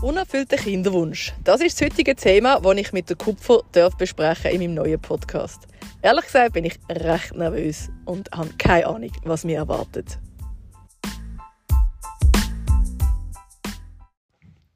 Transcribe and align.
Unerfüllter 0.00 0.56
Kinderwunsch. 0.56 1.34
Das 1.42 1.60
ist 1.60 1.80
das 1.80 1.90
heutige 1.90 2.14
Thema, 2.14 2.60
das 2.60 2.76
ich 2.76 2.92
mit 2.92 3.10
der 3.10 3.16
Kupfer 3.16 3.62
darf 3.72 3.96
besprechen 3.96 4.52
in 4.52 4.60
meinem 4.60 4.74
neuen 4.74 5.00
Podcast. 5.00 5.66
Ehrlich 6.02 6.26
gesagt 6.26 6.52
bin 6.52 6.66
ich 6.66 6.78
recht 6.88 7.34
nervös 7.34 7.90
und 8.04 8.30
habe 8.30 8.50
keine 8.58 8.86
Ahnung, 8.86 9.10
was 9.24 9.42
mir 9.44 9.56
erwartet. 9.56 10.20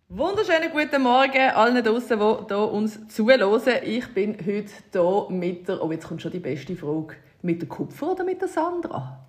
Wunderschönen 0.09 0.73
guten 0.73 1.03
Morgen 1.03 1.51
allen 1.55 1.85
draußen, 1.85 2.19
die 2.19 2.45
hier 2.49 2.73
uns 2.73 3.07
zuhören. 3.07 3.63
Ich 3.85 4.13
bin 4.13 4.37
heute 4.45 4.73
hier 4.91 5.27
mit 5.31 5.69
der, 5.69 5.85
oh 5.85 5.93
jetzt 5.93 6.09
kommt 6.09 6.21
schon 6.21 6.33
die 6.33 6.41
beste 6.41 6.75
Frage, 6.75 7.15
mit 7.43 7.63
der 7.63 7.69
Kupfer 7.69 8.11
oder 8.11 8.25
mit 8.25 8.41
der 8.41 8.49
Sandra? 8.49 9.25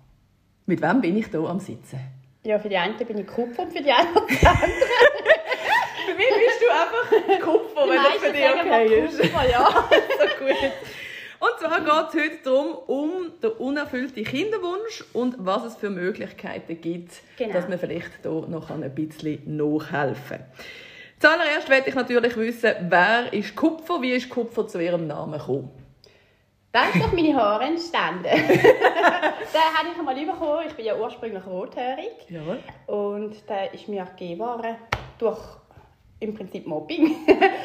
Mit 0.66 0.82
wem 0.82 1.00
bin 1.00 1.16
ich 1.16 1.28
hier 1.28 1.48
am 1.48 1.60
Sitzen? 1.60 2.00
Ja, 2.42 2.58
für 2.58 2.68
die 2.68 2.76
einen 2.76 2.96
bin 2.96 3.16
ich 3.16 3.26
Kupfer 3.28 3.62
und 3.62 3.72
für 3.72 3.82
die 3.82 3.92
anderen 3.92 4.26
Sandra. 4.28 4.66
Für 6.04 6.14
mich 6.14 6.28
bist 6.28 6.60
du 6.60 6.70
einfach 6.70 6.93
Kupfer, 7.40 7.88
wenn 7.88 7.96
das 7.96 8.22
für 8.22 8.32
dich 8.32 8.44
okay 8.44 9.04
ist. 9.04 9.20
Kupfer, 9.20 9.50
ja. 9.50 9.68
so 9.90 10.44
gut. 10.44 10.72
Und 11.40 11.60
zwar 11.60 11.80
geht 11.80 12.08
es 12.08 12.24
heute 12.24 12.42
darum, 12.44 12.74
um 12.86 13.32
den 13.42 13.50
unerfüllten 13.52 14.24
Kinderwunsch 14.24 15.04
und 15.12 15.34
was 15.38 15.64
es 15.64 15.76
für 15.76 15.90
Möglichkeiten 15.90 16.80
gibt, 16.80 17.12
Genau. 17.36 17.52
dass 17.52 17.68
man 17.68 17.78
vielleicht 17.78 18.10
hier 18.22 18.30
noch 18.48 18.70
ein 18.70 18.94
bisschen 18.94 19.56
nachhelfen 19.56 20.38
kann. 20.38 20.46
Zuallererst 21.20 21.68
möchte 21.68 21.88
ich 21.90 21.94
natürlich 21.94 22.36
wissen, 22.36 22.72
wer 22.88 23.32
ist 23.32 23.54
Kupfer, 23.56 24.00
wie 24.00 24.12
ist 24.12 24.28
Kupfer 24.30 24.66
zu 24.66 24.78
ihrem 24.78 25.06
Namen 25.06 25.38
gekommen? 25.38 25.70
Da 26.72 26.88
ist 26.88 27.00
doch 27.00 27.12
meine 27.12 27.34
Haare 27.36 27.64
entstanden. 27.64 28.24
den 28.24 28.42
habe 28.42 29.88
ich 29.92 29.98
einmal 29.98 30.14
bekommen. 30.16 30.66
Ich 30.66 30.74
bin 30.74 30.84
ja 30.84 30.96
ursprünglich 30.96 31.46
rothaarig. 31.46 32.10
Jawohl. 32.28 32.58
Und 32.86 33.48
der 33.48 33.72
ist 33.72 33.86
mir 33.86 34.04
gegeben 34.04 34.40
worden 34.40 34.76
durch 35.18 35.38
im 36.20 36.34
Prinzip 36.34 36.66
Mobbing. 36.66 37.16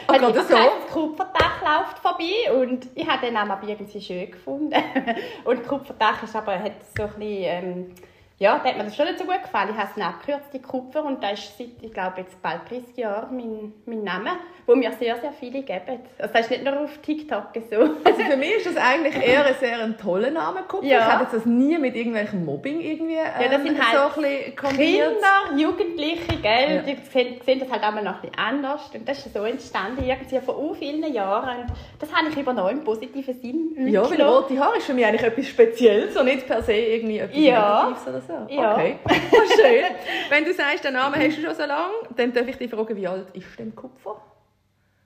Ah, 0.07 0.13
Also 0.13 0.27
ich 0.29 0.47
so? 0.47 0.53
Das 0.53 0.91
Kupferdach 0.91 1.61
läuft 1.61 1.99
vorbei 1.99 2.51
und 2.53 2.87
ich 2.95 3.07
habe 3.07 3.25
den 3.25 3.33
Namen 3.35 3.57
irgendwie 3.67 4.01
schön 4.01 4.31
gefunden. 4.31 4.73
Und 5.45 5.67
Kupferdach 5.67 6.23
ist 6.23 6.35
aber, 6.35 6.57
hat 6.59 6.73
so 6.97 7.03
ein 7.03 7.09
bisschen, 7.09 7.43
ähm, 7.43 7.95
ja, 8.39 8.57
da 8.63 8.69
hat 8.69 8.77
mir 8.77 8.85
das 8.85 8.95
schon 8.95 9.05
nicht 9.05 9.19
so 9.19 9.25
gut 9.25 9.41
gefallen. 9.43 9.69
Ich 9.73 9.77
habe 9.77 9.89
es 9.95 10.01
abgekürzt, 10.01 10.53
die 10.53 10.61
Kupfer, 10.61 11.03
und 11.03 11.21
das 11.21 11.39
ist 11.39 11.57
seit, 11.57 11.67
ich 11.81 11.91
glaube, 11.93 12.21
jetzt 12.21 12.41
bald 12.41 12.61
30 12.69 12.95
Jahren 12.97 13.35
mein, 13.35 13.73
mein 13.85 14.03
Name, 14.03 14.29
wo 14.65 14.75
mir 14.75 14.91
sehr, 14.93 15.17
sehr 15.17 15.33
viele 15.33 15.61
geben. 15.63 15.99
Also 16.17 16.31
das 16.33 16.41
ist 16.41 16.51
nicht 16.51 16.63
nur 16.63 16.79
auf 16.81 16.97
TikTok 16.99 17.47
so. 17.69 17.75
Also 18.03 18.21
für 18.23 18.37
mich 18.37 18.51
ist 18.57 18.65
das 18.67 18.77
eigentlich 18.77 19.15
eher 19.15 19.45
ein 19.45 19.55
sehr 19.59 19.79
ein 19.79 19.97
toller 19.97 20.31
Name, 20.31 20.61
Kupfer. 20.67 20.85
Ja. 20.85 20.99
Ich 20.99 21.05
habe 21.05 21.23
jetzt 21.23 21.33
das 21.33 21.45
nie 21.45 21.77
mit 21.77 21.95
irgendwelchem 21.95 22.45
Mobbing 22.45 22.79
irgendwie 22.79 23.15
ähm, 23.15 23.41
Ja, 23.41 23.49
das 23.49 23.61
sind 23.63 23.77
halt 23.81 24.13
so 24.15 24.21
ein 24.21 24.55
kombiniert. 24.55 25.13
Kinder, 25.15 25.61
Jugendliche, 25.61 26.37
gell, 26.41 26.75
Ja. 26.75 26.81
die 26.83 26.95
sehen, 27.11 27.41
sehen 27.45 27.59
das 27.59 27.69
halt 27.69 27.83
einmal 27.83 28.03
noch 28.03 28.15
ein 28.15 28.21
bisschen 28.21 28.37
anders. 28.37 28.89
Und 28.93 29.07
das 29.09 29.25
ist 29.25 29.33
so 29.33 29.43
entstanden, 29.43 30.03
irgendwie 30.07 30.39
vor 30.39 30.75
vielen 30.75 31.13
Jahren. 31.13 31.61
Und 31.63 31.71
das 31.99 32.13
habe 32.13 32.29
ich 32.29 32.37
übernommen 32.37 32.69
im 32.69 32.83
positiven 32.83 33.33
Sinn. 33.41 33.87
Ja, 33.91 34.09
weil 34.09 34.21
rote 34.21 34.57
Haare 34.59 34.77
ist 34.77 34.85
für 34.85 34.93
mich 34.93 35.05
eigentlich 35.05 35.23
etwas 35.23 35.47
Spezielles 35.47 36.15
und 36.15 36.25
nicht 36.25 36.47
per 36.47 36.61
se 36.63 36.73
irgendwie 36.73 37.19
etwas 37.19 37.37
Ja. 37.37 37.83
Negatives 37.89 38.07
oder 38.07 38.21
so. 38.21 38.28
Ja. 38.49 38.73
Okay, 38.75 38.99
oh, 39.05 39.37
schön. 39.55 39.83
Wenn 40.29 40.45
du 40.45 40.53
sagst, 40.53 40.83
den 40.83 40.93
Namen 40.93 41.15
hast 41.15 41.37
du 41.37 41.41
schon 41.41 41.55
so 41.55 41.63
lange, 41.65 41.93
dann 42.15 42.31
darf 42.33 42.47
ich 42.47 42.57
dich 42.57 42.69
fragen, 42.69 42.95
wie 42.95 43.07
alt 43.07 43.27
ist 43.33 43.57
denn 43.57 43.75
Kupfer? 43.75 44.21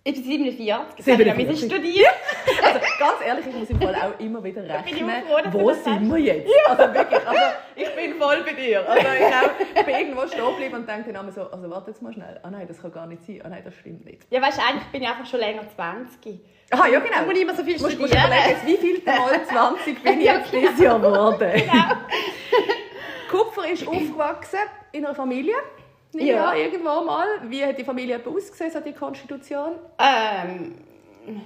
Ich 0.05 0.15
bin 0.15 0.23
47, 0.25 0.67
das 0.97 1.07
habe 1.07 1.21
ich 1.23 1.27
noch 1.29 1.35
47. 1.37 1.47
müssen 1.47 1.69
studieren. 1.71 2.11
Also 2.61 2.79
ganz 2.99 3.13
ehrlich, 3.25 3.45
ich 3.47 3.55
muss 3.55 3.69
im 3.69 3.79
Fall 3.79 3.95
auch 3.95 4.19
immer 4.19 4.43
wieder 4.43 4.61
rechnen, 4.61 5.09
ich 5.09 5.25
froh, 5.29 5.39
wo 5.61 5.71
sind 5.71 6.11
wir 6.11 6.17
jetzt? 6.17 6.51
Also 6.67 6.93
wirklich, 6.93 7.25
also 7.25 7.41
ich 7.73 7.95
bin 7.95 8.13
voll 8.15 8.43
bei 8.43 8.51
dir. 8.51 8.89
Also 8.89 9.07
ich, 9.07 9.23
auch, 9.33 9.51
ich 9.79 9.85
bin 9.85 9.95
irgendwo 9.95 10.27
stehen 10.27 10.45
geblieben 10.45 10.75
und 10.75 10.89
denke 10.89 11.13
dann 11.13 11.23
immer 11.23 11.31
so, 11.31 11.49
also 11.49 11.69
warte 11.69 11.91
jetzt 11.91 12.01
mal 12.01 12.11
schnell, 12.11 12.37
ah 12.43 12.49
nein, 12.51 12.67
das 12.67 12.81
kann 12.81 12.91
gar 12.91 13.07
nicht 13.07 13.25
sein, 13.25 13.41
ah 13.45 13.47
nein, 13.49 13.61
das 13.63 13.75
stimmt 13.75 14.03
nicht. 14.03 14.23
Ja, 14.29 14.41
weißt 14.41 14.57
du, 14.57 14.61
eigentlich 14.61 14.87
bin 14.87 15.03
ich 15.03 15.07
einfach 15.07 15.25
schon 15.25 15.39
länger 15.39 15.63
20. 15.73 16.37
Aha, 16.71 16.87
ja 16.89 16.99
genau. 16.99 17.19
Da 17.19 17.23
muss 17.25 17.35
ich 17.35 17.41
immer 17.41 17.55
so 17.55 17.63
viel 17.63 17.77
Du 17.77 17.83
musst, 17.83 17.97
musst 17.97 18.13
studieren. 18.13 18.33
überlegen, 18.33 18.59
wie 18.65 18.77
viel 18.77 19.01
Mal 19.05 19.45
20 19.45 20.03
bin 20.03 20.19
ich 20.19 20.25
jetzt 20.25 20.51
dieses 20.51 20.79
Jahr 20.79 20.99
geworden. 20.99 21.51
Genau. 21.55 21.95
Kupfer 23.33 23.67
ist 23.69 23.87
aufgewachsen 23.87 24.59
in 24.91 25.05
einer 25.05 25.15
Familie. 25.15 25.55
Ja. 26.13 26.23
Ja, 26.23 26.53
irgendwo 26.53 27.01
mal. 27.03 27.27
Wie 27.43 27.65
hat 27.65 27.77
die 27.77 27.83
Familie 27.83 28.21
ausgesehen, 28.23 28.71
so 28.71 28.79
die 28.79 28.93
Konstitution? 28.93 29.79
Ähm, 29.97 30.75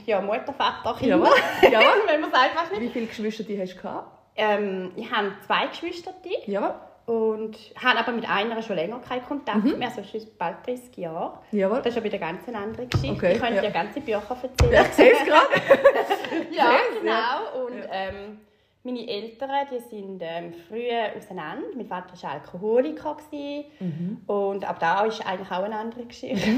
ja, 0.05 0.19
Mutter, 0.19 0.53
Vater, 0.53 0.97
Kinder. 0.99 1.17
Jawohl. 1.17 1.37
Jawohl. 1.71 2.01
Wenn 2.07 2.21
man 2.21 2.29
es 2.31 2.37
einfach 2.37 2.71
nicht. 2.71 2.81
Wie 2.81 2.89
viele 2.89 3.05
Geschwister 3.05 3.43
die 3.43 3.59
hast 3.61 3.75
du 3.75 3.81
gehabt? 3.81 4.11
Ähm, 4.35 4.91
ich 4.97 5.09
habe 5.09 5.31
zwei 5.45 5.67
Geschwister. 5.67 6.13
Jawohl. 6.45 6.73
Und 7.05 7.55
habe 7.81 7.99
aber 7.99 8.11
mit 8.11 8.29
einer 8.29 8.61
schon 8.61 8.75
länger 8.75 8.99
keinen 8.99 9.23
Kontakt 9.23 9.63
Mhm. 9.63 9.79
mehr, 9.79 9.87
also 9.87 10.03
schon 10.03 10.27
bald 10.37 10.57
30 10.67 10.97
Jahre. 10.97 11.39
Jawohl. 11.53 11.77
Das 11.77 11.87
ist 11.87 11.95
ja 11.95 12.03
wieder 12.03 12.17
ganz 12.17 12.45
eine 12.49 12.57
andere 12.57 12.85
Geschichte. 12.87 13.15
Okay, 13.15 13.31
ich 13.35 13.39
könnte 13.39 13.55
ja. 13.55 13.61
dir 13.61 13.71
ganze 13.71 14.01
Bücher 14.01 14.21
erzählen. 14.43 14.85
Ich 14.85 14.93
sehe 14.93 15.13
es 15.13 15.19
gerade. 15.25 15.47
ja, 16.51 16.71
genau. 17.01 17.65
Und 17.65 17.81
ähm, 17.89 18.41
meine 18.87 19.07
Eltern, 19.07 19.49
die 19.69 19.79
sind 19.95 20.21
ähm, 20.23 20.53
früh 20.67 20.87
auseinander. 21.17 21.67
Mein 21.75 21.85
Vater 21.85 22.13
war 22.21 22.31
Alkoholiker. 22.31 23.17
Mhm. 23.79 24.21
Und 24.25 24.67
ab 24.67 24.79
da 24.79 25.03
ist 25.05 25.25
eigentlich 25.27 25.51
auch 25.51 25.63
eine 25.63 25.75
andere 25.77 26.05
Geschichte. 26.05 26.37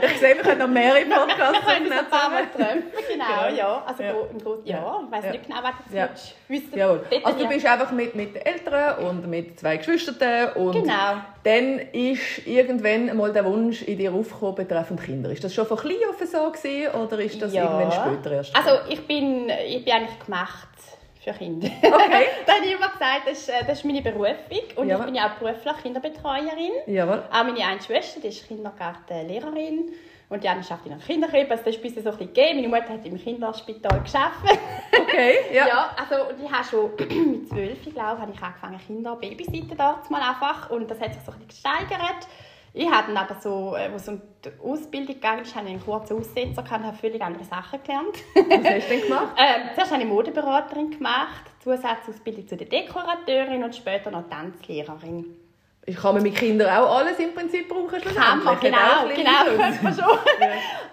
Ich 0.00 0.18
sehe, 0.20 0.36
wir 0.36 0.42
können 0.44 0.60
noch 0.60 0.68
mehrere 0.68 1.04
Podcasts 1.06 1.66
Wir 1.66 1.74
können 1.74 1.92
ein 1.92 2.06
paar 2.08 2.30
Mal 2.30 2.46
treffen. 2.54 2.84
Genau, 3.10 3.48
ja. 3.56 3.82
Also 3.84 4.02
Ja. 4.04 4.12
im 4.30 4.38
Großen, 4.38 4.64
ja. 4.64 4.76
Ja. 4.76 5.00
Ich 5.04 5.10
weiß 5.10 5.24
Ja. 5.24 5.30
nicht 5.32 5.46
genau, 5.46 5.58
was 5.60 5.72
du 5.90 5.96
Ja. 5.96 6.08
wissen. 6.46 6.78
Jawohl. 6.78 7.04
Also 7.24 7.38
du 7.40 7.48
bist 7.48 7.66
einfach 7.66 7.90
mit, 7.90 8.14
mit 8.14 8.32
den 8.36 8.42
Eltern 8.46 9.04
und 9.04 9.26
mit 9.28 9.58
zwei 9.58 9.76
Geschwistern 9.78 10.52
und 10.52 10.70
Genau. 10.70 11.16
dann 11.42 11.80
ist 11.92 12.46
irgendwann 12.46 13.16
mal 13.16 13.32
der 13.32 13.44
Wunsch 13.44 13.82
in 13.82 13.98
dir 13.98 14.14
aufgekommen 14.14 14.54
betreffend 14.54 15.02
Kinder. 15.02 15.30
Ist 15.32 15.42
das 15.42 15.52
schon 15.52 15.66
von 15.66 15.76
klein 15.76 15.96
auf 16.08 16.16
so 16.24 16.48
gewesen, 16.52 16.94
oder 16.94 17.18
ist 17.18 17.42
das 17.42 17.52
irgendwann 17.52 17.90
später 17.90 18.36
erst? 18.36 18.54
Also 18.54 18.78
ich 18.88 19.04
bin, 19.04 19.50
ich 19.66 19.84
bin 19.84 19.94
eigentlich 19.94 20.18
gemacht 20.24 20.68
für 21.22 21.32
Kinder. 21.32 21.68
Okay. 21.82 22.26
da 22.46 22.54
habe 22.54 22.64
ich 22.66 22.72
immer 22.74 22.88
gesagt, 22.88 23.22
das 23.26 23.38
ist, 23.38 23.48
äh, 23.48 23.64
das 23.66 23.78
ist 23.78 23.84
meine 23.84 24.02
Berufung. 24.02 24.36
Und 24.76 24.88
Ja. 24.88 24.98
ich 24.98 25.04
bin 25.04 25.14
ja 25.14 25.26
auch 25.26 25.38
beruflich 25.38 25.76
Kinderbetreuerin. 25.82 26.72
Jawohl. 26.86 27.22
Auch 27.30 27.44
meine 27.44 27.64
eine 27.64 27.80
Schwester, 27.82 28.20
die 28.20 28.28
ist 28.28 28.46
Kindergartenlehrerin. 28.48 29.90
Und 30.30 30.44
die 30.44 30.48
andere 30.48 30.66
schafft 30.66 30.84
in 30.84 30.92
einer 30.92 31.00
Kinderkrippe. 31.02 31.52
Also 31.52 31.64
das 31.64 31.74
ist 31.74 31.80
ein 31.80 31.82
bisschen 31.82 32.02
so 32.02 32.10
ein 32.10 32.18
bisschen 32.18 32.34
gegeben. 32.34 32.60
Meine 32.70 32.82
Mutter 32.82 32.92
hat 32.94 33.06
im 33.06 33.18
Kinderspital 33.18 34.02
gearbeitet. 34.04 34.58
Okay, 34.92 35.34
ja. 35.54 35.66
Ja, 35.66 35.96
also 35.96 36.28
und 36.28 36.44
ich 36.44 36.52
habe 36.52 36.64
schon 36.64 37.30
mit 37.32 37.48
zwölf, 37.48 37.82
glaube 37.94 38.20
habe 38.20 38.32
ich 38.34 38.42
angefangen 38.42 38.78
Kinder 38.86 39.16
babysitten 39.16 39.76
dort 39.76 40.10
mal 40.10 40.20
einfach 40.20 40.68
und 40.70 40.90
das 40.90 41.00
hat 41.00 41.14
sich 41.14 41.22
so 41.24 41.32
ein 41.32 41.38
bisschen 41.46 41.48
gesteigert. 41.78 42.28
Ich 42.74 42.86
dann 42.86 43.16
aber 43.16 43.40
so, 43.40 43.74
äh, 43.76 43.90
wo 43.90 43.96
es 43.96 44.08
um 44.08 44.20
die 44.44 44.50
Ausbildung 44.62 45.14
gegangen 45.14 45.42
ist, 45.42 45.54
habe 45.54 45.66
ich 45.66 45.72
einen 45.72 45.84
kurzen 45.84 46.18
Aussetzer 46.18 46.60
und 46.62 46.70
habe 46.70 46.96
völlig 46.96 47.22
andere 47.22 47.44
Sachen 47.44 47.82
gelernt. 47.82 48.16
Was 48.34 48.44
hast 48.44 48.86
du 48.86 48.94
denn 48.94 49.02
gemacht? 49.02 49.34
ähm, 49.38 49.70
zuerst 49.74 49.92
habe 49.92 50.02
ich 50.02 50.08
Modeberaterin 50.08 50.90
gemacht, 50.90 51.44
Zusatzausbildung 51.62 52.46
zu 52.46 52.56
der 52.56 52.68
Dekorateurin 52.68 53.64
und 53.64 53.74
später 53.74 54.10
noch 54.10 54.28
Tanzlehrerin. 54.28 55.47
Ich 55.88 55.96
kann 55.96 56.14
man 56.14 56.22
mit 56.22 56.34
Kindern 56.36 56.68
auch 56.76 56.98
alles 56.98 57.18
im 57.18 57.32
Prinzip 57.34 57.66
brauchen. 57.68 57.98
Kann 58.14 58.44
man, 58.44 58.60
genau, 58.60 58.78
genau, 59.14 59.44
könnte 59.56 59.82
man 59.82 59.94
schon. 59.94 60.18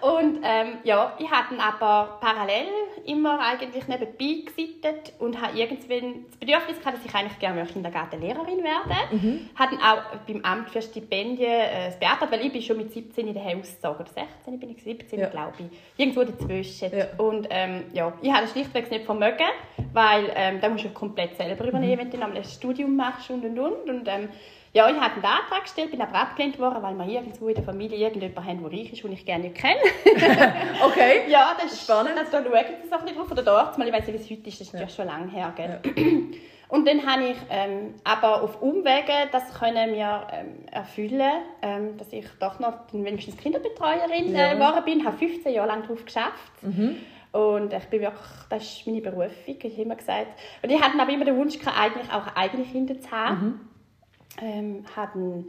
Und 0.00 0.40
ähm, 0.42 0.78
ja, 0.84 1.12
ich 1.18 1.30
habe 1.30 1.48
dann 1.54 1.60
aber 1.60 2.18
parallel 2.20 2.66
immer 3.04 3.38
eigentlich 3.40 3.86
nebenbei 3.88 4.42
gesittet 4.46 5.12
und 5.18 5.40
habe 5.40 5.56
irgendwann 5.58 6.24
das 6.28 6.36
Bedürfnis 6.38 6.78
gehabt, 6.78 6.96
dass 6.98 7.04
ich 7.04 7.14
eigentlich 7.14 7.38
gerne 7.38 7.64
Kindergartenlehrerin 7.66 8.62
werde. 8.64 9.14
Mhm. 9.16 9.50
Habe 9.58 9.76
dann 9.76 9.84
auch 9.84 10.02
beim 10.26 10.42
Amt 10.44 10.70
für 10.70 10.80
Stipendien 10.82 11.50
äh, 11.50 11.92
beantragt, 12.00 12.32
weil 12.32 12.46
ich 12.46 12.52
bin 12.52 12.62
schon 12.62 12.78
mit 12.78 12.92
17 12.92 13.28
in 13.28 13.34
der 13.34 13.42
ausgezogen, 13.44 14.00
oder 14.00 14.10
16 14.44 14.58
bin 14.58 14.70
ich, 14.70 14.82
17 14.82 15.18
Ja. 15.20 15.28
glaube 15.28 15.52
ich. 15.58 15.66
Irgendwo 15.98 16.24
dazwischen. 16.24 16.96
Ja. 16.96 17.06
Und 17.18 17.46
ähm, 17.50 17.84
ja, 17.92 18.12
ich 18.22 18.32
habe 18.32 18.46
schlichtweg 18.48 18.90
nicht 18.90 19.04
vermögen, 19.04 19.46
weil 19.92 20.32
ähm, 20.34 20.60
da 20.60 20.68
musst 20.68 20.84
du 20.84 20.90
komplett 20.90 21.36
selber 21.36 21.64
Mhm. 21.64 21.68
übernehmen, 21.68 22.10
wenn 22.12 22.20
du 22.20 22.26
ein 22.38 22.44
Studium 22.44 22.96
machst 22.96 23.30
und 23.30 23.44
und 23.44 23.58
und. 23.58 23.88
und 23.90 24.08
ähm, 24.08 24.28
ja, 24.76 24.90
ich 24.90 24.96
habe 25.00 25.14
einen 25.14 25.24
Antrag 25.24 25.62
gestellt, 25.62 25.90
bin 25.90 26.02
aber 26.02 26.14
abgelehnt 26.16 26.58
worden, 26.58 26.82
weil 26.82 26.94
wir 26.98 27.06
irgendwo 27.06 27.48
in 27.48 27.54
der 27.54 27.64
Familie 27.64 27.96
irgendjemanden 27.96 28.44
haben, 28.44 28.62
der 28.62 28.78
reich 28.78 28.92
ist, 28.92 29.02
den 29.02 29.12
ich 29.12 29.24
gerne 29.24 29.44
nicht 29.44 29.56
kenne. 29.56 29.80
Okay. 30.84 31.22
ja, 31.28 31.56
das 31.58 31.72
ist 31.72 31.84
Spannend. 31.84 32.12
Also, 32.18 32.30
da 32.32 32.42
schauen 32.42 32.52
sie 32.52 32.92
ein 32.92 33.00
bisschen 33.00 33.16
drauf. 33.16 33.30
Oder 33.30 33.42
dort, 33.42 33.78
mal, 33.78 33.88
ich 33.88 33.94
weiß 33.94 34.06
nicht, 34.06 34.18
wie 34.18 34.22
es 34.22 34.30
heute 34.38 34.48
ist, 34.50 34.60
das 34.60 34.66
ist 34.68 34.74
ja 34.78 34.88
schon 34.88 35.06
lange 35.06 35.30
her. 35.30 35.50
Gell? 35.56 35.80
Und 36.68 36.86
dann 36.86 37.06
habe 37.06 37.28
ich 37.28 37.36
ähm, 37.48 37.94
aber 38.04 38.42
auf 38.42 38.60
Umwege 38.60 39.12
das 39.32 39.54
können 39.58 39.94
wir 39.94 40.26
ähm, 40.32 40.66
erfüllen, 40.70 41.42
ähm, 41.62 41.96
dass 41.96 42.12
ich 42.12 42.26
doch 42.38 42.58
noch 42.58 42.74
wenigstens 42.92 43.36
Kinderbetreuerin 43.38 44.34
Ja. 44.34 44.50
äh, 44.50 44.54
geworden 44.56 44.82
bin. 44.84 45.06
habe 45.06 45.16
15 45.16 45.54
Jahre 45.54 45.68
lang 45.68 45.82
darauf 45.84 46.04
geschafft. 46.04 46.52
Und 47.32 47.72
ich 47.72 47.84
bin 47.84 48.00
wirklich, 48.00 48.20
das 48.50 48.62
ist 48.62 48.86
meine 48.86 49.00
Berufung, 49.00 49.30
ich 49.46 49.72
habe 49.72 49.82
immer 49.82 49.94
gesagt. 49.96 50.26
Und 50.62 50.70
ich 50.70 50.82
hatte 50.82 50.98
aber 51.00 51.12
immer 51.12 51.24
den 51.24 51.36
Wunsch, 51.36 51.58
gehabt, 51.58 51.78
eigentlich 51.78 52.12
auch 52.12 52.34
eigene 52.34 52.64
Kinder 52.64 52.98
zu 53.00 53.10
haben. 53.10 53.65
Ähm, 54.42 54.84
hatten, 54.94 55.48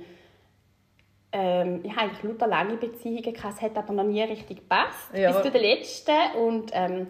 ähm, 1.32 1.82
ich 1.84 1.92
habe 1.92 2.02
eigentlich 2.02 2.24
lauter 2.24 2.48
lange 2.48 2.76
Beziehungen 2.78 3.22
gehabt, 3.34 3.56
es 3.56 3.62
hat 3.62 3.78
aber 3.78 3.94
noch 3.94 4.04
nie 4.04 4.22
richtig 4.24 4.58
gepasst. 4.60 5.10
Ja. 5.14 5.32
Bis 5.32 5.44
zu 5.44 5.52
der 5.52 5.62
letzten. 5.62 6.16
Und 6.40 6.72
ähm, 6.74 7.08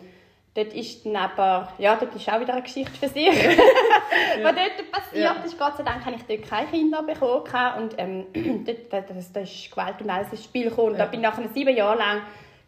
dort 0.55 0.73
ist 0.73 1.05
dann 1.05 1.15
aber, 1.15 1.71
ja, 1.77 1.95
dort 1.95 2.15
ist 2.15 2.27
auch 2.29 2.39
wieder 2.39 2.53
eine 2.53 2.63
Geschichte 2.63 2.91
für 2.97 3.07
sich, 3.09 3.27
was 4.43 4.55
dort 4.55 4.91
passiert 4.91 5.23
Ja. 5.23 5.33
ist. 5.45 5.57
Gott 5.59 5.77
sei 5.77 5.83
Dank 5.83 6.03
habe 6.05 6.15
ich 6.15 6.23
dort 6.23 6.49
keine 6.49 6.67
Kinder 6.67 7.03
bekommen 7.03 7.43
und 7.77 7.93
ähm, 7.97 8.25
dort, 8.65 8.91
da, 8.91 9.01
das, 9.01 9.31
da 9.31 9.41
ist 9.41 9.69
Gewalt 9.69 10.01
und 10.01 10.09
alles 10.09 10.31
ins 10.31 10.43
Spiel 10.43 10.69
gekommen. 10.69 10.93
Und 10.93 10.97
da 10.97 11.03
Ja. 11.05 11.09
bin 11.11 11.19
ich 11.19 11.25
nach 11.27 11.39
sieben 11.53 11.75
Jahren 11.75 11.97
lang 11.99 12.21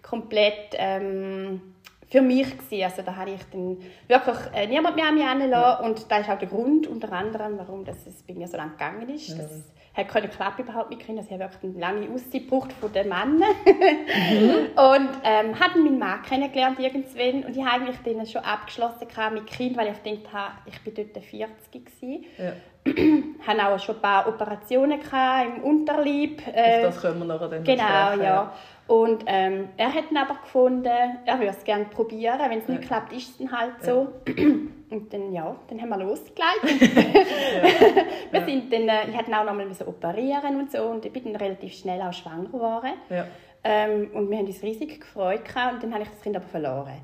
komplett 0.04 0.74
ähm, 0.74 1.74
für 2.10 2.22
mich 2.22 2.58
gewesen. 2.58 2.84
Also 2.84 3.02
da 3.04 3.16
habe 3.16 3.32
ich 3.32 3.42
dann 3.52 3.78
wirklich 4.08 4.38
äh, 4.54 4.68
niemand 4.68 4.96
mehr 4.96 5.08
an 5.08 5.16
mich 5.16 5.24
herangelassen 5.24 5.86
und 5.86 6.12
das 6.12 6.22
ist 6.22 6.30
auch 6.30 6.40
der 6.40 6.48
Grund 6.48 6.88
unter 6.88 7.12
anderem, 7.12 7.58
warum 7.58 7.86
das 7.86 8.06
es 8.08 8.24
bei 8.24 8.34
mir 8.34 8.48
so 8.48 8.58
lange 8.58 8.72
gegangen 8.72 9.10
ist. 9.10 9.38
Das 9.38 9.64
hat 9.94 10.08
keine 10.08 10.28
Klappe 10.30 10.62
überhaupt 10.64 10.90
mit 10.90 11.00
Kindern. 11.00 11.26
Sie 11.26 11.34
haben 11.34 11.40
wirklich 11.40 11.64
eine 11.64 11.80
lange 11.80 12.10
Auszeit 12.10 12.44
gebraucht 12.44 12.72
von 12.74 12.92
den 12.92 13.10
Männern. 13.10 13.44
Und 14.76 15.10
ähm, 15.24 15.60
habe 15.60 15.80
meinen 15.80 16.00
Mann 16.00 16.22
kennengelernt 16.24 16.80
irgendwann 16.80 17.44
und 17.44 17.56
ich 17.56 17.66
habe 17.66 17.84
eigentlich 17.84 17.98
den 18.00 18.26
schon 18.26 18.44
abgeschlossen 18.44 19.08
mit 19.34 19.48
Kind, 19.48 19.78
weil 19.78 19.92
ich 19.92 20.04
gedacht 20.04 20.34
habe, 20.34 20.54
ich 20.66 20.80
bin 20.82 20.94
dort 20.96 21.24
40 21.24 21.86
gewesen. 21.86 22.26
Ja. 22.38 22.54
hatte 23.46 23.68
auch 23.68 23.80
schon 23.80 23.96
ein 23.96 24.02
paar 24.02 24.28
Operationen 24.28 25.00
gehabt 25.00 25.48
im 25.48 25.64
Unterleib. 25.64 26.40
Auf 26.48 26.54
Äh, 26.54 26.82
das 26.84 27.02
können 27.02 27.20
wir 27.20 27.26
nachher 27.26 27.50
dann 27.50 27.64
Genau, 27.64 28.24
ja. 28.24 28.54
Und 28.90 29.24
ähm, 29.28 29.70
er 29.78 29.94
hat 29.94 30.06
aber 30.16 30.40
gefunden, 30.42 30.88
er 30.88 31.38
würde 31.40 31.52
es 31.52 31.64
gerne 31.64 31.86
probieren. 31.86 32.40
Wenn 32.50 32.58
es 32.58 32.68
nicht 32.68 32.82
Ja. 32.82 32.88
klappt, 32.88 33.14
ist 33.14 33.30
es 33.30 33.38
dann 33.38 33.52
halt 33.52 33.84
so. 33.84 34.08
Und 34.90 35.14
dann, 35.14 35.32
ja, 35.32 35.56
dann 35.70 35.80
haben 35.80 35.90
wir 35.90 35.98
losgelegt. 35.98 36.64
wir 38.32 38.42
sind 38.46 38.74
dann, 38.74 38.90
äh, 38.90 39.04
ich 39.08 39.14
musste 39.16 39.38
auch 39.40 39.44
noch 39.46 39.54
mal 39.54 39.66
müssen 39.68 39.88
operieren 39.88 40.56
und 40.56 40.72
so. 40.72 40.82
Und 40.86 41.06
ich 41.06 41.14
bin 41.14 41.26
dann 41.26 41.36
relativ 41.36 41.72
schnell 41.74 42.02
auch 42.02 42.12
schwanger 42.12 42.46
geworden. 42.46 42.94
Ja. 43.12 43.26
Ähm, 43.64 44.10
und 44.16 44.32
wir 44.32 44.40
haben 44.40 44.48
uns 44.48 44.64
riesig 44.64 45.00
gefreut. 45.02 45.46
Gehabt, 45.46 45.76
und 45.76 45.84
dann 45.84 45.94
habe 45.94 46.04
ich 46.04 46.10
das 46.10 46.22
Kind 46.22 46.36
aber 46.36 46.48
verloren. 46.48 46.98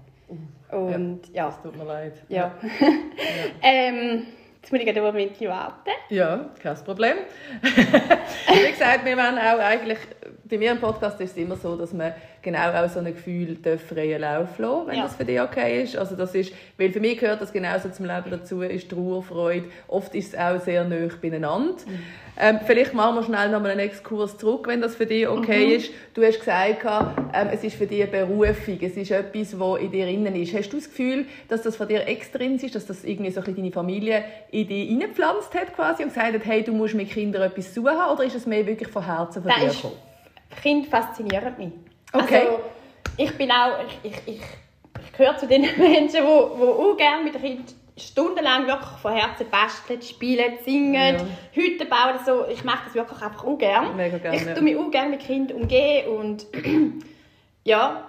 Und 0.72 1.22
ja, 1.34 1.46
Das 1.46 1.62
tut 1.62 1.78
mir 1.78 1.84
leid. 1.86 2.14
ja. 2.30 2.52
ähm, 3.62 4.26
jetzt 4.60 4.72
muss 4.72 4.82
ich 4.82 4.88
gerade 4.88 5.02
einen 5.04 5.14
Moment 5.14 5.40
warten. 5.42 5.90
Ja, 6.10 6.50
kein 6.62 6.76
Problem. 6.84 7.18
Wie 7.62 8.72
gesagt, 8.72 9.06
wir 9.06 9.16
wollen 9.16 9.38
auch 9.38 9.60
eigentlich, 9.64 10.00
bei 10.56 10.60
mir 10.60 10.72
im 10.72 10.80
Podcast 10.80 11.20
ist 11.20 11.32
es 11.32 11.38
immer 11.38 11.56
so, 11.58 11.76
dass 11.76 11.92
man 11.92 12.14
genau 12.42 12.72
auch 12.72 12.88
so 12.90 13.00
ein 13.00 13.06
Gefühl 13.06 13.58
freien 13.78 14.22
Lauf 14.22 14.58
lassen, 14.58 14.88
wenn 14.88 14.98
Ja. 14.98 15.04
das 15.04 15.16
für 15.16 15.26
dich 15.26 15.42
okay 15.42 15.84
ist. 15.84 15.98
Also 15.98 16.16
das 16.16 16.34
ist, 16.34 16.54
weil 16.78 16.92
für 16.92 17.00
mich 17.00 17.18
gehört 17.20 17.42
das 17.42 17.52
genauso 17.52 17.90
zum 17.90 18.06
Leben 18.06 18.30
dazu, 18.32 18.62
ist 18.62 18.90
Trauer, 18.90 19.22
Freude. 19.24 19.66
Oft 19.88 20.16
ist 20.16 20.34
es 20.34 20.40
auch 20.40 20.60
sehr 20.62 20.84
nah 20.86 21.08
beieinander. 21.22 21.76
Ähm, 22.38 22.60
vielleicht 22.66 22.94
machen 22.94 23.16
wir 23.16 23.24
schnell 23.24 23.50
nochmal 23.50 23.72
einen 23.72 23.80
Exkurs 23.82 24.38
zurück, 24.38 24.68
wenn 24.68 24.82
das 24.82 24.96
für 24.96 25.06
dich 25.06 25.26
okay 25.28 25.76
ist. 25.76 25.92
Du 26.14 26.22
hast 26.24 26.40
gesagt, 26.40 26.86
ähm, 27.34 27.48
es 27.54 27.64
ist 27.64 27.76
für 27.78 27.88
dich 27.88 28.02
eine 28.04 28.12
Berufung, 28.26 28.78
es 28.82 28.98
ist 28.98 29.12
etwas, 29.12 29.58
was 29.58 29.80
in 29.80 29.92
dir 29.92 30.08
innen 30.08 30.36
ist. 30.36 30.54
Hast 30.54 30.70
du 30.72 30.78
das 30.78 30.90
Gefühl, 30.90 31.26
dass 31.48 31.62
das 31.62 31.76
von 31.78 31.88
dir 31.88 32.06
extrinsisch 32.08 32.68
ist, 32.68 32.76
dass 32.76 32.86
das 32.88 33.04
irgendwie 33.06 33.32
so 33.32 33.40
ein 33.40 33.46
bisschen 33.46 33.64
deine 33.64 33.72
Familie 33.72 34.24
in 34.52 34.68
dich 34.68 34.90
hineingepflanzt 34.90 35.54
hat 35.56 35.74
quasi 35.76 36.04
und 36.04 36.10
gesagt 36.10 36.34
hat, 36.34 36.46
hey, 36.46 36.62
du 36.64 36.74
musst 36.74 36.94
mit 36.94 37.10
Kindern 37.10 37.42
etwas 37.44 37.76
haben, 37.78 38.14
oder 38.14 38.24
ist 38.26 38.36
es 38.36 38.46
mehr 38.46 38.66
wirklich 38.68 38.90
von 38.90 39.06
Herzen 39.06 39.42
von 39.42 39.52
Das 39.52 39.60
dir 39.62 39.68
gekommen? 39.70 39.94
Kinder 40.62 40.90
faszinieren 40.90 41.56
mich. 41.58 41.72
Okay. 42.14 42.40
Also, 42.40 42.60
ich 43.18 43.38
bin 43.38 43.52
auch, 43.52 43.80
ich, 44.04 44.12
ich, 44.12 44.36
ich, 44.36 44.42
ich 45.06 45.12
gehöre 45.18 45.38
zu 45.38 45.48
den 45.48 45.62
Menschen, 45.78 46.24
die, 46.24 46.28
auch 46.28 46.98
gerne 46.98 47.24
mit 47.24 47.36
den 47.36 47.42
Kindern 47.42 47.66
stundenlang 47.98 48.68
wirklich 48.68 49.00
von 49.02 49.14
Herzen 49.14 49.48
basteln, 49.50 50.02
spielen, 50.02 50.58
singen, 50.64 51.16
Ja. 51.16 51.26
Hütten 51.54 51.88
bauen. 51.88 52.20
So. 52.26 52.46
Ich 52.48 52.64
mache 52.64 52.86
das 52.86 52.96
wirklich 52.96 53.24
einfach 53.24 53.44
auch 53.44 53.58
gerne. 53.58 53.94
Mega 53.94 54.18
gerne, 54.18 54.38
Ich 54.38 54.44
tue 54.44 54.62
mich 54.62 54.78
auch 54.78 54.92
gerne 54.92 55.12
mit 55.12 55.22
Kindern 55.22 55.62
umgehen 55.62 56.10
und 56.10 56.46
ja, 57.64 58.04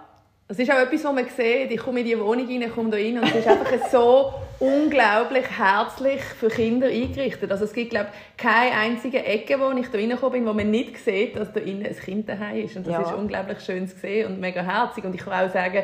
Das 0.48 0.60
ist 0.60 0.70
auch 0.70 0.78
etwas, 0.78 1.02
was 1.02 1.12
man 1.12 1.26
sieht. 1.28 1.72
Ich 1.72 1.78
komme 1.78 2.00
in 2.00 2.06
die 2.06 2.18
Wohnung 2.20 2.46
rein, 2.46 2.70
komme 2.72 2.90
da 2.90 2.96
rein 2.96 3.18
und 3.18 3.24
es 3.24 3.34
ist 3.34 3.48
einfach 3.48 3.88
so 3.90 4.32
unglaublich 4.60 5.44
herzlich 5.58 6.22
für 6.22 6.46
Kinder 6.48 6.86
eingerichtet. 6.86 7.50
Also 7.50 7.64
es 7.64 7.72
gibt, 7.72 7.90
glaube 7.90 8.10
ich, 8.12 8.36
keine 8.44 8.70
einzige 8.76 9.24
Ecke, 9.24 9.58
wo 9.58 9.76
ich 9.76 9.88
da 9.88 9.98
reingekommen 9.98 10.32
bin, 10.44 10.46
wo 10.46 10.52
man 10.52 10.70
nicht 10.70 10.98
sieht, 10.98 11.34
dass 11.36 11.52
da 11.52 11.58
innen 11.58 11.84
ein 11.84 11.96
Kind 11.96 12.28
daheim 12.28 12.64
ist. 12.64 12.76
Und 12.76 12.86
das 12.86 12.92
Ja. 12.92 13.00
ist 13.02 13.12
unglaublich 13.14 13.58
schön 13.60 13.88
zu 13.88 13.96
sehen 13.96 14.26
und 14.28 14.40
mega 14.40 14.62
herzig. 14.62 15.04
Und 15.04 15.16
ich 15.16 15.20
kann 15.24 15.48
auch 15.48 15.52
sagen, 15.52 15.82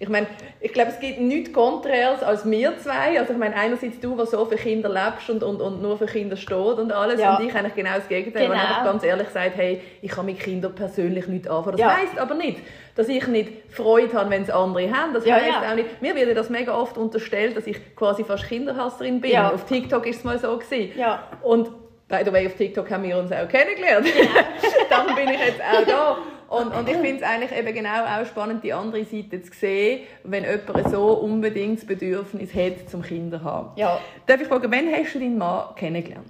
ich 0.00 0.08
meine, 0.08 0.26
ich 0.60 0.72
glaube, 0.72 0.90
es 0.90 0.98
gibt 1.00 1.20
nichts 1.20 1.52
Konträres 1.52 2.22
als 2.22 2.48
wir 2.48 2.76
zwei. 2.78 3.18
Also 3.18 3.32
ich 3.32 3.38
meine, 3.38 3.56
einerseits 3.56 3.98
du, 4.00 4.16
der 4.16 4.26
so 4.26 4.44
für 4.44 4.56
Kinder 4.56 4.88
lebst 4.88 5.28
und, 5.30 5.42
und, 5.42 5.60
und 5.60 5.82
nur 5.82 5.98
für 5.98 6.06
Kinder 6.06 6.36
steht 6.36 6.56
und 6.56 6.92
alles. 6.92 7.20
Ja. 7.20 7.36
Und 7.36 7.46
ich 7.48 7.54
eigentlich 7.54 7.74
genau 7.74 7.94
das 7.96 8.06
Gegenteil, 8.08 8.44
Genau. 8.48 8.54
wo 8.54 8.60
einfach 8.60 8.84
ganz 8.84 9.02
ehrlich 9.04 9.28
sagt, 9.28 9.56
hey, 9.56 9.80
ich 10.02 10.10
kann 10.10 10.26
mit 10.26 10.38
Kindern 10.40 10.74
persönlich 10.74 11.26
nicht 11.26 11.48
anfangen. 11.48 11.78
Das 11.78 11.80
Ja. 11.80 11.96
heisst 11.96 12.18
aber 12.18 12.34
nicht, 12.34 12.58
dass 12.94 13.08
ich 13.08 13.26
nicht 13.26 13.52
Freude 13.72 14.12
habe, 14.14 14.30
wenn 14.30 14.42
es 14.42 14.50
andere 14.50 14.90
haben. 14.92 15.14
Das 15.14 15.24
Ja, 15.26 15.36
heisst 15.36 15.48
ja. 15.48 15.70
auch 15.70 15.74
nicht, 15.74 16.00
mir 16.00 16.14
wird 16.14 16.36
das 16.36 16.48
mega 16.50 16.76
oft 16.76 16.96
unterstellt, 16.96 17.56
dass 17.56 17.66
ich 17.66 17.94
quasi 17.96 18.24
fast 18.24 18.44
Kinderhasserin 18.48 19.20
bin. 19.20 19.32
Ja. 19.32 19.52
Auf 19.52 19.64
TikTok 19.66 20.06
ist 20.06 20.18
es 20.18 20.24
mal 20.24 20.38
so 20.38 20.56
gewesen. 20.56 20.96
Ja. 20.98 21.24
Und 21.42 21.70
by 22.08 22.18
the 22.24 22.32
way, 22.32 22.46
auf 22.46 22.54
TikTok 22.54 22.90
haben 22.90 23.02
wir 23.04 23.18
uns 23.18 23.32
auch 23.32 23.48
kennengelernt. 23.48 24.06
Darum 24.90 25.14
bin 25.14 25.28
ich 25.28 25.40
jetzt 25.40 25.60
auch 25.60 25.84
da. 25.86 26.18
Und, 26.48 26.72
und 26.72 26.88
ich 26.88 26.96
finde 26.98 27.16
es 27.16 27.22
eigentlich 27.22 27.50
eben 27.58 27.74
genau 27.74 28.04
auch 28.04 28.24
spannend, 28.26 28.62
die 28.62 28.72
andere 28.72 29.04
Seite 29.04 29.42
zu 29.42 29.52
sehen, 29.52 30.02
wenn 30.22 30.44
jemand 30.44 30.88
so 30.90 31.14
unbedingt 31.14 31.78
das 31.78 31.86
Bedürfnis 31.86 32.54
hat, 32.54 32.88
zum 32.88 33.02
Kinder 33.02 33.38
zu 33.38 33.44
haben. 33.44 33.70
ja. 33.76 33.98
Darf 34.26 34.40
ich 34.40 34.46
fragen, 34.46 34.70
wann 34.70 34.92
hast 34.92 35.14
du 35.14 35.18
deinen 35.18 35.38
Mann 35.38 35.74
kennengelernt? 35.74 36.26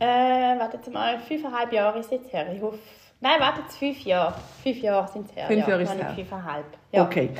Äh, 0.00 0.06
warte 0.58 0.90
mal, 0.90 1.18
fünfeinhalb 1.20 1.72
Jahre 1.72 2.00
ist 2.00 2.10
jetzt 2.10 2.32
her. 2.32 2.46
Ich 2.52 2.60
hoffe, 2.60 2.78
nein, 3.24 3.40
warte 3.40 3.62
fünf 3.76 4.00
Jahre. 4.04 4.34
Fünf 4.62 4.80
Jahre 4.80 5.08
sind 5.08 5.28
es 5.28 5.34
her. 5.34 5.46
Fünf 5.46 5.62
ja. 5.62 5.68
Jahre 5.68 5.82
ist 5.82 5.94
es 5.94 6.14
Fünfeinhalb. 6.14 6.66
Ja. 6.92 7.04
Okay. 7.04 7.30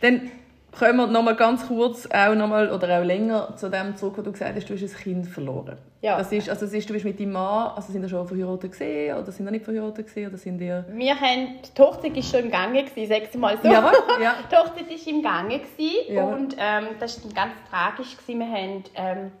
Dann 0.00 0.30
kommen 0.76 0.96
wir 0.96 1.06
noch 1.06 1.22
mal 1.22 1.36
ganz 1.36 1.68
kurz 1.68 2.06
auch 2.06 2.34
noch 2.34 2.48
mal, 2.48 2.70
oder 2.70 2.98
auch 2.98 3.04
länger 3.04 3.56
zu 3.56 3.70
dem 3.70 3.96
zurück, 3.96 4.14
wo 4.16 4.22
du 4.22 4.32
gesagt 4.32 4.56
hast, 4.56 4.68
du 4.68 4.74
hast 4.74 4.82
ein 4.82 5.00
Kind 5.00 5.26
verloren. 5.28 5.78
Ja. 6.00 6.18
Das 6.18 6.32
ist, 6.32 6.50
also 6.50 6.66
es 6.66 6.72
ist, 6.72 6.88
du 6.88 6.92
bist 6.92 7.04
mit 7.04 7.18
deinem 7.18 7.32
Mann, 7.32 7.72
also 7.76 7.92
sind 7.92 8.02
ihr 8.02 8.08
schon 8.08 8.26
verheiratet 8.26 8.72
gesehen 8.72 9.16
oder 9.16 9.30
sind 9.32 9.46
ihr 9.46 9.52
nicht 9.52 9.64
verheiratet 9.64 10.06
gesehen 10.06 10.28
oder 10.28 10.36
sind 10.36 10.60
ihr... 10.60 10.84
Wir 10.90 11.18
haben, 11.18 11.60
die 11.76 11.82
Hochzeit 11.82 12.14
war 12.14 12.22
schon 12.22 12.40
im 12.40 12.50
Gange, 12.50 12.84
gewesen, 12.84 13.08
sag's 13.08 13.34
mal 13.34 13.56
so. 13.62 13.68
Jawohl, 13.68 13.92
ja. 14.22 14.34
Die 14.50 14.56
Hochzeit 14.56 14.90
war 14.90 15.14
im 15.14 15.22
Gange 15.22 15.60
gewesen, 15.60 16.12
Jawohl. 16.12 16.34
und 16.34 16.56
ähm, 16.58 16.86
das 16.98 17.24
war 17.24 17.32
ganz 17.32 17.54
tragisch. 17.70 18.16
Gewesen. 18.16 18.40
Wir 18.40 18.48
haben, 18.48 18.84
ähm, 18.96 19.32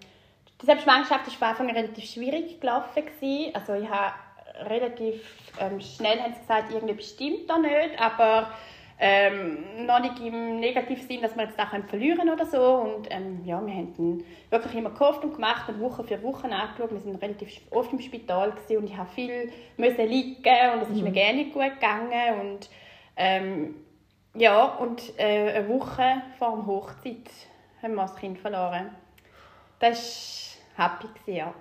die 0.62 0.66
Selbstschwangerschaft 0.66 1.26
ist 1.26 1.36
von 1.36 1.48
Anfang 1.48 1.68
an 1.68 1.76
relativ 1.76 2.04
schwierig 2.04 2.60
gelaufen. 2.60 3.04
Gewesen. 3.04 3.54
Also 3.54 3.74
ich 3.74 3.90
habe 3.90 4.14
relativ 4.60 5.22
ähm, 5.58 5.80
schnell 5.80 6.20
haben 6.20 6.34
sie 6.34 6.40
gesagt, 6.40 6.72
irgendwie 6.72 7.02
stimmt 7.02 7.48
da 7.48 7.58
nicht, 7.58 7.98
aber 7.98 8.50
ähm, 8.98 9.86
noch 9.86 10.00
nicht 10.00 10.20
im 10.20 10.60
negativen 10.60 11.06
Sinn, 11.06 11.20
dass 11.20 11.34
wir 11.36 11.44
jetzt 11.44 11.58
da 11.58 11.66
können 11.66 11.84
verlieren 11.84 12.30
oder 12.30 12.46
so. 12.46 12.62
Und 12.62 13.08
ähm, 13.10 13.44
ja, 13.44 13.64
wir 13.64 13.74
haben 13.74 13.92
dann 13.96 14.24
wirklich 14.50 14.74
immer 14.74 14.90
gehofft 14.90 15.24
und 15.24 15.34
gemacht 15.34 15.68
und 15.68 15.80
Woche 15.80 16.04
für 16.04 16.22
Woche 16.22 16.44
angeschaut. 16.50 16.92
Wir 16.92 17.00
sind 17.00 17.20
relativ 17.20 17.60
oft 17.70 17.92
im 17.92 18.00
Spital 18.00 18.52
gewesen 18.52 18.78
und 18.78 18.84
ich 18.84 18.96
habe 18.96 19.10
viel 19.10 19.52
müssen 19.76 20.08
liegen 20.08 20.72
und 20.74 20.82
es 20.82 20.90
ist 20.90 21.02
mir 21.02 21.10
gerne 21.10 21.38
nicht 21.38 21.52
gut 21.52 21.64
gegangen 21.64 22.40
und 22.40 22.70
ähm, 23.16 23.74
ja 24.34 24.64
und 24.64 25.18
äh, 25.18 25.54
eine 25.54 25.68
Woche 25.68 26.22
vor 26.38 26.56
der 26.56 26.66
Hochzeit 26.66 27.30
haben 27.82 27.94
wir 27.94 28.02
das 28.02 28.16
Kind 28.16 28.38
verloren. 28.38 28.90
Das 29.80 30.56
war 30.76 30.92
happy 30.92 31.08
gewesen, 31.08 31.36
ja. 31.36 31.54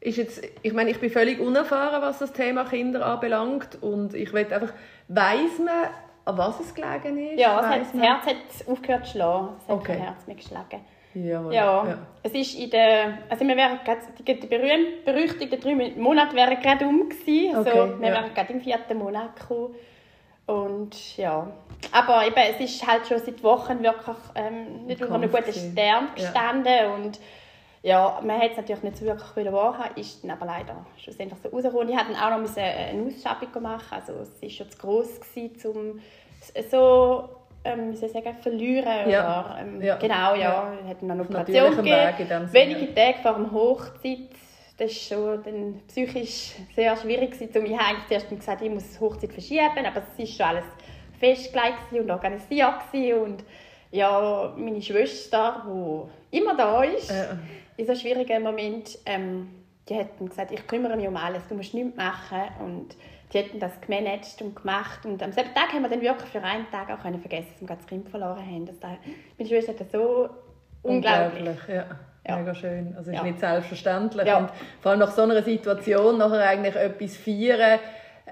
Ist 0.00 0.16
jetzt, 0.16 0.42
ich 0.62 0.72
meine, 0.72 0.90
ich 0.90 1.00
bin 1.00 1.10
völlig 1.10 1.40
unerfahren, 1.40 2.00
was 2.02 2.18
das 2.20 2.32
Thema 2.32 2.64
Kinder 2.64 3.04
anbelangt 3.04 3.82
und 3.82 4.14
ich 4.14 4.32
will 4.32 4.46
einfach, 4.52 4.72
weiß 5.08 5.58
man, 5.64 5.90
an 6.24 6.38
was 6.38 6.60
es 6.60 6.74
gelegen 6.74 7.18
ist? 7.32 7.40
Ja, 7.40 7.62
hat, 7.66 7.80
das? 7.80 7.92
Herz 8.00 8.26
hat 8.26 8.36
aufgehört 8.70 9.06
zu 9.06 9.12
schlagen. 9.12 9.48
Es 9.58 9.68
hat 9.68 9.74
Okay. 9.76 9.92
kein 9.94 10.02
Herz 10.02 10.26
mehr 10.26 10.36
geschlagen. 10.36 10.80
Jawohl, 11.14 11.52
Ja, 11.54 11.86
ja. 11.88 11.98
es 12.22 12.32
ist 12.32 12.54
in 12.56 12.70
der, 12.70 13.18
also 13.28 13.44
wir 13.44 13.56
wären 13.56 13.80
gerade, 13.84 14.00
die, 14.18 14.38
die 14.38 14.46
berühmt, 14.46 15.04
berüchtigten 15.04 15.58
drei 15.60 15.74
Monate 15.96 16.36
wären 16.36 16.60
gerade 16.60 16.84
um 16.86 17.08
gewesen. 17.08 17.56
Also 17.56 17.70
Okay, 17.70 17.92
wir 17.98 18.08
ja. 18.08 18.14
wären 18.14 18.34
gerade 18.34 18.52
im 18.52 18.60
vierten 18.60 18.98
Monat 18.98 19.34
gekommen. 19.40 19.74
Und 20.46 21.16
ja, 21.16 21.46
aber 21.92 22.26
eben, 22.26 22.36
es 22.54 22.60
ist 22.60 22.86
halt 22.86 23.06
schon 23.06 23.18
seit 23.18 23.42
Wochen 23.42 23.82
wirklich 23.82 24.16
ähm, 24.34 24.86
nicht 24.86 25.02
auf 25.02 25.10
einem 25.10 25.30
guten. 25.30 25.52
Stern 25.52 26.08
Ja. 26.08 26.08
gestanden 26.14 26.92
und 26.94 27.18
ja, 27.82 28.20
man 28.24 28.40
hat 28.40 28.50
es 28.52 28.56
natürlich 28.56 28.82
nicht 28.82 28.96
so 28.96 29.04
wirklich 29.04 29.52
wahrhaben, 29.52 29.96
ist 29.96 30.22
dann 30.24 30.32
aber 30.32 30.46
leider 30.46 30.84
schlussendlich 30.96 31.38
so 31.42 31.48
rausgekommen. 31.48 31.88
Ich 31.88 31.94
musste 31.94 32.12
dann 32.12 32.22
auch 32.22 32.30
noch 32.30 32.38
müssen 32.40 32.58
eine 32.60 33.06
Ausschabung 33.06 33.62
machen, 33.62 33.94
also 33.94 34.12
es 34.22 34.42
war 34.42 34.50
schon 34.50 34.70
zu 34.70 34.78
gross, 34.78 35.20
gewesen, 35.20 35.70
um 35.70 36.00
so, 36.70 37.28
ähm, 37.64 37.92
wie 37.92 37.96
soll 37.96 38.08
ich 38.08 38.12
sagen, 38.14 38.36
verlieren. 38.40 39.08
Ja. 39.10 39.44
Oder, 39.44 39.58
ähm, 39.60 39.82
Ja. 39.82 39.96
Genau, 39.96 40.34
ja. 40.34 40.36
Ja. 40.36 40.72
Wir 40.82 40.90
hatten 40.90 41.06
noch 41.06 41.14
eine 41.14 41.22
Operation 41.24 41.76
gegeben. 41.76 42.52
Wenige 42.52 42.94
Tage 42.94 43.18
vor 43.22 43.34
der 43.34 43.52
Hochzeit. 43.52 44.18
Das 44.76 44.92
ist 44.92 45.08
schon 45.08 45.42
dann 45.42 45.80
psychisch 45.88 46.54
sehr 46.76 46.96
schwierig. 46.96 47.32
gewesen. 47.32 47.66
Ich 47.66 47.76
habe 47.76 47.84
eigentlich 47.84 48.06
zuerst 48.06 48.30
gesagt, 48.30 48.62
ich 48.62 48.70
muss 48.70 48.92
die 48.92 49.00
Hochzeit 49.00 49.32
verschieben, 49.32 49.84
aber 49.86 50.02
es 50.14 50.18
war 50.18 50.26
schon 50.26 50.46
alles 50.56 50.64
festgelegt 51.18 51.92
und 51.92 52.10
organisiert. 52.10 52.74
gewesen. 52.92 53.20
Und 53.22 53.44
ja, 53.90 54.52
meine 54.56 54.80
Schwester, 54.80 55.64
die 56.30 56.38
immer 56.38 56.56
da 56.56 56.82
ist, 56.84 57.10
Äh. 57.10 57.24
In 57.78 57.86
so 57.86 57.94
schwierigen 57.94 58.42
Moment, 58.42 58.98
ähm, 59.06 59.48
die 59.88 59.94
dann 59.94 60.28
gesagt, 60.28 60.50
ich 60.50 60.66
kümmere 60.66 60.96
mich 60.96 61.08
um 61.08 61.16
alles, 61.16 61.46
du 61.48 61.54
musst 61.54 61.72
nichts 61.72 61.96
machen. 61.96 62.42
Und 62.60 62.96
die 63.32 63.38
hätten 63.38 63.60
das 63.60 63.80
gemanagt 63.80 64.42
und 64.42 64.56
gemacht. 64.56 65.06
Und 65.06 65.22
am 65.22 65.32
selben 65.32 65.54
Tag 65.54 65.72
haben 65.72 65.82
wir 65.82 65.88
dann 65.88 66.02
wirklich 66.02 66.28
für 66.28 66.42
einen 66.42 66.70
Tag 66.70 66.90
auch 66.90 67.00
können 67.00 67.20
vergessen, 67.20 67.48
dass 67.60 67.68
wir 67.68 67.76
das 67.76 67.86
Kind 67.86 68.08
verloren 68.08 68.44
haben. 68.44 68.66
Das, 68.66 68.76
meine 68.80 69.48
Schwester 69.48 69.72
hat 69.72 69.80
das 69.80 69.92
so 69.92 70.28
unglaublich. 70.82 71.38
unglaublich 71.38 71.68
ja. 71.68 71.86
Ja. 72.26 72.36
Mega 72.36 72.54
schön. 72.54 72.94
Also 72.96 73.10
es 73.10 73.16
ist 73.16 73.22
ja. 73.22 73.22
nicht 73.22 73.38
selbstverständlich. 73.38 74.26
Ja. 74.26 74.38
Und 74.38 74.50
vor 74.82 74.90
allem 74.90 75.00
nach 75.00 75.12
so 75.12 75.22
einer 75.22 75.42
Situation 75.42 76.18
nachher 76.18 76.46
eigentlich 76.46 76.76
etwas 76.76 77.16
feiern, 77.16 77.78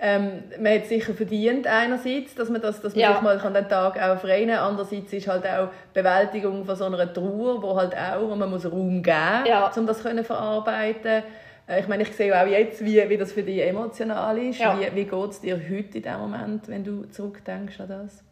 ähm, 0.01 0.45
man 0.61 0.75
hat 0.75 0.87
sicher 0.87 1.15
verdient 1.15 1.67
einerseits, 1.67 2.35
dass 2.35 2.49
man, 2.51 2.61
das, 2.61 2.81
dass 2.81 2.95
man 2.95 3.01
ja. 3.01 3.13
sich 3.13 3.23
mal 3.23 3.39
den 3.39 3.69
Tag 3.69 4.01
auch 4.01 4.19
freuen 4.19 4.49
kann. 4.49 4.59
Andererseits 4.59 5.13
ist 5.13 5.29
halt 5.29 5.47
auch 5.47 5.69
Bewältigung 5.95 6.65
von 6.65 6.77
so 6.77 6.85
einer 6.85 7.13
Trauer, 7.13 7.63
wo 7.63 7.77
halt 7.77 7.95
auch, 7.97 8.29
wo 8.29 8.35
man 8.35 8.51
muss 8.51 8.71
Raum 8.71 9.03
geben, 9.03 9.47
ja. 9.47 9.71
um 9.75 9.87
das 9.87 10.03
können 10.03 10.25
verarbeiten. 10.25 11.23
Äh, 11.67 11.81
ich 11.81 11.89
meine, 11.89 12.03
ich 12.03 12.13
sehe 12.13 12.35
auch 12.39 12.47
jetzt, 12.47 12.85
wie, 12.85 13.09
wie 13.09 13.17
das 13.17 13.33
für 13.33 13.43
dich 13.43 13.63
emotional 13.63 14.39
ist. 14.39 14.59
Ja. 14.59 14.79
Wie, 14.79 14.95
wie 14.95 15.05
geht 15.05 15.31
es 15.31 15.41
dir 15.41 15.57
heute 15.57 15.99
in 15.99 16.03
dem 16.03 16.19
Moment, 16.19 16.69
wenn 16.69 16.85
du 16.85 17.05
zurückdenkst 17.07 17.81
an 17.81 17.89
das? 17.89 18.23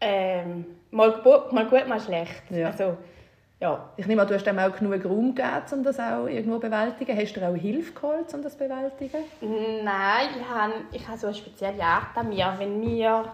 Ähm, 0.00 0.64
mal, 0.90 1.12
gut, 1.22 1.52
mal 1.52 1.66
gut, 1.66 1.86
mal 1.86 2.00
schlecht. 2.00 2.42
Ja. 2.50 2.68
Also, 2.68 2.96
ja. 3.62 3.88
Ich 3.96 4.06
nehme 4.08 4.20
an, 4.22 4.28
du 4.28 4.34
hast 4.34 4.44
dem 4.44 4.58
auch 4.58 4.76
genug 4.76 5.04
Raum 5.04 5.34
gegeben, 5.36 5.62
um 5.72 5.84
das 5.84 6.00
auch 6.00 6.26
irgendwo 6.26 6.56
zu 6.56 6.68
bewältigen. 6.68 7.16
Hast 7.16 7.32
du 7.34 7.48
auch 7.48 7.54
Hilfe 7.54 7.92
geholt, 7.92 8.34
um 8.34 8.42
das 8.42 8.54
zu 8.54 8.58
bewältigen? 8.58 9.22
Nein, 9.84 10.28
ich 10.36 10.48
habe, 10.48 10.72
ich 10.90 11.06
habe 11.06 11.16
so 11.16 11.28
eine 11.28 11.36
spezielle 11.36 11.82
Art 11.82 12.16
an 12.16 12.28
mir. 12.28 12.52
Wenn 12.58 12.80
mir 12.80 13.32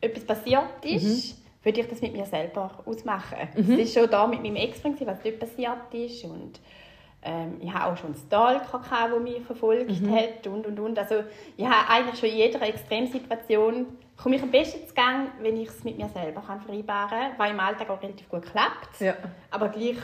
etwas 0.00 0.24
passiert 0.24 0.82
ist, 0.82 1.36
mhm. 1.36 1.64
würde 1.64 1.80
ich 1.82 1.88
das 1.88 2.00
mit 2.00 2.14
mir 2.14 2.24
selber 2.24 2.70
ausmachen. 2.86 3.36
Mhm. 3.54 3.78
Es 3.78 3.94
war 3.94 4.02
schon 4.02 4.10
da 4.10 4.26
mit 4.26 4.42
meinem 4.42 4.56
Ex, 4.56 4.80
was 4.82 5.22
dort 5.22 5.38
passiert 5.40 5.92
ist. 5.92 6.24
Und 6.24 6.58
ähm, 7.22 7.58
ich 7.60 7.70
habe 7.70 7.92
auch 7.92 7.98
schon 7.98 8.14
einen 8.14 8.26
Stalker, 8.26 8.80
der 9.10 9.20
mich 9.20 9.42
verfolgt 9.42 10.00
mhm. 10.00 10.16
hat 10.16 10.46
und, 10.46 10.66
und, 10.66 10.80
und. 10.80 10.98
Also 10.98 11.16
ich 11.54 11.66
habe 11.66 11.90
eigentlich 11.90 12.18
schon 12.18 12.30
in 12.30 12.36
jeder 12.36 12.62
Extremsituation 12.62 13.88
komme 14.16 14.36
ich 14.36 14.42
am 14.42 14.50
besten 14.50 14.86
zu 14.86 14.94
Gang, 14.94 15.28
wenn 15.40 15.60
ich 15.60 15.68
es 15.68 15.84
mit 15.84 15.98
mir 15.98 16.08
selber 16.08 16.40
kann 16.40 16.60
vereinbaren 16.60 17.08
kann, 17.10 17.38
weil 17.38 17.50
im 17.52 17.60
Alltag 17.60 17.90
auch 17.90 18.02
relativ 18.02 18.28
gut 18.28 18.42
klappt. 18.42 19.00
Ja. 19.00 19.14
Aber 19.50 19.68
gleich, 19.68 19.96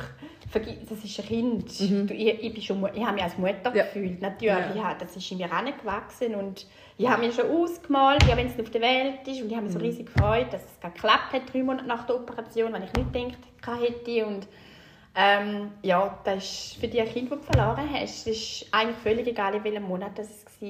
das 0.52 1.04
ist 1.04 1.18
ein 1.18 1.26
Kind. 1.26 1.80
Mhm. 1.80 2.06
Du, 2.06 2.14
ich, 2.14 2.42
ich, 2.42 2.52
bin 2.52 2.62
schon, 2.62 2.88
ich 2.94 3.02
habe 3.02 3.14
mich 3.14 3.24
als 3.24 3.38
Mutter 3.38 3.74
ja. 3.74 3.84
gefühlt. 3.84 4.20
Natürlich, 4.20 4.76
ja. 4.76 4.94
das 4.98 5.16
ist 5.16 5.32
in 5.32 5.38
mir 5.38 5.48
herangewachsen 5.48 6.34
und 6.34 6.66
ich 6.98 7.08
habe 7.08 7.22
mir 7.22 7.32
schon 7.32 7.50
ausgemalt, 7.50 8.22
ja, 8.28 8.36
wenn 8.36 8.46
es 8.46 8.60
auf 8.60 8.70
der 8.70 8.82
Welt 8.82 9.26
ist 9.26 9.40
und 9.40 9.48
ich 9.48 9.54
habe 9.54 9.64
mich 9.64 9.72
so 9.72 9.78
mhm. 9.78 9.86
riesig 9.86 10.06
gefreut, 10.06 10.52
dass 10.52 10.62
es 10.62 10.80
geklappt 10.80 11.32
hat, 11.32 11.52
drei 11.52 11.62
Monate 11.62 11.86
nach 11.86 12.06
der 12.06 12.16
Operation, 12.16 12.72
wenn 12.72 12.82
ich 12.82 12.92
nicht 12.92 13.12
gedacht 13.12 13.80
hätte 13.80 14.26
und 14.26 14.46
ähm, 15.14 15.72
ja, 15.82 16.18
das 16.24 16.44
ist 16.44 16.76
für 16.80 16.88
die 16.88 17.00
ein 17.00 17.08
Kind, 17.08 17.30
das 17.30 17.40
du 17.40 17.44
verloren 17.52 17.88
hast, 17.92 18.26
ist 18.26 18.66
eigentlich 18.70 18.96
völlig 19.02 19.26
egal, 19.26 19.54
in 19.54 19.64
welchem 19.64 19.82
Monat 19.82 20.18
das 20.18 20.44
war 20.60 20.68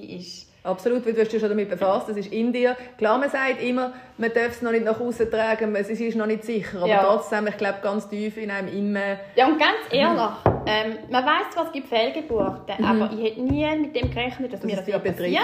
Absolut, 0.64 1.04
weil 1.04 1.12
du 1.12 1.20
hast 1.20 1.32
dich 1.32 1.40
schon 1.40 1.48
damit 1.48 1.68
befasst, 1.68 2.08
das 2.08 2.16
ist 2.16 2.32
in 2.32 2.52
dir. 2.52 2.76
Klar, 2.96 3.18
man 3.18 3.28
sagt 3.28 3.60
immer, 3.62 3.92
man 4.16 4.32
darf 4.32 4.50
es 4.50 4.62
noch 4.62 4.70
nicht 4.70 4.84
nach 4.84 5.00
außen 5.00 5.28
tragen, 5.28 5.74
es 5.74 5.88
ist 5.88 6.16
noch 6.16 6.26
nicht 6.26 6.44
sicher, 6.44 6.78
aber 6.78 6.86
ja. 6.86 7.02
trotzdem, 7.02 7.48
ich 7.48 7.56
glaube, 7.56 7.78
ganz 7.82 8.08
tief 8.08 8.36
in 8.36 8.50
einem 8.50 8.68
immer... 8.68 9.16
Ja, 9.34 9.48
und 9.48 9.58
ganz 9.58 9.78
ehrlich, 9.90 10.20
ähm, 10.66 10.98
man 11.10 11.26
weiß 11.26 11.50
zwar, 11.52 11.66
es 11.66 11.72
gibt 11.72 11.88
Fehlgeburten, 11.88 12.76
mhm. 12.78 12.84
aber 12.84 13.10
ich 13.12 13.24
hätte 13.24 13.40
nie 13.42 13.66
mit 13.76 13.96
dem 13.96 14.08
gerechnet, 14.10 14.52
dass 14.52 14.60
das 14.60 14.70
mir 14.70 14.76
das 14.76 15.02
passieren 15.02 15.32
ja. 15.32 15.42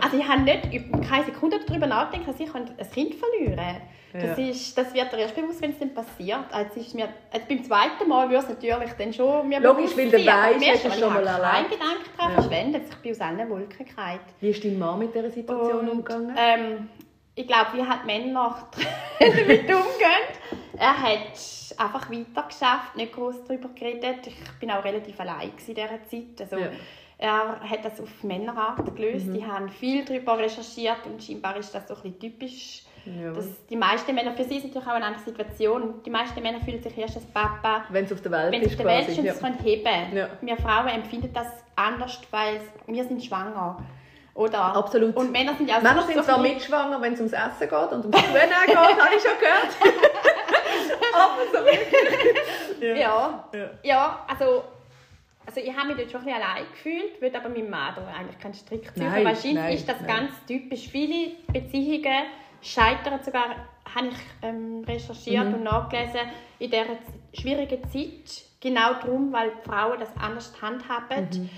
Also 0.00 0.18
ich 0.18 0.28
habe 0.28 0.42
nicht 0.42 1.08
keine 1.08 1.24
Sekunde 1.24 1.60
darüber 1.64 1.86
nachgedacht, 1.86 2.28
dass 2.28 2.40
ich 2.40 2.52
ein 2.52 2.66
Kind 2.92 3.14
verlieren 3.14 3.76
das, 4.12 4.38
ist, 4.38 4.78
das 4.78 4.94
wird 4.94 5.12
dir 5.12 5.18
erst 5.18 5.34
bewusst, 5.34 5.60
wenn 5.60 5.70
es 5.70 5.78
dann 5.78 5.92
passiert. 5.92 6.44
Also 6.50 6.80
ist 6.80 6.94
mir, 6.94 7.08
also 7.30 7.46
beim 7.48 7.62
zweiten 7.62 8.08
Mal 8.08 8.28
würde 8.28 8.42
es 8.42 8.48
natürlich 8.48 8.92
dann 8.98 9.12
schon 9.12 9.48
mir 9.48 9.60
Logisch, 9.60 9.96
weil 9.96 10.10
der 10.10 10.26
Weisst, 10.26 10.84
hast 10.84 10.96
du 10.96 11.00
schon 11.00 11.12
mal 11.12 11.26
erlebt. 11.26 11.72
Ich 11.72 11.78
Gedanken 11.78 12.10
daran 12.16 12.32
ja. 12.32 12.40
verschwendet, 12.40 12.82
ich 12.88 12.96
bin 12.96 13.12
aus 13.12 13.20
allen 13.20 13.50
Wolken 13.50 13.86
gefallen. 13.86 14.20
Wie 14.40 14.48
ist 14.48 14.64
dein 14.64 14.78
Mann 14.78 14.98
mit 14.98 15.14
dieser 15.14 15.30
Situation 15.30 15.80
Und, 15.80 15.88
umgegangen? 15.90 16.34
Ähm, 16.38 16.88
ich 17.34 17.46
glaube, 17.46 17.66
wie 17.74 17.86
halt 17.86 18.04
Männer 18.04 18.68
damit 19.20 19.62
umgehen. 19.62 20.26
Er 20.76 21.02
hat 21.02 21.76
einfach 21.76 22.10
weiter 22.10 22.42
geschafft, 22.48 22.96
nicht 22.96 23.12
groß 23.12 23.44
darüber 23.46 23.68
geredet. 23.68 24.26
Ich 24.26 24.58
bin 24.58 24.70
auch 24.70 24.84
relativ 24.84 25.20
allein 25.20 25.52
in 25.66 25.74
dieser 25.74 26.02
Zeit. 26.08 26.40
Also, 26.40 26.56
ja. 26.56 26.70
Er 27.20 27.60
hat 27.60 27.84
das 27.84 28.00
auf 28.00 28.22
Männerart 28.22 28.94
gelöst. 28.94 29.26
Mhm. 29.26 29.34
Die 29.34 29.44
haben 29.44 29.68
viel 29.68 30.04
darüber 30.04 30.38
recherchiert 30.38 31.04
und 31.04 31.22
scheinbar 31.22 31.56
ist 31.56 31.74
das 31.74 31.88
so 31.88 31.94
ein 31.94 32.02
bisschen 32.02 32.20
typisch 32.20 32.82
ja. 33.20 33.32
Das, 33.32 33.66
die 33.66 33.76
meisten 33.76 34.14
Männer, 34.14 34.32
für 34.32 34.44
sie 34.44 34.56
ist 34.56 34.64
natürlich 34.66 34.86
auch 34.86 34.92
eine 34.92 35.04
andere 35.04 35.22
Situation. 35.22 36.02
Die 36.04 36.10
meisten 36.10 36.42
Männer 36.42 36.60
fühlen 36.60 36.82
sich 36.82 36.96
erst 36.96 37.16
als 37.16 37.26
Papa, 37.26 37.84
wenn 37.90 38.04
es 38.04 38.12
auf 38.12 38.20
der 38.20 38.32
Welt 38.32 38.52
wenn 38.52 38.62
ist. 38.62 38.72
Auf 38.72 38.76
der 38.76 38.86
Welt 38.86 39.08
ist 39.08 39.18
und 39.18 39.24
ja. 39.24 39.32
es 39.32 39.64
heben 39.64 40.16
ja. 40.16 40.28
Wir 40.40 40.56
Frauen 40.56 40.88
empfinden 40.88 41.30
das 41.32 41.46
anders, 41.76 42.20
weil 42.30 42.60
wir 42.86 43.04
sind 43.04 43.22
schwanger. 43.22 43.78
Oder? 44.34 44.76
Absolut. 44.76 45.16
Und 45.16 45.32
Männer 45.32 45.54
sind 45.56 45.68
ja 45.68 45.78
auch 45.78 45.82
Männer 45.82 46.02
so 46.02 46.12
sind 46.12 46.24
zwar 46.24 46.38
mitschwanger, 46.38 47.00
wenn 47.00 47.14
es 47.14 47.18
ums 47.18 47.32
Essen 47.32 47.68
geht 47.68 47.72
und 47.72 48.04
ums 48.04 48.16
Tun 48.16 48.32
geht, 48.32 48.76
habe 48.76 49.14
ich 49.16 49.22
schon 49.22 49.38
gehört. 49.40 49.74
Aber 51.14 51.42
so 51.52 51.64
wirklich. 51.64 52.98
Ja. 53.00 53.44
ja. 53.52 53.70
Ja, 53.82 54.26
also 54.28 54.62
also 55.48 55.60
ich 55.60 55.74
habe 55.74 55.88
mich 55.88 55.96
dort 55.96 56.10
schon 56.10 56.20
ein 56.20 56.26
bisschen 56.26 56.42
allein 56.42 56.64
gefühlt, 56.70 57.20
würde 57.22 57.38
aber 57.38 57.48
meinem 57.48 57.70
Mann 57.70 57.94
eigentlich 58.14 58.38
keinen 58.38 58.52
Strick 58.52 58.94
ziehen. 58.94 59.10
Wahrscheinlich 59.10 59.54
nein, 59.54 59.74
ist 59.74 59.88
das 59.88 60.00
nein. 60.00 60.06
ganz 60.06 60.30
typisch. 60.46 60.88
Viele 60.88 61.32
Beziehungen 61.50 62.26
scheitern 62.62 63.20
sogar, 63.22 63.56
habe 63.94 64.08
ich 64.08 64.18
ähm, 64.42 64.84
recherchiert 64.86 65.46
mhm. 65.46 65.54
und 65.54 65.62
nachgelesen, 65.64 66.20
in 66.58 66.70
dieser 66.70 66.98
schwierigen 67.32 67.82
Zeit. 67.90 68.44
Genau 68.60 68.94
darum, 68.94 69.32
weil 69.32 69.52
die 69.52 69.68
Frauen 69.68 70.00
das 70.00 70.10
anders 70.20 70.52
handhaben 70.60 71.28
mhm. 71.32 71.50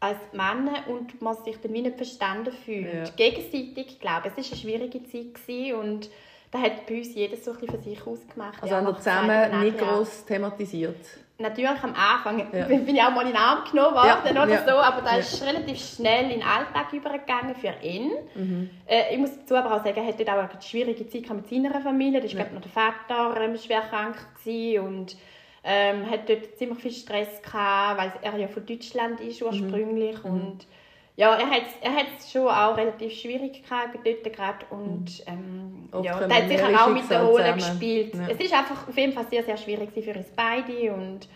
als 0.00 0.18
Männer 0.32 0.88
und 0.88 1.20
man 1.20 1.36
sich 1.44 1.60
dann 1.60 1.72
wie 1.72 1.82
nicht 1.82 1.96
verstanden 1.96 2.52
fühlt. 2.52 3.08
Ja. 3.08 3.14
Gegenseitig, 3.16 3.86
ich 3.86 4.00
glaube, 4.00 4.28
es 4.28 4.36
war 4.36 4.44
eine 4.44 4.56
schwierige 4.60 5.02
Zeit 5.02 5.34
gewesen 5.34 5.78
und 5.78 6.10
da 6.52 6.60
hat 6.60 6.86
bei 6.86 6.98
uns 6.98 7.14
jeder 7.14 7.36
so 7.36 7.50
ein 7.50 7.58
bisschen 7.58 7.82
für 7.82 7.82
sich 7.82 8.06
ausgemacht. 8.06 8.62
Also 8.62 8.74
ja, 8.74 8.80
haben 8.80 8.86
wir 8.86 8.96
zusammen 8.96 9.60
nicht 9.64 9.78
groß 9.78 10.24
thematisiert? 10.26 11.23
Natürlich 11.38 11.82
am 11.82 11.94
Anfang 11.94 12.46
ja. 12.52 12.66
bin 12.66 12.94
ich 12.94 13.02
auch 13.02 13.10
mal 13.10 13.22
in 13.22 13.28
den 13.28 13.36
Arm 13.36 13.64
genommen 13.68 13.94
worden 13.94 14.34
ja. 14.34 14.42
oder 14.42 14.52
ja. 14.52 14.64
so, 14.64 14.72
aber 14.72 15.02
da 15.02 15.16
ist 15.16 15.44
relativ 15.44 15.78
schnell 15.78 16.24
in 16.24 16.40
den 16.40 16.42
Alltag 16.42 16.92
übergegangen 16.92 17.54
für 17.56 17.74
ihn. 17.82 18.12
Mhm. 18.34 18.70
Äh, 18.86 19.12
ich 19.12 19.18
muss 19.18 19.36
dazu 19.36 19.56
aber 19.56 19.74
auch 19.74 19.84
sagen, 19.84 19.96
er 19.96 20.06
hatte 20.06 20.22
auch 20.32 20.50
eine 20.50 20.62
schwierige 20.62 21.08
Zeit 21.08 21.28
mit 21.30 21.48
seiner 21.48 21.80
Familie. 21.80 22.20
Da 22.20 22.28
war 22.34 22.46
ja. 22.46 22.52
noch 22.52 22.60
der 22.60 22.70
Vater 22.70 23.40
ähm, 23.40 23.56
schwer 23.58 23.82
krank 23.82 24.16
und 24.46 25.16
ähm, 25.64 26.10
hat 26.10 26.28
dort 26.28 26.56
ziemlich 26.56 26.78
viel 26.80 26.92
Stress 26.92 27.42
gehabt, 27.42 27.98
weil 27.98 28.12
er 28.22 28.38
ja 28.38 28.48
von 28.48 28.64
Deutschland 28.64 29.20
ist 29.20 29.42
ursprünglich 29.42 30.22
mhm. 30.22 30.30
und 30.30 30.66
ja, 31.16 31.36
er 31.36 31.48
hat 31.48 31.62
er 31.80 31.92
hat 31.92 32.06
schon 32.30 32.48
auch 32.48 32.76
relativ 32.76 33.12
Schwierigkeiten 33.12 33.98
dort 34.04 34.36
gerade 34.36 34.66
und 34.70 35.22
ähm, 35.26 35.88
ja, 36.02 36.20
er 36.20 36.36
hat 36.36 36.48
sicher 36.48 36.84
auch 36.84 36.92
mit 36.92 37.08
der 37.08 37.22
Rolle 37.22 37.44
zusammen. 37.44 37.58
gespielt. 37.58 38.14
Ja. 38.14 38.28
Es 38.30 38.40
ist 38.40 38.52
einfach 38.52 38.88
auf 38.88 38.96
jeden 38.96 39.12
Fall 39.12 39.26
sehr, 39.30 39.44
sehr 39.44 39.56
schwierig 39.56 39.90
für 39.92 40.14
uns 40.14 40.26
beide 40.34 40.92
und 40.92 41.28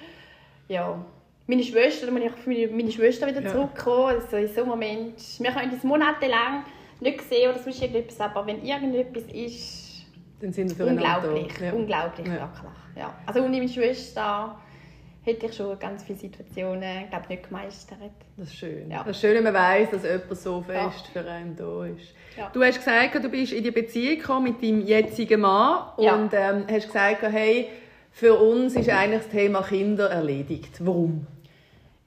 ja, 0.69 0.99
meine 1.47 1.63
Schwester, 1.63 2.09
ich 2.09 2.33
für 2.33 2.75
meine 2.75 2.91
Schwester 2.91 3.27
wieder 3.27 3.41
ja. 3.41 3.51
zurückkommen, 3.51 4.17
also 4.17 4.37
in 4.37 4.49
so 4.49 4.61
einem 4.63 4.71
Moment, 4.71 5.15
wir 5.39 5.51
können 5.51 5.71
das 5.71 5.85
monatelang 5.85 6.65
nicht 7.01 7.23
sehen 7.23 7.51
oder 7.51 7.59
sonst 7.59 7.81
irgendetwas, 7.81 8.21
aber 8.21 8.47
wenn 8.47 8.65
irgendetwas 8.65 9.25
ist, 9.33 10.07
dann 10.41 10.53
sind 10.53 10.79
wir 10.79 10.87
unglaublich, 10.87 11.59
ja. 11.61 11.73
unglaublich 11.73 12.27
ja. 12.27 12.33
wirklich. 12.33 12.73
Ja. 12.97 13.15
Also 13.27 13.43
und 13.43 13.51
meine 13.51 13.69
Schwester 13.69 14.59
hätte 15.29 15.47
ich 15.47 15.55
schon 15.55 15.79
ganz 15.79 16.03
viele 16.03 16.19
Situationen 16.19 17.09
glaub, 17.11 17.29
nicht 17.29 17.45
gemeistert. 17.45 17.99
Das 18.37 18.49
ist 18.49 18.57
schön. 18.57 18.91
Ja. 18.91 18.99
Das 19.05 19.17
ist 19.17 19.21
schön, 19.21 19.37
wenn 19.37 19.45
man 19.45 19.55
weiss, 19.55 19.91
dass 19.91 20.03
jemand 20.03 20.37
so 20.37 20.61
fest 20.63 21.11
ja. 21.15 21.23
für 21.23 21.31
einen 21.31 21.57
da 21.57 21.85
ist. 21.85 22.15
Ja. 22.37 22.51
Du 22.53 22.63
hast 22.63 22.79
gesagt, 22.79 23.15
du 23.15 23.29
bist 23.29 23.53
in 23.53 23.63
die 23.63 23.71
Beziehung 23.71 24.43
mit 24.43 24.63
deinem 24.63 24.87
jetzigen 24.87 25.41
Mann 25.41 25.89
und 25.97 26.31
ähm, 26.33 26.65
hast 26.71 26.87
gesagt, 26.87 27.23
hey, 27.23 27.69
für 28.11 28.35
uns 28.35 28.75
ist 28.75 28.89
eigentlich 28.89 29.23
das 29.23 29.31
Thema 29.31 29.63
Kinder 29.63 30.11
erledigt. 30.11 30.77
Warum? 30.81 31.27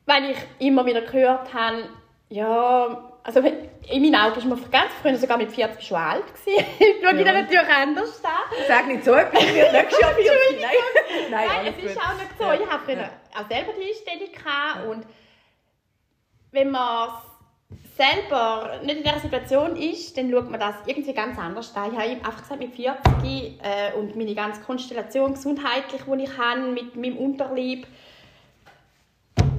Weil 0.06 0.32
ich 0.32 0.38
immer 0.68 0.86
wieder 0.86 1.02
gehört 1.02 1.54
habe, 1.54 1.84
ja, 2.30 3.11
also 3.24 3.40
in 3.40 4.02
meinen 4.02 4.16
Augen 4.16 4.38
ist 4.38 4.46
man 4.46 4.60
ganz 4.72 4.92
früher 5.02 5.18
sogar 5.18 5.38
mit 5.38 5.52
40 5.52 5.86
schon 5.86 5.98
alt 5.98 6.24
gewesen. 6.28 6.66
ich 6.80 7.04
schaue 7.04 7.22
ja. 7.22 7.34
natürlich 7.34 7.70
anders 7.70 8.24
an. 8.24 8.32
Sag 8.68 8.88
nicht 8.88 9.06
so 9.06 9.14
etwas, 9.14 9.44
ich 9.44 9.54
werde 9.54 9.78
nächstes 9.78 10.00
Jahr 10.00 10.14
40. 10.14 10.62
Nein, 10.62 10.72
Nein, 11.30 11.48
Nein 11.48 11.74
es 11.78 11.92
ist 11.92 11.98
auch 11.98 12.14
nicht 12.14 12.38
so. 12.38 12.44
Ja. 12.46 12.54
Ich 12.54 12.70
habe 12.70 12.84
früher 12.86 12.98
ja. 12.98 13.10
auch 13.34 13.48
selber 13.50 13.72
die 13.80 13.90
Einstellung 13.90 14.32
gehabt 14.34 14.88
und 14.88 15.06
wenn 16.52 16.72
man 16.72 17.10
selber 17.96 18.80
nicht 18.84 18.98
in 18.98 19.04
dieser 19.04 19.20
Situation 19.20 19.76
ist, 19.76 20.18
dann 20.18 20.32
schaut 20.32 20.50
man 20.50 20.60
das 20.60 20.76
irgendwie 20.86 21.14
ganz 21.14 21.38
anders 21.38 21.76
an. 21.76 21.92
Ich 21.92 21.98
habe 21.98 22.12
einfach 22.12 22.42
gesagt, 22.42 22.60
mit 22.60 22.74
40 22.76 23.62
äh, 23.62 23.94
und 23.98 24.16
meine 24.16 24.36
ganze 24.36 24.62
Konstellation 24.62 25.34
gesundheitlich, 25.34 26.02
die 26.06 26.24
ich 26.24 26.38
habe, 26.38 26.62
mit 26.62 26.96
meinem 26.96 27.18
Unterlieb, 27.18 27.88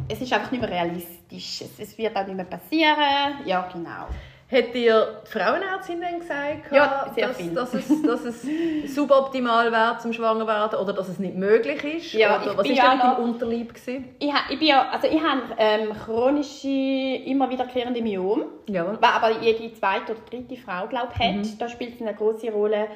es 0.08 0.20
ist 0.20 0.32
einfach 0.32 0.50
nicht 0.50 0.60
mehr 0.60 0.70
realistisch. 0.70 1.62
Es, 1.62 1.78
es 1.78 1.98
wird 1.98 2.16
auch 2.16 2.26
nicht 2.26 2.36
mehr 2.36 2.44
passieren. 2.44 3.44
Ja, 3.44 3.68
genau. 3.72 4.08
Hat 4.52 4.74
dir 4.74 5.22
die 5.24 5.30
Frauenärztin 5.30 5.98
dann 6.02 6.20
gesagt, 6.20 6.70
Ja, 6.72 7.10
sehr 7.14 7.28
dass, 7.28 7.54
dass, 7.54 7.74
es, 7.74 8.02
dass 8.02 8.24
es 8.24 8.44
suboptimal 8.94 9.72
wäre 9.72 9.96
zum 9.98 10.12
Schwangerwerden 10.12 10.78
oder 10.78 10.92
dass 10.92 11.08
es 11.08 11.18
nicht 11.18 11.36
möglich 11.36 11.82
ist? 11.84 12.12
Ja, 12.12 12.36
oder 12.36 12.50
ich 12.50 12.58
was 12.58 12.68
war 12.68 12.74
ja 12.74 12.90
denn 12.90 12.98
mit 12.98 13.18
deinem 13.18 13.24
Unterleib? 13.24 13.74
Gewesen? 13.74 14.14
Ich, 14.18 14.32
ich, 14.50 14.58
bin 14.58 14.68
ja, 14.68 14.90
also 14.90 15.08
ich 15.08 15.22
habe 15.22 15.40
ähm, 15.56 15.94
chronische, 16.04 16.68
immer 16.68 17.48
wiederkehrende 17.48 18.02
Myom, 18.02 18.44
was 18.68 19.10
aber 19.10 19.40
jede 19.40 19.72
zweite 19.72 20.12
oder 20.12 20.20
dritte 20.30 20.56
Frau 20.58 20.86
glaub, 20.86 21.14
hat. 21.18 21.34
Mhm. 21.36 21.58
Da 21.58 21.70
spielt 21.70 21.94
es 21.94 22.02
eine 22.02 22.14
große 22.14 22.50
Rolle, 22.52 22.88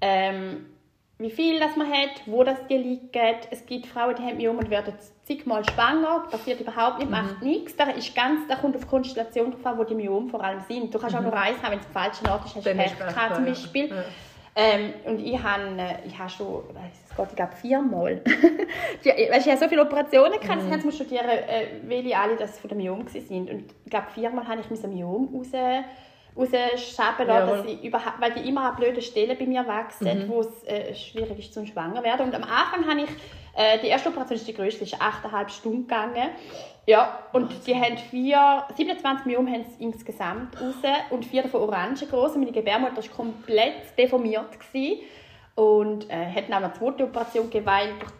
ähm, 0.00 0.66
wie 1.18 1.30
viel 1.30 1.60
das 1.60 1.76
man 1.76 1.88
hat, 1.90 2.22
wo 2.26 2.42
das 2.42 2.58
die 2.68 2.76
liegt. 2.76 3.16
Es 3.50 3.64
gibt 3.66 3.86
Frauen, 3.86 4.14
die 4.16 4.22
haben 4.22 4.36
Myom 4.36 4.58
und 4.58 4.68
werden 4.70 4.94
zigmal 5.24 5.64
schwanger, 5.64 6.24
passiert 6.30 6.60
überhaupt 6.60 6.98
nicht, 6.98 7.06
Mhm. 7.06 7.12
macht 7.16 7.42
nichts. 7.42 7.76
Da, 7.76 7.84
ist 7.90 8.14
ganz, 8.14 8.46
da 8.48 8.56
kommt 8.56 8.74
auf 8.76 8.82
die 8.82 8.88
Konstellation 8.88 9.52
drauf 9.52 9.64
an, 9.64 9.78
wo 9.78 9.84
die 9.84 9.94
Myom 9.94 10.28
vor 10.28 10.42
allem 10.42 10.60
sind. 10.68 10.92
Du 10.92 10.98
kannst 10.98 11.14
auch 11.16 11.20
nur 11.22 11.32
eins 11.32 11.62
haben, 11.62 11.72
wenn 11.72 11.78
es 11.78 11.86
am 11.86 11.92
falschen 11.92 12.26
Ort 12.28 12.44
ist, 12.46 12.56
hast 12.56 12.66
du 12.66 12.74
Mhm. 12.74 12.78
Pech 12.78 12.98
gehabt, 12.98 13.34
zum. 13.36 13.44
Beispiel. 13.44 13.88
Ja. 13.90 14.04
Ähm, 14.56 14.92
und 15.06 15.18
ich 15.18 15.42
habe 15.42 15.62
äh, 15.78 16.06
ich 16.06 16.16
hab 16.16 16.30
schon, 16.30 16.62
weiss 16.74 17.16
Gott, 17.16 17.28
ich 17.30 17.36
glaube 17.36 17.52
viermal. 17.56 18.20
Die- 19.04 19.08
weißt, 19.08 19.46
ich 19.46 19.52
habe 19.52 19.60
so 19.62 19.68
viele 19.68 19.82
Operationen 19.82 20.38
gehabt, 20.38 20.62
Mhm. 20.62 20.72
jetzt 20.72 20.84
muss 20.84 20.94
studieren, 20.94 21.26
äh, 21.28 21.66
welche 21.84 22.16
alle 22.16 22.36
das 22.36 22.58
von 22.60 22.68
dem 22.68 22.78
Myom 22.78 23.04
waren. 23.06 23.48
Und 23.48 23.64
ich 23.84 23.90
glaube 23.90 24.06
viermal 24.14 24.46
habe 24.46 24.60
ich 24.60 24.70
mein 24.82 24.94
Myom 24.94 25.28
raus 25.34 25.48
rausschaben 26.36 27.26
lassen, 27.26 27.48
Jawohl. 27.48 27.56
dass 27.58 27.66
ich 27.66 27.84
überhaupt, 27.84 28.20
weil 28.20 28.32
die 28.32 28.48
immer 28.48 28.70
an 28.70 28.76
blöden 28.76 29.02
Stellen 29.02 29.36
bei 29.38 29.46
mir 29.46 29.62
Mhm. 29.62 29.66
wachsen, 29.68 30.24
wo 30.28 30.40
es 30.40 30.64
äh, 30.64 30.94
schwierig 30.94 31.38
ist 31.38 31.54
zum 31.54 31.66
Schwanger 31.66 32.02
werden. 32.02 32.26
Und 32.26 32.34
am 32.34 32.42
Anfang 32.44 32.88
habe 32.88 33.02
ich, 33.02 33.10
äh, 33.56 33.78
die 33.80 33.86
erste 33.88 34.08
Operation 34.08 34.36
ist 34.36 34.48
die 34.48 34.54
größte, 34.54 34.84
ist 34.84 35.00
8,5 35.00 35.48
Stunden 35.48 35.82
gegangen. 35.86 36.30
Ja, 36.86 37.18
und 37.32 37.50
die 37.66 37.74
haben 37.74 37.96
vier, 37.96 38.64
27 38.76 39.24
Myom 39.26 39.46
haben 39.46 39.64
sie 39.64 39.82
insgesamt 39.84 40.60
raus 40.60 40.74
und 41.10 41.24
vier 41.24 41.42
davon 41.42 41.62
orange 41.62 42.06
groß. 42.06 42.36
Meine 42.36 42.52
Gebärmutter 42.52 42.96
war 42.96 43.04
komplett 43.16 43.96
deformiert. 43.96 44.58
Gewesen. 44.60 45.00
Und 45.56 46.10
äh, 46.10 46.26
hat 46.34 46.48
dann 46.48 46.54
auch 46.54 46.64
eine 46.68 46.72
zweite 46.72 47.04
Operation 47.04 47.48
durch 47.48 47.62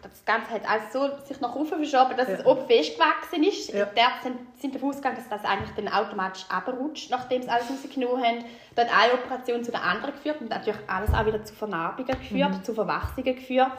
das 0.01 0.23
Ganze 0.23 0.51
hat 0.51 0.61
alles 0.69 0.93
so 0.93 1.09
sich 1.25 1.41
nach 1.41 1.53
oben 1.53 1.65
verschoben, 1.65 2.15
dass 2.15 2.29
Ja. 2.29 2.35
es 2.35 2.45
oben 2.45 2.65
festgewachsen 2.65 3.43
ist. 3.43 3.73
Ja. 3.73 3.85
Die 3.87 3.99
Ärzte 3.99 4.23
sind, 4.23 4.37
sind 4.61 4.75
davon 4.75 4.89
ausgegangen, 4.91 5.17
dass 5.17 5.27
das 5.27 5.43
eigentlich 5.43 5.71
dann 5.75 5.89
automatisch 5.89 6.45
abrutscht, 6.47 7.11
nachdem 7.11 7.41
sie 7.41 7.49
alles 7.49 7.69
rausgenommen 7.69 8.23
haben. 8.23 8.45
Dann 8.75 8.87
hat 8.87 9.03
eine 9.03 9.13
Operation 9.15 9.63
zu 9.65 9.71
der 9.71 9.83
anderen 9.83 10.13
geführt 10.13 10.39
und 10.39 10.49
natürlich 10.49 10.79
alles 10.87 11.13
auch 11.13 11.25
wieder 11.25 11.43
zu 11.43 11.53
Vernarbungen 11.53 12.07
geführt, 12.07 12.51
Mhm. 12.51 12.63
zu 12.63 12.73
Verwachsungen 12.73 13.35
geführt. 13.35 13.71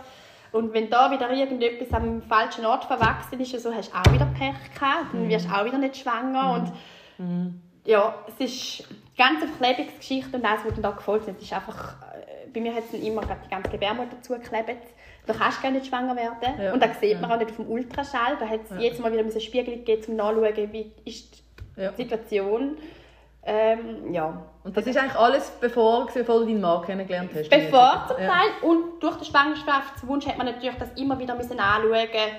Und 0.53 0.75
wenn 0.75 0.91
da 0.91 1.11
wieder 1.11 1.31
irgendetwas 1.31 1.93
am 1.95 2.21
falschen 2.23 2.67
Ort 2.67 2.85
verwachsen 2.85 3.41
ist, 3.41 3.59
so 3.59 3.73
hast 3.75 3.91
du 3.91 3.97
auch 3.97 4.13
wieder 4.13 4.27
Pech 4.39 4.55
gehabt, 4.75 5.15
Mhm. 5.15 5.19
dann 5.21 5.29
wirst 5.31 5.47
du 5.47 5.55
auch 5.55 5.65
wieder 5.65 5.79
nicht 5.79 5.97
schwanger. 5.97 6.53
Und 7.19 7.61
ja, 7.87 8.15
es 8.29 8.39
ist 8.81 8.89
eine 9.18 9.38
ganz 9.38 9.44
Verklebungsgeschichte 9.56 10.37
und 10.37 10.44
alles, 10.44 10.64
was 10.64 10.73
dann 10.75 10.82
da 10.82 10.90
gefolgt 10.90 11.28
ist, 11.28 11.40
ist 11.42 11.52
einfach, 11.52 11.96
äh, 12.14 12.49
bei 12.52 12.61
mir 12.61 12.75
hat 12.75 12.85
es 12.85 12.90
dann 12.92 13.02
immer 13.02 13.23
gerade 13.23 13.40
die 13.44 13.50
ganze 13.50 13.70
Gebärmutter 13.70 14.20
zugeklebt. 14.23 14.76
Da 15.26 15.32
kannst 15.35 15.58
du 15.58 15.62
gar 15.62 15.70
nicht 15.73 15.87
schwanger 15.87 16.14
werden. 16.16 16.61
Ja. 16.61 16.73
Und 16.73 16.82
das 16.82 17.00
sieht 17.00 17.20
man 17.20 17.32
auch 17.32 17.38
nicht 17.38 17.50
auf 17.50 17.56
dem 17.56 17.68
Ultraschall. 17.68 18.37
Da 18.38 18.49
hat 18.49 18.61
es 18.70 18.80
jedes 18.80 18.99
Mal 18.99 19.12
wieder 19.12 19.23
einen 19.23 19.40
Spiegel 19.40 19.76
gegeben, 19.76 20.02
um 20.08 20.16
nachzuschauen, 20.16 20.73
wie 20.73 20.92
ist 21.04 21.42
die 21.76 21.80
Ja. 21.80 21.92
Situation. 21.92 22.76
Ähm, 23.49 24.12
ja. 24.12 24.43
Und 24.65 24.76
das 24.76 24.85
ist 24.88 24.97
eigentlich 24.97 25.15
alles 25.15 25.50
bevor, 25.61 26.09
bevor 26.12 26.41
du 26.41 26.47
deinen 26.47 26.61
Mann 26.61 26.83
kennengelernt 26.85 27.31
hast? 27.33 27.49
Bevor 27.49 28.05
zum 28.09 28.21
Ja. 28.21 28.29
Teil 28.29 28.49
und 28.62 29.00
durch 29.00 29.15
den 29.19 29.25
Schwangerschaftswunsch 29.25 30.26
hat 30.26 30.37
man 30.37 30.47
natürlich 30.47 30.75
das 30.76 30.88
immer 30.97 31.17
wieder 31.21 31.37
müssen 31.37 31.61
anschauen 31.61 31.93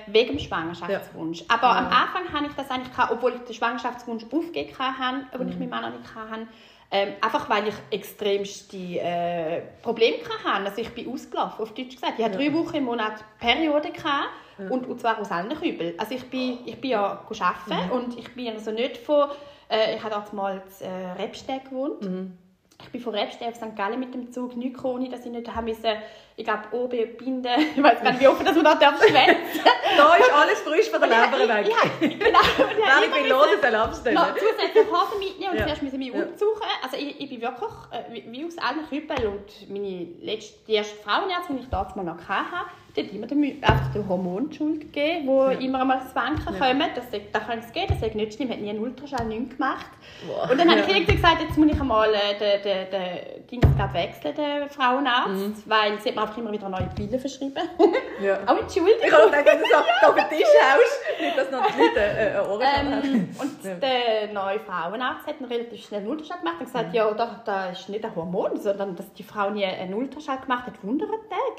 wegen 0.08 0.28
dem 0.28 0.38
Schwangerschaftswunsch. 0.38 1.44
Aber 1.48 1.70
am 1.70 1.86
Anfang 1.86 2.30
habe 2.30 2.46
ich 2.46 2.52
das 2.54 2.70
eigentlich 2.70 2.92
gehabt, 2.92 3.10
obwohl 3.12 3.32
ich 3.32 3.40
den 3.40 3.54
Schwangerschaftswunsch 3.54 4.24
aufgegeben 4.24 4.78
habe, 4.78 5.20
obwohl 5.32 5.46
Mhm. 5.46 5.52
ich 5.52 5.58
meinen 5.58 5.70
Mann 5.70 5.82
noch 5.90 5.98
nicht 5.98 6.14
hatte. 6.14 6.46
Ähm, 6.90 7.14
einfach 7.22 7.48
weil 7.50 7.68
ich 7.68 7.74
extremste 7.90 8.76
äh, 8.76 9.62
Probleme 9.82 10.18
hatte. 10.44 10.66
Also 10.66 10.80
ich 10.82 10.90
bin 10.94 11.10
ausgelaufen, 11.12 11.62
auf 11.62 11.72
Deutsch 11.72 11.94
gesagt. 11.94 12.14
Ich 12.18 12.24
hatte 12.24 12.36
drei 12.38 12.52
Wochen 12.52 12.76
im 12.76 12.84
Monat 12.84 13.24
Periode 13.38 13.90
gehabt, 13.90 14.28
und, 14.70 14.86
und 14.88 15.00
zwar 15.00 15.18
aus 15.20 15.30
allen 15.30 15.54
Kübeln. 15.58 15.94
Also 15.98 16.14
ich 16.14 16.28
bin, 16.28 16.58
ich 16.66 16.78
bin 16.80 16.90
ja 16.90 17.20
Mhm. 17.30 17.36
arbeiten 17.42 17.90
und 17.92 18.18
ich 18.18 18.34
bin 18.34 18.48
also 18.54 18.70
nicht 18.72 18.98
von... 18.98 19.28
Äh, 19.68 19.96
ich 19.96 20.02
habe 20.02 20.14
dort 20.14 20.32
mal 20.32 20.62
in 20.80 20.86
äh, 20.86 21.12
Rebstedt 21.12 21.66
gewohnt. 21.66 22.02
Mhm. 22.02 22.36
Ich 22.80 22.90
bin 22.90 23.00
von 23.00 23.14
Rebstedt 23.14 23.48
auf 23.48 23.56
St. 23.56 23.74
Gallen 23.76 23.98
mit 23.98 24.14
dem 24.14 24.30
Zug, 24.32 24.56
nichts 24.56 24.84
ohne, 24.84 25.08
dass 25.08 25.26
ich 25.26 25.32
nicht 25.32 25.54
haben 25.54 25.64
müssen, 25.64 25.96
ich 26.38 26.44
glaube, 26.44 26.62
oben 26.70 27.16
binden. 27.16 27.46
Ich 27.76 27.82
weiß 27.82 28.00
gar 28.00 28.12
nicht, 28.12 28.20
wie 28.20 28.28
offen 28.28 28.46
das 28.46 28.54
man 28.54 28.64
da 28.64 28.74
darf 28.76 28.98
schwätzen. 29.02 29.60
Da 29.96 30.14
ist 30.14 30.32
alles 30.32 30.60
frisch 30.60 30.88
von 30.88 31.00
der 31.00 31.08
Leber 31.08 31.52
weg. 31.52 31.66
Ja, 31.68 31.90
genau. 32.00 32.16
Und 32.58 32.78
ich 32.78 32.86
habe 32.86 33.06
bin 33.22 33.28
los, 33.28 33.46
müssen 33.50 33.60
soll 33.62 33.74
abstellen. 33.74 34.14
noch 34.14 34.34
zusätzlich 34.36 34.86
Hosen 34.86 35.18
mitnehmen 35.18 35.50
und 35.52 35.58
Ja. 35.58 35.64
zuerst 35.66 35.82
müssen 35.82 35.98
mich 35.98 36.08
Ja. 36.14 36.22
umsuchen. 36.22 36.62
Also 36.82 36.96
ich, 36.96 37.20
ich 37.20 37.28
bin 37.28 37.40
wirklich 37.42 37.70
äh, 37.90 38.22
wie, 38.30 38.44
aus 38.46 38.56
allen 38.58 38.88
Kübeln 38.88 39.26
und 39.32 39.68
meine 39.70 40.06
letzte, 40.22 40.58
die 40.68 40.74
erste 40.74 40.94
Frauenärztin, 41.02 41.56
die 41.56 41.62
ich 41.64 41.68
damals 41.70 41.96
mal 41.96 42.04
noch 42.04 42.28
hatte, 42.28 42.66
die 42.96 43.02
hat 43.04 43.12
immer 43.12 43.26
den, 43.26 43.62
einfach 43.62 43.92
den 43.92 44.08
Hormon 44.08 44.52
Schuld 44.52 44.80
gegeben, 44.80 45.26
wo 45.26 45.44
immer 45.46 45.80
einmal 45.82 45.98
das 46.04 46.14
Wanken 46.14 46.54
Ja. 46.54 46.66
kommen. 46.68 46.88
Das, 46.94 47.04
da 47.32 47.38
kann 47.40 47.58
es 47.58 47.72
gehen, 47.72 47.86
das 47.88 48.00
sagt 48.00 48.14
nicht 48.14 48.32
stimmt, 48.34 48.52
hat 48.52 48.60
nie 48.60 48.70
einen 48.70 48.78
Ultraschall, 48.80 49.26
nichts 49.26 49.56
gemacht. 49.56 49.86
Boah. 50.26 50.48
Und 50.50 50.58
dann 50.58 50.68
habe 50.70 50.80
Ja. 50.80 50.96
ich 50.96 51.06
gesagt, 51.06 51.42
jetzt 51.42 51.56
muss 51.58 51.70
ich 51.72 51.80
einmal 51.80 52.12
äh, 52.14 52.38
den, 52.38 52.62
den, 52.62 52.90
den 52.90 53.46
Dings 53.62 53.76
glaub, 53.76 53.92
wechseln, 53.94 54.34
den 54.34 54.70
Frauenarzt, 54.70 55.68
weil 55.68 56.00
sie 56.00 56.08
hat 56.10 56.16
mir 56.16 56.27
einfach 56.28 56.38
immer 56.38 56.52
wieder 56.52 56.68
neue 56.68 56.88
Pillen 56.94 57.18
verschrieben. 57.18 57.54
Ja. 58.20 58.36
Auch 58.46 58.58
entschuldigt. 58.58 58.98
Ich 59.06 59.12
habe 59.12 59.26
gedacht, 59.30 59.46
wenn 59.46 59.60
du 59.60 60.08
auf 60.08 60.14
den 60.16 60.28
Tisch 60.28 60.48
haust, 60.60 61.20
nicht, 61.20 61.38
dass 61.38 61.52
noch 61.52 61.64
die 61.70 61.80
Leute 61.80 62.00
äh, 62.00 62.38
Ohren 62.50 62.66
haben. 62.66 63.04
Ähm, 63.04 63.36
und 63.40 63.64
Ja. 63.64 63.74
der 63.76 64.32
neue 64.32 64.58
Frauenarzt 64.58 65.24
hat 65.24 65.36
einen 65.38 65.44
relativ 65.44 65.86
schnell 65.86 66.00
einen 66.00 66.08
Ultraschall 66.10 66.38
gemacht 66.40 66.56
und 66.58 66.66
gesagt, 66.66 66.94
ja, 66.94 67.08
da, 67.12 67.40
da 67.44 67.70
ist 67.70 67.88
nicht 67.88 68.04
ein 68.04 68.16
Hormon, 68.16 68.56
sondern 68.56 68.96
dass 68.96 69.12
die 69.12 69.22
Frau 69.22 69.50
nie 69.50 69.64
einen 69.64 69.94
Ultraschall 69.94 70.38
gemacht 70.40 70.66
hat, 70.66 70.82
wundert 70.82 71.10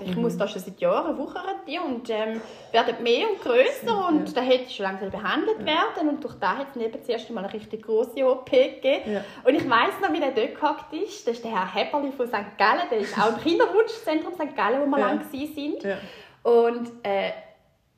dich. 0.02 0.10
Ich 0.10 0.18
muss 0.18 0.36
da 0.38 0.50
schon 0.50 0.62
seit 0.62 0.82
Jahren 0.82 1.18
wuchern 1.18 1.46
die 1.66 1.80
und 1.80 2.10
ähm, 2.10 2.42
werden 2.74 3.04
mehr 3.04 3.30
und 3.32 3.42
grösser 3.42 4.10
und 4.10 4.36
da 4.36 4.42
hätte 4.42 4.64
ich 4.66 4.76
schon 4.76 4.84
langsam 4.84 5.12
behandelt 5.12 5.66
werden 5.66 6.10
und 6.10 6.22
durch 6.22 6.36
da 6.42 6.58
hat 6.58 6.68
es 6.72 6.76
neben 6.76 7.02
zuerst 7.02 7.30
einmal 7.30 7.46
eine 7.46 7.54
richtig 7.54 7.84
große 7.86 8.22
OP 8.30 8.52
gegeben. 8.52 9.14
Ja. 9.14 9.24
Und 9.46 9.56
ich 9.56 9.70
weiss 9.70 9.94
noch, 10.02 10.12
wie 10.12 10.20
der 10.20 10.32
dort 10.32 10.56
gehockt 10.60 10.92
ist. 10.92 11.26
Das 11.26 11.36
ist 11.38 11.46
der 11.46 11.52
Herr 11.52 11.74
Hepperli 11.74 12.12
von 12.12 12.28
St. 12.28 12.58
Gallen, 12.58 12.82
der 12.92 12.98
ist 12.98 13.18
auch 13.18 13.30
im 13.30 13.38
Kinderwunschzentrum 13.42 14.34
St. 14.34 14.40
Gallen, 14.58 14.59
wo 14.82 14.86
wir 14.86 15.00
Ja. 15.00 15.08
lang 15.08 15.20
waren 15.22 15.48
sind. 15.48 15.84
Ja. 15.84 15.98
Und 16.44 16.90
äh, 17.04 17.32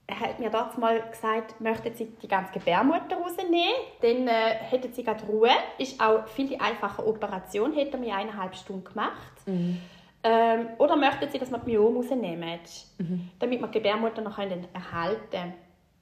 er 0.08 0.19
hat 0.19 0.39
mir 0.39 0.50
dort 0.50 0.78
mal 0.78 1.02
gesagt, 1.10 1.62
möchten 1.62 1.93
Sie 1.93 2.06
die 2.21 2.28
ganze 2.28 2.52
Gebärmutter 2.52 3.15
rausnehmen, 3.15 3.74
dann 4.02 4.28
äh, 4.28 4.56
hätten 4.69 4.91
Sie 4.93 5.04
gerade 5.04 5.24
Ruhe. 5.26 5.52
Ist 5.78 6.02
auch 6.02 6.28
viel 6.28 6.47
die 6.47 6.60
einfache 6.60 7.06
Operation, 7.08 7.74
hätte 7.74 7.97
mir 7.97 8.15
eineinhalb 8.15 8.56
Stunden 8.56 8.84
gemacht. 8.84 9.32
Ähm, 10.24 10.67
oder 10.78 10.95
möchten 10.97 11.30
Sie, 11.32 11.39
dass 11.39 11.50
wir 11.50 11.58
die 11.60 11.71
Myom 11.71 11.95
rausnehmen, 11.97 12.60
damit 13.39 13.60
wir 13.62 13.67
die 13.67 13.74
Gebärmutter 13.74 14.21
noch 14.21 14.38
erhalten 14.38 15.19
können. 15.32 15.54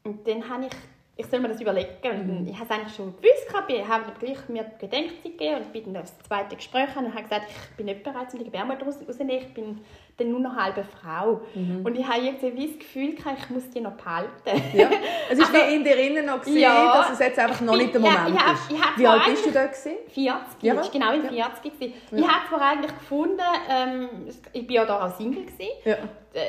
Und 0.03 0.27
dann 0.27 0.49
habe 0.49 0.65
ich, 0.65 0.71
ich 1.19 1.25
soll 1.27 1.41
mir 1.41 1.49
das 1.49 1.59
überlegen. 1.59 1.89
Und 2.29 2.47
ich 2.47 2.55
habe 2.55 2.63
es 2.65 2.71
eigentlich 2.71 2.95
schon 2.95 3.13
gewusst, 3.17 3.45
ich 3.67 3.87
habe 3.87 4.11
gleich 4.19 4.47
mir 4.47 4.63
die 4.63 4.85
Bedenkzeit 4.85 5.23
gegeben 5.23 5.55
und 5.57 5.73
bin 5.73 5.93
dann 5.93 6.03
aufs 6.03 6.17
zweite 6.19 6.55
Gespräch 6.55 6.95
und 6.95 7.13
habe 7.13 7.23
gesagt, 7.23 7.45
ich 7.49 7.75
bin 7.75 7.87
nicht 7.87 8.03
bereit, 8.03 8.31
um 8.31 8.39
die 8.39 8.45
Gebärmutter 8.45 8.85
raus- 8.85 8.99
rauszunehmen, 9.05 9.43
ich 9.45 9.53
bin 9.53 9.81
dann 10.17 10.31
nur 10.31 10.39
noch 10.39 10.55
halbe 10.55 10.83
Frau. 10.83 11.41
Und 11.55 11.97
ich 11.97 12.07
habe 12.07 12.21
irgendwie 12.21 12.67
das 12.67 12.79
Gefühl, 12.79 13.15
gehabt, 13.15 13.37
ich 13.39 13.49
muss 13.49 13.69
die 13.69 13.81
noch 13.81 13.93
behalten. 13.93 14.61
Ja. 14.73 14.89
Es 15.29 15.39
war 15.39 15.49
Aber- 15.49 15.67
wie 15.69 15.75
in 15.75 15.83
dir 15.83 15.97
innen 15.97 16.25
noch, 16.25 16.39
gewesen, 16.41 16.59
Ja. 16.59 16.93
dass 16.93 17.11
es 17.11 17.19
jetzt 17.19 17.37
einfach 17.39 17.59
noch 17.61 17.75
nicht 17.75 17.93
der 17.93 18.01
Ja, 18.01 18.11
Moment 18.11 18.35
ich 18.35 18.41
hab- 18.45 18.53
ist. 18.55 18.71
ich 18.71 18.81
hab 18.81 18.97
Wie 18.97 19.07
alt 19.07 19.25
bist 19.25 19.45
du 19.45 19.51
da? 19.51 19.65
Gewesen? 19.65 19.91
40, 20.07 20.15
Ja, 20.23 20.39
ja, 20.61 20.75
was? 20.79 20.91
genau 20.91 21.11
in 21.13 21.23
Ja. 21.33 21.45
40 21.49 21.73
gewesen. 21.73 21.93
Ich 22.11 22.27
habe 22.27 22.47
zwar 22.49 22.61
eigentlich 22.61 22.97
gefunden, 22.97 23.41
ähm, 23.69 24.09
ich 24.53 24.65
bin 24.67 24.75
ja 24.75 24.85
da 24.85 25.05
auch 25.05 25.15
Single 25.17 25.43
gewesen. 25.45 25.69
Ja. 25.83 25.95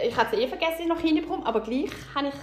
Ich 0.06 0.16
hatte 0.16 0.37
es 0.37 0.42
eh 0.42 0.46
vergessen, 0.48 0.72
dass 0.72 0.80
ich 0.80 0.87
noch 0.88 1.00
hinbekomme, 1.00 1.44
aber 1.46 1.61
gleich 1.61 1.90
habe 2.14 2.28
ich 2.28 2.35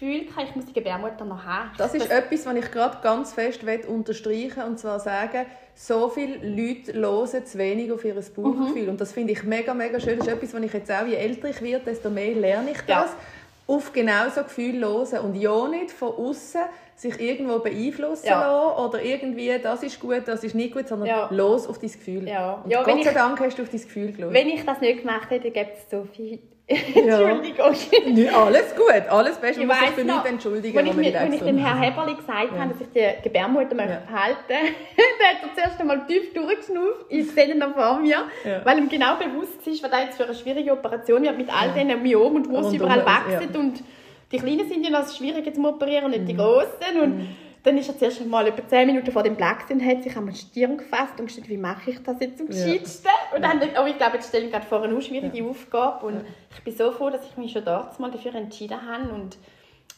Gefühl, 0.00 0.24
gehabt, 0.26 0.48
ich 0.48 0.56
muss 0.56 0.64
die 0.66 0.72
Gebärmutter 0.72 1.24
noch 1.26 1.44
haben. 1.44 1.70
Das 1.76 1.94
ist 1.94 2.10
etwas, 2.10 2.46
was 2.46 2.54
ich 2.56 2.70
gerade 2.72 2.96
ganz 3.02 3.34
fest 3.34 3.66
will 3.66 3.80
unterstreichen 3.86 4.62
und 4.62 4.78
zwar 4.78 4.98
sagen, 4.98 5.44
so 5.74 6.08
viele 6.08 6.36
Leute 6.38 6.94
hören 6.94 7.44
zu 7.46 7.58
wenig 7.58 7.92
auf 7.92 8.04
ihr 8.04 8.14
Bauchgefühl. 8.14 8.84
Mhm. 8.84 8.88
Und 8.90 9.00
das 9.00 9.12
finde 9.12 9.32
ich 9.32 9.42
mega, 9.44 9.74
mega 9.74 10.00
schön. 10.00 10.18
Das 10.18 10.26
ist 10.26 10.32
etwas, 10.32 10.54
was 10.54 10.62
ich 10.62 10.72
jetzt 10.72 10.90
auch, 10.90 11.06
je 11.06 11.14
älter 11.16 11.48
ich 11.48 11.60
werde, 11.62 11.84
desto 11.84 12.08
mehr 12.10 12.34
lerne 12.34 12.70
ich 12.70 12.78
Ja. 12.88 13.02
das. 13.02 13.10
Auf 13.66 13.92
genau 13.92 14.28
so 14.34 14.42
Gefühle 14.42 14.86
hören. 14.86 15.18
Und 15.20 15.34
ja 15.36 15.68
nicht 15.68 15.92
von 15.92 16.08
außen 16.14 16.62
sich 16.96 17.20
irgendwo 17.20 17.60
beeinflussen 17.60 18.26
Ja. 18.26 18.40
lassen 18.40 18.84
oder 18.88 19.02
irgendwie, 19.02 19.56
das 19.62 19.82
ist 19.82 20.00
gut, 20.00 20.22
das 20.26 20.42
ist 20.44 20.54
nicht 20.54 20.74
gut, 20.74 20.88
sondern 20.88 21.08
Ja. 21.08 21.28
los 21.30 21.66
auf 21.66 21.78
dein 21.78 21.90
Gefühl. 21.92 22.26
Ja. 22.28 22.54
Und 22.64 22.70
Ja, 22.70 22.84
wenn 22.86 22.96
Gott 22.96 23.04
sei 23.04 23.10
ich- 23.10 23.16
Dank 23.16 23.40
hast 23.40 23.58
du 23.58 23.62
auf 23.62 23.68
dein 23.70 23.80
Gefühl 23.80 24.12
geschaut. 24.12 24.32
Wenn 24.32 24.48
ich 24.48 24.64
das 24.66 24.80
nicht 24.80 25.00
gemacht 25.02 25.30
hätte, 25.30 25.50
gäbe 25.50 25.70
es 25.72 25.88
so 25.90 26.04
viel. 26.12 26.40
Entschuldigung. 26.94 27.74
Nö, 28.14 28.28
alles 28.28 28.74
gut, 28.76 29.08
alles 29.08 29.36
Beste. 29.38 29.60
Ich 29.62 29.66
muss 29.66 29.76
weiss 29.76 29.90
für 29.90 30.04
nichts 30.04 30.24
entschuldigen, 30.24 30.68
ich, 30.68 30.86
wenn 30.86 30.96
mit, 30.96 31.04
nicht 31.06 31.16
als 31.16 31.34
ich 31.34 31.42
dem. 31.42 31.58
Herrn 31.58 31.80
Heberli 31.82 32.14
gesagt 32.14 32.52
habe, 32.56 32.72
dass 32.72 32.80
ich 32.80 32.88
die 32.94 33.22
Gebärmutter 33.24 33.74
möchte 33.74 33.92
Ja. 33.92 34.02
behalten 34.06 34.36
möchte, 34.48 34.74
dann 35.18 35.28
hat 35.28 35.42
er 35.42 35.54
zuerst 35.62 35.80
einmal 35.80 36.06
tief 36.06 36.32
durchgeschnauft. 36.32 37.06
Ich 37.08 37.30
sehe 37.32 37.50
ihn 37.50 37.58
noch 37.58 37.74
vor 37.74 37.98
mir, 37.98 38.22
Ja. 38.44 38.64
weil 38.64 38.78
ihm 38.78 38.88
genau 38.88 39.16
bewusst 39.16 39.66
ist, 39.66 39.82
was 39.82 39.90
da 39.90 40.00
jetzt 40.00 40.16
für 40.16 40.24
eine 40.24 40.34
schwierige 40.34 40.72
Operation 40.72 41.22
wird 41.22 41.36
mit 41.36 41.48
all 41.52 41.72
diesen 41.72 42.02
Myomen 42.02 42.46
und 42.46 42.50
wo 42.50 42.62
sie 42.62 42.76
überall 42.76 43.00
ja. 43.00 43.06
wachsen. 43.06 43.56
Und 43.56 43.82
die 44.30 44.38
Kleinen 44.38 44.68
sind 44.68 44.84
ja 44.84 44.90
noch 44.90 45.00
das 45.00 45.16
Schwierige 45.16 45.52
zum 45.52 45.64
Operieren, 45.64 46.10
nicht 46.12 46.28
die 46.28 46.36
Großen. 46.36 47.00
Und 47.02 47.26
dann 47.62 47.76
ist 47.76 47.88
er 47.88 47.98
zuerst 47.98 48.24
mal 48.26 48.46
über 48.48 48.66
10 48.66 48.86
Minuten 48.86 49.12
vor 49.12 49.22
dem 49.22 49.34
und 49.34 49.86
hat 49.86 50.02
sich 50.02 50.16
an 50.16 50.26
die 50.26 50.34
Stirn 50.34 50.78
gefasst 50.78 51.18
und 51.18 51.26
gesagt, 51.26 51.48
wie 51.48 51.58
mache 51.58 51.90
ich 51.90 52.02
das 52.02 52.18
jetzt 52.20 52.40
am 52.40 52.46
gescheitsten? 52.46 53.10
Und 53.34 53.42
dann, 53.42 53.60
oh, 53.60 53.86
ich 53.86 53.98
glaube, 53.98 54.16
jetzt 54.16 54.28
stelle 54.28 54.46
ich 54.46 54.52
gerade 54.52 54.66
vor 54.66 54.82
eine 54.82 55.00
schwierige 55.02 55.44
Aufgabe 55.44 56.06
und 56.06 56.24
ich 56.54 56.62
bin 56.62 56.74
so 56.74 56.90
froh, 56.90 57.10
dass 57.10 57.24
ich 57.26 57.36
mich 57.36 57.52
schon 57.52 57.64
dort 57.64 57.98
mal 58.00 58.10
dafür 58.10 58.34
entschieden 58.34 58.78
habe 58.80 59.10
und 59.12 59.36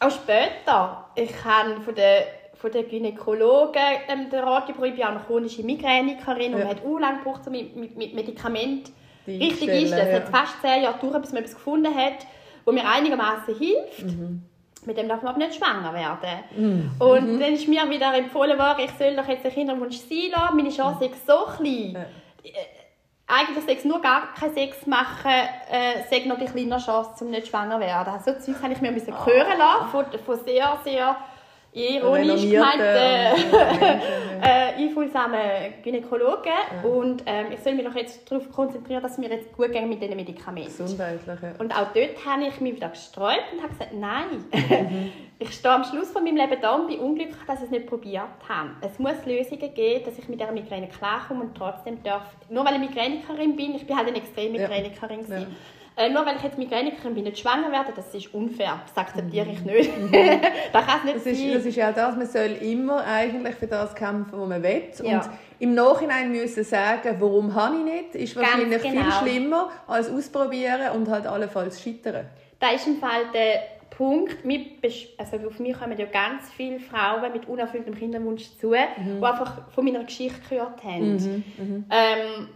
auch 0.00 0.10
später, 0.10 1.06
ich 1.14 1.44
habe 1.44 1.80
von 1.80 1.94
der 1.94 2.24
von 2.54 2.70
den 2.70 2.88
Gynäkologen 2.88 3.82
ähm, 4.06 4.30
den 4.30 4.38
Rat 4.38 4.68
bekommen, 4.68 4.86
ich 4.86 4.94
bin 4.94 5.02
auch 5.02 5.10
eine 5.10 5.20
chronische 5.20 5.64
Migränikerin 5.64 6.54
und 6.54 6.60
man 6.60 6.68
hat 6.68 6.84
auch 6.84 6.98
lange 6.98 7.18
gebraucht, 7.18 7.44
um 7.46 7.52
mit, 7.52 7.74
mit, 7.74 7.96
mit 7.96 8.14
Medikamenten 8.14 8.92
richtig 9.26 9.68
einstellen. 9.68 10.08
Es 10.08 10.14
hat 10.14 10.28
fast 10.28 10.62
10 10.62 10.84
Jahre 10.84 10.96
gedauert, 10.96 11.22
bis 11.22 11.32
man 11.32 11.42
etwas 11.42 11.56
gefunden 11.56 11.92
hat, 11.92 12.24
wo 12.64 12.70
mir 12.70 12.88
einigermaßen 12.88 13.58
hilft. 13.58 14.04
Mhm 14.04 14.42
mit 14.86 14.96
dem 14.96 15.08
darf 15.08 15.22
man 15.22 15.34
aber 15.34 15.44
nicht 15.44 15.54
schwanger 15.54 15.92
werden. 15.92 16.44
Mhm. 16.56 16.90
Und 16.98 17.40
dann 17.40 17.52
ist 17.52 17.68
mir 17.68 17.88
wieder 17.88 18.14
empfohlen 18.14 18.58
worden, 18.58 18.84
ich 18.84 18.90
soll 18.98 19.16
doch 19.16 19.28
jetzt 19.28 19.44
einen 19.44 19.54
Kinderwunsch 19.54 19.96
sein 19.96 20.30
lassen. 20.30 20.56
Meine 20.56 20.70
Chance 20.70 21.04
ist 21.04 21.26
so 21.26 21.46
klein. 21.56 21.96
Äh, 22.42 22.50
eigentlich 23.26 23.64
Sex 23.64 23.84
nur 23.84 24.00
gar 24.00 24.34
keinen 24.34 24.54
Sex 24.54 24.86
machen, 24.86 25.30
äh, 25.70 26.02
sage 26.10 26.28
noch 26.28 26.38
die 26.38 26.44
kleine 26.44 26.76
Chance, 26.78 27.24
um 27.24 27.30
nicht 27.30 27.48
schwanger 27.48 27.76
zu 27.76 27.80
werden. 27.80 28.14
So 28.24 28.32
Zeugs 28.32 28.62
habe 28.62 28.72
ich 28.72 28.80
mir 28.80 28.92
oh. 28.92 29.26
hören 29.26 29.58
lassen 29.58 29.88
von, 29.90 30.04
von 30.24 30.44
sehr, 30.44 30.78
sehr 30.84 31.16
ironisch 31.72 32.42
gemeinte 32.50 32.84
äh, 34.42 34.74
einfühlsame 34.76 35.74
Gynäkologen. 35.82 36.52
Ja. 36.82 36.88
Und 36.88 37.22
ähm, 37.26 37.46
ich 37.52 37.60
soll 37.60 37.74
mich 37.74 37.86
doch 37.86 37.94
jetzt 37.94 38.30
darauf 38.30 38.50
konzentrieren, 38.52 39.02
dass 39.02 39.16
mir 39.18 39.30
jetzt 39.30 39.52
gut 39.52 39.72
geht 39.72 39.86
mit 39.86 40.02
diesen 40.02 40.16
Medikamenten. 40.16 40.76
Gesundheitlich, 40.76 41.40
ja. 41.42 41.52
Und 41.58 41.72
auch 41.74 41.92
dort 41.94 42.26
habe 42.26 42.46
ich 42.48 42.60
mich 42.60 42.76
wieder 42.76 42.90
gesträubt 42.90 43.52
und 43.52 43.62
habe 43.62 43.72
gesagt, 43.72 43.94
nein. 43.94 44.44
Mhm. 44.52 45.12
ich 45.38 45.50
stehe 45.54 45.74
am 45.74 45.84
Schluss 45.84 46.10
von 46.10 46.24
meinem 46.24 46.36
Leben 46.36 46.60
da 46.60 46.74
und 46.74 46.88
bin 46.88 46.98
unglücklich, 46.98 47.36
dass 47.46 47.58
ich 47.58 47.64
es 47.64 47.70
nicht 47.70 47.86
probiert 47.86 48.24
habe. 48.48 48.70
Es 48.82 48.98
muss 48.98 49.24
Lösungen 49.24 49.72
geben, 49.74 50.04
dass 50.04 50.18
ich 50.18 50.28
mit 50.28 50.40
dieser 50.40 50.52
Migräne 50.52 50.88
klarkomme 50.88 51.42
und 51.42 51.54
trotzdem 51.56 52.02
darf, 52.02 52.24
nur 52.50 52.64
weil 52.64 52.74
ich 52.74 52.80
Migränikerin 52.90 53.56
bin, 53.56 53.74
ich 53.74 53.86
bin 53.86 53.96
halt 53.96 54.08
eine 54.08 54.18
extreme 54.18 54.58
Migränikerin 54.58 55.20
ja. 55.28 55.46
Äh, 55.96 56.08
nur 56.08 56.24
weil 56.24 56.36
ich 56.36 56.42
jetzt 56.42 56.58
Migränikerin 56.58 57.14
bin, 57.14 57.24
nicht 57.24 57.38
schwanger 57.38 57.70
werde, 57.70 57.92
das 57.94 58.14
ist 58.14 58.32
unfair. 58.32 58.80
Das 58.86 58.96
akzeptiere 58.96 59.48
ich 59.50 59.60
nicht. 59.60 59.98
Mhm. 59.98 60.10
das 60.72 60.86
kann 60.86 61.04
nicht 61.04 61.16
das 61.16 61.26
ist, 61.26 61.38
sein. 61.38 61.52
Das 61.54 61.66
ist 61.66 61.76
ja 61.76 61.92
das, 61.92 62.16
man 62.16 62.26
soll 62.26 62.56
immer 62.60 63.04
eigentlich 63.04 63.54
für 63.56 63.66
das 63.66 63.94
kämpfen, 63.94 64.40
was 64.40 64.48
man 64.48 64.62
will. 64.62 64.82
Ja. 65.02 65.18
Und 65.18 65.30
im 65.58 65.74
Nachhinein 65.74 66.32
müssen 66.32 66.64
sagen, 66.64 67.16
warum 67.18 67.54
habe 67.54 67.76
ich 67.76 67.84
nicht, 67.84 68.14
ist 68.14 68.36
wahrscheinlich 68.36 68.82
genau. 68.82 69.02
viel 69.02 69.12
schlimmer 69.12 69.70
als 69.86 70.10
ausprobieren 70.10 70.92
und 70.94 71.08
halt 71.08 71.26
allenfalls 71.26 71.82
scheitern. 71.82 72.26
Da 72.58 72.70
ist 72.70 72.86
im 72.86 72.96
Fall 72.96 73.26
der 73.34 73.60
Punkt, 73.90 74.38
also 75.18 75.36
auf 75.46 75.58
mich 75.58 75.78
kommen 75.78 75.98
ja 75.98 76.06
ganz 76.06 76.50
viele 76.56 76.80
Frauen 76.80 77.30
mit 77.32 77.46
unerfülltem 77.46 77.94
Kinderwunsch 77.94 78.44
zu, 78.58 78.70
mhm. 78.70 79.20
die 79.20 79.24
einfach 79.24 79.70
von 79.70 79.84
meiner 79.84 80.04
Geschichte 80.04 80.40
gehört 80.48 80.82
haben. 80.82 81.16
Mhm. 81.16 81.44
Mhm. 81.58 81.84
Ähm, 81.90 82.48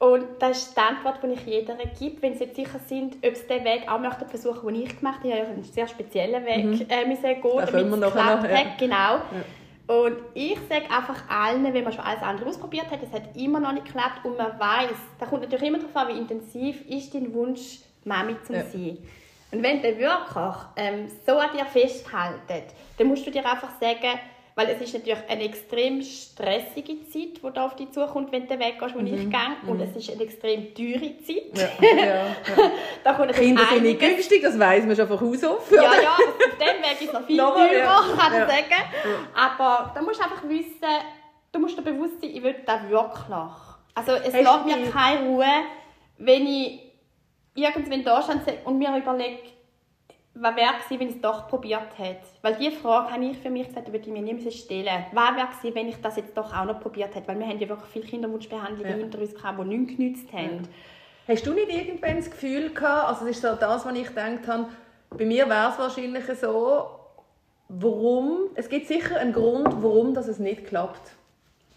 und 0.00 0.24
das 0.38 0.62
ist 0.62 0.74
die 0.74 0.80
Antwort, 0.80 1.22
die 1.22 1.34
ich 1.34 1.44
jeder 1.44 1.76
gebe, 1.76 2.22
wenn 2.22 2.34
sie 2.34 2.44
jetzt 2.44 2.56
sicher 2.56 2.78
sind, 2.86 3.16
ob 3.22 3.36
sie 3.36 3.46
den 3.46 3.64
Weg 3.66 3.82
auch 3.86 4.00
möchten 4.00 4.26
versuchen, 4.26 4.72
den 4.72 4.82
ich 4.84 4.98
gemacht 4.98 5.18
habe. 5.18 5.28
Ich 5.28 5.40
habe 5.40 5.48
einen 5.50 5.62
sehr 5.62 5.86
speziellen 5.86 6.42
Weg 6.46 6.64
mhm. 6.64 6.86
äh, 6.88 7.06
müssen 7.06 7.22
gehen, 7.22 7.42
damit 7.42 7.68
es 7.68 8.00
geklappt 8.00 8.42
hat. 8.42 8.50
Ja. 8.50 8.76
Genau. 8.78 8.96
Ja. 8.96 9.94
Und 9.94 10.16
ich 10.32 10.58
sage 10.70 10.84
einfach 10.84 11.22
allen, 11.28 11.74
wenn 11.74 11.84
man 11.84 11.92
schon 11.92 12.04
alles 12.04 12.22
andere 12.22 12.48
ausprobiert 12.48 12.90
hat, 12.90 13.00
es 13.02 13.12
hat 13.12 13.36
immer 13.36 13.60
noch 13.60 13.72
nicht 13.72 13.84
geklappt 13.84 14.24
und 14.24 14.38
man 14.38 14.58
weiß, 14.58 14.96
da 15.18 15.26
kommt 15.26 15.42
natürlich 15.42 15.68
immer 15.68 15.78
darauf 15.78 15.96
an, 15.96 16.08
wie 16.08 16.18
intensiv 16.18 16.80
ist 16.88 17.12
dein 17.14 17.34
Wunsch, 17.34 17.80
Mami 18.04 18.36
zu 18.46 18.54
ja. 18.54 18.62
sein. 18.62 18.96
Und 19.52 19.62
wenn 19.62 19.82
der 19.82 19.98
wirklich 19.98 20.54
ähm, 20.76 21.08
so 21.26 21.36
an 21.36 21.50
dir 21.52 21.66
festhält, 21.66 22.72
dann 22.96 23.06
musst 23.06 23.26
du 23.26 23.30
dir 23.30 23.44
einfach 23.44 23.78
sagen, 23.78 24.18
weil 24.60 24.74
es 24.74 24.80
ist 24.82 24.92
natürlich 24.92 25.18
eine 25.26 25.44
extrem 25.44 26.02
stressige 26.02 27.02
Zeit, 27.08 27.42
die 27.42 27.52
da 27.54 27.64
auf 27.64 27.76
dich 27.76 27.90
zukommt, 27.92 28.30
wenn 28.30 28.46
du 28.46 28.58
weggehst, 28.58 28.94
wo 28.94 28.98
mhm. 28.98 29.06
ich 29.06 29.30
gehe. 29.30 29.56
Und 29.66 29.78
mhm. 29.78 29.84
es 29.84 29.96
ist 29.96 30.10
eine 30.10 30.22
extrem 30.22 30.74
teure 30.74 31.16
Zeit. 31.24 31.56
Ja, 31.80 31.88
ja, 31.96 32.04
ja. 32.04 32.70
da 33.02 33.14
kommt 33.14 33.32
Kinder 33.32 33.64
sind 33.70 33.84
nicht 33.84 34.00
günstig, 34.00 34.42
das 34.42 34.58
weiss 34.58 34.84
man 34.84 34.94
schon 34.94 35.08
von 35.08 35.18
Haus 35.18 35.44
auf. 35.44 35.70
Ja, 35.72 35.82
ja, 35.82 36.14
auf 36.14 36.58
dem 36.58 36.82
Weg 36.82 37.00
ist 37.00 37.06
es 37.06 37.12
noch 37.12 37.24
viel 37.24 37.38
teurer, 37.38 38.04
kann 38.18 38.32
ich 38.32 38.48
sagen. 38.48 38.82
Aber 39.34 39.92
da 39.94 40.02
musst 40.02 40.20
du 40.20 40.24
einfach 40.24 40.46
wissen, 40.46 40.90
du 41.52 41.58
musst 41.58 41.78
dir 41.78 41.82
bewusst 41.82 42.20
sein, 42.20 42.30
ich 42.30 42.42
will 42.42 42.56
das 42.66 42.82
wirklich. 42.90 43.36
Also 43.94 44.12
es 44.12 44.32
lässt 44.32 44.66
mir 44.66 44.90
keine 44.90 45.26
Ruhe, 45.26 45.46
wenn 46.18 46.46
ich 46.46 46.80
irgendwann 47.54 48.04
da 48.04 48.22
stehe 48.22 48.58
und 48.64 48.76
mir 48.76 48.94
überlege, 48.94 49.40
was 50.40 50.56
wäre 50.56 50.72
gewesen, 50.72 51.00
wenn 51.00 51.08
ich 51.08 51.14
es 51.16 51.20
doch 51.20 51.48
probiert 51.48 51.98
hätte? 51.98 52.22
Weil 52.40 52.54
diese 52.54 52.72
Frage 52.72 53.12
habe 53.12 53.24
ich 53.24 53.38
für 53.38 53.50
mich 53.50 53.68
gesagt, 53.68 53.92
würde 53.92 54.06
ich 54.06 54.12
mir 54.12 54.22
nie 54.22 54.50
stellen 54.50 55.04
Was 55.12 55.36
wäre 55.36 55.48
gewesen, 55.48 55.74
wenn 55.74 55.88
ich 55.88 56.00
das 56.00 56.16
jetzt 56.16 56.36
doch 56.36 56.56
auch 56.56 56.64
noch 56.64 56.80
probiert 56.80 57.14
hätte? 57.14 57.28
Weil 57.28 57.38
wir 57.38 57.46
haben 57.46 57.58
ja 57.58 57.68
wirklich 57.68 57.90
viele 57.90 58.06
Kinderwunschbehandlungen 58.06 58.90
ja. 58.90 58.96
hinter 58.96 59.18
uns 59.18 59.34
gehabt, 59.34 59.58
die 59.60 59.64
nichts 59.64 59.96
genützt 59.96 60.32
haben. 60.32 60.68
Ja. 61.26 61.34
Hast 61.34 61.46
du 61.46 61.52
nicht 61.52 61.70
irgendwann 61.70 62.16
das 62.16 62.30
Gefühl 62.30 62.70
gehabt, 62.70 63.08
also 63.08 63.26
das 63.26 63.36
ist 63.36 63.42
so 63.42 63.54
das, 63.54 63.84
was 63.84 63.94
ich 63.94 64.08
gedacht 64.08 64.48
habe, 64.48 64.66
bei 65.10 65.24
mir 65.26 65.48
wäre 65.48 65.70
es 65.70 65.78
wahrscheinlich 65.78 66.24
so, 66.40 66.88
warum, 67.68 68.50
es 68.54 68.68
gibt 68.68 68.86
sicher 68.86 69.18
einen 69.18 69.32
Grund, 69.32 69.82
warum 69.82 70.14
das 70.14 70.26
es 70.26 70.38
nicht 70.38 70.66
klappt. 70.66 71.12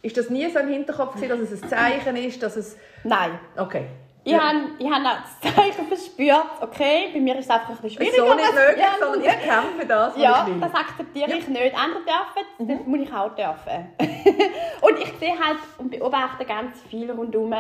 Ist 0.02 0.18
das 0.18 0.30
nie 0.30 0.50
so 0.50 0.60
im 0.60 0.70
Hinterkopf 0.70 1.20
dass 1.20 1.40
es 1.40 1.64
ein 1.64 1.70
Zeichen 1.70 2.16
ist, 2.16 2.42
dass 2.42 2.56
es... 2.56 2.78
Nein. 3.04 3.40
Okay. 3.58 3.86
Ich 4.26 4.32
ja. 4.32 4.40
habe 4.40 5.06
hab 5.06 5.24
das 5.42 5.54
Zeichen 5.54 5.88
verspürt, 5.88 6.46
okay, 6.62 7.10
bei 7.14 7.20
mir 7.20 7.38
ist 7.38 7.46
es 7.46 7.50
einfach 7.50 7.70
ein 7.72 7.76
bisschen 7.76 8.04
schwieriger. 8.04 8.28
So 8.28 8.34
nicht 8.34 8.54
möglich, 8.54 8.78
ja. 8.78 8.94
sondern 9.00 9.22
ich 9.22 9.44
kämpfe 9.44 9.86
das, 9.86 10.18
Ja, 10.18 10.48
das 10.62 10.74
akzeptiere 10.74 11.30
ja. 11.30 11.36
ich 11.36 11.48
nicht. 11.50 11.76
Andere 11.76 12.04
dürfen, 12.04 12.48
mhm. 12.60 12.68
das 12.68 12.88
muss 12.88 13.00
ich 13.02 13.14
auch 13.14 13.36
dürfen. 13.36 13.90
und 14.82 15.00
ich 15.00 15.14
sehe 15.20 15.38
halt 15.38 15.58
und 15.78 15.92
beobachte 15.92 16.46
ganz 16.46 16.82
viel 16.90 17.12
rundherum, 17.12 17.54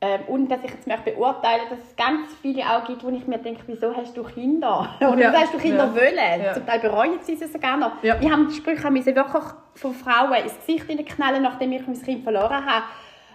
ähm, 0.00 0.20
und 0.28 0.48
dass 0.48 0.62
ich 0.62 0.70
jetzt 0.70 0.86
möchte 0.86 1.10
beurteilen, 1.10 1.62
dass 1.70 1.78
es 1.80 1.96
ganz 1.96 2.28
viele 2.40 2.62
auch 2.62 2.84
gibt, 2.84 3.02
wo 3.02 3.08
ich 3.08 3.26
mir 3.26 3.38
denke, 3.38 3.62
wieso 3.66 3.96
hast 3.96 4.16
du 4.16 4.22
Kinder? 4.22 4.88
Oder 5.00 5.18
ja. 5.18 5.32
wieso 5.32 5.42
hast 5.42 5.54
du 5.54 5.58
Kinder 5.58 5.86
ja. 5.86 5.94
wollen? 5.94 6.44
Ja. 6.44 6.54
Zum 6.54 6.66
Teil 6.66 6.78
bereuen 6.78 7.18
sie 7.22 7.32
es 7.32 7.52
sogar 7.52 7.76
noch. 7.76 8.00
Ja. 8.02 8.16
Ich 8.20 8.30
habe 8.30 8.46
die 8.46 8.54
Sprüche 8.54 8.84
wirklich 8.84 9.42
von 9.74 9.94
Frauen 9.94 10.34
ins 10.44 10.54
Gesicht 10.64 10.86
knallen, 11.16 11.42
nachdem 11.42 11.72
ich 11.72 11.84
mein 11.84 12.00
Kind 12.00 12.22
verloren 12.22 12.64
habe 12.64 12.84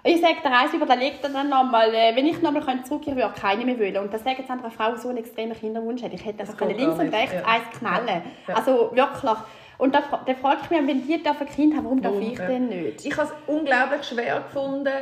ich 0.03 0.19
sage, 0.19 0.35
der 0.43 0.51
Reis 0.51 0.73
überlegt 0.73 1.23
dann 1.23 1.49
nochmal, 1.49 1.93
äh, 1.93 2.15
wenn 2.15 2.25
ich 2.25 2.41
nochmal 2.41 2.83
zurückkehren 2.83 3.17
würde, 3.17 3.31
ich 3.33 3.41
keine 3.41 3.65
mehr 3.65 3.79
wollen. 3.79 3.97
Und 3.97 4.13
das 4.13 4.23
sagen 4.23 4.35
jetzt 4.37 4.49
andere 4.49 4.69
Frauen, 4.69 4.97
so 4.97 5.09
einen 5.09 5.19
extremen 5.19 5.57
Kinderwunsch 5.57 6.03
hat. 6.03 6.13
Ich 6.13 6.25
hätte 6.25 6.39
das 6.39 6.57
können 6.57 6.77
links 6.77 6.99
und 6.99 7.13
rechts 7.13 7.33
ja. 7.33 7.45
eins 7.45 7.79
knallen. 7.79 8.21
Ja. 8.47 8.55
Also 8.55 8.91
wirklich. 8.93 9.31
Und 9.77 9.95
da, 9.95 10.03
da 10.25 10.33
frage 10.35 10.59
ich 10.63 10.69
mich, 10.69 10.87
wenn 10.87 11.07
die 11.07 11.13
ein 11.25 11.47
Kind 11.47 11.75
haben, 11.75 11.85
warum 11.85 12.01
darf 12.01 12.19
ich 12.19 12.37
denn 12.37 12.67
nicht? 12.67 13.05
Ich 13.05 13.17
habe 13.17 13.29
es 13.29 13.53
unglaublich 13.53 14.03
schwer 14.03 14.41
gefunden, 14.41 14.93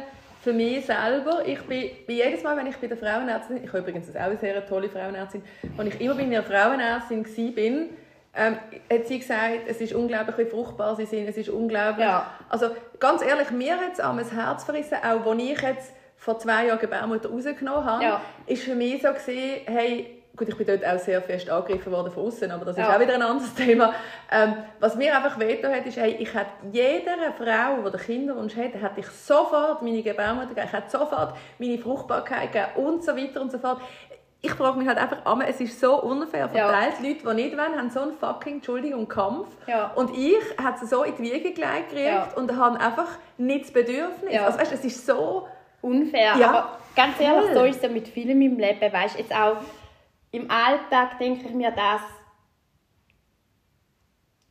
für 0.41 0.53
mich 0.53 0.85
selber. 0.85 1.45
Ich 1.45 1.61
bin, 1.63 1.89
bin 2.07 2.17
jedes 2.17 2.43
Mal, 2.43 2.57
wenn 2.57 2.67
ich 2.67 2.77
bei 2.77 2.87
der 2.87 2.97
Frauenärztin, 2.97 3.63
ich 3.63 3.67
habe 3.67 3.79
übrigens 3.79 4.15
auch 4.15 4.19
eine 4.19 4.37
sehr 4.37 4.65
tolle 4.65 4.89
Frauenärztin, 4.89 5.43
wenn 5.77 5.87
ich 5.87 5.99
immer 6.01 6.15
bei 6.15 6.23
einer 6.23 6.43
Frauenärztin 6.43 7.25
war, 7.25 7.89
ähm, 8.33 8.57
hat 8.89 9.07
sie 9.07 9.19
gesagt, 9.19 9.61
es 9.67 9.81
ist 9.81 9.93
unglaublich, 9.93 10.37
wie 10.37 10.45
fruchtbar 10.45 10.95
sie 10.95 11.05
sind. 11.05 11.27
Es 11.27 11.37
ist 11.37 11.49
unglaublich. 11.49 12.05
Ja. 12.05 12.31
Also 12.49 12.67
ganz 12.99 13.21
ehrlich, 13.21 13.51
mir 13.51 13.75
hat 13.75 13.93
es 13.93 13.99
am 13.99 14.19
Herz 14.19 14.63
verrissen, 14.63 14.97
auch 15.03 15.25
als 15.25 15.41
ich 15.41 15.61
jetzt 15.61 15.93
vor 16.15 16.39
zwei 16.39 16.67
Jahren 16.67 16.79
Gebärmutter 16.79 17.29
rausgenommen 17.29 17.83
habe, 17.83 18.03
ja. 18.03 18.21
ist 18.45 18.63
für 18.63 18.75
mich 18.75 19.01
so 19.01 19.09
gewesen, 19.09 19.61
hey, 19.65 20.21
gut, 20.35 20.47
ich 20.47 20.55
bin 20.55 20.67
dort 20.67 20.85
auch 20.85 20.99
sehr 20.99 21.21
fest 21.21 21.49
angegriffen 21.49 21.91
worden 21.91 22.11
von 22.11 22.27
außen, 22.27 22.49
aber 22.51 22.65
das 22.65 22.77
ist 22.77 22.83
ja. 22.83 22.95
auch 22.95 22.99
wieder 22.99 23.15
ein 23.15 23.21
anderes 23.21 23.53
Thema. 23.53 23.93
Ähm, 24.31 24.53
was 24.79 24.95
mir 24.95 25.15
einfach 25.15 25.37
wehgetan 25.39 25.73
hat, 25.73 25.85
ist, 25.85 25.97
hey, 25.97 26.15
ich 26.19 26.33
hätte 26.33 26.51
jeder 26.71 27.17
Frau, 27.37 27.89
die 27.89 27.97
Kinderwunsch 27.97 28.55
hat, 28.55 28.75
hätte 28.75 28.99
ich 28.99 29.07
sofort 29.07 29.81
meine 29.81 30.01
Gebärmutter 30.01 30.49
gegeben, 30.49 30.67
ich 30.67 30.73
hätte 30.73 30.89
sofort 30.89 31.35
meine 31.59 31.77
Fruchtbarkeit 31.79 32.51
gegeben 32.51 32.87
und 32.87 33.03
so 33.03 33.15
weiter 33.17 33.41
und 33.41 33.51
so 33.51 33.57
fort 33.57 33.81
ich 34.43 34.51
frage 34.51 34.77
mich 34.79 34.87
halt 34.87 34.97
einfach, 34.97 35.19
es 35.47 35.61
ist 35.61 35.79
so 35.79 36.01
unfair 36.01 36.49
verteilt. 36.49 36.93
Ja. 36.99 37.07
Leute, 37.07 37.21
die 37.21 37.33
nicht 37.43 37.57
wollen, 37.57 37.77
haben 37.77 37.89
so 37.91 37.99
einen 37.99 38.13
fucking, 38.13 38.55
Entschuldigung, 38.55 39.07
Kampf. 39.07 39.47
Ja. 39.67 39.91
Und 39.93 40.17
ich 40.17 40.41
habe 40.61 40.83
es 40.83 40.89
so 40.89 41.03
in 41.03 41.15
die 41.15 41.23
Wiege 41.23 41.53
gelegt 41.53 41.93
ja. 41.93 42.27
und 42.35 42.55
habe 42.55 42.79
einfach 42.79 43.19
nicht 43.37 43.65
das 43.65 43.71
Bedürfnis. 43.71 44.33
Ja. 44.33 44.45
Also 44.45 44.59
weißt, 44.59 44.73
es 44.73 44.83
ist 44.83 45.05
so... 45.05 45.47
Unfair, 45.83 46.35
ja. 46.37 46.49
aber 46.49 46.77
ganz 46.95 47.19
ehrlich, 47.19 47.49
cool. 47.49 47.55
so 47.55 47.63
ist 47.63 47.83
es 47.83 47.91
mit 47.91 48.07
vielen 48.07 48.39
in 48.39 48.55
meinem 48.55 48.59
Leben. 48.59 48.93
Weißt, 48.93 49.17
jetzt 49.17 49.33
auch 49.33 49.57
im 50.29 50.49
Alltag 50.51 51.17
denke 51.17 51.47
ich 51.47 51.53
mir 51.55 51.71
das 51.71 52.01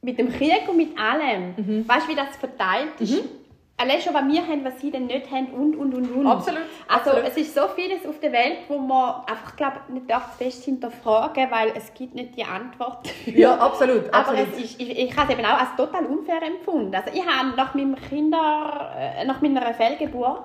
mit 0.03 0.19
dem 0.19 0.33
Krieg 0.33 0.69
und 0.69 0.77
mit 0.77 0.99
allem. 0.99 1.55
Mhm. 1.57 1.89
Weißt 1.89 2.07
du, 2.07 2.11
wie 2.11 2.17
das 2.17 2.37
verteilt 2.37 3.01
ist? 3.01 3.23
Mhm 3.23 3.40
allein 3.81 4.01
schon, 4.01 4.15
was 4.15 4.27
wir 4.29 4.47
haben, 4.47 4.65
was 4.65 4.81
sie 4.81 4.91
denn 4.91 5.07
nicht 5.07 5.31
haben 5.31 5.47
und, 5.49 5.75
und, 5.77 5.95
und, 5.95 6.13
und. 6.13 6.27
Absolut. 6.27 6.61
Also 6.87 7.11
absolut. 7.11 7.29
es 7.29 7.37
ist 7.37 7.55
so 7.55 7.63
vieles 7.75 8.07
auf 8.07 8.21
der 8.21 8.33
Welt, 8.33 8.59
wo 8.69 8.79
man 8.79 9.25
einfach, 9.27 9.57
glaube 9.57 9.79
nicht 9.89 10.11
darf 10.11 10.37
fest 10.37 10.65
hinterfragen, 10.65 11.51
weil 11.51 11.73
es 11.75 11.93
gibt 11.95 12.15
nicht 12.15 12.37
die 12.37 12.45
Antwort. 12.45 13.09
Ja, 13.27 13.57
absolut. 13.57 14.13
Aber 14.15 14.35
Es 14.35 14.63
ist, 14.63 14.81
ich, 14.81 14.99
ich 14.99 15.17
habe 15.17 15.33
es 15.33 15.39
eben 15.39 15.47
auch 15.47 15.59
als 15.59 15.77
total 15.77 16.07
unfair 16.07 16.43
empfunden. 16.43 16.95
Also 16.95 17.11
ich 17.13 17.27
habe 17.27 17.57
nach 17.57 17.75
meinem 17.75 17.97
Kinder, 17.97 18.93
äh, 18.97 19.25
nach 19.25 19.41
meiner 19.41 19.73
Fehlgeburt, 19.75 20.43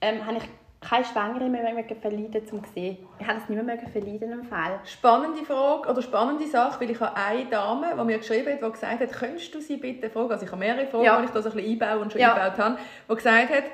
ähm, 0.00 0.24
habe 0.26 0.38
ich 0.38 0.44
keine 0.88 1.04
Schwangere 1.04 1.48
mehr 1.48 1.62
verleiden 2.00 2.46
zum 2.46 2.62
sehen. 2.74 2.98
Ich 3.18 3.26
habe 3.26 3.38
es 3.38 3.48
nicht 3.48 3.62
mehr 3.62 3.78
verleiden 3.78 4.32
im 4.32 4.44
Fall. 4.44 4.80
Spannende 4.84 5.44
Frage 5.44 5.88
oder 5.88 6.02
spannende 6.02 6.46
Sache, 6.46 6.80
weil 6.80 6.90
ich 6.90 7.00
habe 7.00 7.16
eine 7.16 7.46
Dame, 7.46 7.94
die 7.98 8.04
mir 8.04 8.18
geschrieben 8.18 8.52
hat, 8.52 8.62
die 8.62 8.72
gesagt 8.72 9.00
hat, 9.00 9.12
könntest 9.12 9.54
du 9.54 9.60
sie 9.60 9.76
bitte 9.76 10.10
fragen, 10.10 10.30
also 10.30 10.44
ich 10.44 10.52
habe 10.52 10.60
mehrere 10.60 10.86
Fragen, 10.86 11.04
ja. 11.04 11.18
die 11.18 11.24
ich 11.26 11.30
da 11.30 11.42
so 11.42 11.50
ein 11.50 11.56
bisschen 11.56 11.72
einbaue 11.72 12.02
und 12.02 12.12
schon 12.12 12.20
ja. 12.20 12.34
eingebaut 12.34 12.58
habe, 12.58 12.78
die 13.10 13.14
gesagt 13.14 13.50
hat, 13.50 13.64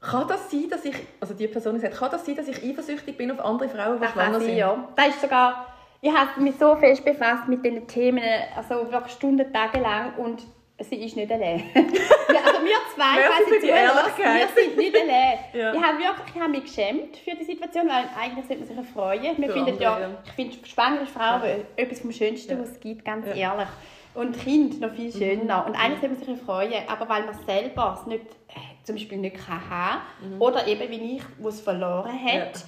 kann 0.00 0.28
das 0.28 0.50
sein, 0.50 0.66
dass 0.70 0.84
ich, 0.84 0.94
also 1.20 1.34
die 1.34 1.48
Person 1.48 1.74
gesagt, 1.74 1.96
kann 1.96 2.10
das 2.10 2.26
sein, 2.26 2.36
dass 2.36 2.48
ich 2.48 2.62
eifersüchtig 2.62 3.16
bin 3.16 3.30
auf 3.30 3.44
andere 3.44 3.68
Frauen, 3.68 3.96
die 3.96 4.04
das 4.04 4.12
schwanger 4.12 4.40
sind? 4.40 4.56
Ja, 4.56 4.88
das 4.94 5.08
ist 5.08 5.20
sogar, 5.20 5.66
ich 6.00 6.12
habe 6.12 6.40
mich 6.40 6.54
so 6.58 6.76
fest 6.76 7.04
befasst 7.04 7.48
mit 7.48 7.64
diesen 7.64 7.86
Themen, 7.86 8.22
also 8.56 8.90
wirklich 8.90 9.12
Stunden, 9.12 9.52
Tage 9.52 9.80
lang 9.80 10.14
und 10.16 10.42
sie 10.80 11.04
ist 11.04 11.16
nicht 11.16 11.30
allein. 11.32 11.62
also 12.46 12.64
wir 12.64 12.76
zwei, 12.94 13.54
für 13.54 13.60
die 13.60 13.68
Ehrlichkeit. 13.68 14.48
wir 14.54 14.62
sind 14.62 14.76
nicht 14.76 14.96
allein. 14.96 15.38
Ja. 15.52 15.74
Ich 15.74 15.82
habe 15.82 15.98
wirklich 15.98 16.34
ich 16.34 16.40
habe 16.40 16.50
mich 16.50 16.64
geschämt 16.64 17.16
für 17.16 17.34
die 17.34 17.44
Situation, 17.44 17.88
weil 17.88 18.08
eigentlich 18.20 18.46
sollte 18.46 18.64
man 18.64 18.84
sich 18.84 18.92
freuen. 18.92 19.38
Wir 19.38 19.52
finden 19.52 19.80
ja, 19.80 20.10
ich 20.24 20.32
finde 20.32 20.56
schwangere 20.66 21.06
Frauen 21.06 21.42
ja. 21.42 21.56
etwas 21.76 22.00
vom 22.00 22.12
Schönsten, 22.12 22.60
was 22.60 22.70
es 22.70 22.80
gibt, 22.80 23.04
ganz 23.04 23.26
ehrlich. 23.26 23.68
Und 24.14 24.38
Kind 24.38 24.80
noch 24.80 24.92
viel 24.92 25.12
schöner. 25.12 25.62
Mhm. 25.62 25.66
Und 25.66 25.74
eigentlich 25.76 26.00
sollte 26.00 26.26
man 26.26 26.36
sich 26.36 26.44
freuen, 26.44 26.88
aber 26.88 27.08
weil 27.08 27.24
man 27.24 27.34
selber 27.46 27.98
es 27.98 28.06
nicht, 28.06 28.24
äh, 28.48 28.84
zum 28.84 28.96
Beispiel 28.96 29.18
nicht 29.18 29.36
kann 29.36 29.68
haben 29.68 30.00
mhm. 30.22 30.40
oder 30.40 30.66
eben 30.66 30.90
wie 30.90 31.16
ich, 31.16 31.22
wo 31.38 31.48
es 31.48 31.60
verloren 31.60 32.18
hat, 32.22 32.64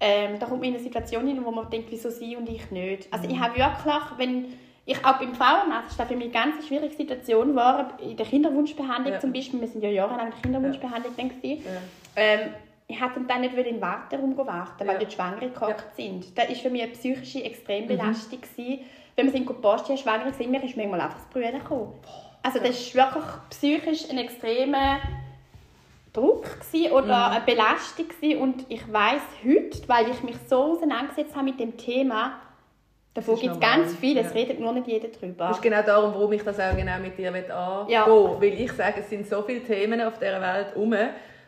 ähm, 0.00 0.38
da 0.38 0.46
kommt 0.46 0.60
man 0.60 0.68
in 0.68 0.74
eine 0.74 0.82
Situation 0.82 1.26
hin, 1.26 1.42
wo 1.44 1.50
man 1.50 1.70
denkt, 1.70 1.90
wieso 1.90 2.10
sie 2.10 2.36
und 2.36 2.48
ich 2.48 2.70
nicht. 2.70 3.12
Also 3.12 3.26
mhm. 3.26 3.34
ich 3.34 3.40
habe 3.40 3.56
wirklich, 3.56 4.18
wenn 4.18 4.46
ich 4.86 5.04
auch 5.04 5.18
beim 5.18 5.34
Frauenarzt, 5.34 5.98
das 5.98 6.08
für 6.08 6.14
mich 6.14 6.26
eine 6.26 6.32
ganz 6.32 6.66
schwierige 6.66 6.94
Situation 6.94 7.54
war, 7.56 7.98
in 8.00 8.16
der 8.16 8.24
Kinderwunschbehandlung 8.24 9.14
ja. 9.14 9.20
zum 9.20 9.32
Beispiel, 9.32 9.60
wir 9.60 9.68
sind 9.68 9.82
ja 9.82 9.90
jahrelang 9.90 10.26
in 10.26 10.32
der 10.32 10.40
Kinderwunschbehandlung 10.40 11.14
ja. 11.16 11.50
ja. 11.52 11.60
Ähm, 12.14 12.50
ich 12.88 13.00
hatte 13.00 13.20
dann 13.26 13.40
nicht 13.40 13.54
in 13.54 13.64
den 13.64 13.80
Warteraum 13.80 14.36
warten, 14.36 14.86
weil 14.86 14.94
ja. 14.94 14.98
dort 14.98 15.12
Schwangere 15.12 15.50
gehockt 15.50 15.98
ja. 15.98 16.04
sind. 16.04 16.38
Das 16.38 16.48
war 16.48 16.54
für 16.54 16.70
mich 16.70 16.82
eine 16.82 16.92
psychische 16.92 17.42
Extrembelastung. 17.42 18.38
Mhm. 18.56 18.78
Wenn 19.16 19.26
wir 19.26 19.32
sind 19.32 19.46
gepostet 19.46 19.90
haben, 19.90 19.98
schwanger 19.98 20.32
sind, 20.32 20.50
mir 20.52 20.62
ist 20.62 20.76
manchmal 20.76 21.00
einfach 21.00 21.18
das 21.18 21.26
Brüder 21.30 21.52
gekommen. 21.52 21.92
Also 22.44 22.60
das 22.60 22.94
war 22.94 23.12
wirklich 23.12 23.24
psychisch 23.50 24.08
ein 24.08 24.18
extremer 24.18 24.98
Druck 26.12 26.44
oder 26.92 27.28
mhm. 27.28 27.34
eine 27.34 27.44
Belastung 27.44 28.06
und 28.40 28.64
ich 28.68 28.90
weiß 28.90 29.20
heute, 29.44 29.88
weil 29.88 30.10
ich 30.10 30.22
mich 30.22 30.36
so 30.48 30.56
auseinandergesetzt 30.56 31.34
habe 31.34 31.46
mit 31.46 31.58
dem 31.58 31.76
Thema, 31.76 32.34
Davon 33.16 33.40
gibt 33.40 33.54
es 33.54 33.60
ganz 33.60 33.94
viel, 33.94 34.18
es 34.18 34.26
ja. 34.26 34.32
redet 34.32 34.60
nur 34.60 34.72
nicht 34.74 34.86
jeder 34.86 35.08
drüber. 35.08 35.48
Das 35.48 35.56
ist 35.56 35.62
genau 35.62 35.80
darum, 35.80 36.12
warum 36.12 36.30
ich 36.32 36.42
das 36.42 36.60
auch 36.60 36.76
genau 36.76 36.98
mit 37.00 37.16
dir 37.16 37.28
angehen 37.28 37.46
ja. 37.88 38.06
Weil 38.06 38.60
ich 38.60 38.70
sage, 38.72 39.00
es 39.00 39.08
sind 39.08 39.26
so 39.26 39.40
viele 39.40 39.60
Themen 39.60 40.02
auf 40.02 40.18
dieser 40.18 40.40
Welt 40.42 40.74
herum, 40.74 40.94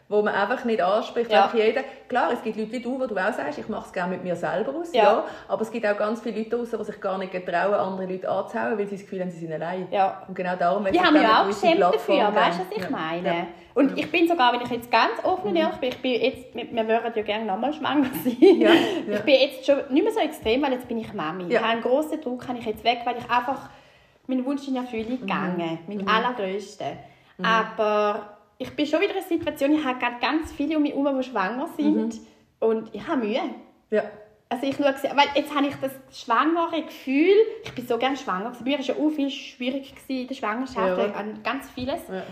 wo 0.09 0.23
man 0.23 0.35
einfach 0.35 0.65
nicht 0.65 0.81
anspricht. 0.81 1.31
Ja. 1.31 1.51
jeder, 1.55 1.83
klar, 2.09 2.33
es 2.33 2.43
gibt 2.43 2.57
Leute 2.57 2.73
wie 2.73 2.81
du, 2.81 2.99
wo 2.99 3.07
du 3.07 3.15
auch 3.15 3.33
sagst, 3.33 3.59
ich 3.59 3.69
mache 3.69 3.87
es 3.87 3.93
gerne 3.93 4.15
mit 4.15 4.25
mir 4.25 4.37
selber 4.37 4.75
aus, 4.75 4.93
ja. 4.95 5.03
ja. 5.03 5.25
aber 5.47 5.63
es 5.63 5.71
gibt 5.71 5.87
auch 5.87 5.97
ganz 5.97 6.23
viele 6.23 6.39
Leute 6.39 6.57
draussen, 6.57 6.79
die 6.79 6.85
sich 6.85 7.01
gar 7.01 7.19
nicht 7.19 7.33
getrauen, 7.33 7.75
andere 7.75 8.07
Leute 8.07 8.29
anzuhauen, 8.29 8.79
weil 8.79 8.87
sie 8.87 8.97
das 8.97 9.03
Gefühl 9.03 9.21
haben, 9.21 9.31
sie 9.31 9.41
sind 9.41 9.53
allein. 9.53 9.87
Ja. 9.91 10.23
Und 10.27 10.35
genau 10.35 10.57
darum... 10.57 10.87
Die 10.91 11.01
haben 11.01 11.13
mich 11.13 11.27
auch 11.27 11.47
geschämt 11.47 11.81
dafür, 11.81 12.35
weißt 12.35 12.61
du, 12.61 12.65
was 12.71 12.85
ich 12.85 12.91
meine? 12.91 13.29
Ja. 13.29 13.47
Und 13.75 13.97
ich 13.97 14.11
bin 14.11 14.27
sogar, 14.27 14.53
wenn 14.55 14.63
ich 14.63 14.71
jetzt 14.71 14.91
ganz 14.91 15.23
offen 15.23 15.51
und 15.51 15.57
ehrlich 15.57 15.77
bin, 15.77 15.91
ich 15.91 15.99
bin 15.99 16.13
jetzt, 16.13 16.55
wir 16.55 16.89
würden 16.89 17.13
ja 17.15 17.23
gerne 17.23 17.45
nochmal 17.45 17.73
schwanger 17.73 18.09
sein. 18.25 18.61
Ja. 18.61 18.71
Ich 19.13 19.21
bin 19.21 19.35
jetzt 19.35 19.67
schon 19.67 19.77
nicht 19.91 20.03
mehr 20.03 20.13
so 20.13 20.21
extrem, 20.21 20.63
weil 20.63 20.73
jetzt 20.73 20.89
bin 20.89 20.99
ich 20.99 21.13
Mami. 21.13 21.45
Ja. 21.53 21.63
Einen 21.63 21.83
grossen 21.83 22.21
Druck 22.21 22.49
habe 22.49 22.59
ich 22.59 22.65
jetzt 22.65 22.83
weg, 22.83 23.03
weil 23.05 23.19
ich 23.19 23.31
einfach 23.31 23.69
meinen 24.27 24.45
Wunsch 24.45 24.67
in 24.67 24.77
Erfüllung 24.77 25.13
mhm. 25.13 25.21
gegangen, 25.21 25.79
mhm. 25.87 25.97
mein 25.97 26.09
allergrößter. 26.09 26.93
Mhm. 27.37 27.45
Aber 27.45 28.38
ich 28.59 28.71
bin 28.75 28.87
schon 28.87 29.01
wieder 29.01 29.13
in 29.13 29.19
einer 29.19 29.27
Situation, 29.27 29.73
ich 29.73 29.85
habe 29.85 29.99
gerade 29.99 30.17
ganz 30.21 30.53
viele 30.53 30.77
um 30.77 30.83
mich 30.83 30.93
herum, 30.93 31.17
die 31.17 31.29
schwanger 31.29 31.69
sind. 31.77 32.15
Mhm. 32.15 32.21
Und 32.61 32.95
ich 32.95 33.07
habe 33.07 33.25
Mühe. 33.25 33.41
Ja. 33.91 34.03
Also 34.49 34.67
ich 34.67 34.77
schaue, 34.77 34.85
weil 34.85 35.29
jetzt 35.35 35.55
habe 35.55 35.67
ich 35.67 35.75
das 35.77 35.93
schwangere 36.11 36.83
Gefühl, 36.83 37.35
ich 37.63 37.73
bin 37.73 37.87
so 37.87 37.99
gerne 37.99 38.17
schwanger. 38.17 38.51
Bei 38.59 38.65
mir 38.65 38.73
war 38.73 38.81
es 38.81 38.87
ja 38.89 38.95
auch 38.95 39.11
viel 39.11 39.31
schwierig 39.31 39.93
in 40.09 40.27
der 40.27 40.35
Schwangerschaft, 40.35 40.99
ja. 40.99 41.25
ganz 41.45 41.71
vieles. 41.71 42.01
Ja. 42.09 42.23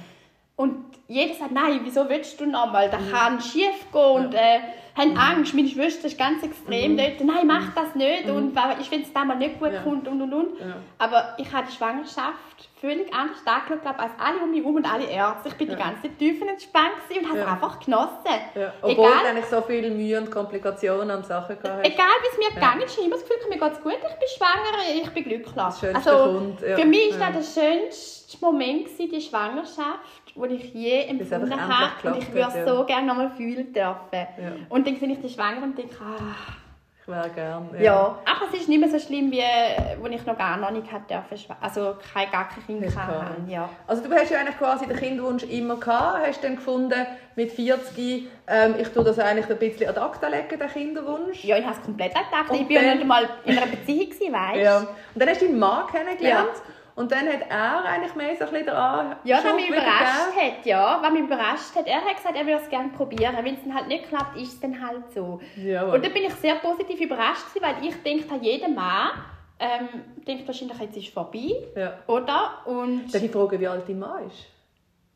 Und 0.57 0.87
jeder 1.07 1.35
sagt, 1.35 1.53
nein, 1.53 1.81
wieso 1.85 2.09
willst 2.09 2.41
du 2.41 2.47
nochmal? 2.47 2.89
Das 2.91 3.03
mhm. 3.03 3.13
kann 3.13 3.41
schief 3.41 3.93
gehen 3.93 4.03
und 4.03 4.35
äh, 4.35 4.61
haben 4.97 5.11
mhm. 5.11 5.19
Angst. 5.19 5.55
Meine 5.55 5.69
Schwester 5.69 6.07
ist 6.07 6.19
ganz 6.19 6.43
extrem 6.43 6.93
mhm. 6.93 6.97
dort. 6.97 7.21
Nein, 7.21 7.47
mach 7.47 7.75
das 7.75 7.95
nicht. 7.95 8.27
Mhm. 8.27 8.37
Und 8.37 8.59
ich 8.81 8.89
finde 8.89 9.07
es 9.07 9.13
damals 9.13 9.39
nicht 9.39 9.59
gut 9.59 9.73
ja. 9.73 9.83
und 9.83 10.09
und 10.09 10.23
und. 10.23 10.59
Ja. 10.59 10.77
Aber 10.97 11.35
ich 11.37 11.53
habe 11.53 11.67
die 11.71 11.77
Schwangerschaft 11.77 12.71
völlig 12.81 13.13
anders 13.13 13.39
angeschaut 13.45 13.99
als 13.99 14.13
alle 14.19 14.39
um 14.43 14.51
mich 14.51 14.61
herum 14.61 14.77
und 14.77 14.91
alle 14.91 15.05
Ärzte. 15.05 15.49
Ich 15.51 15.55
bin 15.57 15.69
ja. 15.69 15.75
die 15.75 15.83
ganze 15.83 16.03
Zeit 16.03 16.19
tiefenentspannt 16.19 16.93
und 17.11 17.29
habe 17.29 17.39
es 17.39 17.47
einfach 17.47 17.81
genossen. 17.81 18.41
Ja. 18.55 18.73
Obwohl 18.81 19.05
Egal, 19.05 19.27
eigentlich 19.27 19.47
so 19.47 19.61
viele 19.61 19.91
Mühe 19.91 20.19
und 20.19 20.31
Komplikationen 20.31 21.17
und 21.17 21.27
Sachen 21.27 21.59
gehabt 21.61 21.87
Egal, 21.87 22.07
wie 22.23 22.29
es 22.33 22.39
mir 22.39 22.55
gegangen 22.55 22.81
ist, 22.81 22.93
ich 22.93 22.97
habe 22.97 23.07
immer 23.07 23.17
das 23.17 23.29
Gefühl, 23.29 23.49
mir 23.51 23.59
geht 23.59 23.73
es 23.73 23.83
gut, 23.83 23.93
ich 23.93 24.19
bin 24.19 24.29
schwanger, 24.37 25.03
ich 25.03 25.11
bin 25.11 25.25
glücklich. 25.25 25.55
Das 25.55 25.81
schönste 25.81 26.11
also, 26.11 26.39
Grund, 26.39 26.61
Für 26.61 26.85
mich 26.87 27.21
war 27.21 27.33
das 27.33 27.55
der 27.55 27.63
schönste 27.63 28.39
Moment, 28.41 28.89
die 28.99 29.21
Schwangerschaft 29.21 30.26
die 30.37 30.55
ich 30.57 30.75
je 30.75 31.03
empfunden 31.03 31.61
habe. 31.61 32.09
Und 32.09 32.19
ich 32.19 32.33
würde 32.33 32.53
es 32.55 32.69
so 32.69 32.85
gerne 32.85 33.07
nochmal 33.07 33.31
fühlen 33.31 33.73
dürfen. 33.73 33.97
Ja. 34.13 34.53
Und 34.69 34.87
dann 34.87 34.97
sehe 34.97 35.09
ich 35.09 35.21
die 35.21 35.29
Schwanger 35.29 35.63
und 35.63 35.77
denke, 35.77 35.97
ah, 36.01 36.55
ich 37.01 37.13
wäre 37.13 37.31
gerne. 37.31 37.69
Ja. 37.75 37.83
ja. 37.83 38.19
aber 38.25 38.53
es 38.53 38.61
ist 38.61 38.69
nicht 38.69 38.81
mehr 38.81 38.91
so 38.91 38.99
schlimm, 38.99 39.31
wie 39.31 39.41
als 39.43 40.11
ich 40.11 40.27
noch 40.27 40.37
gar 40.37 40.57
noch 40.57 40.71
nicht 40.71 40.91
hatte, 40.91 41.23
also 41.61 41.95
kein, 42.13 42.31
gar 42.31 42.49
kein 42.49 42.67
Kind 42.67 42.97
hatte. 42.97 43.41
Ja. 43.49 43.69
Also 43.87 44.03
du 44.03 44.13
hast 44.15 44.31
ja 44.31 44.41
eigentlich 44.41 44.59
quasi 44.59 44.87
den 44.87 44.97
Kinderwunsch 44.97 45.45
immer 45.45 45.77
gehabt, 45.77 46.27
hast 46.27 46.43
dann 46.43 46.57
gefunden, 46.57 47.07
mit 47.37 47.53
40, 47.53 48.29
ähm, 48.49 48.75
ich 48.79 48.89
tue 48.89 49.05
das 49.05 49.19
eigentlich 49.19 49.49
ein 49.49 49.59
bisschen 49.59 49.89
ad 49.89 50.01
acta 50.01 50.29
legen, 50.29 50.59
den 50.59 50.69
Kinderwunsch. 50.69 51.45
Ja, 51.45 51.57
ich 51.57 51.65
habe 51.65 51.77
es 51.77 51.83
komplett 51.85 52.17
ad 52.17 52.27
acta. 52.33 52.55
Ich 52.55 52.69
war 52.69 52.83
ja 52.83 52.95
nicht 52.95 53.07
mal 53.07 53.29
in 53.45 53.57
einer 53.57 53.67
Beziehung, 53.67 54.11
weißt 54.11 54.57
du. 54.57 54.61
Ja. 54.61 54.79
Und 54.79 54.89
dann 55.15 55.29
hast 55.29 55.41
du 55.43 55.47
deinen 55.47 55.59
Mann 55.59 55.87
kennengelernt. 55.87 56.51
Ja. 56.55 56.76
Und 56.97 57.13
dann 57.13 57.29
hat 57.29 57.43
er 57.51 57.85
eigentlich 57.85 58.15
mehr 58.15 58.35
so 58.37 58.45
ein 58.45 58.51
bisschen 58.51 58.67
daran 58.67 59.17
Ja, 59.23 59.37
was 59.45 59.55
mich 59.55 59.69
überrascht 59.69 60.35
hat, 60.35 60.65
ja. 60.65 60.99
Was 61.03 61.13
mich 61.13 61.23
überrascht 61.23 61.77
hat, 61.77 61.87
er 61.87 62.01
hat 62.01 62.17
gesagt, 62.17 62.35
er 62.35 62.47
würde 62.47 62.63
es 62.63 62.71
gerne 62.71 62.89
probieren. 62.89 63.37
Wenn 63.43 63.55
es 63.55 63.63
dann 63.63 63.75
halt 63.75 63.89
nicht 63.89 64.09
klappt, 64.09 64.35
ist 64.37 64.55
es 64.55 64.61
dann 64.61 64.81
halt 64.81 65.13
so. 65.13 65.39
Jawohl. 65.57 65.97
Und 65.97 66.05
da 66.05 66.09
bin 66.09 66.25
ich 66.25 66.33
sehr 66.35 66.55
positiv 66.55 66.99
überrascht 67.01 67.45
weil 67.61 67.75
ich 67.83 68.03
denke, 68.03 68.35
jeder 68.41 68.69
Mann 68.69 69.11
ähm, 69.59 69.89
denkt 70.27 70.47
wahrscheinlich, 70.47 70.79
jetzt 70.79 70.97
ist 70.97 71.09
es 71.09 71.13
vorbei. 71.13 71.53
Ja. 71.75 71.99
Oder? 72.07 72.63
Und... 72.65 73.15
Darf 73.15 73.23
ich 73.23 73.31
fragen, 73.31 73.61
wie 73.61 73.69
alt 73.69 73.87
dein 73.87 73.99
Mann 73.99 74.27
ist? 74.27 74.47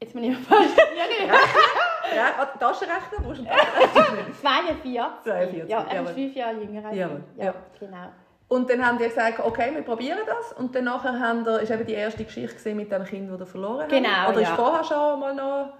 Jetzt 0.02 0.12
bin 0.14 0.24
ich 0.24 0.36
falsch. 0.36 0.70
ja, 2.16 2.24
ah, 2.38 2.46
Taschenrechner? 2.58 3.20
Brauchst 3.22 3.40
du 3.40 3.46
einen 3.46 3.58
Taschenrechner? 3.94 4.34
42. 4.40 5.00
42. 5.24 5.68
Ja, 5.68 5.86
er 5.90 6.02
ist 6.02 6.10
fünf 6.12 6.36
Jahre 6.36 6.54
jünger 6.54 6.84
als 6.84 6.94
ich. 6.94 7.42
Ja, 7.42 7.54
genau. 7.78 8.08
Und 8.52 8.68
dann 8.68 8.84
haben 8.84 8.98
die 8.98 9.04
gesagt, 9.04 9.38
okay, 9.38 9.72
wir 9.72 9.82
probieren 9.82 10.18
das. 10.26 10.52
Und 10.58 10.74
dann 10.74 10.82
nachher 10.82 11.20
haben 11.20 11.46
wir, 11.46 11.60
ist 11.60 11.70
eben 11.70 11.86
die 11.86 11.92
erste 11.92 12.24
Geschichte 12.24 12.74
mit 12.74 12.90
dem 12.90 13.04
Kind, 13.04 13.30
das 13.40 13.48
verloren 13.48 13.82
hat. 13.82 13.88
Genau, 13.90 14.28
Oder 14.28 14.40
ist 14.40 14.48
ja. 14.48 14.56
vorher 14.56 14.82
schon 14.82 15.20
mal 15.20 15.32
noch 15.32 15.72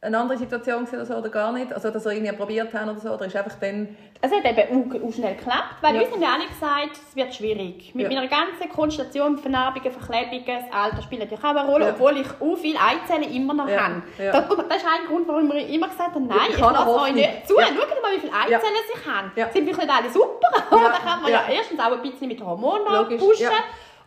eine 0.00 0.16
andere 0.16 0.38
Situation 0.38 0.86
oder 0.86 1.04
so 1.04 1.14
oder 1.14 1.28
gar 1.28 1.52
nicht? 1.52 1.72
Also, 1.72 1.90
dass 1.90 2.06
ihr 2.06 2.12
irgendwie 2.12 2.32
probiert 2.32 2.72
haben 2.72 2.90
oder 2.90 3.00
so? 3.00 3.10
Oder 3.10 3.26
ist 3.26 3.34
einfach 3.34 3.56
dann... 3.60 3.96
Es 4.20 4.30
hat 4.32 4.44
eben 4.44 4.92
auch 4.92 5.12
schnell 5.12 5.34
geklappt, 5.34 5.76
weil 5.80 5.96
ja. 5.96 6.02
uns 6.02 6.12
haben 6.12 6.22
ja 6.22 6.28
alle 6.34 6.46
gesagt, 6.46 7.00
es 7.08 7.16
wird 7.16 7.34
schwierig. 7.34 7.94
Mit 7.94 8.10
ja. 8.10 8.20
meiner 8.20 8.28
ganzen 8.28 8.68
Konstellation, 8.68 9.38
Vernarbungen, 9.38 9.90
Verklebungen, 9.90 10.44
das 10.46 10.72
Alter 10.72 11.02
spielt 11.02 11.22
natürlich 11.22 11.44
auch 11.44 11.50
eine 11.50 11.66
Rolle, 11.66 11.86
ja. 11.86 11.90
obwohl 11.92 12.16
ich 12.18 12.28
auch 12.40 12.56
viele 12.56 12.78
Eizellen 12.78 13.32
immer 13.32 13.54
noch 13.54 13.68
ja. 13.68 13.80
habe. 13.80 14.02
Ja. 14.18 14.32
Das, 14.32 14.48
das, 14.48 14.76
ist 14.76 14.86
ein 14.86 15.06
Grund, 15.08 15.26
warum 15.26 15.52
wir 15.52 15.66
immer 15.68 15.88
gesagt 15.88 16.14
haben, 16.14 16.26
nein, 16.26 16.38
ich, 16.48 16.54
ich 16.54 16.60
lasse 16.60 17.00
euch 17.00 17.12
nicht 17.14 17.48
zu. 17.48 17.58
Ja. 17.58 17.66
Schaut 17.66 18.02
mal, 18.02 18.12
wie 18.14 18.20
viele 18.20 18.32
Eizellen 18.32 18.74
ich 18.94 19.06
habe. 19.06 19.52
Sind 19.52 19.64
vielleicht 19.64 19.78
nicht 19.78 19.90
alle 19.90 20.10
super? 20.10 20.48
Ja. 20.78 20.90
da 20.90 20.98
kann 20.98 21.22
man 21.22 21.32
ja. 21.32 21.44
erstens 21.50 21.80
auch 21.80 21.92
ein 21.92 22.02
bisschen 22.02 22.28
mit 22.28 22.40
Hormonen 22.40 23.18
pushen. 23.18 23.46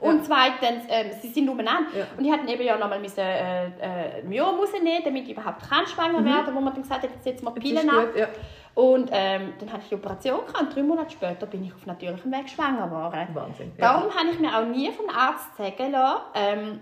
Und 0.01 0.25
zweitens, 0.25 0.83
ähm, 0.89 1.11
sie 1.21 1.29
sind 1.29 1.47
umeinander. 1.47 1.89
Ja. 1.95 2.07
Und 2.17 2.25
ich 2.25 2.31
hatte 2.31 2.51
eben 2.51 2.63
ja 2.63 2.77
nochmal 2.77 2.99
müssen, 2.99 3.19
äh, 3.19 3.67
äh, 3.67 4.23
Myo 4.23 4.45
rausnehmen, 4.45 5.03
damit 5.03 5.25
ich 5.25 5.31
überhaupt 5.31 5.61
kann 5.69 5.85
schwanger 5.85 6.21
mhm. 6.21 6.25
werden, 6.25 6.55
wo 6.55 6.59
man 6.59 6.73
dann 6.73 6.81
gesagt 6.81 7.03
hat, 7.03 7.11
jetzt 7.11 7.23
setzen 7.23 7.45
wir 7.45 7.51
Pillen 7.51 7.89
ab. 7.89 8.07
ja. 8.15 8.27
Und 8.73 9.09
ähm, 9.11 9.53
dann 9.59 9.71
hatte 9.71 9.83
ich 9.83 9.89
die 9.89 9.95
Operation 9.95 10.39
gehabt, 10.39 10.61
und 10.61 10.75
drei 10.75 10.81
Monate 10.81 11.11
später 11.11 11.45
bin 11.45 11.65
ich 11.65 11.73
auf 11.73 11.85
natürlichem 11.85 12.31
Weg 12.31 12.49
schwanger 12.49 12.87
geworden. 12.87 13.27
Wahnsinn. 13.33 13.71
Ja. 13.77 13.93
Darum 13.93 14.15
habe 14.15 14.29
ich 14.31 14.39
mir 14.39 14.57
auch 14.57 14.65
nie 14.65 14.89
vom 14.91 15.09
Arzt 15.09 15.55
sagen 15.57 15.91
lassen, 15.91 16.21
ähm, 16.35 16.79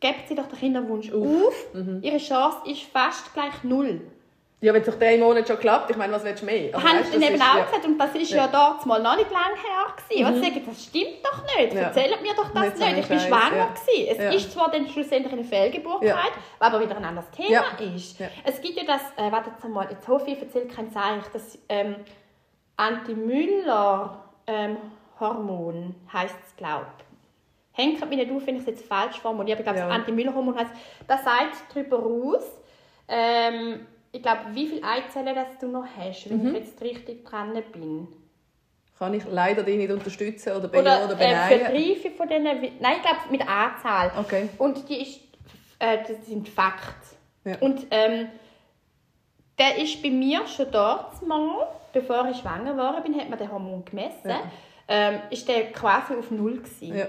gebt 0.00 0.28
sie 0.28 0.34
doch 0.34 0.48
den 0.48 0.58
Kinderwunsch 0.58 1.12
auf. 1.12 1.74
Mhm. 1.74 2.00
Ihre 2.02 2.18
Chance 2.18 2.58
ist 2.66 2.82
fast 2.84 3.32
gleich 3.34 3.62
null. 3.62 4.00
Ja, 4.62 4.72
wenn 4.72 4.80
es 4.82 4.86
nach 4.86 4.94
drei 4.94 5.18
Monaten 5.18 5.44
schon 5.44 5.58
klappt, 5.58 5.90
ich 5.90 5.96
meine, 5.96 6.12
was 6.12 6.22
willst 6.22 6.42
du 6.42 6.46
mehr? 6.46 6.72
Also, 6.72 6.88
haben 6.88 7.00
weißt, 7.00 7.14
eben 7.14 7.42
auch 7.42 7.56
ja. 7.56 7.64
gesagt, 7.64 7.84
und 7.84 7.98
das 7.98 8.14
war 8.14 8.20
ja, 8.20 8.36
ja 8.36 8.46
dort 8.46 8.86
mal 8.86 9.02
noch 9.02 9.16
nicht 9.16 9.32
lange 9.32 9.56
her. 9.56 9.92
Gewesen. 10.08 10.36
Mhm. 10.36 10.40
sagen, 10.40 10.62
das 10.64 10.84
stimmt 10.84 11.18
doch 11.24 11.42
nicht, 11.56 11.74
ja. 11.74 11.80
erzählt 11.80 12.22
mir 12.22 12.32
doch 12.32 12.48
das 12.54 12.78
nicht. 12.78 12.78
nicht. 12.78 13.10
Ich 13.10 13.10
war 13.10 13.18
schwanger. 13.18 13.56
Ja. 13.56 13.74
Gewesen. 13.74 14.06
Es 14.08 14.18
ja. 14.18 14.30
ist 14.30 14.52
zwar 14.52 14.70
dann 14.70 14.86
schlussendlich 14.86 15.32
eine 15.32 15.42
Fehlgeburt, 15.42 16.04
ja. 16.04 16.16
aber 16.60 16.80
wieder 16.80 16.96
ein 16.96 17.04
anderes 17.04 17.28
Thema 17.32 17.64
ist. 17.96 18.18
Es 18.44 18.60
gibt 18.60 18.76
ja 18.76 18.84
das, 18.84 19.00
äh, 19.16 19.32
warte 19.32 19.50
jetzt 19.50 19.64
mal, 19.68 19.90
jetzt 19.90 20.06
hoffe 20.06 20.30
ich, 20.30 20.40
erzähle 20.40 20.66
kein 20.66 20.92
Zeichen, 20.92 21.24
das 21.32 21.58
ähm, 21.68 21.96
Anti-Müller-Hormon 22.76 25.76
ähm, 25.76 25.96
heisst 26.12 26.36
es, 26.46 26.54
glaube 26.54 26.86
ich. 26.98 27.04
Hängt 27.72 28.08
mich 28.08 28.16
nicht 28.16 28.30
auf, 28.30 28.46
wenn 28.46 28.54
ich 28.54 28.60
es 28.60 28.68
jetzt 28.68 28.86
falsch 28.86 29.18
formuliere, 29.18 29.58
aber 29.58 29.66
ich 29.66 29.72
glaube, 29.72 29.80
das 29.80 29.90
Anti-Müller-Hormon 29.90 30.56
heißt, 30.56 30.70
das 31.08 31.24
sagt 31.24 31.64
darüber 31.74 31.98
aus, 31.98 32.44
ähm, 33.08 33.88
ich 34.12 34.22
glaube, 34.22 34.40
wie 34.52 34.66
viele 34.66 34.82
Eizellen 34.84 35.34
das 35.34 35.58
du 35.58 35.66
noch 35.68 35.86
hast, 35.96 36.28
wenn 36.28 36.48
ich 36.48 36.54
jetzt 36.54 36.80
richtig 36.82 37.24
dran 37.24 37.54
bin. 37.72 38.08
Kann 38.98 39.14
ich 39.14 39.24
leider 39.28 39.62
dich 39.62 39.78
nicht 39.78 39.90
unterstützen 39.90 40.52
oder 40.52 40.68
bejahen 40.68 41.04
oder 41.06 41.14
Oder 41.14 41.14
äh, 41.14 41.28
beneiden? 41.28 41.60
Verbriefe 41.60 42.10
von 42.10 42.28
denen, 42.28 42.60
nein, 42.80 42.96
ich 42.96 43.02
glaube 43.02 43.18
mit 43.30 43.48
Anzahl. 43.48 44.12
Okay. 44.20 44.48
Und 44.58 44.88
die 44.88 45.02
ist, 45.02 45.20
äh, 45.78 45.98
das 46.06 46.26
sind 46.26 46.48
Fakten. 46.48 47.16
Ja. 47.44 47.56
Und 47.60 47.86
ähm, 47.90 48.28
der 49.58 49.78
ist 49.78 50.02
bei 50.02 50.10
mir 50.10 50.46
schon 50.46 50.70
dort 50.70 51.26
mal, 51.26 51.66
bevor 51.92 52.28
ich 52.30 52.36
schwanger 52.36 52.72
geworden 52.72 53.02
bin, 53.02 53.18
hat 53.18 53.28
man 53.28 53.38
den 53.38 53.50
Hormon 53.50 53.84
gemessen. 53.84 54.28
Ja. 54.28 54.42
Ähm, 54.88 55.20
ist 55.30 55.48
der 55.48 55.72
quasi 55.72 56.14
auf 56.14 56.30
null 56.30 56.58
gewesen. 56.58 56.96
Ja. 56.96 57.06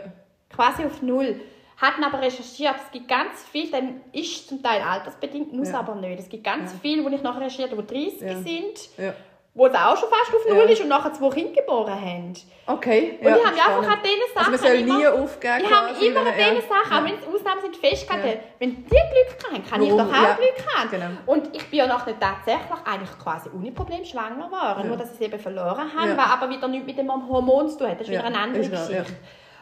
Quasi 0.50 0.86
auf 0.86 1.02
null. 1.02 1.40
Hatten 1.84 2.04
aber 2.04 2.22
recherchiert, 2.22 2.76
es 2.78 2.92
gibt 2.92 3.10
ganz 3.10 3.44
viel, 3.52 3.70
dann 3.70 4.00
ist 4.14 4.48
zum 4.48 4.64
Teil 4.64 4.82
altersbedingt, 4.82 5.52
muss 5.52 5.70
Ja. 5.72 5.80
aber 5.80 5.96
nicht. 5.96 6.18
Es 6.20 6.30
gibt 6.30 6.44
ganz 6.46 6.74
viel, 6.82 7.04
wo 7.04 7.10
ich 7.10 7.22
nachher 7.22 7.42
recherchiert 7.42 7.72
die 7.74 7.86
30 7.86 8.22
Ja. 8.22 8.36
sind, 8.38 8.90
Ja. 8.98 9.14
wo 9.54 9.68
sie 9.68 9.76
auch 9.76 9.98
schon 9.98 10.08
fast 10.10 10.34
auf 10.34 10.48
null 10.50 10.64
Ja. 10.64 10.70
ist 10.72 10.82
und 10.82 10.88
nachher 10.88 11.12
zwei 11.14 11.30
Kinder 11.30 11.60
geboren 11.62 11.94
haben. 12.00 12.34
Okay. 12.68 13.20
Und 13.22 13.28
ich 13.28 13.34
habe 13.46 13.56
einfach 13.78 13.92
an 13.92 14.00
diesen 14.02 14.34
Sachen 14.34 14.38
Also 14.38 14.52
man 14.52 14.60
soll 14.60 14.72
immer- 14.80 14.98
nie 14.98 15.08
aufgeben. 15.08 15.54
ich 15.66 15.72
habe 15.76 16.06
immer 16.06 16.20
an 16.22 16.26
diesen 16.38 16.56
ja. 16.56 16.62
Sachen, 16.62 16.98
auch 16.98 17.04
wenn 17.04 17.16
es 17.20 17.28
Ausnahmen 17.28 17.62
sind, 17.62 17.76
festgehalten. 17.76 18.28
Ja. 18.30 18.34
Wenn 18.60 18.76
die 18.78 18.84
Glück 18.90 19.52
haben, 19.52 19.66
kann 19.70 19.82
ich 19.82 19.90
doch 19.90 20.00
auch 20.08 20.24
Ja. 20.24 20.34
Glück 20.36 20.76
haben. 20.76 20.90
Genau. 20.90 21.06
Und 21.26 21.54
ich 21.56 21.70
bin 21.70 21.80
ja 21.80 21.88
nachher 21.88 22.18
tatsächlich 22.18 22.80
eigentlich 22.86 23.20
quasi 23.22 23.50
ohne 23.54 23.72
Problem 23.74 24.06
schwanger 24.06 24.46
geworden. 24.46 24.80
Ja. 24.80 24.84
Nur, 24.86 24.96
dass 24.96 25.10
ich 25.10 25.16
es 25.16 25.22
eben 25.22 25.38
verloren 25.40 25.92
habe, 25.94 26.10
Ja. 26.12 26.18
was 26.18 26.32
aber 26.32 26.50
wieder 26.50 26.68
nichts 26.70 26.88
mit 26.88 26.98
dem 26.98 27.12
Hormon 27.12 27.68
zu 27.70 27.80
tun 27.80 27.88
hat. 27.90 28.00
Das 28.00 28.08
ist 28.08 28.14
Ja, 28.14 28.20
wieder 28.20 28.28
eine 28.30 28.40
andere 28.40 28.64
ja. 28.64 28.70
Geschichte. 28.70 29.14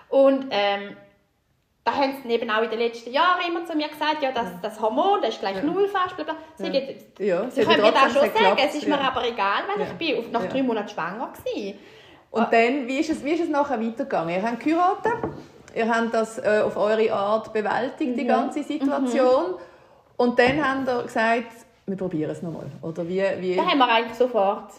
Und 0.09 0.45
ähm, 0.51 0.95
da 1.83 1.93
haben 1.95 2.13
sie 2.23 2.29
eben 2.29 2.49
auch 2.51 2.61
in 2.61 2.69
den 2.69 2.79
letzten 2.79 3.11
Jahren 3.11 3.41
immer 3.47 3.65
zu 3.65 3.75
mir 3.75 3.87
gesagt, 3.89 4.21
ja, 4.21 4.31
das, 4.31 4.47
das 4.61 4.79
Hormon, 4.79 5.19
das 5.21 5.31
ist 5.31 5.39
gleich 5.39 5.55
Ja. 5.57 5.63
null 5.63 5.87
fast, 5.87 6.15
bla 6.15 6.25
bla. 6.25 6.35
Sie, 6.55 6.65
Ja. 6.65 6.69
geht- 6.69 7.19
Ja, 7.19 7.49
sie 7.49 7.61
hat 7.61 7.69
können 7.69 7.81
mir 7.83 7.91
das 7.91 8.01
schon 8.03 8.13
sagen, 8.13 8.33
geklappt, 8.33 8.61
es 8.67 8.75
ist 8.75 8.87
mir 8.87 8.95
ja. 8.97 9.01
aber 9.07 9.27
egal, 9.27 9.63
weil 9.75 9.87
ich 9.87 9.93
bin 9.93 10.19
auf- 10.19 10.31
nach 10.31 10.45
drei 10.47 10.61
Monaten 10.63 10.89
schwanger 10.89 11.19
war. 11.21 11.73
Und 12.31 12.53
dann, 12.53 12.87
wie 12.87 12.99
ist, 12.99 13.09
es, 13.09 13.23
wie 13.25 13.31
ist 13.31 13.41
es 13.41 13.49
nachher 13.49 13.81
weitergegangen? 13.81 14.35
Ihr 14.35 14.43
habt 14.43 14.59
geheiratet, 14.63 15.13
ihr 15.75 15.87
habt 15.93 16.13
das 16.13 16.37
äh, 16.37 16.61
auf 16.63 16.77
eure 16.77 17.11
Art 17.11 17.51
bewältigt, 17.51 18.17
die 18.17 18.23
Mhm. 18.23 18.27
ganze 18.27 18.63
Situation. 18.63 19.55
Und 20.17 20.37
dann 20.39 20.63
habt 20.63 20.87
ihr 20.87 21.03
gesagt, 21.03 21.51
wir 21.87 21.97
probieren 21.97 22.29
es 22.31 22.41
nochmal. 22.43 22.67
Oder 22.83 23.07
wie, 23.07 23.23
wie? 23.39 23.55
Da 23.55 23.65
haben 23.65 23.79
wir 23.79 23.87
eigentlich 23.89 24.17
sofort. 24.17 24.71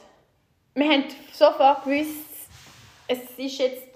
Wir 0.74 0.88
haben 0.88 1.04
sofort 1.32 1.84
gewusst, 1.84 2.48
es 3.08 3.18
ist 3.36 3.58
jetzt. 3.58 3.88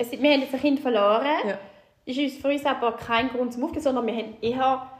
Es, 0.00 0.10
wir 0.10 0.32
haben 0.32 0.40
jetzt 0.40 0.54
ein 0.54 0.60
Kind 0.60 0.80
verloren. 0.80 1.26
Ja. 1.46 1.58
Ist 2.06 2.18
uns 2.18 2.36
für 2.38 2.48
uns 2.48 2.64
aber 2.64 2.92
kein 2.92 3.28
Grund 3.28 3.52
zum 3.52 3.64
Aufgeben, 3.64 3.82
sondern 3.82 4.06
wir 4.06 4.16
haben 4.16 4.36
eher. 4.40 4.90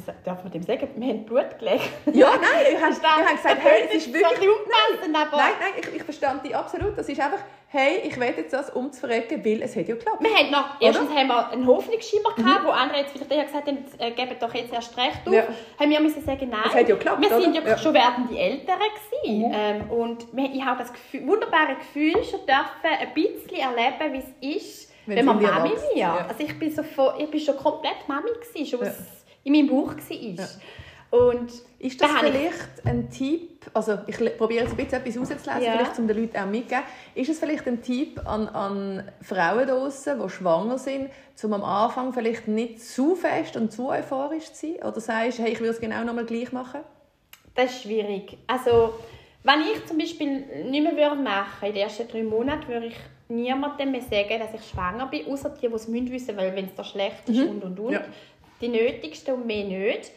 Sa- 0.00 0.14
darf 0.24 0.42
man 0.42 0.52
dem 0.52 0.62
sagen? 0.62 0.88
Wir 0.96 1.08
haben 1.08 1.24
Blut 1.24 1.58
gelegt. 1.58 1.88
Ja, 2.12 2.30
nein, 2.36 2.72
ihr 2.72 2.80
habt, 2.80 3.02
ihr 3.02 3.26
habt 3.26 3.36
gesagt, 3.42 3.60
hey, 3.62 3.82
es 3.88 3.94
ist 3.94 4.12
wirklich... 4.12 4.24
ein 4.26 4.34
bisschen 4.34 4.50
unpassend, 4.50 5.16
aber 5.16 5.36
Nein, 5.36 5.52
nein, 5.60 5.72
ich, 5.80 5.96
ich 5.96 6.02
verstand 6.02 6.44
dich 6.44 6.54
absolut. 6.54 6.98
Das 6.98 7.08
ist 7.08 7.18
einfach, 7.20 7.38
hey, 7.68 8.00
ich 8.04 8.18
will 8.18 8.32
jetzt 8.36 8.52
das 8.52 8.70
umzuverrecken, 8.70 9.44
weil 9.44 9.62
es 9.62 9.74
hat 9.74 9.88
ja 9.88 9.94
geklappt. 9.94 10.22
wir 10.22 10.30
haben 10.34 10.50
noch, 10.50 10.80
erstens 10.80 11.10
haben 11.10 11.28
wir 11.28 11.50
einen 11.50 11.66
Hoffnungsschimmer 11.66 12.34
gehabt, 12.34 12.64
wo 12.66 12.70
andere 12.70 12.98
jetzt 13.00 13.12
vielleicht 13.12 13.46
gesagt 13.46 13.66
haben, 13.68 13.78
äh, 13.98 14.10
gebt 14.12 14.42
doch 14.42 14.52
jetzt 14.54 14.72
erst 14.72 14.96
recht 14.98 15.20
auf. 15.24 15.28
Mhm. 15.28 15.32
Ja. 15.34 15.44
Haben 15.80 15.90
wir 15.90 16.00
müssen 16.00 16.22
sagen, 16.24 16.48
nein. 16.50 16.60
Es 16.66 16.74
hat 16.74 16.88
ja 16.88 16.94
geklappt, 16.94 17.22
Wir 17.22 17.40
sind 17.40 17.54
ja? 17.56 17.62
Ja. 17.62 17.78
schon 17.78 17.94
werdende 17.94 18.38
Eltern 18.38 18.78
gewesen. 18.78 19.38
Mhm. 19.48 19.52
Ähm, 19.54 19.90
und 19.90 20.26
ich 20.54 20.64
habe 20.64 20.78
das 20.78 20.92
Gefühl, 20.92 21.26
wunderbare 21.26 21.74
Gefühl 21.76 22.12
schon 22.24 22.40
dürfen, 22.40 23.00
ein 23.00 23.14
bisschen 23.14 23.58
erleben, 23.60 24.12
wie 24.12 24.18
es 24.52 24.56
ist, 24.62 24.92
Wenn 25.06 25.16
wenn, 25.18 25.24
man 25.26 25.42
Mami 25.42 25.70
wird. 25.70 25.96
ja. 25.96 26.26
Also 26.28 26.44
ich 26.44 26.58
bin, 26.58 26.70
so 26.70 26.82
voll, 26.82 27.14
ich 27.18 27.30
bin 27.30 27.40
schon 27.40 27.56
komplett 27.56 28.06
Mami 28.08 28.28
gewesen, 28.30 28.66
schon 28.66 28.86
Ja. 28.86 28.92
In 29.46 29.52
meinem 29.52 29.68
Bauch 29.68 29.94
war. 29.96 30.48
Und 31.08 31.52
Ist 31.78 32.00
das 32.02 32.10
da 32.10 32.16
habe 32.16 32.26
ich- 32.28 32.32
vielleicht 32.34 32.84
ein 32.84 33.08
Tipp, 33.08 33.66
also 33.72 33.96
ich 34.08 34.16
probiere 34.36 34.64
jetzt 34.64 34.72
ein 34.72 34.76
bisschen 34.76 35.00
etwas 35.04 35.16
rauszulesen, 35.18 35.62
Ja. 35.62 35.72
vielleicht 35.78 35.98
um 36.00 36.08
den 36.08 36.20
Leuten 36.20 36.36
auch 36.36 36.46
mitzugeben. 36.46 36.82
Ist 37.14 37.30
es 37.30 37.38
vielleicht 37.38 37.66
ein 37.68 37.80
Tipp 37.80 38.20
an, 38.26 38.48
an 38.48 39.04
Frauen 39.22 39.68
draußen, 39.68 40.20
die 40.20 40.28
schwanger 40.28 40.78
sind, 40.78 41.10
um 41.44 41.52
am 41.52 41.62
Anfang 41.62 42.12
vielleicht 42.12 42.48
nicht 42.48 42.82
zu 42.82 43.14
fest 43.14 43.56
und 43.56 43.70
zu 43.70 43.88
euphorisch 43.88 44.52
zu 44.52 44.66
sein? 44.66 44.76
Oder 44.82 45.00
sagst 45.00 45.38
du, 45.38 45.44
hey, 45.44 45.52
ich 45.52 45.60
will 45.60 45.68
es 45.70 45.80
genau 45.80 46.02
nochmal 46.02 46.24
gleich 46.26 46.50
machen? 46.52 46.80
Das 47.54 47.66
ist 47.70 47.82
schwierig. 47.84 48.36
Also, 48.48 48.94
wenn 49.44 49.60
ich 49.60 49.86
zum 49.86 49.98
Beispiel 49.98 50.40
nicht 50.68 50.82
mehr 50.82 50.96
würde 50.96 51.22
machen 51.22 51.68
in 51.68 51.72
den 51.72 51.82
ersten 51.84 52.08
drei 52.08 52.24
Monaten, 52.24 52.66
würde 52.68 52.86
ich 52.86 52.96
niemandem 53.28 53.92
mehr 53.92 54.02
sagen, 54.02 54.40
dass 54.40 54.54
ich 54.60 54.68
schwanger 54.68 55.06
bin, 55.06 55.26
außer 55.26 55.50
die, 55.50 55.66
die 55.68 55.72
es 55.74 55.88
müssen 55.88 56.10
wissen 56.12 56.36
weil 56.36 56.54
wenn 56.54 56.66
es 56.66 56.74
da 56.74 56.84
schlecht 56.84 57.28
ist 57.28 57.40
und 57.40 57.62
und 57.64 57.78
und. 57.80 57.92
Ja. 57.92 58.04
Die 58.60 58.68
nötigsten 58.68 59.34
und 59.34 59.46
mehr 59.46 59.64
nicht. 59.64 60.10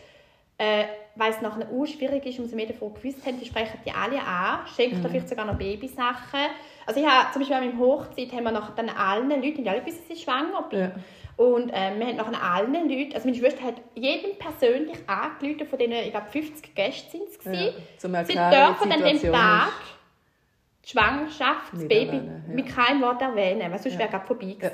Äh, 0.57 0.85
weil 1.15 1.31
es 1.31 1.41
nachher 1.41 1.67
auch 1.69 1.85
schwierig 1.85 2.25
ist, 2.25 2.35
sie 2.49 2.55
mir 2.55 2.67
davon 2.67 2.93
gewusst 2.93 3.25
haben, 3.25 3.39
die 3.39 3.45
sprechen 3.45 3.79
die 3.85 3.91
alle 3.91 4.21
an, 4.21 4.59
schenken 4.75 5.01
da 5.01 5.07
vielleicht 5.07 5.29
sogar 5.29 5.45
noch 5.45 5.57
Babysachen. 5.57 6.39
Also 6.85 6.99
ich 6.99 7.07
habe, 7.07 7.31
zum 7.31 7.41
Beispiel 7.41 7.55
an 7.55 7.65
meiner 7.67 7.79
Hochzeit 7.79 8.31
haben 8.33 8.43
wir 8.43 8.51
nachher 8.51 8.73
dann 8.75 8.89
allen 8.89 9.29
Leuten, 9.29 9.63
die 9.63 9.69
alle 9.69 9.85
wissen, 9.85 10.01
dass 10.07 10.17
ich 10.17 10.23
schwanger 10.23 10.63
bin, 10.69 10.79
Ja. 10.79 10.91
und 11.37 11.71
ähm, 11.73 11.99
wir 11.99 12.07
haben 12.07 12.17
nachher 12.17 12.43
allen 12.43 12.89
Leuten, 12.89 13.13
also 13.13 13.25
meine 13.27 13.37
Schwester 13.37 13.63
hat 13.63 13.75
jedem 13.95 14.37
persönlich 14.37 14.97
angerufen, 15.07 15.65
von 15.65 15.79
denen, 15.79 15.93
ich 16.03 16.11
glaube 16.11 16.27
50 16.29 16.75
Gäste 16.75 17.09
sind 17.11 17.29
es 17.29 17.39
gewesen. 17.39 17.63
Ja, 17.65 17.71
zum 17.97 18.15
Sie 18.25 18.33
dürfen 18.33 18.89
dem 18.89 19.15
Situation 19.15 19.33
Tag 19.33 19.71
die 20.83 20.89
Schwangerschaft, 20.89 21.73
das 21.73 21.87
Baby 21.87 22.17
ja. 22.17 22.53
mit 22.53 22.67
keinem 22.67 23.01
Wort 23.01 23.21
erwähnen, 23.21 23.71
weil 23.71 23.79
sonst 23.79 23.93
Ja. 23.93 23.99
wäre 23.99 24.09
gerade 24.09 24.27
vorbei 24.27 24.55
Ja. 24.59 24.69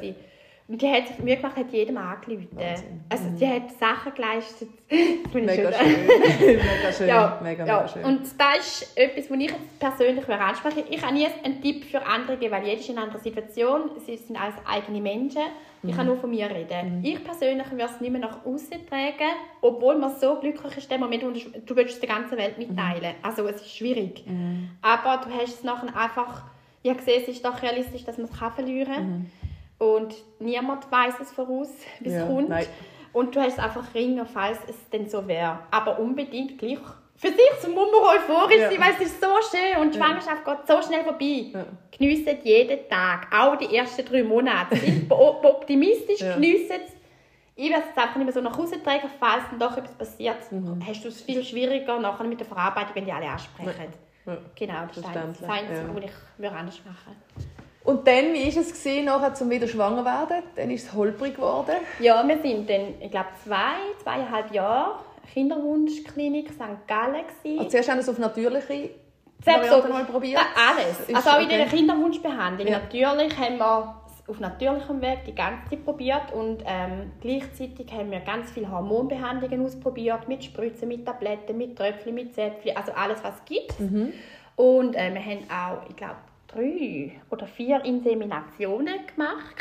Und 0.68 0.82
die 0.82 0.90
hat 0.90 1.08
sich 1.08 1.20
Mühe 1.20 1.36
gemacht, 1.38 1.56
hat 1.58 1.72
jedem 1.72 1.98
angerufen. 1.98 2.48
Wahnsinn. 2.54 3.02
Also 3.08 3.26
die 3.40 3.48
hat 3.48 3.70
Sachen 3.80 4.16
geleistet. 4.16 4.70
Mega 5.34 5.72
schön. 5.72 6.08
mega 6.40 6.92
schön. 6.92 7.08
Ja, 7.08 7.40
mega, 7.44 7.66
ja. 7.66 7.76
mega 7.82 7.88
schön. 7.88 8.04
Und 8.04 8.22
das 8.40 8.82
ist 8.82 8.98
etwas, 8.98 9.30
was 9.30 9.38
ich 9.38 9.52
jetzt 9.52 9.80
persönlich 9.80 10.28
ansprechen 10.28 10.84
Ich 10.90 11.04
habe 11.04 11.14
nie 11.14 11.28
einen 11.44 11.62
Tipp 11.62 11.86
für 11.86 12.04
andere 12.04 12.38
geben, 12.38 12.52
weil 12.52 12.66
jeder 12.66 12.80
ist 12.80 12.90
in 12.90 12.98
einer 12.98 13.06
anderen 13.06 13.22
Situation. 13.22 13.92
Sie 14.06 14.18
sind 14.18 14.42
alles 14.42 14.56
eigene 14.66 15.02
Menschen. 15.02 15.44
Ich 15.84 15.92
Mhm. 15.92 15.98
kann 15.98 16.08
nur 16.08 16.18
von 16.18 16.32
mir 16.32 16.50
reden. 16.50 17.00
Ich 17.04 17.24
persönlich 17.24 17.70
würde 17.70 17.84
es 17.84 18.02
nicht 18.02 18.12
mehr 18.12 18.22
nach 18.22 18.44
außen 18.44 18.88
tragen, 18.90 19.34
obwohl 19.62 20.00
man 20.00 20.16
so 20.16 20.40
glücklich 20.40 20.78
ist, 20.78 20.92
in 20.92 20.98
dem 20.98 21.02
Moment, 21.02 21.24
wo 21.24 21.30
du, 21.30 21.76
willst 21.76 21.94
es 21.94 22.00
der 22.00 22.10
ganzen 22.10 22.40
Welt 22.40 22.58
mitteilen. 22.58 23.12
Mhm. 23.12 23.24
Also 23.24 23.48
es 23.48 23.62
ist 23.62 23.78
schwierig. 23.78 24.24
Aber 24.82 25.24
du 25.24 25.30
hast 25.32 25.54
es 25.54 25.64
nachher 25.64 25.96
einfach... 25.96 26.44
Ich 26.82 26.90
habe 26.90 27.00
gesehen, 27.00 27.22
es 27.24 27.28
ist 27.30 27.46
doch 27.46 27.62
realistisch, 27.62 28.04
dass 28.04 28.18
man 28.18 28.28
es 28.28 28.38
verlieren 28.56 28.94
kann. 28.94 29.32
Und 29.78 30.16
niemand 30.40 30.90
weiß 30.92 31.16
es 31.22 31.32
voraus, 31.32 31.70
wie 32.00 32.10
es. 32.10 32.16
Ja, 32.16 32.26
kommt. 32.26 32.50
nein. 32.50 32.66
Und 33.14 33.36
du 33.36 33.40
hast 33.40 33.54
es 33.54 33.60
einfach 33.60 33.94
ringen, 33.94 34.26
falls 34.26 34.60
es 34.68 34.90
denn 34.90 35.08
so 35.10 35.26
wäre. 35.28 35.60
Aber 35.72 36.00
unbedingt 36.00 36.58
gleich. 36.58 36.80
Für 37.18 37.30
sich 37.30 37.38
muss 37.74 37.88
man 37.92 38.18
euphorisch 38.18 38.58
Ja. 38.60 38.70
sein, 38.70 38.80
weil 38.82 38.92
es 39.00 39.08
ist 39.08 39.22
so 39.22 39.28
schön 39.50 39.82
und 39.82 39.94
die 39.96 39.98
Schwangerschaft 39.98 40.44
geht 40.44 40.68
so 40.68 40.82
schnell 40.82 41.02
vorbei. 41.06 41.46
Ja. 41.54 41.66
Geniessen 41.98 42.38
jeden 42.44 42.90
Tag, 42.90 43.28
auch 43.34 43.56
die 43.56 43.74
ersten 43.74 44.04
drei 44.06 44.22
Monate. 44.22 44.76
Po- 45.10 45.40
optimistisch, 45.44 46.20
Ja. 46.20 46.34
geniessen 46.34 46.82
es. 46.86 46.92
Ich 47.56 47.70
werde 47.70 47.86
es 47.90 47.98
einfach 47.98 48.18
nicht 48.18 48.26
mehr 48.26 48.34
so 48.34 48.42
nach 48.42 48.58
Hause 48.58 48.84
tragen, 48.84 49.10
falls 49.18 49.44
dann 49.50 49.60
doch 49.60 49.78
etwas 49.78 49.94
passiert. 49.94 50.52
Mhm. 50.52 50.86
Hast 50.86 51.06
du 51.06 51.08
es 51.08 51.22
viel 51.22 51.42
schwieriger 51.42 51.98
nachher 52.02 52.26
mit 52.26 52.42
der 52.42 52.48
Verarbeitung, 52.48 52.96
wenn 52.96 53.06
die 53.06 53.14
alle 53.14 53.30
ansprechen. 53.30 53.94
Ja. 54.26 54.38
Genau, 54.56 54.74
das 54.90 54.98
ist 54.98 55.06
das 55.08 55.50
Einzige, 55.50 55.74
ja. 55.78 55.96
was 55.96 56.04
ich 56.04 56.12
würde 56.38 56.56
anders 56.58 56.82
machen 56.84 57.16
Und 57.86 58.08
dann, 58.08 58.34
wie 58.34 58.54
war 58.54 58.62
es, 58.62 58.74
gewesen, 58.74 59.06
nachher, 59.06 59.34
zum 59.36 59.50
wieder 59.50 59.68
schwanger 59.68 60.00
zu 60.00 60.06
werden? 60.06 60.44
Dann 60.56 60.72
ist 60.72 60.88
es 60.88 60.94
holprig 60.94 61.36
geworden. 61.36 61.76
Ja, 62.00 62.28
wir 62.28 62.42
sind 62.42 62.68
dann, 62.68 62.96
ich 63.00 63.12
glaube, 63.12 63.30
zwei, 63.44 63.76
zweieinhalb 64.02 64.52
Jahre 64.52 64.96
Kinderwunschklinik 65.32 66.50
St. 66.52 66.88
Gallen. 66.88 67.26
gewesen. 67.28 67.60
Also 67.60 67.70
zuerst 67.70 67.90
haben 67.90 67.98
wir 67.98 68.02
es 68.02 68.10
auf 68.10 68.18
natürliche 68.18 68.90
Selbst 69.44 69.70
Varianten 69.70 69.90
mal 69.90 70.06
probiert. 70.06 70.42
Alles. 70.56 71.02
Ist 71.02 71.16
Also 71.16 71.30
auch 71.30 71.40
in 71.40 71.46
okay. 71.46 71.58
dieser 71.58 71.78
Kinderwunschbehandlung. 71.78 72.68
Ja. 72.68 72.80
Natürlich 72.80 73.38
haben 73.38 73.58
wir 73.58 73.96
es 74.08 74.30
auf 74.30 74.40
natürlichem 74.40 75.02
Weg 75.02 75.26
die 75.28 75.36
ganze 75.36 75.70
Zeit 75.70 75.86
probiert 75.86 76.34
und 76.34 76.64
ähm, 76.66 77.12
gleichzeitig 77.22 77.92
haben 77.92 78.10
wir 78.10 78.22
ganz 78.22 78.50
viele 78.52 78.72
Hormonbehandlungen 78.72 79.64
ausprobiert, 79.64 80.28
mit 80.28 80.44
Spritzen, 80.44 80.88
mit 80.88 81.06
Tabletten, 81.06 81.58
mit 81.58 81.78
Tröpfchen, 81.78 82.16
mit 82.16 82.34
Zäpfchen, 82.34 82.76
also 82.76 82.94
alles, 82.94 83.24
was 83.24 83.36
es 83.36 83.46
gibt. 83.46 83.80
Mhm. 83.80 84.14
Und 84.56 84.96
äh, 84.96 85.14
wir 85.14 85.22
haben 85.22 85.44
auch, 85.50 85.90
ich 85.90 85.96
glaube, 85.96 86.16
drei 86.56 87.12
oder 87.30 87.46
vier 87.48 87.84
Inseminationen 87.86 88.96
gemacht. 89.08 89.56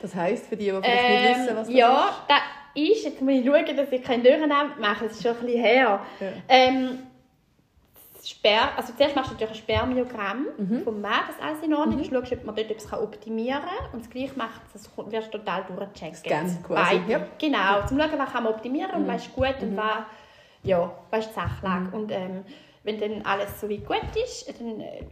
Das 0.00 0.14
heisst, 0.14 0.46
für 0.46 0.56
die, 0.56 0.64
die 0.66 0.70
vielleicht 0.70 0.84
nicht 1.08 1.24
Ähm, 1.36 1.42
wissen, 1.44 1.56
was 1.56 1.66
das 1.66 1.76
ja, 1.76 2.04
ist. 2.08 2.14
da 2.28 2.34
ist, 2.74 3.04
jetzt 3.04 3.20
muss 3.22 3.34
ich 3.34 3.46
schauen, 3.46 3.76
dass 3.76 3.92
ich 3.92 4.02
keinen 4.02 4.22
Durcheinander 4.22 4.74
mache, 4.78 5.06
es 5.06 5.12
ist 5.12 5.22
schon 5.22 5.32
ein 5.36 5.46
bisschen 5.46 5.60
her. 5.62 6.00
Ja. 6.20 6.26
Ähm, 6.48 6.98
das 8.14 8.28
Sper 8.30 8.70
also 8.76 8.92
zuerst 8.94 9.14
machst 9.16 9.30
du 9.30 9.34
natürlich 9.34 9.54
ein 9.54 9.62
Spermiogramm 9.62 10.46
Mhm. 10.58 10.82
vom 10.82 11.00
Mann, 11.00 11.20
das 11.28 11.40
alles 11.44 11.62
in 11.62 11.72
Ordnung 11.72 12.00
ist. 12.00 12.10
Schaust, 12.12 12.32
ob 12.32 12.44
man 12.44 12.54
dort 12.56 12.70
etwas 12.70 12.92
optimieren 12.92 13.62
kann. 13.62 13.92
Und 13.92 14.02
das 14.04 14.10
Gleiche 14.10 14.36
macht 14.36 14.60
das 14.72 14.90
wirst 15.10 15.32
du 15.32 15.38
total 15.38 15.64
durchchecken. 15.64 16.14
Scan 16.16 16.62
quasi, 16.66 16.98
Beide. 16.98 17.12
ja. 17.12 17.18
Mhm. 17.20 17.24
Genau, 17.38 17.86
zum 17.86 17.98
schauen, 18.00 18.18
was 18.18 18.32
kann 18.32 18.42
man 18.44 18.52
optimieren 18.52 18.90
und 18.92 19.06
was 19.08 19.24
ist 19.26 19.34
gut 19.34 19.54
und 19.62 19.76
was, 19.76 19.86
ja, 20.64 20.90
was 21.10 21.20
ist 21.20 21.30
die 21.30 21.34
Sachlage. 21.34 21.84
Mhm. 21.88 21.94
Und 21.94 22.12
ähm, 22.12 22.44
wenn 22.86 22.98
dann 22.98 23.22
alles 23.26 23.60
so 23.60 23.68
wie 23.68 23.78
gut 23.78 24.00
ist, 24.24 24.48
dann 24.58 24.80
äh, 24.80 25.02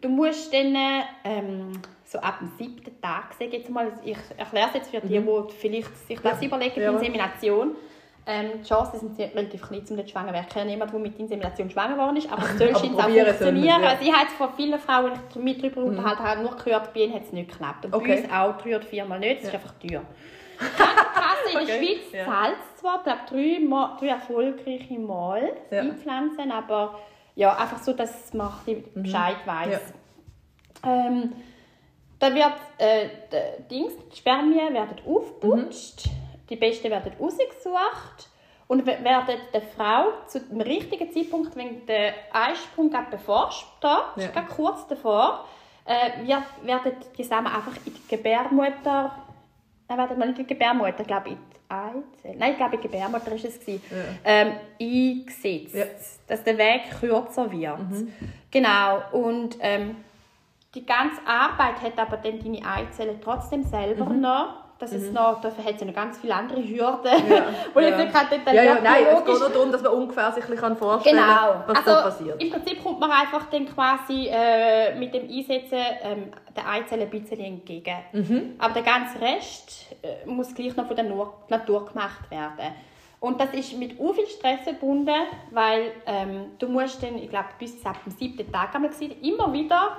du 0.00 0.08
musst 0.08 0.52
dann 0.54 0.76
ähm, 1.24 1.72
so 2.04 2.18
ab 2.20 2.38
dem 2.40 2.50
siebten 2.58 3.00
Tag, 3.02 3.32
sage 3.32 3.46
ich 3.46 3.52
jetzt 3.54 3.70
mal, 3.70 3.90
ich 4.04 4.16
erkläre 4.36 4.68
es 4.68 4.74
jetzt 4.74 4.90
für 4.90 5.00
die, 5.00 5.18
die 5.18 5.52
vielleicht 5.58 5.96
sich 6.06 6.20
das 6.20 6.40
überlegen, 6.42 6.76
Mhm. 6.76 6.82
Ja. 6.82 6.90
die 6.90 6.96
Insemination, 6.98 7.74
Ähm, 8.30 8.60
die 8.62 8.68
Chancen 8.68 9.00
sind 9.00 9.18
relativ 9.34 9.62
klein, 9.66 9.82
um 9.88 9.96
nicht 9.96 10.10
schwanger 10.10 10.28
zu 10.28 10.34
werden. 10.34 10.46
Ich 10.48 10.54
kenne 10.54 10.70
niemanden, 10.70 10.92
der 10.92 11.00
mit 11.00 11.18
Insemination 11.18 11.70
schwanger 11.70 11.94
geworden 11.94 12.16
ist, 12.18 12.30
aber 12.30 12.42
es 12.42 12.58
soll 12.58 12.76
scheint 12.76 12.94
auch 12.94 13.04
funktionieren. 13.08 13.64
ja. 13.82 13.88
Also 13.88 14.04
ich 14.04 14.12
habe 14.12 14.22
jetzt 14.24 14.34
von 14.36 14.52
vielen 14.54 14.78
Frauen, 14.78 15.12
die 15.34 15.38
ich 15.38 15.44
mich 15.44 15.56
darüber 15.62 15.82
unterhalten 15.84 16.22
habe, 16.24 16.42
nur 16.42 16.54
gehört, 16.54 16.92
bei 16.92 17.00
ihnen 17.00 17.14
hat 17.14 17.22
es 17.24 17.32
nicht 17.32 17.50
geklappt. 17.50 17.86
Und 17.86 17.94
Okay. 17.94 18.16
bei 18.16 18.22
uns 18.24 18.30
auch 18.30 18.58
drei 18.62 18.76
oder 18.76 18.84
viermal 18.84 19.18
nicht, 19.18 19.38
es 19.40 19.48
ist 19.48 19.54
einfach 19.54 19.72
teuer. 19.80 20.02
Krankenkasse 21.28 21.60
in 21.60 21.66
der 21.66 21.76
Okay, 21.76 21.86
Schweiz 22.00 22.12
ja. 22.12 22.24
zahlt 22.24 22.56
es 22.74 22.80
zwar, 22.80 23.02
glaube, 23.02 23.20
drei, 23.28 23.58
Mal- 23.66 23.96
drei 23.98 24.08
erfolgreiche 24.08 24.98
Mal 24.98 25.52
Ja. 25.70 25.80
Einpflanzen, 25.80 26.50
aber 26.52 26.98
ja, 27.34 27.56
einfach 27.56 27.78
so, 27.78 27.92
dass 27.92 28.32
man 28.34 28.52
bisschen 28.64 29.02
Bescheid 29.02 29.36
weiss. 29.46 29.92
Ähm, 30.84 31.32
dann 32.18 32.34
wird 32.34 32.52
äh, 32.78 33.08
die, 33.70 33.74
Dings, 33.74 33.92
die 34.12 34.16
Spermien 34.16 34.74
werden 34.74 34.96
aufgeputscht, 35.06 36.08
die 36.50 36.56
besten 36.56 36.90
werden 36.90 37.12
rausgesucht 37.20 38.28
und 38.66 38.86
we- 38.86 39.02
werden 39.04 39.36
der 39.52 39.62
Frau 39.62 40.08
zu 40.26 40.40
dem 40.40 40.60
richtigen 40.60 41.12
Zeitpunkt, 41.12 41.54
wenn 41.56 41.86
der 41.86 42.14
Eisprung 42.32 42.90
gerade 42.90 43.10
bevorsteht, 43.10 43.66
Ja. 44.16 44.26
gerade 44.28 44.48
kurz 44.54 44.86
davor, 44.88 45.44
äh, 45.84 46.26
werden 46.62 46.92
die 47.16 47.24
Samen 47.24 47.46
einfach 47.46 47.72
in 47.86 47.94
die 47.94 48.08
Gebärmutter, 48.16 49.16
nein, 49.88 49.98
warte 49.98 50.14
mal, 50.14 50.32
die 50.34 50.46
Gebärmutter, 50.46 51.00
ich 51.00 51.06
glaube 51.06 51.30
die 51.30 51.36
Eizelle, 51.68 52.36
nein, 52.38 52.52
ich 52.52 52.56
glaube 52.56 52.76
die 52.76 52.82
Gebärmutter 52.82 53.32
ist 53.32 53.44
es 53.44 53.60
gewesen, 53.60 53.82
ähm, 54.24 54.52
eingesetzt, 54.80 55.74
Ja. 55.74 55.84
dass 56.26 56.44
der 56.44 56.56
Weg 56.58 56.82
kürzer 57.00 57.50
wird. 57.50 57.78
Genau, 58.50 59.02
und 59.12 59.56
ähm, 59.60 59.96
die 60.74 60.84
ganze 60.84 61.20
Arbeit 61.26 61.80
hat 61.82 61.98
aber 61.98 62.16
dann 62.18 62.38
deine 62.38 62.60
Eizellen 62.64 63.20
trotzdem 63.22 63.62
selber 63.64 64.04
Mhm. 64.06 64.20
noch. 64.20 64.67
Das 64.78 64.92
ist 64.92 65.12
noch, 65.12 65.40
dafür 65.40 65.64
hat 65.64 65.74
es 65.74 65.80
ja 65.80 65.86
noch 65.88 65.94
ganz 65.94 66.18
viele 66.18 66.34
andere 66.34 66.62
Hürden, 66.62 67.28
Ja. 67.28 67.46
wo 67.74 67.80
ich 67.80 67.86
ja. 67.86 67.90
jetzt 67.90 67.98
nicht 67.98 68.14
gerade 68.14 68.26
ja, 68.30 68.38
detailliert 68.38 68.64
ja, 68.64 68.80
nein, 68.80 69.04
es 69.10 69.24
geht 69.24 69.38
nur 69.40 69.48
darum, 69.50 69.72
dass 69.72 69.82
man 69.82 69.92
ungefähr 69.92 70.30
sich 70.32 70.44
bisschen 70.44 70.76
vorstellen 70.76 71.16
Genau. 71.16 71.64
was 71.66 71.84
da 71.84 71.94
also, 71.94 72.08
passiert. 72.10 72.42
Im 72.42 72.50
Prinzip 72.50 72.82
kommt 72.82 73.00
man 73.00 73.10
einfach 73.10 73.46
dann 73.50 73.66
quasi 73.66 74.28
äh, 74.30 74.94
mit 74.94 75.12
dem 75.12 75.28
Einsetzen 75.28 75.78
ähm, 76.02 76.32
der 76.56 76.68
Eizelle 76.68 77.02
ein 77.02 77.10
bisschen 77.10 77.40
entgegen. 77.40 77.96
Mhm. 78.12 78.54
Aber 78.58 78.74
der 78.74 78.84
ganze 78.84 79.20
Rest 79.20 79.86
äh, 80.02 80.24
muss 80.26 80.54
gleich 80.54 80.76
noch 80.76 80.86
von 80.86 80.94
der 80.94 81.06
Nur 81.06 81.34
Natur 81.48 81.86
gemacht 81.86 82.30
werden. 82.30 82.72
Und 83.20 83.40
das 83.40 83.52
ist 83.52 83.76
mit 83.76 83.98
u 83.98 84.12
viel 84.12 84.28
Stress 84.28 84.60
verbunden, 84.62 85.26
weil 85.50 85.90
ähm, 86.06 86.52
du 86.58 86.68
musst 86.68 87.02
dann, 87.02 87.18
ich 87.18 87.28
glaube, 87.28 87.48
bis 87.58 87.84
ab 87.84 87.96
dem 88.04 88.12
siebten 88.12 88.50
Tag 88.52 88.72
einmal 88.74 88.90
immer 89.22 89.52
wieder 89.52 89.98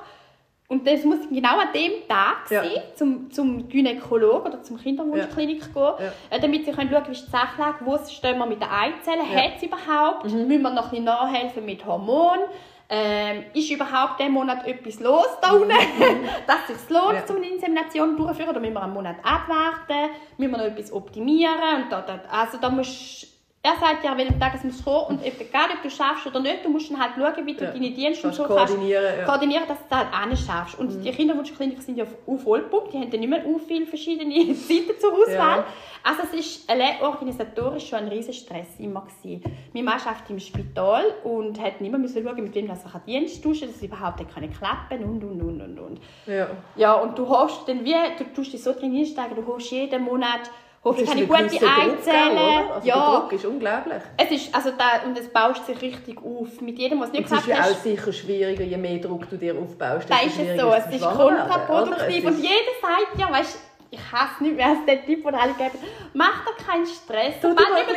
und 0.69 0.87
das 0.87 1.03
muss 1.03 1.17
genau 1.29 1.57
an 1.57 1.73
dem 1.73 2.07
Tag 2.07 2.49
Ja. 2.49 2.63
sein, 2.63 2.71
zum, 2.95 3.31
zum 3.31 3.67
Gynäkologen 3.67 4.51
oder 4.53 4.61
zum 4.63 4.77
Kinderwunschklinik 4.79 5.73
gehen, 5.73 5.93
äh, 6.29 6.39
damit 6.39 6.63
sie 6.65 6.71
können 6.71 6.89
schauen 6.91 7.03
wie 7.07 7.11
ist 7.11 7.25
die 7.25 7.31
Sachlage, 7.31 7.77
wo 7.85 7.97
stehen 8.07 8.37
wir 8.37 8.45
mit 8.45 8.61
den 8.61 8.69
Eizellen, 8.69 9.25
Ja. 9.31 9.41
hat 9.43 9.51
es 9.57 9.63
überhaupt, 9.63 10.25
Mhm. 10.25 10.47
müssen 10.47 10.61
wir 10.61 10.69
noch 10.69 10.83
ein 10.85 10.89
bisschen 10.91 11.03
nachhelfen 11.05 11.65
mit 11.65 11.83
Hormonen, 11.85 12.45
ähm, 12.91 13.43
ist 13.53 13.69
überhaupt 13.71 14.19
diesen 14.19 14.31
Monat 14.33 14.65
etwas 14.67 14.99
los 14.99 15.27
da 15.41 15.51
unten, 15.51 15.69
dass 16.47 16.69
es 16.69 16.81
sich 16.81 16.89
lohnt, 16.89 17.13
Mhm. 17.13 17.15
Ja. 17.27 17.29
um 17.29 17.35
eine 17.37 17.47
Insemination 17.49 18.15
durchzuführen, 18.17 18.49
oder 18.49 18.59
müssen 18.59 18.73
wir 18.73 18.83
einen 18.83 18.93
Monat 18.93 19.15
abwarten, 19.23 20.11
müssen 20.37 20.51
wir 20.51 20.57
noch 20.57 20.65
etwas 20.65 20.91
optimieren 20.91 21.83
und 21.83 21.91
da, 21.91 22.01
da, 22.01 22.19
also 22.31 22.57
da 22.59 22.69
musst 22.69 23.27
er 23.61 23.75
sagt 23.77 24.05
ja, 24.05 24.11
an 24.13 24.17
welchem 24.17 24.39
Tag 24.39 24.53
es 24.55 24.63
muss 24.63 24.83
kommen 24.83 25.07
und 25.07 25.19
ob, 25.19 25.41
egal 25.41 25.65
ob 25.75 25.83
du 25.83 25.89
schaffst 25.89 26.25
oder 26.25 26.39
nicht, 26.39 26.63
du 26.63 26.69
musst 26.69 26.89
dann 26.89 26.97
halt 26.99 27.11
schauen, 27.17 27.45
wie 27.45 27.53
du 27.55 27.65
Ja. 27.65 27.71
deine 27.71 27.91
Dienste 27.91 28.27
und 28.27 28.35
Kannst 28.35 28.37
so 28.37 28.43
koordinieren, 28.45 29.03
ja. 29.03 29.21
Mhm. 29.21 29.25
koordinieren, 29.25 29.63
dass 29.67 29.77
du 29.79 29.83
das 29.89 30.11
halt 30.11 30.39
schaffst. 30.39 30.79
Und 30.79 31.03
die 31.03 31.11
Kinderwunschkliniken 31.11 31.81
sind 31.81 31.97
ja 31.97 32.05
auf 32.05 32.41
Vollpunkt, 32.41 32.93
die 32.93 32.97
haben 32.99 33.11
dann 33.11 33.19
nicht 33.19 33.29
mehr 33.29 33.43
so 33.43 33.59
viele 33.59 33.85
verschiedene 33.85 34.33
Zeiten 34.55 34.97
zur 34.97 35.11
Auswahl. 35.11 35.57
Ja. 35.59 35.65
Also 36.03 36.21
es 36.23 36.33
ist 36.39 36.69
allein 36.69 37.01
organisatorisch 37.01 37.89
schon 37.89 37.99
ein 37.99 38.07
riesen 38.07 38.33
Stress 38.33 38.79
immer 38.79 39.01
gewesen. 39.01 39.43
Mein 39.73 39.83
Mann 39.83 39.99
arbeitet 39.99 40.29
im 40.29 40.39
Spital 40.39 41.03
und 41.25 41.59
hat 41.59 41.81
nicht 41.81 41.91
mehr 41.91 41.99
müssen 41.99 42.23
schauen, 42.23 42.41
mit 42.41 42.55
wem 42.55 42.69
er 42.69 42.77
sich 42.77 42.93
an 42.93 43.01
Dienst 43.05 43.43
tauschen 43.43 43.67
dass 43.67 43.75
es 43.75 43.83
überhaupt 43.83 44.19
nicht 44.19 44.57
klappen 44.57 45.03
und, 45.03 45.21
und, 45.21 45.41
und, 45.41 45.61
und, 45.61 45.79
und. 45.79 45.99
Ja. 46.25 46.47
Ja, 46.77 46.93
und 46.93 47.17
du 47.19 47.27
hoffst 47.27 47.67
dann 47.67 47.83
wie, 47.83 47.93
du 48.17 48.23
tust 48.33 48.53
dich 48.53 48.63
so 48.63 48.71
drin 48.71 48.95
einsteigen, 48.95 49.35
du 49.35 49.45
hoffst 49.45 49.71
jeden 49.71 50.03
Monat, 50.03 50.49
keine 50.81 51.01
ist 51.01 51.11
ein 51.11 51.27
gute 51.27 51.43
Eizellen. 51.43 52.37
Also 52.37 52.79
Der 52.79 52.81
ja, 52.83 53.19
Druck 53.19 53.33
ist 53.33 53.45
unglaublich. 53.45 54.01
es 54.17 54.31
ist, 54.31 54.55
also 54.55 54.71
da, 54.71 55.05
und 55.05 55.17
es 55.17 55.27
baust 55.29 55.65
sich 55.65 55.81
richtig 55.81 56.17
auf. 56.23 56.61
Mit 56.61 56.79
jedem, 56.79 57.01
was 57.01 57.11
nicht 57.11 57.25
Es 57.25 57.31
ist 57.31 57.47
ja 57.47 57.61
auch 57.61 57.75
sicher 57.75 58.13
schwieriger, 58.13 58.63
je 58.63 58.77
mehr 58.77 58.99
Druck 58.99 59.29
du 59.29 59.37
dir 59.37 59.55
aufbaust. 59.57 60.09
da 60.09 60.19
ist 60.21 60.39
es 60.39 60.59
so. 60.59 60.71
Es 60.71 60.85
ist 60.93 61.01
kontraproduktiv. 61.01 62.25
Und 62.25 62.39
jeder 62.39 62.73
sagt 62.81 63.19
ja, 63.19 63.31
weißt 63.31 63.59
ich 63.91 63.99
hasse 64.11 64.43
nicht 64.43 64.55
mehr 64.55 64.67
als 64.67 64.85
der 64.85 65.03
Typ, 65.03 65.23
der 65.23 65.41
alle 65.41 65.53
geben, 65.53 65.79
mach 66.13 66.45
dir 66.45 66.63
keinen 66.63 66.85
Stress. 66.85 67.35
Sobald 67.41 67.57
du 67.57 67.93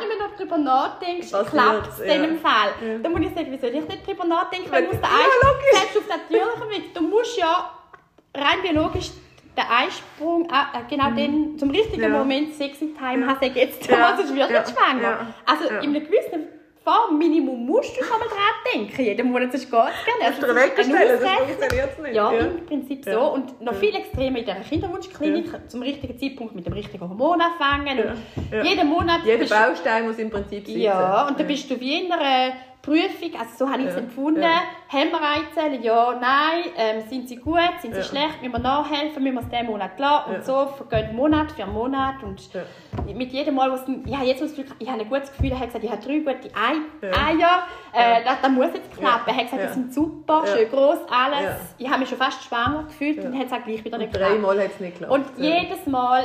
du 0.00 0.04
immer 0.04 0.26
noch 0.26 0.36
drüber 0.36 0.56
nachdenkst, 0.56 1.32
klappt 1.50 1.88
es 1.88 2.00
in 2.00 2.22
dem 2.22 2.38
Fall. 2.38 2.70
Ja. 2.80 2.98
Dann 2.98 3.12
muss 3.12 3.20
ich 3.20 3.34
sagen, 3.34 3.52
wie 3.52 3.58
soll 3.58 3.74
ich 3.74 3.86
nicht 3.86 4.06
drüber 4.06 4.24
nachdenken, 4.24 4.70
wenn 4.70 4.86
du 4.86 4.90
der 4.92 5.00
Ja, 5.02 5.48
logisch. 5.48 5.80
selbst 5.80 5.98
auf 5.98 6.08
natürlichem 6.08 6.70
Weg. 6.70 6.94
Du 6.94 7.02
musst 7.02 7.36
ja 7.36 7.70
rein 8.34 8.62
biologisch 8.62 9.10
den 9.56 9.64
Eisprung 9.70 10.46
äh, 10.46 10.90
genau 10.90 11.10
den, 11.12 11.58
zum 11.58 11.70
richtigen 11.70 12.06
Mhm. 12.08 12.12
Ja. 12.12 12.18
Moment 12.18 12.54
sexy 12.54 12.92
time 12.98 13.24
Ja. 13.24 13.32
hast 13.32 13.42
du 13.42 13.46
jetzt, 13.46 13.86
Ja. 13.88 14.16
sonst 14.16 14.34
wirst 14.34 14.50
du 14.50 14.54
Ja. 14.54 14.60
nicht 14.60 14.70
schwanger. 14.76 15.02
Ja. 15.02 15.26
Also 15.46 15.64
Ja. 15.64 15.80
in 15.80 15.90
einem 15.94 16.04
gewissen 16.04 16.48
Form, 16.84 17.16
Minimum 17.16 17.64
musst 17.64 17.98
du 17.98 18.04
schon 18.04 18.18
mal 18.18 18.26
dran 18.28 18.38
denken. 18.74 19.02
Jeden 19.02 19.32
Monat 19.32 19.52
sonst 19.52 19.70
geht 19.70 19.78
es 19.80 19.80
Also, 19.80 20.32
es 20.32 20.38
ist 20.38 20.44
eine 20.44 20.54
wegstellen, 20.60 20.90
sonst 20.90 21.24
Ausrede. 21.24 21.46
funktioniert 21.46 21.90
es 21.96 22.02
nicht. 22.02 22.14
Ja, 22.14 22.30
im 22.32 22.66
Prinzip 22.66 23.04
so. 23.04 23.10
Ja. 23.10 23.18
Und 23.20 23.60
noch 23.62 23.74
viel 23.74 23.94
extremer 23.94 24.38
in 24.40 24.44
der 24.44 24.56
Kinderwunschklinik, 24.56 25.46
zum 25.70 25.80
richtigen 25.82 26.18
Zeitpunkt 26.18 26.54
mit 26.54 26.66
dem 26.66 26.74
richtigen 26.74 27.08
Hormon 27.08 27.40
anfangen. 27.40 27.96
Ja. 27.98 28.58
Ja. 28.58 28.62
Jeden 28.64 28.86
Monat 28.88 29.20
Jeder 29.24 29.46
Baustein 29.46 30.06
muss 30.06 30.18
im 30.18 30.28
Prinzip 30.28 30.66
sitzen. 30.66 30.78
ja, 30.80 31.26
und 31.26 31.40
dann 31.40 31.46
bist 31.46 31.70
du 31.70 31.80
wie 31.80 32.04
in 32.04 32.12
einer 32.12 32.52
Prüfung, 32.84 33.30
also 33.40 33.50
so 33.64 33.70
habe 33.70 33.82
ich 33.82 33.88
es 33.88 33.94
Ja, 33.94 34.00
empfunden. 34.00 34.42
ja. 34.42 34.60
Haben 34.92 35.10
wir? 35.10 35.80
Ja, 35.80 36.18
nein. 36.20 36.64
Ähm, 36.76 37.02
sind 37.08 37.28
sie 37.28 37.36
gut? 37.36 37.58
Sind 37.80 37.92
sie 37.94 38.00
Ja. 38.00 38.04
schlecht? 38.04 38.42
Müssen 38.42 38.52
wir 38.52 38.58
nachhelfen? 38.58 39.22
Müssen 39.22 39.34
wir 39.36 39.40
es 39.42 39.48
diesen 39.48 39.66
Monat 39.66 39.98
lassen? 39.98 40.34
Und 40.34 40.44
so 40.44 40.66
vergeht 40.66 41.12
Monat 41.14 41.52
für 41.52 41.66
Monat. 41.66 42.22
Und 42.22 42.48
mit 43.16 43.32
jedem 43.32 43.54
Mal, 43.54 43.70
was 43.72 43.84
ich 43.88 44.14
habe 44.14 44.26
jetzt 44.26 44.42
das 44.42 44.54
Gefühl, 44.54 44.74
ich 44.78 44.88
habe 44.90 45.00
ein 45.00 45.08
gutes 45.08 45.30
Gefühl, 45.32 45.52
er 45.52 45.60
hat 45.60 45.66
gesagt, 45.68 45.84
ich 45.84 45.90
habe 45.90 46.02
drei 46.02 46.18
gute. 46.18 46.54
Eier. 46.54 47.62
Äh, 47.92 48.22
das, 48.24 48.40
das 48.42 48.50
muss 48.50 48.66
jetzt 48.74 48.96
klappen. 48.96 49.28
Er 49.28 49.36
hat 49.36 49.44
gesagt, 49.44 49.62
Ja. 49.62 49.66
die 49.68 49.72
sind 49.74 49.94
super, 49.94 50.42
schön 50.46 50.68
groß, 50.70 50.98
alles. 51.10 51.56
Ich 51.78 51.88
habe 51.88 52.00
mich 52.00 52.08
schon 52.08 52.18
fast 52.18 52.42
schwanger 52.44 52.84
gefühlt 52.84 53.24
und 53.24 53.38
hat 53.38 53.46
es 53.46 53.52
auch 53.52 53.64
gleich 53.64 53.84
wieder 53.84 53.98
nicht 53.98 54.12
geklappt. 54.12 54.32
dreimal 54.34 54.58
hat 54.60 54.70
es 54.72 54.80
nicht 54.80 54.98
geklappt. 54.98 55.12
Und 55.12 55.26
jedes 55.38 55.86
Mal 55.86 56.24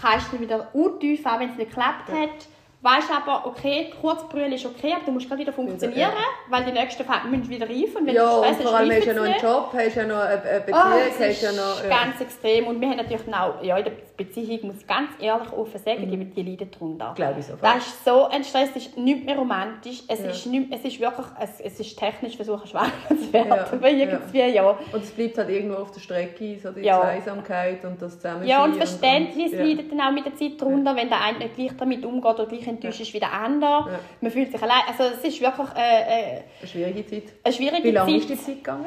kreist 0.00 0.32
du 0.32 0.40
wieder 0.40 0.68
utief 0.74 1.26
an, 1.26 1.40
wenn 1.40 1.50
es 1.50 1.56
nicht 1.56 1.70
geklappt 1.70 2.08
hat. 2.08 2.48
Weißt 2.80 3.08
aber, 3.10 3.44
okay, 3.44 3.90
Kurzbrüllen 4.00 4.52
ist 4.52 4.64
okay, 4.64 4.92
aber 4.94 5.04
du 5.04 5.10
musst 5.10 5.26
gerade 5.28 5.40
wieder 5.40 5.52
funktionieren, 5.52 5.98
Ja. 6.00 6.12
weil 6.48 6.64
die 6.64 6.70
nächsten 6.70 7.02
Fälle 7.04 7.24
müssen 7.28 7.48
wieder 7.50 7.68
reifen. 7.68 7.96
Und 7.96 8.06
wenn 8.06 8.14
Ja, 8.14 8.30
du 8.40 8.46
und 8.48 8.62
vor 8.62 8.72
allem 8.76 8.90
hast 8.92 9.02
du 9.04 9.08
ja 9.08 9.14
noch 9.14 9.22
einen. 9.24 9.40
Job, 9.42 9.70
hast 9.74 9.94
ja 9.96 10.06
noch 10.06 10.14
eine 10.16 10.42
eine 10.42 10.60
Beziehung, 10.60 10.78
Ah, 10.80 10.96
es 11.08 11.14
hast 11.18 11.26
ist 11.28 11.42
ja 11.42 11.52
noch... 11.52 11.82
Ja. 11.82 11.88
ganz 11.88 12.20
extrem. 12.20 12.66
Und 12.68 12.80
wir 12.80 12.88
haben 12.88 12.96
natürlich 12.98 13.34
auch, 13.34 13.60
ja, 13.64 13.78
in 13.78 13.84
der 13.84 13.92
Beziehung, 14.16 14.60
muss 14.68 14.76
ich 14.80 14.86
ganz 14.86 15.10
ehrlich 15.20 15.52
offen 15.52 15.80
sagen, 15.84 16.08
die, 16.08 16.24
die 16.24 16.42
leiden 16.50 16.70
darunter. 16.70 17.12
Glaube 17.16 17.40
ich 17.40 17.46
sofort. 17.46 17.64
Das 17.64 17.84
ist 17.84 18.04
so 18.04 18.28
ein 18.28 18.44
Stress, 18.44 18.68
es 18.70 18.86
ist 18.86 18.96
nicht 18.96 19.24
mehr 19.24 19.36
romantisch, 19.36 20.02
es, 20.06 20.20
Ja. 20.22 20.30
ist, 20.30 20.46
nicht, 20.46 20.72
es 20.72 20.84
ist 20.84 21.00
wirklich, 21.00 21.26
es, 21.40 21.60
es 21.60 21.80
ist 21.80 21.98
technisch 21.98 22.36
versuchen, 22.36 22.64
schwanger 22.68 22.92
zu 23.08 23.32
werden, 23.32 23.48
Ja, 23.48 23.66
aber 23.72 23.90
irgendwie, 23.90 24.38
ja. 24.54 24.68
Und 24.92 25.02
es 25.02 25.10
bleibt 25.10 25.36
halt 25.38 25.48
irgendwo 25.50 25.78
auf 25.82 25.90
der 25.90 26.00
Strecke, 26.00 26.56
so 26.62 26.70
die 26.70 26.82
Ja. 26.82 27.00
Zweisamkeit 27.00 27.84
und 27.84 28.00
das 28.00 28.14
Zusammensein. 28.16 28.48
Ja, 28.48 28.62
und 28.62 28.70
und- 28.72 28.76
Verständnis 28.76 29.50
und- 29.52 29.58
ja. 29.58 29.64
leidet 29.64 29.90
dann 29.90 30.00
auch 30.00 30.12
mit 30.12 30.26
der 30.26 30.36
Zeit 30.36 30.60
darunter, 30.60 30.94
wenn 30.94 31.08
der 31.08 31.20
eine 31.20 31.38
nicht 31.38 31.56
gleich 31.56 31.72
damit 31.76 32.04
umgeht 32.04 32.24
oder 32.34 32.46
gleich 32.46 32.68
enttäuscht 32.78 33.00
ist 33.00 33.12
wie 33.14 33.20
der 33.20 33.32
andere. 33.32 33.70
Ja. 33.92 33.98
Man 34.20 34.30
fühlt 34.32 34.50
sich 34.52 34.62
allein. 34.62 34.82
Also 34.88 35.04
es 35.14 35.24
ist 35.24 35.40
wirklich 35.40 35.68
äh, 35.76 36.36
äh, 36.38 36.42
Eine 36.60 36.68
schwierige 36.68 37.06
Zeit. 37.06 37.22
eine 37.44 37.54
schwierige 37.54 37.84
Wie 37.84 37.90
lange 37.90 38.10
Zeit. 38.12 38.20
ist 38.20 38.28
die 38.30 38.36
Zeit 38.46 38.56
gegangen? 38.56 38.86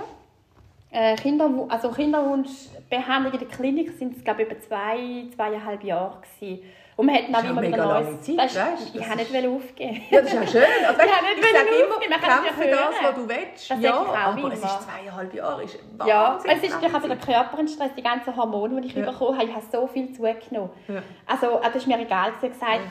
Äh, 0.93 1.15
Kinderwu 1.15 1.67
also 1.69 1.89
Kinderwunschbehandlung 1.89 3.33
in 3.33 3.39
der 3.39 3.47
Klinik 3.47 3.91
sind 3.97 4.17
es, 4.17 4.23
glaube 4.23 4.43
ich, 4.43 4.49
über 4.51 4.59
zwei, 4.59 5.25
zweieinhalb 5.35 5.83
Jahre 5.83 6.17
gewesen. 6.21 6.63
Und 6.97 7.05
man 7.05 7.15
hat 7.15 7.23
dann 7.23 7.31
Das 7.33 7.43
auch 7.45 7.49
immer 7.49 7.63
ja 7.63 7.67
wieder 7.69 7.85
Neues. 7.85 8.21
Zeit, 8.21 8.37
Weißt, 8.37 8.55
weißt 8.57 8.87
ich 8.93 8.99
das 9.01 9.09
habe 9.09 9.17
nicht 9.21 9.47
aufgeben. 9.47 10.01
Ja, 10.11 10.21
das 10.21 10.33
ist 10.33 10.35
ja 10.35 10.47
schön. 10.47 10.61
Also, 10.87 10.99
weißt, 10.99 11.09
Ja, 11.09 11.21
nicht 11.21 11.39
ich 11.39 11.51
sage 11.51 11.69
aufgeben, 11.69 12.13
immer, 12.13 12.19
kämpfe 12.19 12.69
ja 12.69 12.75
das, 12.75 12.95
was 13.01 13.15
du 13.15 13.29
willst. 13.29 13.71
Das 13.71 13.79
ja, 13.79 13.89
ich 14.03 14.17
aber 14.17 14.37
immer. 14.39 14.53
es 14.53 14.59
ist 14.59 14.81
zweieinhalb 14.81 15.33
Jahre. 15.33 15.63
Ist 15.63 15.79
Ja, 16.05 16.39
es 16.45 16.63
ist 16.63 16.69
natürlich 16.73 16.95
auch 16.95 17.01
der 17.01 17.15
Körperstress, 17.17 17.89
die 17.97 18.03
ganzen 18.03 18.35
Hormone, 18.35 18.81
die 18.81 18.87
ich 18.89 18.93
Ja. 18.95 19.09
bekommen 19.09 19.37
habe. 19.39 19.47
Ich 19.47 19.55
habe 19.55 19.65
so 19.71 19.87
viel 19.87 20.11
zugenommen. 20.13 20.69
Ja. 20.89 21.01
Also, 21.25 21.59
äh, 21.59 21.63
das 21.63 21.75
ist 21.77 21.87
mir 21.87 21.99
egal. 21.99 22.33
Sie 22.41 22.47
hat 22.47 22.53
gesagt, 22.53 22.81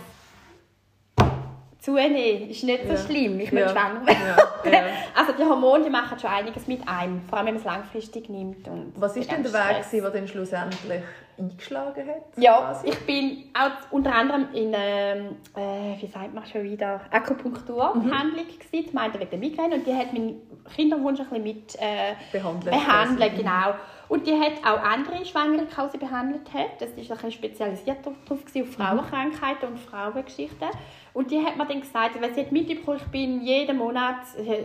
zunehmen 1.97 2.51
ist 2.51 2.63
nicht 2.65 2.83
so 2.87 2.93
Ja. 2.93 2.99
schlimm. 2.99 3.41
Ich 3.41 3.51
Ja. 3.51 3.55
möchte 3.55 3.71
schwanger. 3.71 4.03
Ja, 4.65 4.73
ja. 4.73 4.83
Also, 5.17 5.33
die 5.33 5.43
Hormone 5.45 5.85
die 5.85 5.91
machen 5.91 6.19
schon 6.19 6.31
einiges 6.31 6.67
mit 6.67 6.87
einem, 6.87 7.23
vor 7.29 7.39
allem 7.39 7.47
wenn 7.49 7.55
man 7.55 7.61
es 7.61 7.65
langfristig 7.65 8.29
nimmt. 8.29 8.69
Und 8.69 8.93
Was 8.97 9.17
ist 9.17 9.31
denn 9.31 9.43
der 9.43 9.53
Weg, 9.53 9.79
gewesen, 9.85 10.03
der 10.03 10.11
dann 10.11 10.29
schlussendlich 10.29 11.03
eingeschlagen 11.39 12.07
hat? 12.09 12.23
Ja, 12.37 12.59
quasi? 12.59 12.89
ich 12.89 12.99
bin 13.07 13.45
auch 13.59 13.71
unter 13.91 14.15
anderem 14.15 14.49
in, 14.53 14.73
ähm, 14.77 15.37
äh, 15.57 16.01
wie 16.01 16.07
sagt 16.07 16.35
man 16.35 16.45
schon 16.45 16.63
wieder, 16.65 17.01
Akupunkturbehandlung 17.11 18.45
mhm. 18.73 18.87
zum 18.89 18.99
einen 18.99 19.15
wegen 19.15 19.31
der 19.31 19.39
Migräne 19.39 19.75
und 19.77 19.87
die 19.87 19.95
hat 19.95 20.13
meinen 20.13 20.41
Kinderwunsch 20.77 21.21
ein 21.21 21.27
bisschen 21.29 21.43
mit 21.43 21.75
äh, 21.77 22.15
Behandelt 22.33 22.71
behandelt, 22.71 23.31
quasi. 23.31 23.43
genau. 23.43 23.75
Und 24.11 24.27
die 24.27 24.37
hat 24.37 24.55
auch 24.65 24.83
andere 24.83 25.25
Schwangere, 25.25 25.67
die 25.67 25.91
sie 25.93 25.99
behandelt 25.99 26.53
hat. 26.53 26.81
Das 26.81 27.09
war 27.09 27.25
ein 27.25 27.31
spezialisiert 27.31 27.99
darauf, 28.05 28.17
auf 28.29 28.75
Frauenkrankheiten 28.75 29.69
und 29.69 29.79
Frauengeschichten. 29.79 30.69
Und 31.13 31.31
die 31.31 31.39
hat 31.39 31.57
mir 31.57 31.65
dann 31.65 31.81
gesagt, 31.81 32.21
weil 32.21 32.35
sie 32.35 32.41
hat 32.41 32.51
mitbekommen, 32.51 32.97
ich 32.97 33.05
bin 33.05 33.41
jeden 33.43 33.79
Monat, 33.79 34.17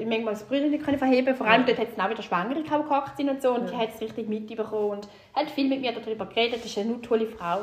manchmal 0.03 0.33
das 0.33 0.45
Brüder 0.45 0.65
nicht 0.65 0.83
verheben 0.83 1.35
vor 1.35 1.45
allem 1.45 1.61
ja. 1.61 1.67
dort 1.67 1.77
hat 1.77 1.89
es 1.95 2.03
auch 2.03 2.09
wieder 2.09 2.23
Schwangere 2.23 2.63
gehockt 2.63 3.19
und 3.19 3.39
so. 3.39 3.51
Und 3.51 3.65
ja. 3.65 3.71
die 3.71 3.77
hat 3.77 3.89
es 3.93 4.01
richtig 4.01 4.27
mitbekommen 4.27 4.89
und 4.89 5.07
hat 5.35 5.51
viel 5.51 5.69
mit 5.69 5.79
mir 5.79 5.91
darüber 5.91 6.25
geredet. 6.25 6.65
Das 6.65 6.75
war 6.75 6.83
eine 6.83 6.99
tolle 7.03 7.27
Frau. 7.27 7.59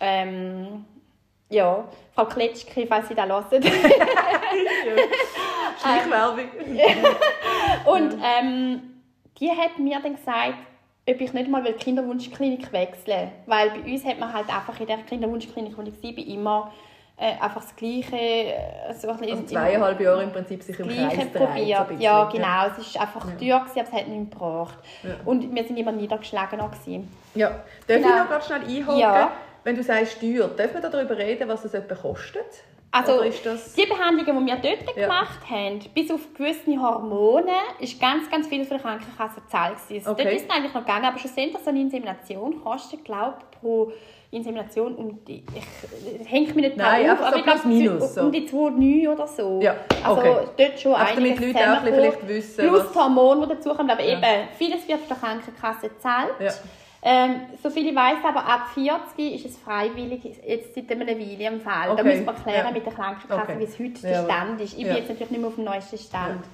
Ähm, 0.00 0.86
ja, 1.50 1.84
Frau 2.14 2.24
Kletschke, 2.24 2.86
falls 2.86 3.08
Sie 3.08 3.14
da 3.14 3.26
hören. 3.26 3.44
Schleichwerbung. 5.82 6.48
und 7.84 8.14
ähm, 8.24 8.91
die 9.42 9.50
hat 9.50 9.78
mir 9.78 10.00
dann 10.00 10.14
gesagt, 10.14 10.54
ob 11.08 11.20
ich 11.20 11.32
nicht 11.32 11.50
mal 11.50 11.64
die 11.64 11.72
Kinderwunschklinik 11.72 12.72
wechseln 12.72 13.32
Weil 13.46 13.70
bei 13.70 13.92
uns 13.92 14.04
hat 14.04 14.20
man 14.20 14.32
halt 14.32 14.48
einfach 14.48 14.78
in 14.78 14.86
der 14.86 14.98
Kinderwunschklinik, 14.98 15.76
wo 15.76 15.82
ich 15.82 16.16
war, 16.16 16.26
immer 16.26 16.72
äh, 17.16 17.32
einfach 17.40 17.62
das 17.62 17.74
Gleiche. 17.74 18.16
Äh, 18.16 18.94
so 18.94 19.08
ein 19.08 19.20
also 19.20 19.42
zweieinhalb 19.42 20.00
Jahre 20.00 20.22
im 20.22 20.30
Prinzip 20.30 20.62
sich 20.62 20.78
im 20.78 20.88
Kreis 20.88 21.28
probiert. 21.32 21.88
So 21.88 21.94
ja, 21.98 22.24
genau. 22.24 22.66
Es 22.78 22.94
war 22.94 23.02
einfach 23.02 23.28
ja. 23.28 23.36
teuer, 23.36 23.60
aber 23.60 23.82
es 23.82 23.92
hat 23.92 24.08
nicht 24.08 24.30
gebraucht. 24.30 24.78
Ja. 25.02 25.16
Und 25.24 25.52
wir 25.52 25.64
sind 25.64 25.76
immer 25.76 25.92
niedergeschlagener. 25.92 26.70
Ja. 27.34 27.48
Darf 27.48 27.64
genau. 27.86 28.08
ich 28.08 28.14
noch 28.14 28.30
ganz 28.30 28.46
schnell 28.46 28.62
einhaken? 28.62 28.98
Ja. 28.98 29.32
Wenn 29.64 29.76
du 29.76 29.82
sagst 29.82 30.18
Steuer, 30.18 30.48
dürfen 30.48 30.82
wir 30.82 30.90
darüber 30.90 31.16
reden, 31.16 31.48
was 31.48 31.62
das 31.62 31.74
etwa 31.74 31.94
kostet? 31.94 32.64
Also 32.94 33.22
die 33.22 33.86
Behandlungen, 33.86 34.46
die 34.46 34.52
wir 34.52 34.56
dort 34.56 34.96
ja. 34.96 35.06
gemacht 35.06 35.40
haben, 35.48 35.80
bis 35.94 36.10
auf 36.10 36.20
gewisse 36.34 36.78
Hormone, 36.78 37.52
ist 37.80 37.98
ganz, 37.98 38.30
ganz 38.30 38.46
viel 38.46 38.66
für 38.66 38.74
die 38.74 38.80
Krankenkasse 38.80 39.40
gezahlt. 39.40 39.76
Okay. 39.88 40.02
Dort 40.04 40.20
ist 40.20 40.44
es 40.44 40.50
eigentlich 40.50 40.74
noch 40.74 40.82
gegangen, 40.82 41.06
aber 41.06 41.18
schlussendlich 41.18 41.62
so 41.62 41.70
eine 41.70 41.80
Insemination 41.80 42.62
kostet, 42.62 43.02
glaube 43.02 43.38
ich, 43.38 43.60
pro 43.60 43.92
Insemination 44.30 44.94
um 44.94 45.24
die, 45.26 45.42
ich 45.54 46.30
hängt 46.30 46.54
mich 46.54 46.64
nicht 46.64 46.76
Nein, 46.76 47.10
auf, 47.10 47.20
aber 47.20 47.32
so 47.32 47.36
ich 47.36 47.44
glaube 47.44 47.68
minus, 47.68 48.16
um 48.16 48.32
die 48.32 48.48
2,9 48.48 49.12
oder 49.12 49.26
so. 49.26 49.60
Ja, 49.62 49.76
okay. 50.06 50.28
Also 50.30 50.48
dort 50.56 50.80
schon 50.80 50.94
Einfach 50.94 51.14
damit 51.14 51.40
Leute 51.40 51.58
auch 51.58 51.82
vielleicht 51.82 52.28
wissen, 52.28 52.68
Plus 52.68 52.84
was... 52.84 52.94
Hormone, 52.94 53.46
die 53.46 53.54
dazukommen, 53.54 53.90
aber 53.90 54.02
ja. 54.02 54.18
eben, 54.18 54.48
vieles 54.56 54.88
wird 54.88 55.00
von 55.00 55.08
der 55.08 55.16
Krankenkasse 55.18 55.88
gezahlt. 55.90 56.34
Ja. 56.40 56.52
Ähm, 57.04 57.40
soviel 57.60 57.88
ich 57.88 57.96
weiß, 57.96 58.18
aber 58.22 58.46
ab 58.46 58.68
40 58.74 59.34
ist 59.34 59.44
es 59.44 59.58
freiwillig, 59.58 60.22
jetzt 60.46 60.72
seit 60.72 60.88
einem 60.88 61.08
Weile 61.08 61.48
im 61.48 61.60
Fall. 61.60 61.90
Okay. 61.90 61.96
Da 61.96 62.04
müssen 62.04 62.24
wir 62.24 62.32
klären 62.32 62.66
ja. 62.66 62.70
mit 62.70 62.86
der 62.86 62.92
Krankenkasse, 62.92 63.42
okay. 63.42 63.58
wie 63.58 63.64
es 63.64 63.78
heute 63.78 64.02
der 64.02 64.24
Stand 64.24 64.60
ist. 64.60 64.78
Ich 64.78 64.84
bin 64.84 64.96
jetzt 64.96 65.08
natürlich 65.08 65.30
nicht 65.32 65.40
mehr 65.40 65.48
auf 65.48 65.56
dem 65.56 65.64
neuesten 65.64 65.98
Stand. 65.98 66.44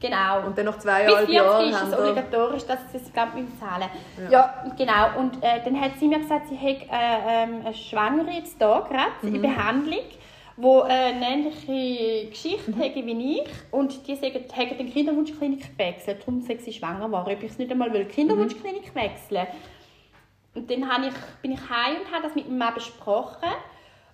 Genau. 0.00 0.46
Und 0.46 0.56
dann 0.56 0.64
nach 0.64 0.78
zweieinhalb 0.78 1.28
Jahren 1.28 1.68
ist 1.68 1.82
es 1.82 1.98
obligatorisch, 1.98 2.64
dass 2.64 2.78
sie 2.90 2.96
es 2.96 3.12
ganz 3.12 3.32
zahlen 3.60 3.90
ja. 4.24 4.30
ja, 4.30 4.64
genau. 4.78 5.20
Und 5.20 5.42
äh, 5.42 5.62
dann 5.62 5.78
hat 5.78 5.98
sie 5.98 6.08
mir 6.08 6.20
gesagt, 6.20 6.48
sie 6.48 6.56
hat 6.56 6.82
äh, 6.90 7.44
ähm, 7.44 7.60
eine 7.62 7.74
Schwangere 7.74 8.30
jetzt 8.30 8.56
hier 8.56 8.86
gerade 8.88 9.10
mhm. 9.20 9.34
in 9.34 9.42
Behandlung, 9.42 10.04
die 10.56 10.62
äh, 10.62 10.92
eine 10.92 11.28
ähnliche 11.28 12.30
Geschichte 12.30 12.70
mhm. 12.70 12.82
hat 12.82 12.94
wie 12.94 13.34
ich. 13.40 13.42
Und 13.70 14.06
die 14.06 14.16
sagen, 14.16 14.40
haben 14.56 14.78
die 14.78 14.90
Kinderwunschklinik 14.90 15.76
gewechselt, 15.76 16.20
darum 16.20 16.40
sei 16.40 16.56
sie 16.56 16.72
schwanger 16.72 17.12
war. 17.12 17.26
Ob 17.26 17.42
ich 17.42 17.50
es 17.50 17.58
nicht 17.58 17.70
einmal 17.70 17.92
will, 17.92 18.06
Kinderwunschklinik 18.06 18.94
mhm. 18.94 18.98
wechseln 18.98 19.46
Und 20.54 20.70
dann 20.70 21.04
ich, 21.04 21.14
bin 21.42 21.52
ich 21.52 21.60
heim 21.60 21.96
und 22.04 22.12
habe 22.12 22.22
das 22.24 22.34
mit 22.34 22.46
meinem 22.46 22.58
Mann 22.58 22.74
besprochen. 22.74 23.48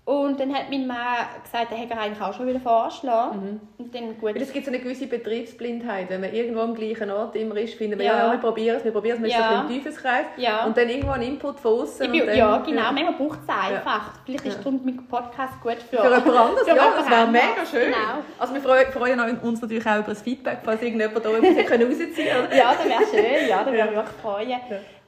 Und 0.06 0.38
dann 0.38 0.54
hat 0.54 0.70
mein 0.70 0.86
Mann 0.86 1.26
gesagt, 1.42 1.72
er 1.72 1.78
hätte 1.78 1.98
eigentlich 1.98 2.20
auch 2.22 2.32
schon 2.32 2.46
wieder 2.46 2.60
vorschlagen. 2.60 3.40
Mhm. 3.40 3.60
Und 3.76 3.92
dann 3.92 4.16
gut. 4.20 4.36
es 4.36 4.52
gibt 4.52 4.64
so 4.64 4.70
eine 4.70 4.78
gewisse 4.78 5.08
Betriebsblindheit, 5.08 6.08
wenn 6.10 6.20
man 6.20 6.32
irgendwo 6.32 6.60
am 6.60 6.76
gleichen 6.76 7.10
Ort 7.10 7.34
immer 7.34 7.56
ist, 7.56 7.74
finden 7.74 7.98
wir, 7.98 8.06
ja, 8.06 8.26
ja 8.26 8.30
wir 8.30 8.38
probieren 8.38 8.76
es, 8.76 8.84
wir 8.84 8.92
probieren 8.92 9.16
es, 9.16 9.22
wir 9.24 9.30
ja. 9.30 9.48
sind 9.48 9.76
im 9.76 9.76
Teufelskreis. 9.82 10.26
Ja. 10.36 10.64
Und 10.64 10.76
dann 10.76 10.88
irgendwo 10.88 11.10
ein 11.10 11.22
Input 11.22 11.58
von 11.58 11.80
außen. 11.80 12.14
Ja, 12.14 12.58
genau, 12.58 12.82
ja. 12.82 12.92
manchmal 12.92 13.14
braucht 13.14 13.40
es 13.42 13.48
einfach. 13.48 14.06
Ja. 14.06 14.20
Vielleicht 14.24 14.46
ist 14.46 14.64
ja. 14.64 14.70
mein 14.70 15.08
Podcast 15.08 15.60
gut 15.60 15.78
für... 15.90 15.96
Für 15.96 16.04
jemand 16.04 16.28
anderes, 16.28 16.66
ja, 16.68 16.74
das 16.74 17.10
wäre 17.10 17.26
mega 17.26 17.66
schön. 17.68 17.86
Genau. 17.86 18.22
Also 18.38 18.54
wir 18.54 18.60
freuen, 18.60 18.92
freuen 18.92 19.40
uns 19.40 19.60
natürlich 19.60 19.86
auch 19.88 19.98
über 19.98 20.06
das 20.06 20.22
Feedback, 20.22 20.58
falls 20.62 20.82
irgendjemand 20.82 21.24
da 21.24 21.30
etwas 21.30 21.42
rausziehen 21.50 22.28
kann. 22.28 22.56
Ja, 22.56 22.74
das 22.74 22.84
wäre 22.84 23.10
schön, 23.10 23.48
ja, 23.48 23.64
das 23.64 23.72
würde 23.72 23.86
mich 23.86 23.96
wirklich 23.96 24.16
freuen. 24.22 24.60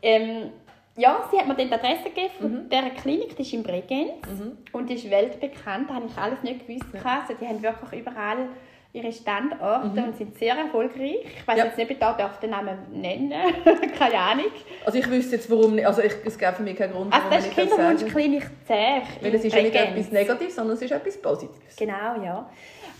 Ähm, 0.03 0.51
ja, 0.99 1.29
sie 1.31 1.39
hat 1.39 1.47
mir 1.47 1.55
dann 1.55 1.69
die 1.69 1.75
Adresse 1.75 2.05
gegeben 2.05 2.31
von 2.41 2.53
mhm. 2.53 2.69
dieser 2.69 2.91
Klinik, 2.91 3.37
die 3.37 3.43
ist 3.43 3.53
in 3.53 3.63
Bregenz 3.63 4.27
mhm. 4.27 4.59
und 4.73 4.91
die 4.91 4.95
ist 4.95 5.09
weltbekannt, 5.09 5.89
da 5.89 5.95
habe 5.95 6.07
ich 6.07 6.17
alles 6.19 6.43
nicht 6.43 6.67
gewusst. 6.67 6.87
Ja. 6.93 7.21
Also, 7.21 7.35
die 7.41 7.47
haben 7.47 7.63
wirklich 7.63 8.01
überall 8.01 8.49
ihre 8.93 9.13
Standorte 9.13 10.01
mhm. 10.01 10.09
und 10.09 10.17
sind 10.17 10.37
sehr 10.39 10.57
erfolgreich. 10.57 11.19
Ich 11.25 11.47
weiß 11.47 11.59
ja. 11.59 11.67
jetzt 11.67 11.77
nicht, 11.77 11.87
ob 11.87 11.91
ich 11.93 11.99
da 11.99 12.13
darf 12.15 12.41
den 12.41 12.51
Namen 12.51 12.79
nennen 12.91 13.33
keine 13.99 14.19
Ahnung. 14.19 14.47
Also 14.85 14.99
ich 14.99 15.09
wüsste 15.09 15.37
jetzt, 15.37 15.49
warum 15.51 15.75
nicht. 15.75 15.87
Also 15.87 16.03
ich, 16.03 16.15
es 16.25 16.37
gäbe 16.37 16.55
für 16.55 16.63
mich 16.63 16.77
keinen 16.77 16.93
Grund, 16.93 17.13
warum 17.13 17.27
also 17.27 17.37
das 17.37 17.47
ist 17.47 17.55
Kinderwunschklinik 17.55 18.51
Zerch 18.67 19.23
Weil 19.23 19.35
es 19.35 19.45
ist 19.45 19.55
ja 19.55 19.63
nicht 19.63 19.75
etwas 19.75 20.11
Negatives, 20.11 20.55
sondern 20.57 20.75
es 20.75 20.83
ist 20.83 20.91
etwas 20.91 21.21
Positives. 21.21 21.77
Genau, 21.77 22.23
ja. 22.25 22.51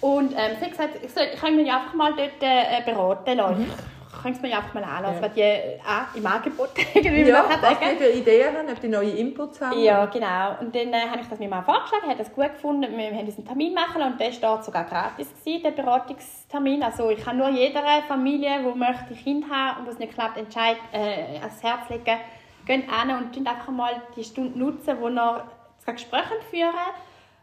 Und 0.01 0.33
ähm, 0.33 0.57
sie 0.59 0.67
hat 0.67 0.71
gesagt, 0.71 0.91
ich, 1.03 1.11
soll, 1.11 1.25
ich 1.33 1.41
kann 1.41 1.57
mich 1.57 1.73
einfach 1.73 1.95
mal 1.95 2.13
dort 2.15 2.43
äh, 2.43 2.85
beraten 2.85 3.37
lassen. 3.39 3.63
Mhm 3.63 3.98
kannst 4.23 4.43
du 4.43 4.47
mir 4.47 4.57
einfach 4.57 4.75
mal 4.75 4.85
anlassen, 4.85 5.17
ja. 5.17 5.23
was 5.23 5.33
die 5.35 5.81
auch 5.87 6.17
im 6.17 6.27
Angebot 6.27 6.71
irgendwie 6.95 7.23
ja, 7.23 7.45
was 7.49 7.79
die 7.79 7.97
für 7.97 8.11
Ideen 8.11 8.57
haben, 8.57 8.69
ob 8.69 8.81
die 8.81 8.89
neue 8.89 9.11
Inputs 9.11 9.61
haben. 9.61 9.79
Ja, 9.79 10.07
genau. 10.07 10.57
Und 10.61 10.75
dann 10.75 10.93
äh, 10.93 11.09
habe 11.09 11.21
ich 11.21 11.29
das 11.29 11.39
mir 11.39 11.49
mal 11.49 11.63
vorgeschlagen, 11.63 12.09
habe 12.09 12.19
das 12.19 12.33
gut 12.33 12.53
gefunden. 12.53 12.97
Wir 12.97 13.07
haben 13.07 13.19
einen 13.19 13.47
Termin 13.47 13.75
machen 13.75 14.03
und 14.03 14.21
der 14.21 14.31
war 14.43 14.63
sogar 14.63 14.85
gratis, 14.85 15.29
gewesen, 15.35 15.63
der 15.63 15.71
Beratungstermin. 15.73 16.83
Also 16.83 17.11
ich 17.11 17.25
kann 17.25 17.39
nur 17.39 17.49
jeder 17.51 17.83
Familie, 18.07 18.61
die 18.61 18.79
möchte 18.79 19.15
Kind 19.15 19.51
haben 19.51 19.81
und 19.81 19.87
wo 19.87 19.91
es 19.91 19.99
nicht 19.99 20.15
klappt, 20.15 20.39
entscheid, 20.39 20.77
äh, 20.93 21.39
ans 21.39 21.63
Herz 21.63 21.89
legen, 21.89 22.19
geht 22.67 22.85
an 22.91 23.11
und 23.11 23.47
einfach 23.47 23.69
mal 23.69 24.03
die 24.17 24.25
Stunde 24.25 24.59
nutzen, 24.59 24.97
wo 25.01 25.09
wir 25.09 25.45
zwei 25.79 25.93
Gespräche 25.93 26.35
führen, 26.51 26.75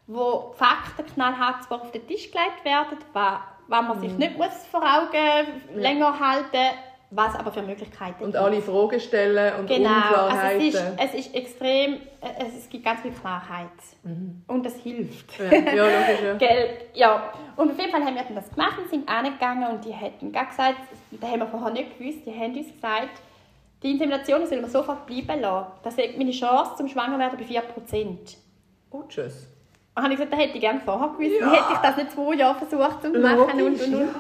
wo 0.08 0.54
Fakten 0.56 1.06
knallhart 1.14 1.70
auf 1.70 1.92
den 1.92 2.08
Tisch 2.08 2.32
gelegt 2.32 2.64
werden, 2.64 2.98
was 3.14 3.40
wenn 3.68 3.88
man 3.88 4.00
sich 4.00 4.12
mhm. 4.12 4.18
nicht 4.18 4.38
muss 4.38 4.66
vor 4.72 4.82
Augen 4.82 5.80
länger 5.80 6.20
halten 6.20 6.76
was 7.12 7.36
aber 7.36 7.52
für 7.52 7.62
Möglichkeiten 7.62 8.24
Und 8.24 8.36
alle 8.36 8.62
Fragen 8.62 9.00
stellen 9.00 9.60
und 9.60 9.68
genau. 9.68 9.90
Unklarheiten. 9.90 10.60
Also 10.62 10.68
es, 10.68 10.74
ist, 10.74 10.84
es 10.98 11.14
ist 11.14 11.36
extrem, 11.36 11.98
es, 12.40 12.70
gibt 12.70 12.84
ganz 12.84 13.02
viel 13.02 13.12
Klarheit. 13.12 13.70
Mhm. 14.04 14.44
Und 14.48 14.66
das 14.66 14.76
hilft. 14.78 15.40
Ja, 15.40 15.46
ja 15.46 15.86
logisch. 15.86 16.22
Ja. 16.24 16.34
Gell? 16.38 16.70
ja. 16.94 17.34
Und 17.56 17.72
auf 17.72 17.80
jeden 17.80 17.92
Fall 17.92 18.04
haben 18.04 18.16
wir 18.16 18.24
das 18.36 18.50
gemacht 18.50 18.78
und 18.80 18.90
sind 18.90 19.08
angegangen 19.08 19.70
und 19.70 19.86
die 19.86 19.94
hätten 19.94 20.32
gesagt, 20.32 20.80
das 21.12 21.30
haben 21.30 21.40
wir 21.40 21.48
vorher 21.48 21.72
nicht 21.72 21.98
gewusst, 21.98 22.26
die 22.26 22.34
haben 22.34 22.58
uns 22.58 22.74
gesagt, 22.74 23.22
die 23.84 23.92
Insemination 23.92 24.46
sollen 24.48 24.62
wir 24.62 24.70
sofort 24.70 25.06
bleiben 25.06 25.42
lassen. 25.42 25.68
Das 25.84 25.98
ist 25.98 26.18
meine 26.18 26.32
Chance 26.32 26.72
zum 26.78 26.88
Schwangerwerden 26.88 27.38
bei 27.38 27.46
4%. 27.46 28.18
Oh, 28.92 29.04
tschüss 29.08 29.55
habe 30.04 30.14
ich 30.14 30.20
gesagt, 30.20 30.34
da 30.34 30.38
hätte 30.38 30.56
ich 30.56 30.62
gerne 30.62 30.82
vorher 30.84 31.10
gewusst. 31.10 31.40
Ja. 31.40 31.52
Hätte 31.52 31.74
ich 31.74 31.80
das 31.80 31.98
nicht 31.98 32.12
zwei 32.12 32.36
Jahre 32.36 32.58
versucht 32.58 33.02
zu 33.02 33.10
machen 33.12 33.40
und 33.40 33.62
und 33.62 33.94
und. 33.94 34.16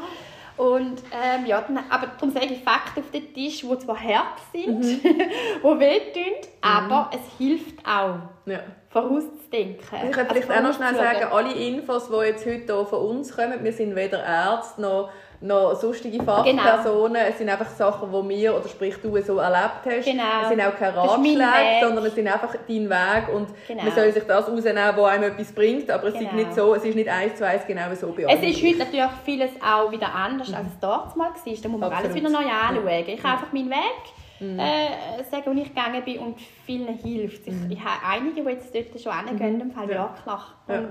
Und 0.57 1.03
ähm, 1.11 1.45
ja, 1.45 1.61
dann, 1.61 1.79
aber 1.89 2.07
darum 2.07 2.31
sage 2.31 2.45
ich 2.45 2.63
Fakten 2.63 3.01
auf 3.01 3.11
den 3.11 3.33
Tisch, 3.33 3.59
die 3.59 3.79
zwar 3.79 3.99
hart 4.01 4.39
sind, 4.53 4.79
mhm. 4.79 5.01
die 5.03 5.79
wehtun, 5.79 6.23
mhm. 6.23 6.61
aber 6.61 7.09
es 7.13 7.37
hilft 7.37 7.85
auch, 7.85 8.19
ja. 8.45 8.59
vorauszudenken. 8.87 9.79
Ich 9.81 10.11
könnte 10.11 10.33
vielleicht 10.33 10.49
also 10.49 10.53
auch 10.53 10.69
noch 10.69 10.75
schnell 10.75 10.95
sagen, 10.95 11.27
alle 11.29 11.53
Infos, 11.53 12.07
die 12.07 12.25
jetzt 12.25 12.45
heute 12.45 12.73
hier 12.73 12.85
von 12.85 12.99
uns 12.99 13.35
kommen, 13.35 13.61
wir 13.65 13.73
sind 13.73 13.97
weder 13.97 14.23
Ärzte 14.23 14.81
noch 14.81 15.09
noch 15.41 15.75
sonstige 15.75 16.23
Fachpersonen. 16.23 17.13
Genau. 17.13 17.29
Es 17.29 17.37
sind 17.37 17.49
einfach 17.49 17.69
Sachen, 17.69 18.11
die 18.11 18.29
wir, 18.29 18.55
oder 18.55 18.67
sprich 18.67 18.95
du, 19.01 19.21
so 19.21 19.37
erlebt 19.37 19.81
hast. 19.85 20.05
Genau. 20.05 20.23
Es 20.43 20.49
sind 20.49 20.61
auch 20.61 20.75
keine 20.75 20.95
Ratschläge, 20.95 21.81
sondern 21.81 22.05
es 22.05 22.15
sind 22.15 22.27
einfach 22.27 22.55
dein 22.67 22.89
Weg 22.89 23.33
und 23.33 23.47
genau. 23.67 23.83
man 23.83 23.93
soll 23.93 24.11
sich 24.11 24.23
das 24.23 24.47
rausnehmen, 24.47 24.83
was 24.95 25.11
einem 25.11 25.23
etwas 25.23 25.51
bringt, 25.51 25.89
aber 25.89 26.07
es, 26.07 26.13
genau. 26.13 26.29
ist 26.29 26.35
nicht 26.35 26.55
so, 26.55 26.75
es 26.75 26.83
ist 26.83 26.95
nicht 26.95 27.09
eins 27.09 27.35
zu 27.35 27.45
eins 27.45 27.65
genau 27.67 27.93
so 27.93 28.07
bei 28.11 28.23
Es 28.23 28.41
ist 28.41 28.63
heute 28.63 28.77
natürlich 28.79 29.11
vieles 29.23 29.51
auch 29.61 29.91
wieder 29.91 30.13
anders, 30.13 30.53
als 30.53 30.67
es 30.67 30.79
dort 30.79 31.15
mal 31.15 31.29
war. 31.29 31.33
Da 31.35 31.69
muss 31.69 31.79
man 31.79 31.91
Absolut. 31.91 31.93
alles 31.93 32.15
wieder 32.15 32.29
neu 32.29 32.45
anschauen. 32.45 33.03
Ich 33.07 33.23
habe 33.23 33.33
einfach 33.33 33.53
meinen 33.53 33.69
Weg 33.69 34.15
mhm. 34.39 34.59
äh, 34.59 35.23
sagen, 35.29 35.43
wo 35.45 35.61
ich 35.61 35.73
gegangen 35.73 36.03
bin 36.03 36.19
und 36.19 36.39
vielen 36.65 36.97
hilft. 36.97 37.47
Ich, 37.47 37.53
mhm. 37.53 37.71
ich 37.71 37.79
habe 37.79 38.05
einige, 38.07 38.43
die 38.43 38.49
jetzt 38.49 38.73
dort 38.73 39.01
schon 39.01 39.27
hingehen, 39.27 39.55
mhm. 39.55 39.61
im 39.61 39.71
Fall 39.71 39.89
ja. 39.89 40.03
wirklich. 40.03 40.43
Und, 40.67 40.75
ja, 40.75 40.89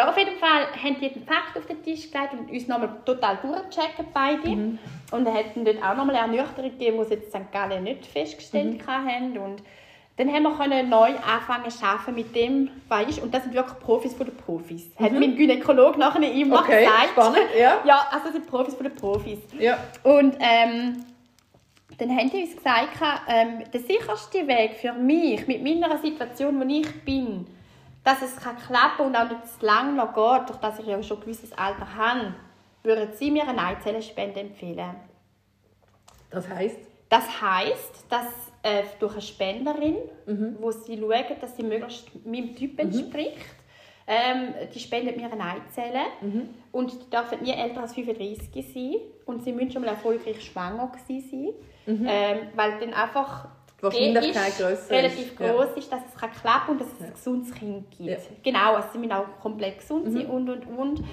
auf 0.00 0.18
jeden 0.18 0.36
Fall 0.36 0.66
haben 0.82 0.96
die 1.00 1.08
den 1.08 1.24
Fakt 1.24 1.56
auf 1.56 1.66
den 1.66 1.82
Tisch 1.82 2.10
gelegt 2.10 2.32
und 2.32 2.50
uns 2.50 2.68
nochmal 2.68 2.90
total 3.04 3.38
durchgecheckt, 3.38 4.12
beide. 4.12 4.48
Mhm. 4.48 4.78
Und 5.10 5.24
dann 5.24 5.34
hatten 5.34 5.64
dort 5.64 5.82
auch 5.82 5.96
nochmal 5.96 6.16
eine 6.16 6.36
Ernüchterung 6.38 6.70
gegeben, 6.70 6.98
die 6.98 7.04
sie 7.04 7.14
jetzt 7.14 7.30
St. 7.30 7.50
Gallen 7.52 7.84
nicht 7.84 8.06
festgestellt 8.06 8.86
mhm. 8.86 8.86
haben. 8.86 9.38
Und 9.38 9.62
dann 10.16 10.32
haben 10.32 10.42
wir 10.42 10.56
können 10.56 10.88
neu 10.90 11.10
anfangen 11.16 11.70
zu 11.70 11.84
arbeiten 11.84 12.14
mit 12.14 12.34
dem, 12.34 12.70
weißt, 12.88 13.22
und 13.22 13.32
das 13.32 13.44
sind 13.44 13.54
wirklich 13.54 13.78
Profis 13.78 14.14
von 14.14 14.26
den 14.26 14.36
Profis. 14.36 14.90
Mhm. 14.98 15.04
Hat 15.04 15.12
mein 15.12 15.36
Gynäkologe 15.36 15.98
nachher 15.98 16.32
immer 16.32 16.60
okay, 16.60 16.84
gesagt. 16.84 17.10
spannend, 17.12 17.48
ja. 17.58 17.80
Ja, 17.84 18.08
also 18.10 18.24
das 18.24 18.32
sind 18.34 18.46
Profis 18.46 18.74
von 18.74 18.84
den 18.84 18.94
Profis. 18.94 19.38
Ja. 19.58 19.78
Und 20.02 20.36
ähm, 20.40 21.04
dann 21.98 22.10
haben 22.10 22.30
die 22.30 22.42
uns 22.42 22.56
gesagt, 22.56 22.98
ähm, 23.28 23.64
der 23.72 23.80
sicherste 23.80 24.46
Weg 24.46 24.74
für 24.74 24.92
mich, 24.92 25.46
mit 25.46 25.62
meiner 25.62 25.96
Situation, 25.98 26.60
wo 26.60 26.64
ich 26.64 27.04
bin, 27.04 27.46
dass 28.08 28.22
es 28.22 28.36
kann 28.36 28.56
klappen 28.56 29.04
und 29.04 29.16
auch 29.16 29.28
nicht 29.28 29.46
zu 29.46 29.66
lange 29.66 29.92
noch 29.92 30.14
geht, 30.14 30.48
durch 30.48 30.58
dass 30.60 30.78
ich 30.78 30.86
ja 30.86 31.02
schon 31.02 31.18
ein 31.18 31.20
gewisses 31.20 31.52
Alter 31.52 31.94
habe, 31.94 32.34
würden 32.82 33.12
Sie 33.12 33.30
mir 33.30 33.46
eine 33.46 33.62
Eizellenspende 33.62 34.40
empfehlen? 34.40 34.94
Das 36.30 36.48
heisst? 36.48 36.78
Das 37.10 37.42
heisst, 37.42 38.06
dass 38.08 38.26
äh, 38.62 38.84
durch 38.98 39.12
eine 39.12 39.20
Spenderin, 39.20 39.96
wo 40.58 40.70
sie 40.70 40.98
schauen, 40.98 41.40
dass 41.40 41.56
sie 41.56 41.62
möglichst 41.62 42.26
meinem 42.26 42.56
Typ 42.56 42.78
entspricht, 42.80 43.46
ähm, 44.06 44.54
die 44.74 44.80
spendet 44.80 45.18
mir 45.18 45.30
eine 45.30 45.42
Eizelle 45.42 46.00
und 46.72 46.92
die 46.92 47.10
dürfen 47.10 47.42
nie 47.42 47.52
älter 47.52 47.82
als 47.82 47.94
35 47.94 48.72
sein. 48.72 48.94
Und 49.26 49.44
sie 49.44 49.52
müssen 49.52 49.70
schon 49.70 49.82
mal 49.82 49.88
erfolgreich 49.88 50.42
schwanger 50.42 50.90
gewesen 50.92 51.54
sein, 51.86 52.06
ähm, 52.06 52.38
weil 52.54 52.78
dann 52.80 52.94
einfach 52.94 53.48
Die 53.78 53.82
Wahrscheinlichkeit 53.84 54.48
ist 54.48 54.58
grösser 54.58 54.72
ist. 54.72 54.90
relativ 54.90 55.40
Ja. 55.40 55.52
groß 55.52 55.66
ist, 55.76 55.92
dass 55.92 56.00
es 56.12 56.20
kann 56.20 56.32
klappen 56.32 56.70
und 56.72 56.80
dass 56.80 56.88
es 56.98 57.00
ein 57.06 57.12
gesundes 57.12 57.54
Kind 57.54 57.90
gibt. 57.90 58.08
Ja. 58.10 58.16
Genau, 58.42 58.74
also 58.74 58.88
sie 58.92 58.98
müssen 58.98 59.12
auch 59.12 59.26
komplett 59.40 59.78
gesund 59.78 60.12
sein 60.12 60.26
und 60.26 60.48
und 60.50 60.66
und. 60.66 61.04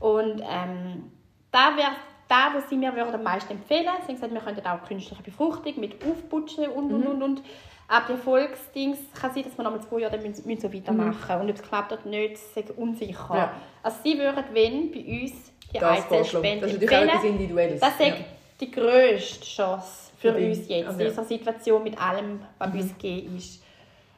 Und 0.00 0.40
ähm, 0.40 1.12
da 1.52 1.76
wäre 1.76 1.92
da, 2.28 2.52
was 2.54 2.68
sie 2.68 2.76
mir 2.76 2.94
würden 2.94 3.14
am 3.14 3.22
meisten 3.22 3.52
empfehlen. 3.52 3.86
Sie 4.02 4.08
haben 4.08 4.14
gesagt, 4.14 4.32
wir 4.34 4.40
könnten 4.40 4.66
auch 4.66 4.82
künstliche 4.86 5.22
Befruchtung 5.22 5.78
mit 5.80 6.04
Aufputschen 6.04 6.66
und 6.68 6.92
und 6.92 7.06
und 7.06 7.22
und. 7.22 7.42
Aber 7.90 8.04
die 8.08 8.12
Erfolgsdings 8.12 8.98
kann 9.18 9.32
sein, 9.32 9.44
dass 9.44 9.56
wir 9.56 9.64
nochmal 9.64 9.80
zwei 9.80 10.00
Jahre 10.00 10.18
müssen, 10.18 10.46
müssen 10.46 10.60
so 10.60 10.72
weitermachen 10.74 11.40
Und 11.40 11.48
ob 11.48 11.56
es 11.56 11.62
klappt 11.62 11.90
oder 11.92 12.04
nicht, 12.06 12.32
ist 12.32 12.70
unsicher. 12.76 13.34
Ja. 13.34 13.52
Also 13.82 13.96
sie 14.04 14.18
würden, 14.18 14.44
wenn, 14.52 14.90
bei 14.92 14.98
uns 14.98 15.52
die 15.72 15.78
vorschlagen. 15.78 16.04
Eizellspende 16.04 16.60
Das 16.66 16.72
ist 16.74 16.82
natürlich 16.82 16.90
auch 16.90 17.02
etwas 17.02 17.14
empfehlen. 17.14 17.34
Individuelles. 17.34 17.80
Das 17.80 17.92
ist 18.00 18.06
Ja. 18.08 18.14
die 18.60 18.70
grösste 18.70 19.44
Chance 19.46 20.07
für 20.18 20.32
Für 20.32 20.38
uns 20.38 20.68
jetzt, 20.68 20.86
Also, 20.88 21.00
in 21.00 21.06
unserer 21.06 21.24
Situation 21.24 21.82
mit 21.82 22.00
allem, 22.00 22.40
was 22.58 22.72
uns 22.74 22.92
gegeben 22.98 23.36
ist. 23.36 23.62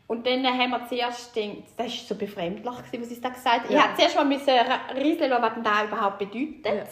Und 0.07 0.27
dann 0.27 0.45
haben 0.45 0.71
wir 0.71 0.87
zuerst 0.89 1.33
gedacht, 1.33 1.59
das 1.77 1.87
war 1.87 1.93
so 2.09 2.15
befremdlich, 2.17 2.65
was 2.67 3.09
sie 3.09 3.21
da 3.21 3.29
gesagt. 3.29 3.67
Ich 3.69 3.71
Ja. 3.77 3.83
musste 3.83 3.97
zuerst 3.99 4.17
mal 4.17 4.25
müssen 4.25 4.51
rieseln, 4.97 5.31
was 5.31 5.53
das 5.63 5.85
überhaupt 5.85 6.19
bedeutet. 6.19 6.65
Ja. 6.65 6.83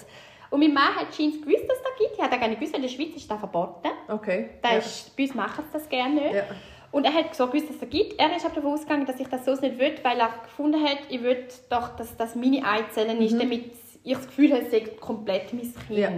Und 0.50 0.60
mein 0.60 0.72
Mann 0.72 0.94
hat 0.94 1.14
scheinbar 1.14 1.40
gewusst, 1.40 1.64
dass 1.68 1.76
es 1.78 1.82
das 1.82 1.98
gibt. 1.98 2.12
Ich 2.14 2.22
habe 2.22 2.38
gar 2.38 2.48
nicht 2.48 2.60
gewusst, 2.60 2.76
in 2.76 2.82
der 2.82 2.88
Schweiz 2.88 3.16
ist 3.16 3.30
das 3.30 3.38
verboten. 3.38 3.88
Okay. 4.08 4.50
Das 4.62 4.70
ja. 4.72 4.78
ist, 4.78 5.16
bei 5.16 5.24
uns 5.24 5.34
machen 5.34 5.64
sie 5.66 5.72
das 5.72 5.88
gerne 5.88 6.14
nicht. 6.14 6.34
Ja. 6.34 6.44
Und 6.90 7.04
er 7.04 7.12
hat 7.12 7.34
so 7.34 7.46
gewusst, 7.48 7.66
dass 7.68 7.74
es 7.74 7.80
das 7.80 7.90
gibt. 7.90 8.18
Er 8.18 8.34
ist 8.36 8.46
aber 8.46 8.54
davon 8.54 8.72
ausgegangen, 8.72 9.04
dass 9.04 9.18
ich 9.20 9.28
das 9.28 9.44
so 9.44 9.50
nicht 9.52 9.78
will, 9.78 9.94
weil 10.02 10.18
er 10.20 10.30
gefunden 10.44 10.82
hat, 10.82 10.98
ich 11.10 11.22
will 11.22 11.46
doch, 11.68 11.96
dass 11.96 12.16
das 12.16 12.34
meine 12.34 12.64
Eizellen 12.64 13.20
ist, 13.20 13.38
damit 13.38 13.72
ich 14.04 14.14
das 14.14 14.26
Gefühl 14.26 14.52
habe, 14.52 14.62
es 14.62 14.70
sei 14.70 14.80
komplett 14.80 15.52
mein 15.52 15.66
Mhm. 15.66 15.96
Ja. 15.96 16.10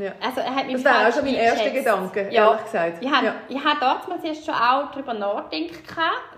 Ja. 0.00 0.12
Also 0.20 0.40
er 0.40 0.54
hat 0.54 0.66
mich 0.66 0.74
Das 0.74 0.84
wäre 0.84 1.08
auch 1.08 1.12
schon 1.12 1.24
mein 1.24 1.34
erster. 1.34 1.70
Gedanke, 1.70 2.28
ja. 2.30 2.46
ehrlich 2.48 2.64
gesagt. 2.64 2.98
Ich 3.02 3.10
habe, 3.10 3.26
Ja. 3.26 3.34
ich 3.48 3.64
habe 3.64 3.78
damals 3.80 4.24
erst 4.24 4.44
schon 4.46 4.54
auch 4.54 4.90
darüber 4.92 5.14
nachgedacht. 5.14 5.80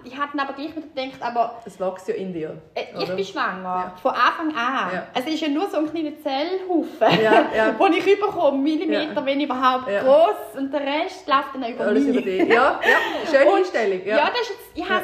Ich 0.05 0.17
habe 0.19 0.29
dann 0.37 0.41
aber 0.47 0.53
gleich 0.55 0.75
wieder 0.77 0.87
gedacht, 0.87 1.23
aber 1.23 1.63
Es 1.65 1.79
wächst 1.79 2.09
ja 2.09 2.15
in 2.15 2.33
dir. 2.33 2.61
äh, 2.75 2.83
ich 2.99 3.05
oder? 3.05 3.15
bin 3.17 3.25
schwanger. 3.25 3.63
Ja. 3.63 3.93
Von 4.03 4.11
Anfang 4.13 4.49
an. 4.57 4.91
Ja. 4.95 5.07
Also 5.15 5.29
es 5.29 5.35
ist 5.35 5.41
ja 5.43 5.49
nur 5.49 5.69
so 5.71 5.79
ein 5.79 5.91
kleiner 5.91 6.11
Zellhaufen, 6.23 7.23
Ja, 7.23 7.45
ja. 7.57 7.75
wo 7.79 7.87
ich 7.87 8.07
überkomme, 8.07 8.59
Millimeter, 8.59 9.25
wenn 9.25 9.41
überhaupt, 9.41 9.89
Ja. 9.91 10.03
groß 10.03 10.59
und 10.59 10.73
der 10.73 10.81
Rest 10.81 11.27
läuft 11.29 11.55
dann 11.55 11.65
über 11.73 11.85
Alles 11.85 12.05
mich. 12.05 12.17
über 12.17 12.23
dich. 12.23 12.49
Ja, 12.49 12.81
ja. 12.83 13.31
Schöne 13.31 13.51
Und- 13.51 13.59
Einstellung. 13.59 14.01
Ja. 14.07 14.17
Ja, 14.17 14.25
das 14.31 14.41
ist 14.41 14.49
jetzt, 14.51 14.61
ich, 14.75 14.89
has, 14.91 15.03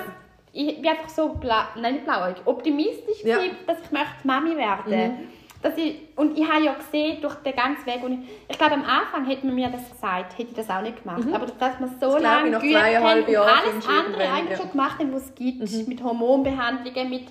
ich 0.53 0.81
bin 0.81 0.91
einfach 0.91 1.09
so 1.09 1.29
bla, 1.31 1.69
nein, 1.77 2.01
blauäugig, 2.05 2.43
optimistisch, 2.45 3.23
Ja. 3.23 3.37
Mhm. 3.39 3.51
dass 3.67 3.77
ich 3.85 3.91
möchte 3.91 4.09
Mami 4.25 4.57
werden 4.57 5.29
dass 5.63 5.77
ich, 5.77 5.97
Und 6.17 6.39
ich 6.39 6.49
habe 6.49 6.65
ja 6.65 6.75
gesehen, 6.75 7.21
durch 7.21 7.35
den 7.37 7.55
ganzen 7.57 7.85
Weg, 7.87 8.03
und 8.03 8.13
ich, 8.23 8.29
ich 8.49 8.59
glaube, 8.59 8.75
am 8.75 8.85
Anfang 8.85 9.27
hätte 9.27 9.45
man 9.47 9.55
mir 9.57 9.69
das 9.69 9.91
gesagt, 9.91 10.39
hätte 10.39 10.51
ich 10.51 10.55
das 10.57 10.71
auch 10.71 10.83
nicht 10.83 11.03
gemacht. 11.03 11.23
Aber 11.33 11.47
dass 11.47 11.81
man 11.81 11.89
so 12.01 12.07
Mhm. 12.11 12.13
Das 12.15 12.23
lange 12.23 12.51
geübt 12.59 12.77
hat 12.77 13.29
und 13.29 13.37
alles 13.37 13.89
andere 13.89 14.23
eigentlich 14.29 14.51
ja. 14.51 14.57
Mhm. 14.57 14.61
schon 14.61 14.71
gemacht 14.71 14.99
hat, 15.01 15.13
was 15.13 15.23
es 15.25 15.35
gibt, 15.35 15.89
mit 15.89 16.03
Hormonbehandlungen, 16.03 17.11
mit 17.11 17.27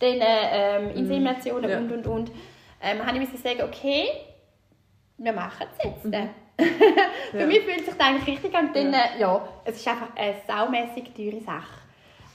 den 0.00 0.20
ähm, 0.22 0.90
Inseminationen 0.96 1.70
Ja. 1.70 1.78
und, 1.78 1.92
und, 1.92 2.06
und, 2.06 2.30
ähm, 2.80 3.04
habe 3.06 3.18
ich 3.18 3.30
müssen 3.30 3.36
sagen, 3.42 3.62
okay, 3.62 4.06
wir 5.18 5.32
machen 5.32 5.66
es 5.78 5.84
jetzt. 5.84 6.04
Mhm. 6.04 6.28
Für 7.32 7.38
Ja. 7.40 7.46
mich 7.46 7.60
fühlt 7.60 7.78
sich 7.84 7.94
das 7.94 8.00
eigentlich 8.00 8.26
richtig 8.36 8.54
an. 8.54 8.70
Dann, 8.74 8.92
äh, 8.92 9.18
ja, 9.18 9.42
es 9.64 9.76
ist 9.76 9.88
einfach 9.88 10.08
eine 10.16 10.34
saumässig 10.46 11.12
teure 11.14 11.40
Sache. 11.40 11.80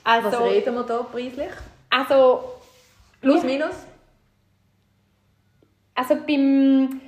Also, 0.04 0.32
Was 0.32 0.42
reden 0.42 0.74
wir 0.76 0.84
da 0.84 1.04
preislich? 1.04 1.50
also, 1.90 2.44
Plus, 3.22 3.44
Ja. 3.44 3.50
minus? 3.50 3.86
Also 5.98 6.16
beim 6.16 7.02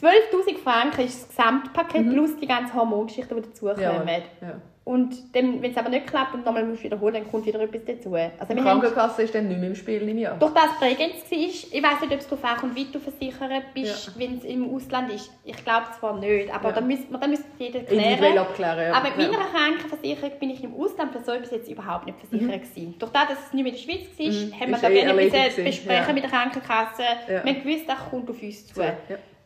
12'000 0.00 0.58
Franken 0.62 1.00
ist 1.02 1.22
das 1.22 1.28
Gesamtpaket 1.28 2.10
plus 2.10 2.36
die 2.36 2.46
ganze 2.46 2.74
Hormongeschichte, 2.74 3.34
die 3.34 3.42
dazukommen. 3.42 4.02
Mhm. 4.02 4.08
Ja. 4.42 4.48
ja. 4.48 4.60
Und 4.86 5.34
dann, 5.34 5.60
wenn 5.62 5.72
es 5.72 5.76
aber 5.76 5.88
nicht 5.88 6.06
klappt 6.06 6.32
und 6.34 6.44
nochmal 6.46 6.64
musst 6.64 6.78
du 6.82 6.84
wiederholen, 6.84 7.14
dann 7.14 7.28
kommt 7.28 7.44
wieder 7.44 7.58
etwas 7.58 7.80
dazu. 7.84 8.14
Also 8.14 8.30
Die 8.48 8.54
wir 8.54 8.62
haben, 8.62 8.80
Krankenkasse 8.80 9.22
ist 9.24 9.34
dann 9.34 9.48
nicht 9.48 9.58
mehr 9.58 9.70
im 9.70 9.74
Spiel 9.74 10.08
im 10.08 10.16
Jahr. 10.16 10.38
durch 10.38 10.52
das 10.54 10.78
Prägenz 10.78 11.28
war, 11.28 11.38
ich 11.38 11.72
weiß 11.82 12.00
nicht, 12.02 12.12
ob 12.12 12.18
es 12.20 12.28
darauf 12.28 12.44
ankommt, 12.44 12.76
wie 12.76 12.84
du 12.84 13.00
versichert 13.00 13.64
bist, 13.74 14.06
Ja. 14.06 14.12
wenn 14.20 14.38
es 14.38 14.44
im 14.44 14.72
Ausland 14.72 15.10
ist. 15.12 15.32
Ich 15.44 15.56
glaube 15.64 15.86
zwar 15.98 16.16
nicht, 16.20 16.54
aber 16.54 16.68
Ja. 16.68 16.74
da 16.76 16.80
müsste 16.82 17.10
man 17.10 17.20
da 17.20 17.26
müsste 17.26 17.46
jeder 17.58 17.80
klären. 17.80 18.38
abklären. 18.38 18.78
Ja. 18.86 18.92
Aber 18.94 19.08
mit 19.16 19.32
meiner 19.32 19.46
Krankenversicherung 19.46 20.30
bin 20.38 20.50
ich 20.50 20.62
im 20.62 20.72
Ausland 20.80 21.12
für 21.12 21.18
so 21.24 21.32
etwas 21.32 21.50
jetzt 21.50 21.68
überhaupt 21.68 22.06
nicht 22.06 22.18
versichert 22.20 22.62
gewesen. 22.62 22.94
Durch 23.00 23.10
das, 23.10 23.28
dass 23.28 23.38
es 23.48 23.52
nicht 23.54 23.64
mehr 23.64 23.72
in 23.72 23.78
der 23.78 23.92
Schweiz 23.92 24.06
war, 24.16 24.26
Mhm. 24.26 24.60
haben 24.60 24.68
wir 24.70 24.76
Ist 24.76 24.84
da 24.84 24.88
eh 24.88 25.28
gerne 25.30 25.64
besprechen 25.64 26.14
mit 26.14 26.22
der 26.22 26.30
Krankenkasse. 26.30 27.02
Ja. 27.28 27.44
Wir 27.44 27.52
haben 27.54 27.62
gewusst, 27.64 27.88
das 27.88 27.98
kommt 28.08 28.30
auf 28.30 28.40
uns 28.40 28.66
zu. 28.72 28.80
Ja. 28.80 28.92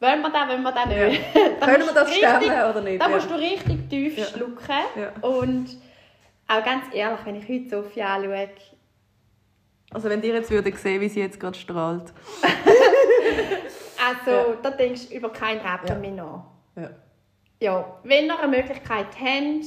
Wollen 0.00 0.22
wir 0.22 0.30
das, 0.30 0.48
wollen 0.48 0.62
wir 0.62 0.72
das 0.72 0.84
Ja. 0.90 1.06
nicht? 1.08 1.22
Da 1.60 1.66
Können 1.66 1.86
wir 1.86 1.92
das 1.92 2.08
richtig- 2.08 2.26
stemmen 2.28 2.70
oder 2.70 2.80
nicht? 2.80 3.00
Da 3.02 3.08
Ja. 3.08 3.14
musst 3.14 3.30
du 3.30 3.34
richtig 3.34 3.88
tief 3.90 4.16
Ja. 4.18 4.24
schlucken. 4.26 4.56
Ja. 4.96 5.12
Und 5.28 5.68
auch 6.48 6.64
ganz 6.64 6.84
ehrlich, 6.92 7.20
wenn 7.24 7.34
ich 7.36 7.48
heute 7.48 7.68
Sophie 7.84 8.02
anschaue, 8.02 8.48
Also 9.92 10.08
wenn 10.08 10.22
ihr 10.22 10.34
jetzt 10.34 10.50
würdet 10.50 10.78
sehen, 10.78 11.00
wie 11.00 11.08
sie 11.08 11.20
jetzt 11.20 11.38
gerade 11.38 11.58
strahlt. 11.58 12.12
also 14.08 14.30
Ja. 14.30 14.44
da 14.62 14.70
denkst 14.70 15.08
du 15.08 15.14
über 15.16 15.30
keinen 15.32 15.60
Rappen 15.60 15.88
Ja. 15.88 15.94
mehr 15.96 16.10
nach. 16.12 16.44
Ja. 16.76 16.90
Ja, 17.60 17.84
wenn 18.04 18.26
ihr 18.26 18.38
eine 18.38 18.48
Möglichkeit 18.56 19.06
habt, 19.20 19.64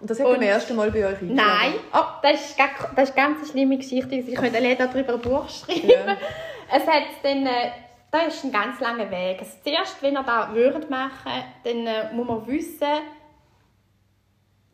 Und 0.00 0.10
das 0.10 0.18
hat 0.20 0.26
beim 0.26 0.42
ersten 0.42 0.76
Mal 0.76 0.90
bei 0.90 1.00
euch 1.06 1.18
eingeschlagen? 1.20 1.34
Nein, 1.34 1.74
Ah, 1.92 2.20
das 2.22 2.40
ist, 2.50 2.56
das 2.94 3.08
ist 3.08 3.16
ganz 3.16 3.38
eine 3.38 3.46
schlimme 3.48 3.76
Geschichte. 3.78 4.14
Ich 4.14 4.34
könnte 4.36 4.58
allein 4.58 4.76
darüber 4.78 5.14
ein 5.14 5.20
Buch 5.20 5.48
schreiben. 5.48 5.88
Ja. 5.88 6.16
Es 6.74 6.86
hat 6.86 7.02
dann, 7.22 7.44
äh, 7.46 7.70
das 8.12 8.34
ist 8.36 8.44
ein 8.44 8.52
ganz 8.52 8.78
langer 8.80 9.10
Weg. 9.10 9.38
Also 9.40 9.52
zuerst, 9.64 10.02
wenn 10.02 10.14
ihr 10.14 10.22
das 10.22 10.54
würdet 10.54 10.90
machen, 10.90 11.32
dann 11.64 11.86
äh, 11.86 12.12
muss 12.12 12.28
man 12.28 12.46
wissen, 12.46 12.86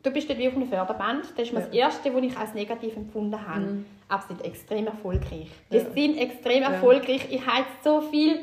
du 0.03 0.11
bist 0.11 0.29
dort 0.29 0.39
wie 0.39 0.47
auf 0.47 0.55
einem 0.55 0.67
Förderband. 0.67 1.25
Das 1.37 1.47
ist 1.47 1.53
mal 1.53 1.61
das 1.63 1.73
Erste, 1.73 2.13
was 2.13 2.21
ich 2.23 2.37
als 2.37 2.53
negativ 2.53 2.95
empfunden 2.95 3.47
habe. 3.47 3.85
Aber 4.07 4.21
sie 4.23 4.27
sind 4.35 4.43
extrem 4.45 4.87
erfolgreich. 4.87 5.49
Ja. 5.69 5.79
sind 5.79 6.17
extrem 6.17 6.63
erfolgreich. 6.63 7.27
Ich 7.29 7.45
habe 7.45 7.59
jetzt 7.59 7.83
so 7.83 8.01
viel 8.01 8.39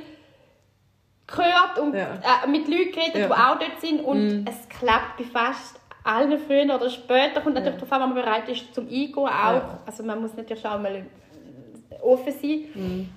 gehört 1.27 1.79
und 1.81 1.95
Ja. 1.95 2.15
äh, 2.45 2.49
mit 2.49 2.69
Leuten 2.69 2.93
geredet, 2.93 3.17
Ja. 3.17 3.27
die 3.27 3.33
auch 3.33 3.59
dort 3.59 3.81
sind 3.81 4.01
und 4.01 4.47
es 4.49 4.69
klappt 4.69 5.19
bei 5.19 5.25
fast 5.25 5.79
allen 6.05 6.39
früher 6.39 6.73
oder 6.75 6.89
später. 6.89 7.41
Kommt 7.41 7.57
natürlich 7.57 7.75
darauf 7.81 7.93
an, 7.93 8.01
wenn 8.03 8.15
man 8.15 8.25
bereit 8.25 8.49
ist 8.49 8.73
zum 8.75 8.85
Eingehen 8.87 9.15
auch. 9.19 9.29
Ja. 9.29 9.79
Also 9.85 10.05
man 10.05 10.23
muss 10.23 10.35
natürlich 10.35 10.65
auch 10.65 10.79
mal 10.81 11.05
offen 12.01 12.33
sein. 12.33 12.65
Mhm. 12.75 13.09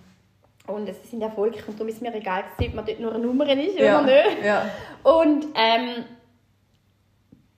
Und 0.70 0.88
sie 0.88 1.08
sind 1.08 1.22
erfolgreich 1.22 1.68
und 1.68 1.78
darum 1.80 1.90
ist 1.90 2.02
mir 2.02 2.14
egal, 2.14 2.44
ob 2.60 2.74
man 2.74 2.86
dort 2.86 3.00
nur 3.00 3.14
eine 3.14 3.24
Nummer 3.26 3.48
ist 3.50 3.78
ja. 3.78 4.02
oder 4.02 4.06
nicht. 4.06 4.46
Ja. 4.46 4.66
Und 5.04 5.46
ähm, 5.56 6.06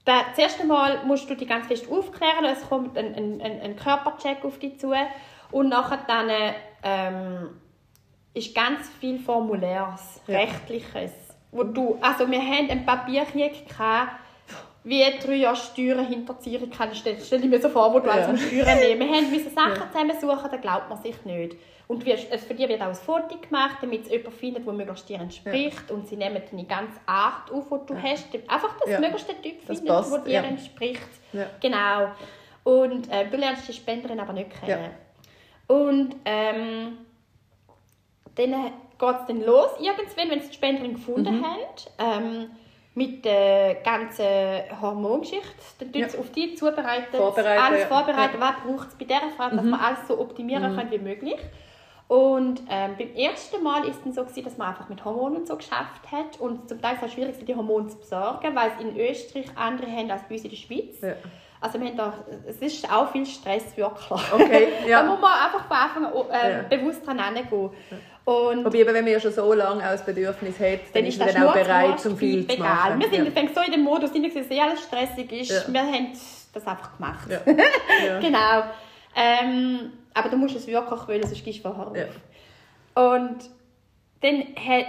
da, 0.06 0.22
das 0.30 0.38
erste 0.38 0.66
Mal 0.66 1.06
musst 1.06 1.30
du 1.30 1.36
dich 1.36 1.48
ganz 1.48 1.68
fest 1.68 1.86
aufklären, 1.92 2.46
es 2.46 2.68
kommt 2.68 2.98
ein, 2.98 3.14
ein, 3.14 3.42
ein, 3.42 3.62
ein 3.62 3.76
Körpercheck 3.76 4.44
auf 4.44 4.58
dich 4.60 4.80
zu 4.80 4.94
und 5.52 5.70
nachher 5.70 6.00
dann 6.08 6.30
ähm, 6.84 7.50
ist 8.34 8.56
ganz 8.56 8.90
viel 9.00 9.20
Formulärs, 9.20 10.22
Ja. 10.28 10.40
Rechtliches, 10.40 11.12
wo 11.52 11.64
du, 11.64 11.98
also 12.02 12.30
wir 12.30 12.42
haben 12.42 12.70
einen 12.70 12.86
Papierkrieg 12.86 13.68
gehabt, 13.68 14.14
wie 14.84 15.04
drei 15.24 15.36
Jahre 15.36 15.56
Steuern 15.56 16.06
hinterziehen 16.08 16.72
kann. 16.72 16.90
Stell, 16.96 17.18
stell 17.24 17.40
dir 17.40 17.48
mir 17.48 17.62
so 17.62 17.70
vor, 17.70 17.94
wo 17.94 18.00
du 18.00 18.08
Ja. 18.08 18.28
musst 18.28 18.44
Steuern 18.48 18.80
nehmen 18.80 19.12
Wir 19.12 19.22
mussten 19.22 19.50
Sachen 19.56 19.92
zusammensuchen, 19.92 20.50
da 20.50 20.58
glaubt 20.58 20.90
man 20.90 21.02
sich 21.02 21.24
nicht. 21.24 21.58
Und 21.92 22.06
wir, 22.06 22.14
es, 22.32 22.46
für 22.46 22.54
dich 22.54 22.70
wird 22.70 22.82
auch 22.82 22.88
ein 22.88 22.96
Foto 22.96 23.38
gemacht, 23.38 23.80
damit 23.82 24.04
es 24.06 24.12
jemand 24.12 24.34
findet, 24.36 24.66
der 24.66 24.74
möglichst 24.74 25.10
dir 25.10 25.20
entspricht. 25.20 25.92
Und 25.92 26.08
sie 26.08 26.16
nehmen 26.16 26.42
deine 26.50 26.64
ganze 26.64 27.00
Art 27.06 27.52
auf, 27.52 27.66
die 27.70 27.94
du 27.94 28.02
hast. 28.02 28.28
Einfach, 28.48 28.78
dass 28.80 28.90
Ja. 28.90 29.00
möglichst 29.02 29.28
der 29.28 29.42
Typ 29.42 29.66
Das 29.68 29.78
findet, 29.80 29.94
passt, 29.96 30.12
der 30.14 30.20
dir 30.22 30.32
ja. 30.32 30.44
entspricht. 30.44 31.02
Ja. 31.34 31.48
Genau. 31.60 32.12
Und 32.64 33.12
äh, 33.12 33.28
du 33.30 33.36
lernst 33.36 33.68
die 33.68 33.74
Spenderin 33.74 34.22
aber 34.22 34.32
nicht 34.32 34.52
kennen. 34.64 34.92
Und 35.68 36.16
ähm, 36.24 36.98
dann 38.36 38.52
geht 38.52 39.16
es 39.20 39.26
dann 39.28 39.42
los, 39.46 39.72
irgendwann, 39.80 40.30
wenn 40.30 40.42
sie 40.42 40.48
die 40.50 40.56
Spenderin 40.56 40.94
gefunden 40.94 41.40
Mhm. 41.40 41.46
haben, 41.46 41.60
ähm, 42.24 42.52
mit 42.96 43.26
der 43.26 43.76
ganzen 43.84 44.26
Hormongeschichte. 44.82 45.46
Dann 45.80 46.02
Ja. 46.02 46.08
auf 46.20 46.30
die 46.32 46.56
zubereitet, 46.56 47.16
Vorbereiten, 47.16 47.62
alles 47.64 47.82
ja. 47.82 47.88
vorbereiten, 47.88 48.40
was 48.40 48.56
braucht 48.66 48.88
es 48.90 48.96
bei 48.96 49.06
dieser 49.06 49.30
Frau, 49.36 49.50
dass 49.50 49.64
man 49.66 49.80
alles 49.80 50.08
so 50.08 50.20
optimieren 50.20 50.76
kann 50.76 50.90
wie 50.92 50.98
möglich. 51.00 51.40
Und 52.12 52.64
ähm, 52.70 52.96
beim 52.98 53.16
ersten 53.16 53.64
Mal 53.64 53.88
ist 53.88 54.06
es 54.06 54.16
so, 54.16 54.26
gewesen, 54.26 54.44
dass 54.44 54.58
man 54.58 54.68
einfach 54.68 54.90
mit 54.90 55.06
Hormonen 55.06 55.38
und 55.38 55.48
so 55.48 55.56
geschafft 55.56 56.12
hat. 56.12 56.42
Und 56.42 56.68
zum 56.68 56.82
Teil 56.82 56.98
war 56.98 57.06
es 57.08 57.14
schwierig, 57.14 57.36
die 57.46 57.56
Hormone 57.56 57.88
zu 57.88 58.00
besorgen, 58.00 58.54
weil 58.54 58.70
es 58.76 58.84
in 58.84 59.00
Österreich 59.00 59.46
andere 59.56 59.90
haben 59.90 60.12
als 60.12 60.24
bei 60.24 60.36
uns 60.36 60.44
in 60.44 60.50
der 60.50 60.58
Schweiz. 60.58 61.00
Ja. 61.02 61.14
Also 61.62 61.80
wir 61.80 61.88
haben 61.88 61.96
da, 61.96 62.14
es 62.46 62.58
ist 62.58 62.92
auch 62.92 63.10
viel 63.14 63.26
Stress 63.26 63.78
wirklich. 63.78 64.34
Okay, 64.34 64.68
ja. 64.90 65.04
da 65.04 65.10
muss 65.10 65.22
man 65.22 65.32
einfach 65.32 65.66
von 65.66 65.78
Anfang 65.78 66.06
an 66.06 66.30
äh, 66.32 66.52
Ja. 66.52 66.64
bewusst 66.64 67.08
dran 67.08 67.18
herangehen. 67.18 67.70
Und 68.26 68.66
Wobei, 68.66 68.80
eben, 68.80 68.94
wenn 68.94 69.06
man 69.06 69.14
ja 69.14 69.20
schon 69.22 69.32
so 69.32 69.54
lange 69.54 69.82
auch 69.82 69.92
das 69.92 70.04
Bedürfnis 70.04 70.60
hat, 70.60 70.68
dann, 70.68 70.80
dann 70.96 71.06
ist 71.06 71.14
ist 71.14 71.20
man 71.20 71.34
dann 71.34 71.48
auch 71.48 71.54
bereit, 71.54 71.98
zum 72.02 72.18
viel 72.18 72.46
zu 72.46 72.60
machen. 72.60 73.00
Wir 73.00 73.10
sind 73.10 73.34
ja. 73.34 73.48
so 73.56 73.62
in 73.62 73.72
dem 73.72 73.84
Modus, 73.84 74.12
dem 74.12 74.26
es 74.26 74.34
sehr 74.50 74.64
alles 74.64 74.82
stressig 74.84 75.32
ist. 75.32 75.50
Ja. 75.50 75.74
Wir 75.74 75.82
haben 75.82 76.08
das 76.54 76.68
einfach 76.68 76.98
gemacht. 76.98 77.30
Ja. 77.30 77.40
Ja. 78.06 78.20
genau. 78.20 78.64
Ähm, 79.16 79.92
aber 80.14 80.30
du 80.30 80.38
musst 80.38 80.56
es 80.56 80.68
wirklich 80.68 81.08
wollen, 81.08 81.24
sonst 81.24 81.44
gehst 81.44 81.60
du 81.60 81.70
vorher 81.74 81.88
auf. 81.88 81.98
Ja. 81.98 82.06
Und 83.14 83.38
dann 84.22 84.44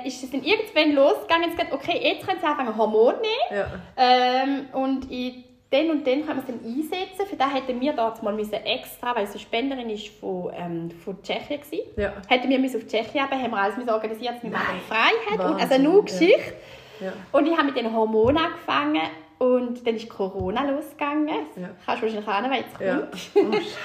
ist 0.04 0.22
es 0.22 0.30
dann 0.30 0.42
irgendwann 0.42 0.92
losgegangen, 0.94 1.44
jetzt 1.48 1.56
gesagt, 1.58 1.72
okay, 1.72 1.98
jetzt 2.02 2.26
können 2.26 2.38
sie 2.40 2.46
anfangen 2.46 2.76
Hormone 2.76 3.18
nehmen. 3.18 3.60
Ja. 3.62 3.66
Ähm, 3.96 4.66
und 4.72 5.10
in 5.10 5.44
dann 5.70 5.90
und 5.90 6.06
dann 6.06 6.26
können 6.26 6.44
wir 6.46 6.54
es 6.54 6.60
dann 6.60 6.60
einsetzen. 7.02 7.26
Für 7.26 7.36
das 7.36 7.54
hätten 7.54 7.80
wir 7.80 7.94
dort 7.94 8.22
mal 8.22 8.34
müssen 8.34 8.52
extra, 8.52 9.16
weil 9.16 9.26
sie 9.26 9.38
Spenderin 9.38 9.88
ist 9.88 10.08
von, 10.08 10.52
ähm, 10.54 10.90
von 11.02 11.22
Tschechien 11.22 11.60
war, 11.96 12.02
Ja. 12.04 12.12
hätten 12.28 12.50
wir 12.50 12.58
müssen 12.58 12.76
auf 12.82 12.86
Tschechien 12.86 13.22
haben, 13.22 13.42
haben 13.42 13.50
wir 13.50 13.56
alles 13.56 13.76
müssen 13.78 13.88
organisiert, 13.88 14.34
dass 14.34 14.42
wir 14.42 14.50
machen 14.50 14.78
frei 14.86 15.12
hat. 15.30 15.38
Und 15.38 15.54
also 15.54 15.60
Wahnsinn, 15.60 15.82
nur 15.82 15.94
ja. 15.96 16.00
Geschichte. 16.02 16.54
Ja. 17.00 17.12
Und 17.32 17.46
ich 17.46 17.52
habe 17.56 17.64
mit 17.68 17.76
den 17.78 17.90
Hormonen 17.90 18.36
angefangen 18.36 19.00
und 19.38 19.86
dann 19.86 19.96
ist 19.96 20.10
Corona 20.10 20.62
losgegangen. 20.70 21.28
Ja. 21.28 21.70
Kannst 21.86 22.02
du 22.02 22.06
wahrscheinlich 22.06 22.28
ahnen, 22.28 22.52
jetzt 22.52 22.78
Ja. 22.78 22.96
kommt. 22.98 23.14
Oh, 23.34 23.52
Scheiße. 23.54 23.76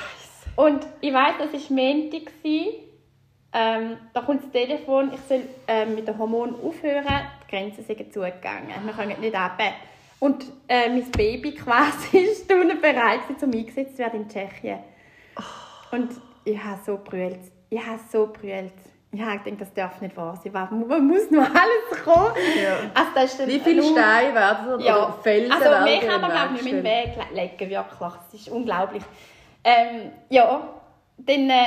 Und 0.57 0.87
ich 1.01 1.13
weiß, 1.13 1.35
das 1.39 1.53
war 1.53 1.77
Montag. 1.77 2.31
Ähm, 3.53 3.97
da 4.13 4.21
kommt 4.21 4.43
das 4.43 4.51
Telefon, 4.51 5.11
ich 5.13 5.21
soll 5.29 5.43
ähm, 5.67 5.95
mit 5.95 6.07
den 6.07 6.17
Hormonen 6.17 6.55
aufhören. 6.61 7.05
Die 7.43 7.49
Grenzen 7.49 7.83
sind 7.85 8.11
zugegangen. 8.11 8.73
Wir 8.83 8.93
können 8.93 9.19
nicht 9.21 9.35
ab. 9.35 9.59
Und 10.19 10.45
äh, 10.67 10.89
mein 10.89 11.09
Baby 11.11 11.53
quasi 11.53 12.17
ist 12.17 12.47
bereit, 12.47 13.19
um 13.41 13.51
eingesetzt 13.51 13.93
zu 13.93 13.99
werden 13.99 14.23
in 14.23 14.29
Tschechien. 14.29 14.79
Und 15.91 16.09
ich 16.43 16.61
habe 16.61 16.79
so 16.85 16.99
brüllt. 17.03 17.39
Ich 17.69 17.79
habe 17.79 17.99
so 18.11 18.27
brüllt. 18.27 18.73
Ich 19.11 19.21
habe 19.21 19.39
gedacht, 19.39 19.61
das 19.61 19.73
darf 19.73 20.01
nicht 20.01 20.17
wahr 20.17 20.39
sein. 20.43 20.51
Man 20.51 21.07
muss 21.07 21.29
noch 21.31 21.43
alles 21.43 22.03
kommen. 22.03 22.33
Ja. 22.61 22.77
Also, 22.93 23.11
das 23.15 23.33
ist 23.39 23.47
Wie 23.47 23.59
viele 23.59 23.83
Steine 23.83 24.33
werden 24.33 24.79
ja, 24.81 24.97
oder 24.97 25.13
Felsen 25.21 25.51
also 25.51 25.65
werden 25.65 25.83
mehr 25.83 25.99
kann 25.99 26.21
man 26.21 26.31
glaube 26.31 26.55
ich 26.55 26.63
nicht 26.63 26.73
mehr 26.73 26.83
Weg 26.83 27.05
in 27.05 27.13
den 27.13 27.35
Weg 27.35 27.59
legen, 27.59 27.69
wirklich. 27.69 28.13
Es 28.27 28.41
ist 28.41 28.49
unglaublich. 28.49 29.03
Ähm, 29.69 30.11
ja, 30.29 30.69
dann 31.17 31.49
äh, 31.49 31.65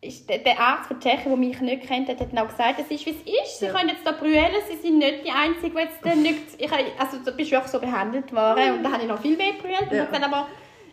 ist 0.00 0.28
der, 0.28 0.38
der 0.38 0.58
Arzt 0.58 0.86
von 0.88 0.98
Tschechien, 1.00 1.28
der 1.28 1.36
mich 1.36 1.60
nicht 1.60 1.86
kennt, 1.86 2.08
hat 2.08 2.20
dann 2.20 2.38
auch 2.38 2.48
gesagt, 2.48 2.80
es 2.80 2.90
ist 2.90 3.06
wie 3.06 3.10
es 3.10 3.16
ist. 3.46 3.58
Sie 3.60 3.66
Ja. 3.66 3.72
können 3.72 3.90
jetzt 3.90 4.04
da 4.04 4.10
brüllen, 4.12 4.46
sie 4.68 4.76
sind 4.76 4.98
nicht 4.98 5.24
die 5.24 5.30
Einzige, 5.30 5.70
die 5.70 5.78
jetzt 5.78 6.04
nicht... 6.16 6.42
Ich, 6.58 6.72
also 6.72 7.18
da 7.24 7.30
bist 7.30 7.52
du 7.52 7.58
auch 7.58 7.66
so 7.68 7.78
behandelt 7.78 8.32
worden 8.34 8.72
und 8.78 8.82
da 8.82 8.90
habe 8.92 9.02
ich 9.02 9.08
noch 9.08 9.20
viel 9.20 9.36
mehr 9.36 9.52
brüllt. 9.52 9.82
Und 9.82 9.92
Ja. 9.92 10.02
ich 10.04 10.08
habe 10.08 10.12
gesagt, 10.12 10.24
aber 10.24 10.48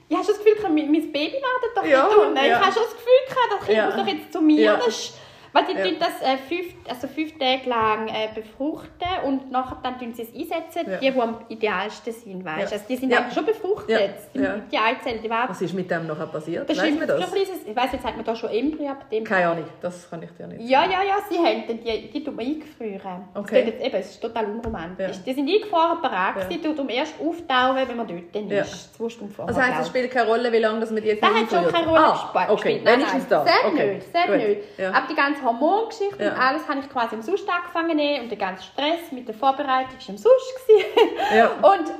ich 0.07 0.15
habe 0.15 0.25
schon 0.25 0.35
das 0.35 0.43
Gefühl, 0.45 0.69
mein 0.69 1.11
Baby 1.11 1.37
wartet 1.41 1.75
doch 1.75 1.85
Ja, 1.85 2.03
nicht 2.29 2.43
ja. 2.43 2.45
Ich 2.45 2.53
habe 2.53 2.73
schon 2.73 2.83
das 2.83 2.93
Gefühl, 2.93 3.49
das 3.49 3.65
Kind 3.65 3.77
Ja. 3.77 3.85
muss 3.87 3.95
doch 3.95 4.07
jetzt 4.07 4.33
zu 4.33 4.41
mir. 4.41 4.73
Das 4.77 4.87
ist, 4.87 5.17
weil 5.55 5.63
die 5.65 5.73
tun 5.81 5.95
das 5.99 6.21
äh, 6.21 6.37
fünf, 6.37 6.73
also 6.89 7.07
fünf 7.07 7.37
Tage 7.39 7.67
lang 7.69 8.07
äh, 8.09 8.27
befruchten 8.35 9.07
und 9.25 9.51
nachher 9.51 9.77
dann 9.81 9.97
tun 9.97 10.13
sie 10.13 10.23
es 10.23 10.33
einsetzen, 10.33 10.91
die, 11.01 11.11
die 11.11 11.19
am 11.21 11.37
idealsten 11.49 12.13
sind, 12.13 12.43
weißt? 12.45 12.73
Also 12.73 12.85
die 12.87 12.95
sind 12.97 13.11
Ja. 13.11 13.29
schon 13.31 13.45
befruchtet, 13.45 13.89
die, 14.33 14.77
Eizellen, 14.77 15.21
die. 15.23 15.29
Was 15.29 15.61
ist 15.61 15.73
mit 15.73 15.89
dem 15.89 16.07
nachher 16.07 16.27
passiert? 16.27 16.69
Das 16.69 16.77
Weißt 16.77 16.89
ist 16.89 17.01
du 17.01 17.07
das? 17.07 17.31
kleines- 17.31 17.49
ich 17.65 17.75
weiss, 17.75 17.91
jetzt 17.93 18.05
hat 18.05 18.15
man 18.15 18.25
da 18.25 18.35
schon 18.35 18.49
Embryo 18.49 18.89
ab 18.89 19.09
dem. 19.09 19.23
Keine 19.23 19.47
Ahnung, 19.49 19.65
das 19.81 20.09
kann 20.09 20.21
ich 20.21 20.31
dir 20.31 20.47
nicht 20.47 20.61
Ja, 20.69 20.83
ja, 20.85 21.01
ja, 21.03 21.15
sie 21.29 21.37
haben 21.37 21.63
dann 21.67 21.79
die, 21.83 22.11
die 22.11 22.23
tut 22.23 22.35
man 22.35 22.45
eingefrieren. 22.45 23.01
Das 23.33 23.43
Okay. 23.43 23.61
klingt 23.63 23.67
Jetzt, 23.79 23.85
eben, 23.87 23.95
es 23.95 24.09
ist 24.11 24.21
total 24.21 24.45
unromantisch. 24.45 25.17
Die 25.25 25.33
sind 25.33 25.49
eingefroren, 25.49 25.99
Ja. 26.03 26.33
sie 26.49 26.61
tut 26.61 26.77
um 26.79 26.89
erst 26.89 27.15
auftauen, 27.19 27.77
wenn 27.87 27.97
man 27.97 28.07
dort 28.07 28.33
dann 28.35 28.49
Ja. 28.49 28.61
ist. 28.61 28.95
Zwei 28.95 29.09
Stunden 29.09 29.33
vorher. 29.33 29.53
Das 29.53 29.63
heisst, 29.63 29.81
es 29.81 29.87
spielt 29.87 30.11
keine 30.11 30.27
Rolle, 30.29 30.51
wie 30.51 30.57
lange 30.59 30.79
das 30.81 30.91
mit 30.91 31.05
jetzt 31.05 31.23
Das 31.23 31.29
hat 31.33 31.49
schon 31.49 31.71
keine 31.71 31.87
Rolle 31.87 31.99
ah, 31.99 32.11
gespielt. 32.11 32.49
Okay, 32.49 32.81
wenigstens 32.83 33.27
das. 33.27 33.43
Sehr 33.47 33.71
okay. 33.71 33.93
nicht, 33.95 34.11
sehr 34.11 34.37
nicht. 34.37 34.61
Aber 34.93 35.07
die 35.09 35.15
ganze 35.15 35.44
Hormongeschichte 35.45 36.23
Ja. 36.23 36.31
und 36.33 36.39
alles 36.39 36.67
habe 36.67 36.79
ich 36.79 36.89
quasi 36.89 37.15
am 37.15 37.21
Sonntag 37.21 37.55
angefangen 37.59 37.95
nehmen 37.95 38.23
und 38.23 38.29
der 38.29 38.37
ganze 38.37 38.63
Stress 38.63 39.11
mit 39.11 39.27
der 39.27 39.35
Vorbereitung 39.35 39.93
war 39.97 40.09
am 40.09 40.17
Sonntag. 40.17 40.67
gewesen. 40.67 41.37
Ja. 41.37 41.45
Und 41.71 41.91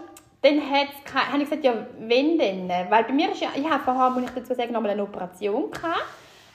dann 0.41 0.61
habe 0.61 1.37
ich 1.43 1.49
gesagt, 1.49 1.63
ja, 1.63 1.73
wenn 1.99 2.37
denn? 2.37 2.69
Weil 2.69 3.03
bei 3.05 3.13
mir 3.13 3.31
ist 3.31 3.41
ja, 3.41 3.47
ich 3.55 3.67
habe 3.67 3.83
vorher, 3.83 4.11
muss 4.11 4.23
ich 4.23 4.29
dazu 4.29 4.53
sagen, 4.53 4.73
nochmal 4.73 4.91
eine 4.91 5.01
Operation 5.03 5.71
gehabt. 5.71 6.03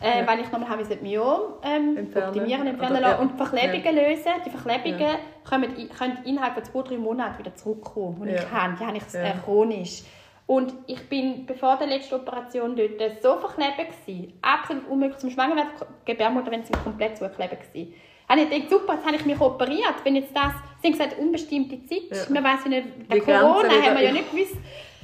Äh, 0.00 0.20
Ja. 0.20 0.26
Weil 0.28 0.40
ich 0.40 0.50
nochmal 0.52 0.68
habe 0.70 0.82
das 0.84 1.00
Myom 1.02 1.40
ähm, 1.62 1.96
Entfernen. 1.96 2.28
optimieren, 2.28 2.66
entfernen 2.68 2.98
Oder- 2.98 3.10
ja. 3.10 3.18
und 3.18 3.36
Verklebungen 3.36 3.94
lösen. 3.96 4.32
Die 4.46 4.50
Verklebungen 4.50 5.16
kommen, 5.48 5.76
i- 5.78 5.88
können 5.88 6.18
innerhalb 6.24 6.54
von 6.54 6.64
zwei, 6.64 6.82
drei 6.88 6.96
Monaten 6.98 7.38
wieder 7.38 7.54
zurückkommen. 7.54 8.16
Und 8.20 8.28
Ja. 8.28 8.36
ich 8.36 8.50
habe, 8.50 8.76
die 8.80 8.86
habe 8.86 8.96
ich 8.96 9.12
Ja. 9.12 9.20
äh, 9.24 9.32
chronisch. 9.44 10.02
Und 10.50 10.74
ich 10.88 11.08
bin 11.08 11.46
bevor 11.46 11.76
der 11.76 11.86
letzten 11.86 12.16
Operation 12.16 12.74
dort 12.74 13.22
so 13.22 13.36
verklebt 13.36 13.76
gewesen, 14.04 14.32
absolut 14.42 14.82
unmöglich 14.88 15.18
zum 15.18 15.30
Schwangerwerden, 15.30 15.70
die 15.78 16.10
Gebärmutter, 16.10 16.50
wenn 16.50 16.64
sie 16.64 16.72
komplett 16.72 17.18
zugeklebt 17.18 17.72
gewesen. 17.72 17.94
Habe 18.28 18.40
ich 18.40 18.50
gedacht, 18.50 18.68
super, 18.68 18.94
jetzt 18.94 19.06
habe 19.06 19.14
ich 19.14 19.24
mich 19.24 19.40
operiert. 19.40 19.94
Wenn 20.02 20.16
jetzt 20.16 20.34
das, 20.34 20.50
sie 20.82 20.88
haben 20.88 20.98
gesagt, 20.98 21.18
unbestimmte 21.20 21.78
Zeit, 21.86 22.02
Ja. 22.10 22.34
man 22.34 22.42
weiß 22.42 22.66
nicht, 22.66 23.08
bei 23.08 23.20
Corona 23.20 23.68
haben 23.68 23.96
wir 23.96 24.02
ja 24.02 24.10
nicht 24.10 24.28
gewusst. 24.28 24.56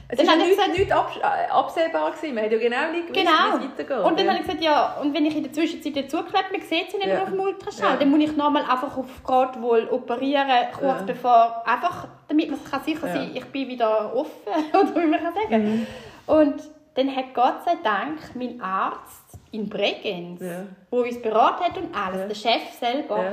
Es 0.09 0.19
Dann 0.19 0.27
ja 0.27 0.33
ich 0.35 0.39
nicht, 0.39 0.51
gesagt- 0.57 0.79
nicht 0.79 0.93
abs 0.93 1.17
äh, 1.17 1.51
absehbar 1.51 2.13
gewesen. 2.13 2.35
Man 2.35 2.45
hat 2.45 2.53
ja 2.53 2.59
genau 2.59 2.93
nicht 2.93 3.09
gewusst, 3.09 3.27
Genau. 3.27 3.59
wie 3.61 3.65
es 3.65 3.71
weitergeht. 3.73 4.05
Und 4.07 4.19
dann 4.19 4.27
ja. 4.27 4.33
habe 4.33 4.41
ich 4.41 4.47
gesagt, 4.47 4.63
ja, 4.65 4.97
und 5.03 5.15
wenn 5.15 5.27
ich 5.27 5.37
in 5.37 5.43
der 5.43 5.53
Zwischenzeit 5.53 5.97
dazuklebt, 5.97 6.53
man 6.53 6.61
sieht 6.61 6.91
sie 6.93 6.97
nicht 6.99 7.07
Ja. 7.09 7.15
mehr 7.15 7.23
auf 7.25 7.31
dem 7.31 7.41
Ultraschall, 7.41 7.91
Ja. 7.93 7.97
dann 7.97 8.11
muss 8.11 8.21
ich 8.21 8.37
nochmal 8.37 8.63
einfach 8.63 8.97
auf 8.97 9.07
Grad 9.25 9.61
wohl 9.61 9.89
operieren, 9.91 10.49
kurz 10.79 11.03
bevor, 11.05 11.63
einfach, 11.67 12.07
damit 12.29 12.51
man 12.51 12.61
kann 12.65 12.83
sicher 12.85 13.09
sein 13.09 13.31
ich 13.35 13.45
bin 13.47 13.67
wieder 13.69 14.15
offen, 14.15 14.31
oder 14.73 15.03
wie 15.03 15.07
man 15.07 15.21
kann 15.25 15.35
sagen. 15.35 15.65
Mhm. 15.65 15.87
Und 16.27 16.63
dann 16.95 17.15
hat 17.17 17.35
Gott 17.35 17.65
sei 17.65 17.75
Dank 17.83 18.19
mein 18.37 18.61
Arzt 18.61 19.39
in 19.51 19.69
Bregenz, 19.69 20.41
Ja. 20.41 20.67
wo 20.91 20.99
uns 21.03 21.21
beraten 21.21 21.65
hat 21.65 21.77
und 21.79 21.89
alles, 21.97 22.29
der 22.29 22.35
Chef 22.51 22.71
selber. 22.79 23.33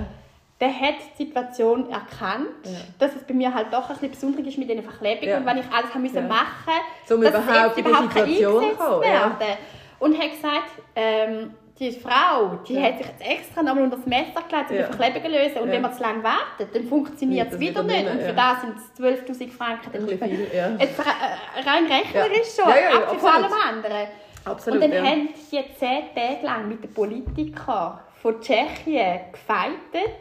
Der 0.64 0.80
hat 0.80 0.96
die 1.20 1.26
Situation 1.26 1.90
erkannt, 1.90 2.48
Ja. 2.64 2.72
dass 3.00 3.16
es 3.16 3.24
bei 3.24 3.34
mir 3.34 3.54
halt 3.54 3.68
doch 3.72 3.90
ein 3.90 3.96
bisschen 3.98 4.12
besonders 4.12 4.48
ist 4.48 4.58
mit 4.58 4.70
diesen 4.70 4.84
Verklebungen 4.84 5.30
Ja. 5.30 5.38
und 5.38 5.46
wenn 5.46 5.58
ich 5.58 5.66
alles 5.72 5.90
habe 5.90 6.00
müssen 6.00 6.16
Ja. 6.16 6.22
machen 6.22 6.74
Um 7.10 7.22
dass 7.22 7.34
es 7.36 7.44
überhaupt 7.44 7.78
überhaupt 7.78 8.10
kann 8.16 8.26
Situation 8.30 8.64
zu 8.72 8.76
kommen, 8.78 9.04
ja. 9.04 9.10
werden. 9.40 9.58
Und 10.00 10.18
hat 10.18 10.32
gesagt, 10.32 10.70
ähm, 10.96 11.54
die 11.80 11.92
Frau, 11.92 12.60
die 12.68 12.76
Ja. 12.76 12.82
hat 12.84 12.98
sich 13.00 13.08
jetzt 13.08 13.22
extra 13.28 13.64
nochmal 13.64 13.84
unter 13.86 13.98
das 13.98 14.06
Messer 14.06 14.42
gelegt, 14.48 14.70
um 14.70 14.76
Ja. 14.78 14.88
die 14.88 14.94
Verklebungen 14.98 15.32
zu 15.34 15.38
lösen. 15.40 15.58
Und 15.64 15.72
wenn 15.72 15.82
man 15.82 15.94
zu 15.94 16.02
lange 16.02 16.24
wartet, 16.24 16.74
dann 16.76 16.84
funktioniert 16.88 17.52
es 17.52 17.60
wieder 17.60 17.84
nicht. 17.84 18.10
Und 18.10 18.22
für 18.22 18.34
das 18.34 18.62
sind 18.62 18.74
es 18.78 18.94
12'000 18.96 19.52
Franken. 19.52 19.92
Ein 19.94 20.08
viel, 20.08 20.48
ja. 20.56 20.70
Jetzt 20.80 21.00
re- 21.00 21.66
rein 21.66 21.86
rechnerisch 21.88 22.56
schon, 22.56 22.70
Ja, 22.70 23.00
ja, 23.00 23.08
von 23.08 23.30
allem 23.30 23.52
anderen. 23.70 24.08
Absolut, 24.46 24.82
Und 24.84 24.92
dann 24.94 25.06
haben 25.06 25.30
die 25.52 25.64
zehn 25.80 26.04
Tage 26.16 26.40
lang 26.46 26.68
mit 26.70 26.84
den 26.84 26.94
Politikern 26.94 28.00
von 28.22 28.40
Tschechien 28.42 29.20
gefeitet, 29.32 30.16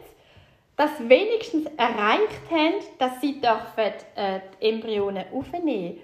dass 0.75 0.97
sie 0.97 1.09
wenigstens 1.09 1.65
erreicht 1.77 2.41
haben, 2.49 2.73
dass 2.97 3.21
sie 3.21 3.39
dürfen, 3.39 3.93
äh, 4.15 4.39
die 4.59 4.69
Embryonen 4.69 5.25
aufnehmen 5.31 5.97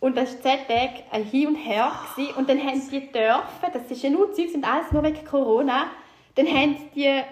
Und 0.00 0.16
das 0.16 0.34
war 0.34 0.42
zehn 0.42 0.66
Tage 0.66 1.02
ein 1.10 1.24
Hin 1.24 1.48
und 1.48 1.56
Her. 1.56 1.92
Gewesen. 2.16 2.34
Und 2.36 2.48
dann 2.48 2.60
haben 2.60 2.80
sie 2.80 3.00
dürfen, 3.00 3.72
das 3.72 3.90
ist 3.90 4.02
ja 4.02 4.10
nur 4.10 4.32
Zeug, 4.32 4.50
sind 4.50 4.64
alles 4.64 4.90
nur 4.92 5.02
wegen 5.02 5.24
Corona, 5.24 5.86
dann 6.34 6.46
haben 6.46 6.76
die 6.94 7.22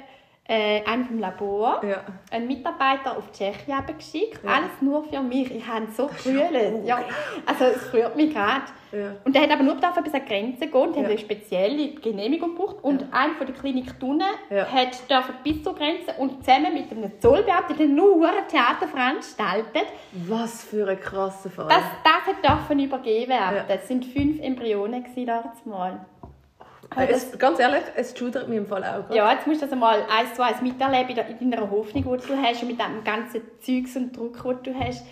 äh, 0.53 0.83
einen 0.85 1.05
vom 1.05 1.21
Labor, 1.21 1.81
Ja. 1.85 1.99
einen 2.33 2.49
Mitarbeiter 2.49 3.17
auf 3.17 3.31
Tschechien 3.31 3.77
geschickt, 3.97 4.41
Ja. 4.43 4.51
alles 4.51 4.71
nur 4.81 5.05
für 5.05 5.21
mich. 5.23 5.55
Ich 5.55 5.65
habe 5.65 5.87
so 5.97 6.09
gebrüllt. 6.09 6.85
Ja, 6.85 6.99
also 7.47 7.65
es 7.67 7.93
rührt 7.95 8.17
mich 8.17 8.35
gerade. 8.35 8.63
Ja. 8.91 9.13
Und 9.25 9.37
der 9.37 9.43
hat 9.43 9.53
aber 9.53 9.63
nur 9.63 9.77
bis 9.77 9.85
an 9.85 10.03
die 10.05 10.29
Grenze 10.29 10.67
gehen 10.67 10.75
und 10.75 10.97
Ja. 10.97 11.05
eine 11.05 11.17
spezielle 11.17 11.93
Genehmigung 11.93 12.57
gebraucht. 12.57 12.79
Und 12.83 13.03
Ja. 13.03 13.07
einer 13.13 13.35
von 13.35 13.47
der 13.47 13.55
Klinik 13.55 14.01
Thun 14.01 14.21
Ja. 14.51 14.67
hat 14.67 15.09
dürfen 15.09 15.35
bis 15.45 15.63
zur 15.63 15.77
Grenze 15.77 16.13
und 16.19 16.45
zusammen 16.45 16.75
mit 16.75 16.91
einem 16.91 17.13
Zollbeamten 17.21 17.95
nur 17.95 18.27
ein 18.29 18.49
Theater 18.49 18.89
veranstaltet. 18.89 19.87
Was 20.27 20.65
für 20.65 20.89
ein 20.89 20.99
krasser 21.01 21.51
Fall. 21.51 21.69
Das, 21.69 21.85
das 22.03 22.35
hat 22.35 22.45
dürfen 22.45 22.81
übergeben 22.81 23.29
werden. 23.31 23.57
Ja. 23.59 23.65
Das 23.77 23.87
sind 23.87 24.05
fünf 24.05 24.41
Embryonen 24.41 25.05
damals 25.25 25.61
Äh, 26.97 27.07
es, 27.09 27.39
ganz 27.39 27.59
ehrlich, 27.61 27.83
es 27.95 28.17
schudert 28.17 28.49
mir 28.49 28.57
im 28.57 28.67
Fall 28.67 28.85
auch. 28.85 29.15
Ja, 29.15 29.33
jetzt 29.33 29.47
musst 29.47 29.61
du 29.63 29.67
das 29.67 29.73
einmal 29.73 30.03
eins 30.11 30.35
zu 30.35 30.43
eins 30.43 30.61
miterleben 30.61 31.17
in 31.41 31.51
deiner 31.51 31.71
Hoffnung, 31.71 32.03
die 32.03 32.27
du 32.27 32.37
hast 32.43 32.63
und 32.63 32.69
mit 32.69 32.81
dem 32.81 33.05
ganzen 33.05 33.43
Zeugs 33.61 33.97
und 33.97 34.17
Druck, 34.17 34.43
den 34.43 34.75
du 34.75 34.79
hast. 34.79 35.05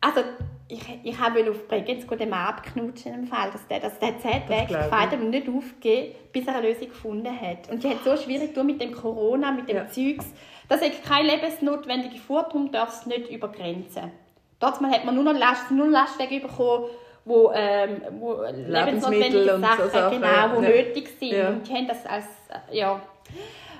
Also, 0.00 0.20
ich, 0.68 0.82
ich 1.02 1.18
wollte 1.20 1.50
auf 1.50 1.66
Bregenz 1.66 2.06
den 2.06 2.30
Mann 2.30 2.46
abknutschen 2.46 3.14
im 3.14 3.26
Fall, 3.26 3.50
dass 3.50 3.66
der, 3.66 3.80
dass 3.80 3.98
der 3.98 4.18
zehn 4.18 4.46
Tage 4.46 4.66
gefeiert 4.66 5.12
und 5.14 5.30
nicht 5.30 5.48
aufgegeben, 5.48 6.14
bis 6.32 6.46
er 6.46 6.56
eine 6.56 6.68
Lösung 6.68 6.88
gefunden 6.88 7.40
hat. 7.40 7.70
Und 7.70 7.82
die 7.82 7.88
hat 7.88 8.04
so 8.04 8.16
schwierig 8.16 8.54
mit 8.62 8.80
dem 8.80 8.92
Corona, 8.94 9.50
mit 9.50 9.68
dem 9.68 9.76
Ja. 9.76 9.88
Zeugs. 9.88 10.26
Das 10.68 10.82
ist 10.82 11.02
keine 11.04 11.28
lebensnotwendige 11.28 12.18
Fuhr, 12.18 12.42
darum 12.42 12.70
darf 12.70 12.90
es 12.90 13.06
nicht 13.06 13.30
über 13.30 13.48
Grenzen. 13.48 14.12
Dort 14.60 14.80
hat 14.80 15.04
man 15.04 15.14
nur 15.14 15.24
noch 15.24 15.38
Last, 15.38 15.70
nur 15.70 15.88
Lastwagen 15.88 16.42
bekommen, 16.42 16.84
wo, 17.28 17.52
ähm, 17.54 18.02
wo 18.18 18.42
lebensnotwendige 18.42 19.54
und 19.54 19.62
so 19.62 19.68
Sachen, 19.68 19.90
Sachen, 19.90 20.20
genau, 20.20 20.56
wo 20.56 20.62
ja. 20.62 20.68
nötig 20.68 21.10
sind. 21.18 21.32
Ja. 21.32 21.48
Und 21.48 21.68
die 21.68 21.74
haben 21.74 21.86
das 21.86 22.06
als, 22.06 22.24
ja. 22.72 23.00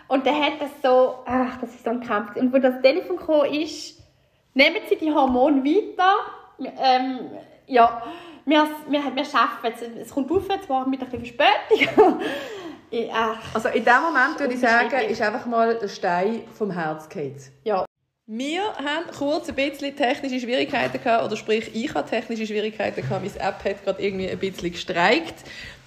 Und 0.06 0.24
der 0.24 0.34
hat 0.34 0.60
das 0.60 0.70
so, 0.82 1.16
ach, 1.26 1.58
das 1.60 1.70
ist 1.74 1.84
so 1.84 1.90
ein 1.90 2.00
Kampf. 2.00 2.36
Und 2.36 2.52
wo 2.52 2.58
das 2.58 2.80
Telefon 2.80 3.16
gekommen 3.16 3.52
ist, 3.52 3.98
nehmen 4.54 4.78
Sie 4.88 4.96
die 4.96 5.12
Hormone 5.12 5.64
weiter. 5.64 6.14
Ähm, 6.58 7.20
ja, 7.66 8.02
wir, 8.44 8.66
wir, 8.88 9.14
wir 9.14 9.24
schaffen 9.24 9.72
es. 9.74 9.82
Es 9.82 10.10
kommt 10.10 10.30
auf, 10.30 10.46
zwar 10.66 10.88
mit 10.88 11.00
ein 11.02 11.08
bisschen 11.10 11.36
Verspätung. 11.36 12.20
ich, 12.90 13.10
ach, 13.12 13.38
Also 13.54 13.68
in 13.68 13.84
dem 13.84 14.02
Moment 14.02 14.38
würde 14.38 14.54
ich 14.54 14.60
sagen, 14.60 15.08
ist 15.08 15.20
einfach 15.20 15.46
mal 15.46 15.78
der 15.78 15.88
Stein 15.88 16.42
vom 16.54 16.70
Herz 16.70 17.08
gefallen. 17.08 17.36
ja. 17.64 17.87
Wir 18.30 18.60
haben 18.74 19.10
kurz 19.16 19.48
ein 19.48 19.54
bisschen 19.54 19.96
technische 19.96 20.38
Schwierigkeiten 20.38 21.02
gehabt, 21.02 21.24
oder 21.24 21.34
sprich, 21.34 21.74
ich 21.74 21.94
hatte 21.94 22.10
technische 22.10 22.46
Schwierigkeiten 22.46 23.00
gehabt. 23.00 23.24
Meine 23.24 23.40
App 23.40 23.64
hat 23.64 23.82
gerade 23.82 24.02
irgendwie 24.02 24.28
ein 24.28 24.38
bisschen 24.38 24.72
gestreikt. 24.72 25.32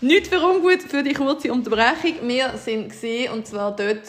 Nicht 0.02 0.26
für 0.26 0.42
ungut 0.42 0.82
für 0.82 1.04
die 1.04 1.14
kurze 1.14 1.54
Unterbrechung. 1.54 2.28
Wir 2.28 2.58
sind 2.58 2.90
gesehen 2.90 3.32
und 3.32 3.46
zwar 3.46 3.76
dort 3.76 4.08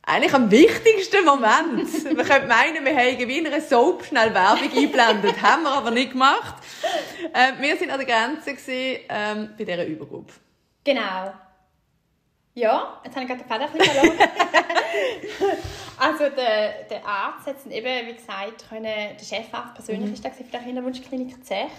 eigentlich 0.00 0.32
am 0.32 0.50
wichtigsten 0.50 1.22
Moment. 1.26 2.04
Man 2.16 2.26
könnte 2.26 2.46
meinen, 2.46 2.86
wir 2.86 2.96
haben 2.96 3.28
wie 3.28 3.36
in 3.36 3.46
einer 3.46 3.60
Soap 3.60 4.02
schnell 4.06 4.32
Werbung 4.32 4.62
eingeblendet. 4.62 5.34
haben 5.42 5.64
wir 5.64 5.72
aber 5.72 5.90
nicht 5.90 6.12
gemacht. 6.12 6.54
Ähm, 7.34 7.56
wir 7.60 7.76
sind 7.76 7.90
an 7.90 7.98
der 7.98 8.08
Grenze 8.08 8.54
gesehen, 8.54 9.02
ähm, 9.10 9.50
bei 9.58 9.64
dieser 9.64 9.84
Übergruppe. 9.84 10.32
Genau. 10.84 11.34
Ja, 12.54 13.00
jetzt 13.04 13.14
habe 13.14 13.24
ich 13.24 13.28
gerade 13.28 13.42
den 13.42 13.48
Faden 13.48 13.66
ein 13.66 13.72
bisschen 13.72 13.94
verloren. 13.94 14.18
also 15.98 16.28
der, 16.34 16.84
der 16.90 17.06
Arzt 17.06 17.46
hat 17.46 17.56
eben, 17.70 18.06
wie 18.08 18.14
gesagt, 18.14 18.68
können, 18.68 18.84
der 18.84 19.18
Chefarzt 19.18 19.74
persönlich 19.74 20.12
ist 20.12 20.24
da 20.24 20.30
für 20.30 20.44
die 20.44 20.56
Kinderwunschklinik 20.56 21.44
Zech, 21.44 21.70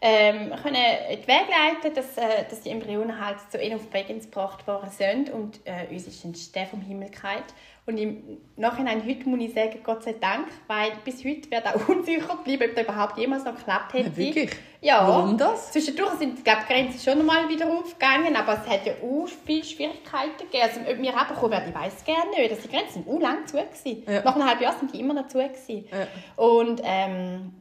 ähm, 0.00 0.52
können 0.62 0.76
in 1.10 1.20
die 1.22 1.26
Wege 1.26 1.50
leiten, 1.50 1.94
dass, 1.94 2.18
äh, 2.18 2.44
dass 2.48 2.60
die 2.60 2.70
Embryonen 2.70 3.24
halt 3.24 3.38
zu 3.50 3.58
ihnen 3.58 3.76
auf 3.76 3.88
Bregenz 3.90 4.24
gebracht 4.24 4.66
worden 4.66 4.90
sind 4.90 5.30
und 5.30 5.60
äh, 5.64 5.86
uns 5.90 6.06
ist 6.06 6.24
ein 6.24 6.34
Stern 6.34 6.66
vom 6.68 6.80
Himmel 6.82 7.10
gefallen. 7.10 7.42
Und 7.86 7.98
im 7.98 8.38
Nachhinein, 8.56 9.04
heute 9.06 9.28
muss 9.28 9.40
ich 9.40 9.52
sagen, 9.52 9.78
Gott 9.82 10.04
sei 10.04 10.14
Dank, 10.14 10.46
weil 10.68 10.92
bis 11.04 11.22
heute 11.22 11.50
wird 11.50 11.66
auch 11.66 11.88
unsicher 11.88 12.38
bleiben, 12.42 12.70
ob 12.70 12.74
das 12.74 12.84
überhaupt 12.84 13.18
jemals 13.18 13.44
noch 13.44 13.54
geklappt 13.54 13.92
hätte. 13.92 14.08
Ja, 14.08 14.16
wirklich? 14.16 14.50
Ja. 14.80 15.06
Warum 15.06 15.36
das? 15.36 15.70
Zwischendurch 15.70 16.14
sind 16.14 16.42
glaub, 16.44 16.66
die 16.66 16.72
Grenzen 16.72 16.98
schon 16.98 17.26
mal 17.26 17.46
wieder 17.48 17.70
aufgegangen, 17.70 18.34
aber 18.36 18.54
es 18.54 18.70
hat 18.70 18.86
ja 18.86 18.94
auch 19.02 19.28
viele 19.44 19.64
Schwierigkeiten 19.64 20.38
gegeben. 20.38 20.62
Also, 20.62 20.80
ob 20.80 20.98
wir 20.98 21.18
abbekommen 21.18 21.50
werden, 21.52 21.68
ich 21.68 21.74
weiß 21.74 22.04
gerne 22.04 22.30
nicht. 22.30 22.50
Also, 22.50 22.62
die 22.62 22.74
Grenzen 22.74 23.04
sind 23.04 23.08
auch 23.08 23.20
lang 23.20 23.46
zu. 23.46 23.58
Gewesen. 23.58 24.02
Ja. 24.06 24.22
Nach 24.22 24.34
einem 24.34 24.48
halben 24.48 24.62
Jahr 24.62 24.78
sind 24.78 24.94
die 24.94 25.00
immer 25.00 25.14
noch 25.14 25.28
zu. 25.28 25.38
Gewesen. 25.38 25.84
Ja. 25.90 26.42
Und 26.42 26.80
ähm, 26.84 27.52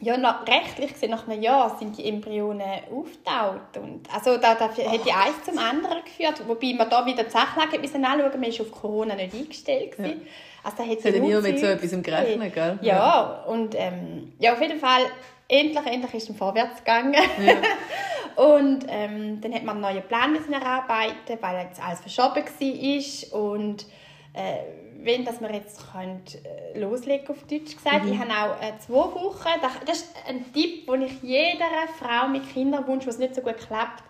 ja, 0.00 0.16
nach, 0.16 0.46
rechtlich 0.46 0.92
gesehen, 0.92 1.10
nach 1.10 1.26
einem 1.26 1.42
Jahr 1.42 1.76
sind 1.78 1.98
die 1.98 2.08
Embryonen 2.08 2.82
aufgetaucht. 2.90 3.76
Und, 3.76 4.02
also 4.14 4.36
da, 4.36 4.54
da 4.54 4.68
hat 4.68 4.76
die 4.76 5.12
eins 5.12 5.42
zum 5.44 5.58
anderen 5.58 6.04
geführt. 6.04 6.42
Wobei 6.46 6.74
man 6.74 6.88
da 6.88 7.04
wieder 7.04 7.24
die 7.24 7.30
Sachlage 7.30 7.78
müssen 7.80 8.04
anschauen 8.04 8.40
man 8.40 8.48
war 8.48 8.60
auf 8.60 8.70
Corona 8.70 9.16
nicht 9.16 9.34
eingestellt. 9.34 9.96
Gewesen. 9.96 10.26
Also, 10.62 10.76
da 10.78 10.88
hat 10.88 11.04
ja 11.04 11.10
niemand 11.20 11.42
mit 11.42 11.58
so 11.58 11.66
etwas 11.66 12.02
gerechnet, 12.02 12.54
gell? 12.54 12.78
Ja, 12.82 13.44
und 13.46 13.74
ähm, 13.76 14.32
ja, 14.38 14.52
auf 14.52 14.60
jeden 14.60 14.78
Fall, 14.78 15.02
endlich, 15.48 15.86
endlich 15.86 16.14
ist 16.14 16.30
es 16.30 16.36
vorwärts 16.36 16.78
gegangen. 16.78 17.14
und 18.36 18.86
ähm, 18.88 19.40
dann 19.40 19.52
hat 19.52 19.64
man 19.64 19.84
einen 19.84 19.94
neuen 19.94 20.06
Plan 20.06 20.32
müssen 20.32 20.52
erarbeiten, 20.52 21.38
weil 21.40 21.66
jetzt 21.66 21.82
alles 21.82 22.00
verschoben 22.00 22.44
war. 22.44 23.40
Und 23.40 23.86
äh, 24.34 24.87
wenn 25.00 25.24
dass 25.24 25.40
wir 25.40 25.52
jetzt 25.52 25.80
könnt, 25.92 26.44
äh, 26.44 26.78
loslegen 26.78 27.28
auf 27.28 27.44
Deutsch 27.44 27.76
gesagt. 27.76 28.06
Ich 28.06 28.18
habe 28.18 28.30
auch 28.30 28.62
äh, 28.62 28.78
zwei 28.78 28.94
Wochen, 28.94 29.48
das, 29.86 29.96
ist 29.96 30.14
ein 30.26 30.52
Tipp, 30.52 30.86
den 30.86 31.02
ich 31.02 31.22
jeder 31.22 31.66
Frau 31.98 32.28
mit 32.28 32.48
Kinderwunsch, 32.52 33.06
was 33.06 33.18
nicht 33.18 33.34
so 33.34 33.40
gut 33.40 33.58
klappt, 33.58 34.02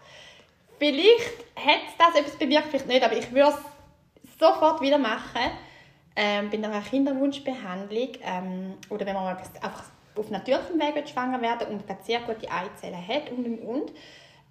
vielleicht 0.79 1.45
hat 1.57 1.81
das 1.99 2.19
etwas 2.19 2.37
bewirkt, 2.37 2.69
vielleicht 2.71 2.87
nicht, 2.87 3.03
aber 3.03 3.17
ich 3.17 3.31
würde 3.33 3.55
es 3.55 4.39
sofort 4.39 4.81
wieder 4.81 4.99
machen. 4.99 5.51
Ähm, 6.17 6.51
bei 6.51 6.57
einer 6.57 6.81
Kinderwunschbehandlung 6.81 8.09
ähm, 8.25 8.75
oder 8.91 9.07
wenn 9.07 9.15
man 9.15 9.37
einfach 9.37 9.85
auf 10.17 10.31
natürlichem 10.31 10.81
Weg 10.81 11.09
schwanger 11.09 11.41
werden 11.41 11.69
und 11.69 11.85
sehr 12.05 12.21
gute 12.21 12.51
Eizellen 12.51 13.07
hat 13.07 13.31
und 13.31 13.47
und 13.47 13.59
und. 13.61 13.93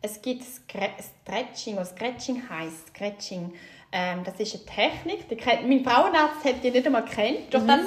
Es 0.02 0.22
gibt 0.22 0.44
Stretching, 0.44 1.76
was 1.76 1.90
Scratching 1.90 2.48
heißt. 2.48 2.88
Scratching. 2.90 3.54
Ähm, 3.92 4.24
das 4.24 4.40
ist 4.40 4.56
eine 4.56 4.66
Technik. 4.66 5.30
Die 5.30 5.36
kennt, 5.36 5.68
mein 5.68 5.84
Frauenarzt 5.84 6.44
hat 6.44 6.64
die 6.64 6.72
nicht 6.72 6.86
einmal 6.86 7.06
kennt. 7.06 7.54
Durch 7.54 7.66
das 7.66 7.82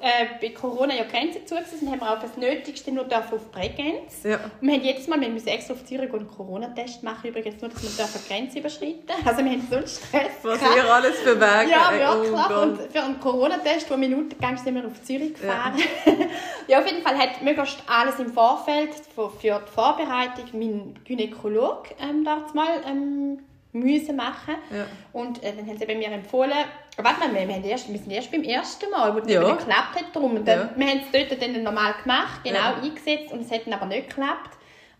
äh, 0.00 0.26
bei 0.40 0.48
Corona 0.48 0.94
ja 0.94 1.04
Grenzen 1.04 1.46
zu 1.46 1.56
sind, 1.56 1.90
haben 1.90 2.00
wir 2.00 2.10
auch 2.10 2.20
das 2.20 2.36
Nötigste 2.36 2.90
nur 2.90 3.04
auf 3.04 3.50
Bregenz. 3.52 4.22
Ja. 4.22 4.36
Und 4.60 4.66
wir 4.68 4.74
haben 4.74 4.82
jedes 4.82 5.06
Mal, 5.06 5.20
wir 5.20 5.28
müssen 5.28 5.48
extra 5.48 5.74
auf 5.74 5.84
Zürich 5.84 6.12
einen 6.12 6.28
Corona-Test 6.28 7.02
machen, 7.02 7.28
übrigens 7.28 7.60
nur, 7.60 7.70
dass 7.70 7.82
wir 7.82 8.20
die 8.20 8.28
Grenze 8.28 8.58
überschreiten. 8.58 9.10
Also 9.24 9.44
wir 9.44 9.52
haben 9.52 9.66
so 9.68 9.76
einen 9.76 9.86
Stress. 9.86 10.32
Was 10.42 10.58
gehabt. 10.58 10.76
ihr 10.76 10.92
alles 10.92 11.16
für 11.20 11.38
Wege 11.38 11.70
Ja, 11.70 11.92
wirklich. 11.92 12.32
oh 12.32 12.62
und 12.62 12.80
für 12.92 13.02
einen 13.02 13.20
Corona-Test, 13.20 13.90
der 13.90 13.96
Minuten 13.96 14.30
gegangen 14.30 14.58
sind 14.58 14.74
wir 14.74 14.86
auf 14.86 15.02
Zürich 15.02 15.34
gefahren. 15.34 15.74
Ja. 16.66 16.80
auf 16.80 16.86
jeden 16.86 17.02
Fall 17.02 17.18
hat 17.18 17.42
möglichst 17.42 17.82
alles 17.86 18.18
im 18.18 18.32
Vorfeld 18.32 18.90
für, 19.14 19.28
für 19.30 19.62
die 19.66 19.70
Vorbereitung 19.70 20.44
mein 20.54 20.98
Gynäkolog 21.04 21.88
ähm, 22.00 22.24
dort 22.24 22.54
mal 22.54 22.80
ähm, 22.88 23.40
müssen 23.74 24.16
machen. 24.16 24.54
Ja. 24.70 24.86
Und 25.12 25.42
äh, 25.42 25.52
dann 25.56 25.66
haben 25.66 25.76
sie 25.78 25.84
bei 25.86 25.94
mir 25.94 26.08
empfohlen, 26.08 26.52
warte 26.96 27.20
mal, 27.20 27.34
wir, 27.34 27.48
wir, 27.48 27.64
erst, 27.70 27.90
wir 27.92 27.98
sind 27.98 28.10
erst 28.12 28.30
beim 28.30 28.42
ersten 28.44 28.90
Mal, 28.90 29.14
wo 29.14 29.18
es 29.18 29.30
Ja. 29.30 29.40
nicht 29.42 29.58
geklappt 29.58 29.96
hat. 29.96 30.04
Darum. 30.14 30.36
Und 30.36 30.46
dann, 30.48 30.60
Ja. 30.60 30.70
Wir 30.76 30.86
haben 30.86 31.00
es 31.12 31.28
dort 31.28 31.42
dann 31.42 31.62
normal 31.62 31.94
gemacht, 32.02 32.40
genau 32.44 32.74
eingesetzt 32.82 33.32
und 33.32 33.40
es 33.42 33.50
hat 33.50 33.66
dann 33.66 33.74
aber 33.74 33.86
nicht 33.86 34.08
geklappt. 34.08 34.50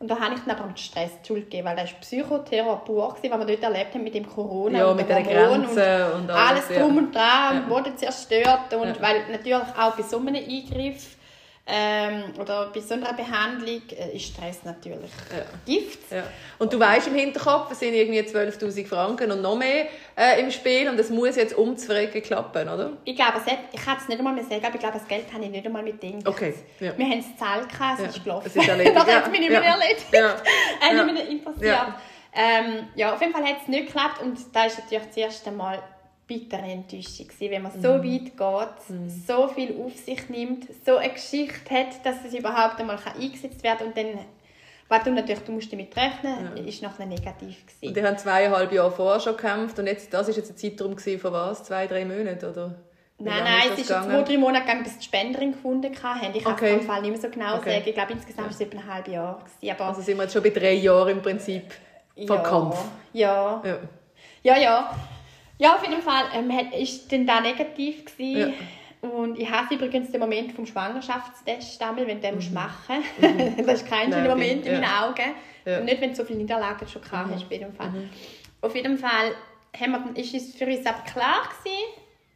Und 0.01 0.11
da 0.11 0.19
habe 0.19 0.35
ich 0.35 0.41
dann 0.41 0.57
aber 0.57 0.69
den 0.69 0.77
Stress 0.77 1.13
die 1.23 1.27
Schuld 1.29 1.45
gegeben, 1.45 1.69
weil 1.69 1.77
das 1.77 1.93
war 1.93 2.01
Psychoterror 2.01 2.85
pur, 2.85 3.17
was 3.17 3.23
wir 3.23 3.31
dort 3.31 3.63
erlebt 3.63 3.95
haben 3.95 4.03
mit 4.05 4.15
dem 4.15 4.29
Corona 4.29 4.79
Ja, 4.81 4.87
und 4.87 4.97
mit 4.97 5.09
den 5.09 5.25
Hormonen 5.25 5.63
Grenzen 5.67 6.13
und 6.15 6.31
alles, 6.31 6.65
alles 6.69 6.79
drum 6.79 6.99
und 6.99 7.15
dran, 7.15 7.63
Ja. 7.63 7.71
wurde 7.71 7.95
zerstört 7.95 8.75
und 8.75 9.01
weil 9.01 9.23
natürlich 9.31 9.55
auch 9.57 9.95
bei 9.97 10.03
so 10.03 10.19
einem 10.19 10.35
Eingriff 10.35 11.17
ähm, 11.67 12.25
oder 12.39 12.71
bei 12.75 12.81
so 12.81 12.93
einer 12.95 13.15
Behandlung 13.15 13.81
äh, 13.99 14.15
ist 14.15 14.27
Stress 14.27 14.61
natürlich 14.65 15.11
Ja. 15.31 15.45
Gift. 15.65 16.11
Ja. 16.11 16.25
Und 16.59 16.71
du 16.73 16.79
weißt 16.79 17.07
im 17.09 17.15
Hinterkopf, 17.15 17.71
es 17.73 17.79
sind 17.81 17.95
irgendwie 17.95 18.21
12'000 18.21 18.87
Franken 18.87 19.33
und 19.33 19.41
noch 19.41 19.57
mehr 19.57 19.87
äh, 20.17 20.41
im 20.41 20.51
Spiel 20.51 20.89
und 20.91 21.01
es 21.01 21.09
muss 21.09 21.37
jetzt 21.37 21.57
umzuverrecken 21.57 22.23
klappen, 22.23 22.69
oder? 22.69 22.93
Ich 23.05 23.17
glaube, 23.17 23.39
es 23.45 23.51
hat, 23.51 23.61
ich 23.73 23.83
kann 23.83 23.97
es 23.97 24.07
nicht 24.09 24.19
einmal 24.19 24.35
mehr 24.35 24.45
sagen, 24.45 24.63
aber 24.65 24.75
ich 24.75 24.81
glaube, 24.81 24.99
das 24.99 25.09
Geld 25.09 25.25
habe 25.33 25.43
ich 25.45 25.51
nicht 25.51 25.65
einmal 25.65 25.83
mit 25.83 26.03
denen 26.03 26.27
Okay, 26.27 26.53
ja. 26.81 26.93
Wir 26.99 27.07
haben 27.07 27.19
es 27.21 27.29
gezahlt, 27.33 27.67
es 27.73 28.01
Ja. 28.01 28.07
ist 28.11 28.23
gelaufen. 28.25 28.47
Es 28.47 28.57
ist 28.57 28.69
erledigt, 28.69 28.97
das 28.97 29.07
hat 29.07 29.31
mich 29.31 29.41
nicht 29.41 29.51
mehr 29.51 29.63
erledigt. 29.65 30.07
Ja. 30.13 30.37
Äh, 30.91 30.95
nicht 31.05 31.15
mehr 31.15 31.29
interessiert. 31.29 31.65
Ja. 31.65 32.01
Ähm, 32.37 32.89
ja, 32.97 33.15
auf 33.15 33.21
jeden 33.21 33.33
Fall 33.33 33.45
hat 33.45 33.59
es 33.63 33.69
nicht 33.69 33.87
geklappt 33.87 34.21
und 34.21 34.37
da 34.53 34.65
ist 34.65 34.79
natürlich 34.81 35.07
das 35.07 35.17
erste 35.17 35.51
Mal 35.53 35.81
bittere 36.27 36.63
Enttäuschung 36.63 37.29
gewesen, 37.29 37.51
wenn 37.51 37.63
man 37.63 37.73
so 37.73 37.95
Mhm. 37.99 38.05
weit 38.05 38.37
geht, 38.37 39.19
so 39.27 39.49
viel 39.49 39.77
auf 39.85 39.95
sich 39.99 40.29
nimmt, 40.29 40.67
so 40.85 40.97
eine 40.97 41.13
Geschichte 41.13 41.75
hat, 41.75 42.05
dass 42.05 42.17
es 42.27 42.33
überhaupt 42.35 42.81
einmal 42.81 42.97
kann 42.97 43.21
eingesetzt 43.21 43.63
werden 43.63 43.89
und 43.89 43.97
dann, 43.97 44.19
weil 44.89 45.01
du 45.03 45.11
natürlich, 45.13 45.43
du 45.45 45.53
musst 45.53 45.73
damit 45.73 45.95
rechnen, 45.97 46.57
ist 46.67 46.83
nachher 46.83 47.07
negativ 47.07 47.57
Und 47.63 47.67
gewesen. 47.81 47.95
die 47.95 48.03
haben 48.05 48.19
zweieinhalb 48.19 48.73
Jahre 48.73 48.91
vorher 48.91 49.21
schon 49.21 49.37
gekämpft 49.37 49.79
und 49.79 49.87
jetzt, 49.87 50.13
das 50.15 50.29
ist 50.29 50.37
jetzt 50.37 50.51
ein 50.51 50.57
Zeitraum 50.57 50.97
gewesen 50.97 51.21
von 51.21 51.33
was? 51.33 51.65
Zwei, 51.65 51.87
drei 51.87 52.05
Monaten, 52.05 52.45
oder? 52.47 52.75
Wie 53.19 53.25
Nein, 53.25 53.45
nein, 53.45 53.63
es 53.73 53.79
ist 53.79 53.87
gegangen? 53.89 54.11
zwei, 54.11 54.23
drei 54.23 54.39
Monate 54.39 54.65
gegangen, 54.65 54.83
bis 54.83 54.99
die 54.99 55.05
Spenderin 55.05 55.53
gefunden 55.53 55.93
haben. 56.03 56.35
Ich 56.35 56.43
kann 56.43 56.53
Okay. 56.55 56.75
es 56.75 56.81
im 56.81 56.87
Fall 56.87 57.01
nicht 57.03 57.11
mehr 57.13 57.21
so 57.21 57.29
genau 57.31 57.57
Okay. 57.59 57.71
sagen. 57.75 57.83
Ich 57.87 57.95
glaube, 57.95 58.13
insgesamt 58.13 58.47
war 58.47 58.51
es 58.55 58.61
etwa 58.61 58.79
ein 58.79 58.93
halbes 58.95 59.13
Jahr. 59.13 59.39
Gewesen, 59.39 59.71
aber 59.77 59.85
Also 59.89 60.01
sind 60.03 60.17
wir 60.17 60.23
jetzt 60.25 60.33
schon 60.33 60.43
bei 60.43 60.51
drei 60.51 60.73
Jahren 60.75 61.09
im 61.11 61.23
Prinzip 61.23 61.63
vom 62.17 62.27
ja, 62.27 62.43
Kampf. 62.43 62.85
Ja, 63.13 63.63
Ja. 63.65 63.79
ja, 64.43 64.57
ja. 64.59 64.95
Ja, 65.59 65.75
auf 65.77 65.87
jeden 65.87 66.03
Fall 66.03 66.25
ähm, 66.35 66.51
ist 66.79 67.11
dann 67.13 67.27
da 67.27 67.41
negativ 67.41 68.05
gewesen. 68.05 68.55
Und 69.01 69.39
ich 69.39 69.51
hasse 69.51 69.75
übrigens 69.75 70.11
den 70.11 70.21
Moment 70.21 70.53
vom 70.53 70.65
Schwangerschaftstest, 70.67 71.79
wenn 71.81 72.07
du 72.09 72.17
den 72.17 72.35
musst 72.35 72.53
machen 72.53 72.97
Das 73.59 73.83
ist 73.83 73.87
kein 73.89 74.11
schöner 74.13 74.23
Mhm. 74.35 74.41
Moment 74.41 74.67
ja. 74.67 74.73
in 74.75 74.81
meinen 74.81 74.91
Augen. 74.91 75.35
Ja. 75.67 75.73
Mhm. 75.75 75.79
Und 75.81 75.85
nicht, 75.87 76.01
wenn 76.01 76.11
du 76.11 76.17
so 76.17 76.25
viele 76.25 76.39
Niederlagen 76.39 76.89
schon 76.89 77.03
gehabt 77.03 77.31
hast, 77.33 77.49
bei 77.49 77.57
jedem 77.57 77.73
Fall. 77.75 77.93
Auf 78.63 78.75
jeden 78.75 78.97
Fall 78.99 79.33
haben 79.79 80.15
wir, 80.15 80.23
ist 80.23 80.35
es 80.35 80.55
für 80.57 80.67
uns 80.67 80.87
aber 80.87 81.01
klar 81.03 81.43
gewesen, 81.49 81.85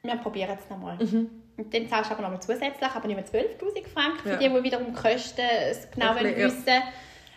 wir 0.02 0.16
probieren 0.16 0.58
es 0.62 0.68
nochmal. 0.70 0.96
Mhm. 0.96 1.30
Und 1.56 1.74
dann 1.74 1.88
zahlst 1.88 2.10
du 2.10 2.14
aber 2.14 2.22
nochmal 2.22 2.40
zusätzlich, 2.42 2.90
aber 2.90 3.06
nicht 3.08 3.16
mehr 3.32 3.42
12'000 3.42 3.88
Franken 3.88 4.18
für 4.22 4.28
Ja. 4.30 4.36
die, 4.36 4.48
die 4.48 4.62
wiederum 4.62 4.92
Kosten 4.94 5.40
es 5.70 5.90
genau 5.90 6.12
bisschen, 6.12 6.38
ja. 6.38 6.46
wissen 6.46 6.82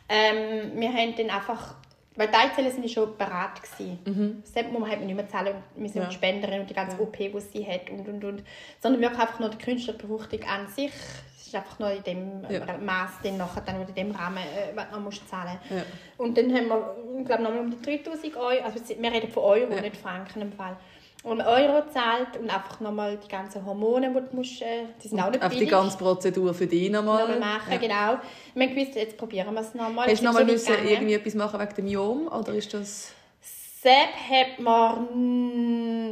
ähm, 0.09 0.71
Wir 0.75 0.89
haben 0.93 1.15
dann 1.15 1.29
einfach, 1.29 1.75
weil 2.15 2.27
die 2.27 2.33
sind 2.71 2.83
ja 2.83 2.89
schon 2.89 3.17
bereit 3.17 3.61
gewesen. 3.61 4.43
Das 4.43 4.55
hat 4.63 4.71
man 4.71 4.81
man 4.81 4.89
nicht 5.05 5.15
mehr 5.15 5.27
zahlen 5.29 5.55
müssen, 5.75 5.97
Mhm. 5.97 6.03
Ja. 6.03 6.09
die 6.09 6.15
Spenderin 6.15 6.61
und 6.61 6.69
die 6.69 6.73
ganze 6.73 6.99
OP, 7.01 7.17
die 7.17 7.39
sie 7.39 7.65
hat 7.65 7.89
und, 7.89 8.07
und, 8.07 8.23
und. 8.23 8.43
Sondern 8.81 9.01
wirklich 9.01 9.21
einfach 9.21 9.39
nur 9.39 9.49
die 9.49 9.57
Künstlerbefruchtung 9.57 10.43
an 10.43 10.67
sich. 10.67 10.91
Es 11.37 11.47
ist 11.47 11.55
einfach 11.55 11.79
nur 11.79 11.91
in 11.91 12.03
dem 12.03 12.45
Ja. 12.49 12.77
Maß, 12.77 13.11
dann 13.23 13.37
nachher 13.37 13.61
dann 13.61 13.77
oder 13.81 13.89
in 13.89 13.95
dem 13.95 14.11
Rahmen, 14.11 14.37
äh, 14.37 14.75
was 14.75 14.91
noch 14.91 14.99
musst 14.99 15.27
zahlen 15.29 15.57
Ja. 15.69 15.83
Und 16.17 16.37
dann 16.37 16.53
haben 16.53 16.67
wir, 16.67 16.95
ich 17.19 17.25
glaube, 17.25 17.43
nochmal 17.43 17.59
um 17.61 17.71
die 17.71 17.81
3000 17.81 18.35
Euro, 18.37 18.63
also 18.63 18.79
wir 19.01 19.11
reden 19.11 19.29
von 19.31 19.43
Euro, 19.43 19.73
Ja. 19.73 19.81
nicht 19.81 19.97
Franken 19.97 20.41
im 20.41 20.51
Fall. 20.53 20.77
Und 21.23 21.39
Euro 21.41 21.83
zahlt 21.93 22.35
und 22.39 22.49
einfach 22.49 22.79
nochmal 22.79 23.15
die 23.23 23.27
ganzen 23.27 23.63
Hormone, 23.63 24.09
die 24.09 24.29
du 24.31 24.35
musst, 24.35 24.59
äh, 24.63 24.85
die 25.03 25.07
sind 25.07 25.19
auch 25.21 25.29
nicht 25.29 25.43
Auf 25.43 25.51
die 25.51 25.57
billig, 25.59 25.69
ganze 25.71 25.97
Prozedur 25.97 26.51
für 26.53 26.65
dich 26.65 26.89
nochmal. 26.89 27.19
nochmal 27.21 27.39
machen, 27.39 27.73
Ja. 27.73 27.77
genau. 27.77 28.21
Wir 28.55 28.65
haben 28.67 28.75
gewusst, 28.75 28.95
jetzt 28.95 29.17
probieren 29.17 29.53
wir 29.53 29.61
es 29.61 29.75
nochmal. 29.75 30.09
Hast 30.09 30.19
du 30.21 30.25
nochmal 30.25 30.45
so 30.47 30.51
müssen 30.51 30.87
irgendwie 30.87 31.13
etwas 31.13 31.35
machen 31.35 31.59
wegen 31.59 31.75
dem 31.75 31.87
Jom? 31.87 32.27
Oder 32.27 32.53
ist 32.53 32.73
das... 32.73 33.13
Sepp 33.39 34.13
hat 34.29 34.59
mm, 34.59 36.11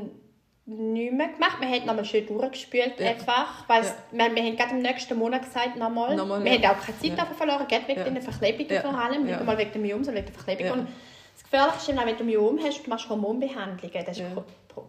nicht 0.66 1.12
mehr 1.14 1.28
gemacht. 1.30 1.58
Wir 1.60 1.68
haben 1.70 1.86
nochmal 1.88 2.06
schön 2.06 2.28
durchgespült 2.28 3.00
Ja. 3.00 3.10
einfach. 3.10 3.68
Weil 3.68 3.84
Ja. 3.84 3.94
wir, 4.12 4.36
wir 4.36 4.44
haben 4.44 4.56
gerade 4.58 4.72
im 4.76 4.82
nächsten 4.82 5.18
Monat 5.18 5.44
gesagt, 5.44 5.76
nochmal. 5.76 6.16
Nochmal, 6.16 6.44
wir 6.44 6.54
ja. 6.60 6.70
haben 6.70 6.78
auch 6.80 6.86
keine 6.86 7.00
Zeit 7.00 7.10
Ja. 7.10 7.16
davon 7.16 7.36
verloren, 7.36 7.68
gerade 7.68 7.88
wegen 7.88 8.00
Ja. 8.00 8.10
den 8.10 8.22
Verklebungen 8.22 8.72
Ja. 8.72 8.82
vor 8.82 8.94
allem. 9.00 9.24
Nicht 9.24 9.32
Ja. 9.32 9.40
einmal 9.40 9.58
wegen 9.58 9.72
dem 9.72 9.82
Myom, 9.82 10.04
sondern 10.04 10.24
wegen 10.24 10.34
der 10.36 10.44
Verklebung. 10.44 10.80
Und 10.82 10.88
das 11.34 11.44
Gefährlichste 11.44 11.92
ist, 11.94 12.06
wenn 12.06 12.18
du 12.18 12.24
Myom 12.24 12.60
hast, 12.64 12.84
du 12.86 12.90
machst 12.90 13.10
Hormonbehandlungen. 13.10 14.06
Das 14.06 14.18
ist 14.20 14.26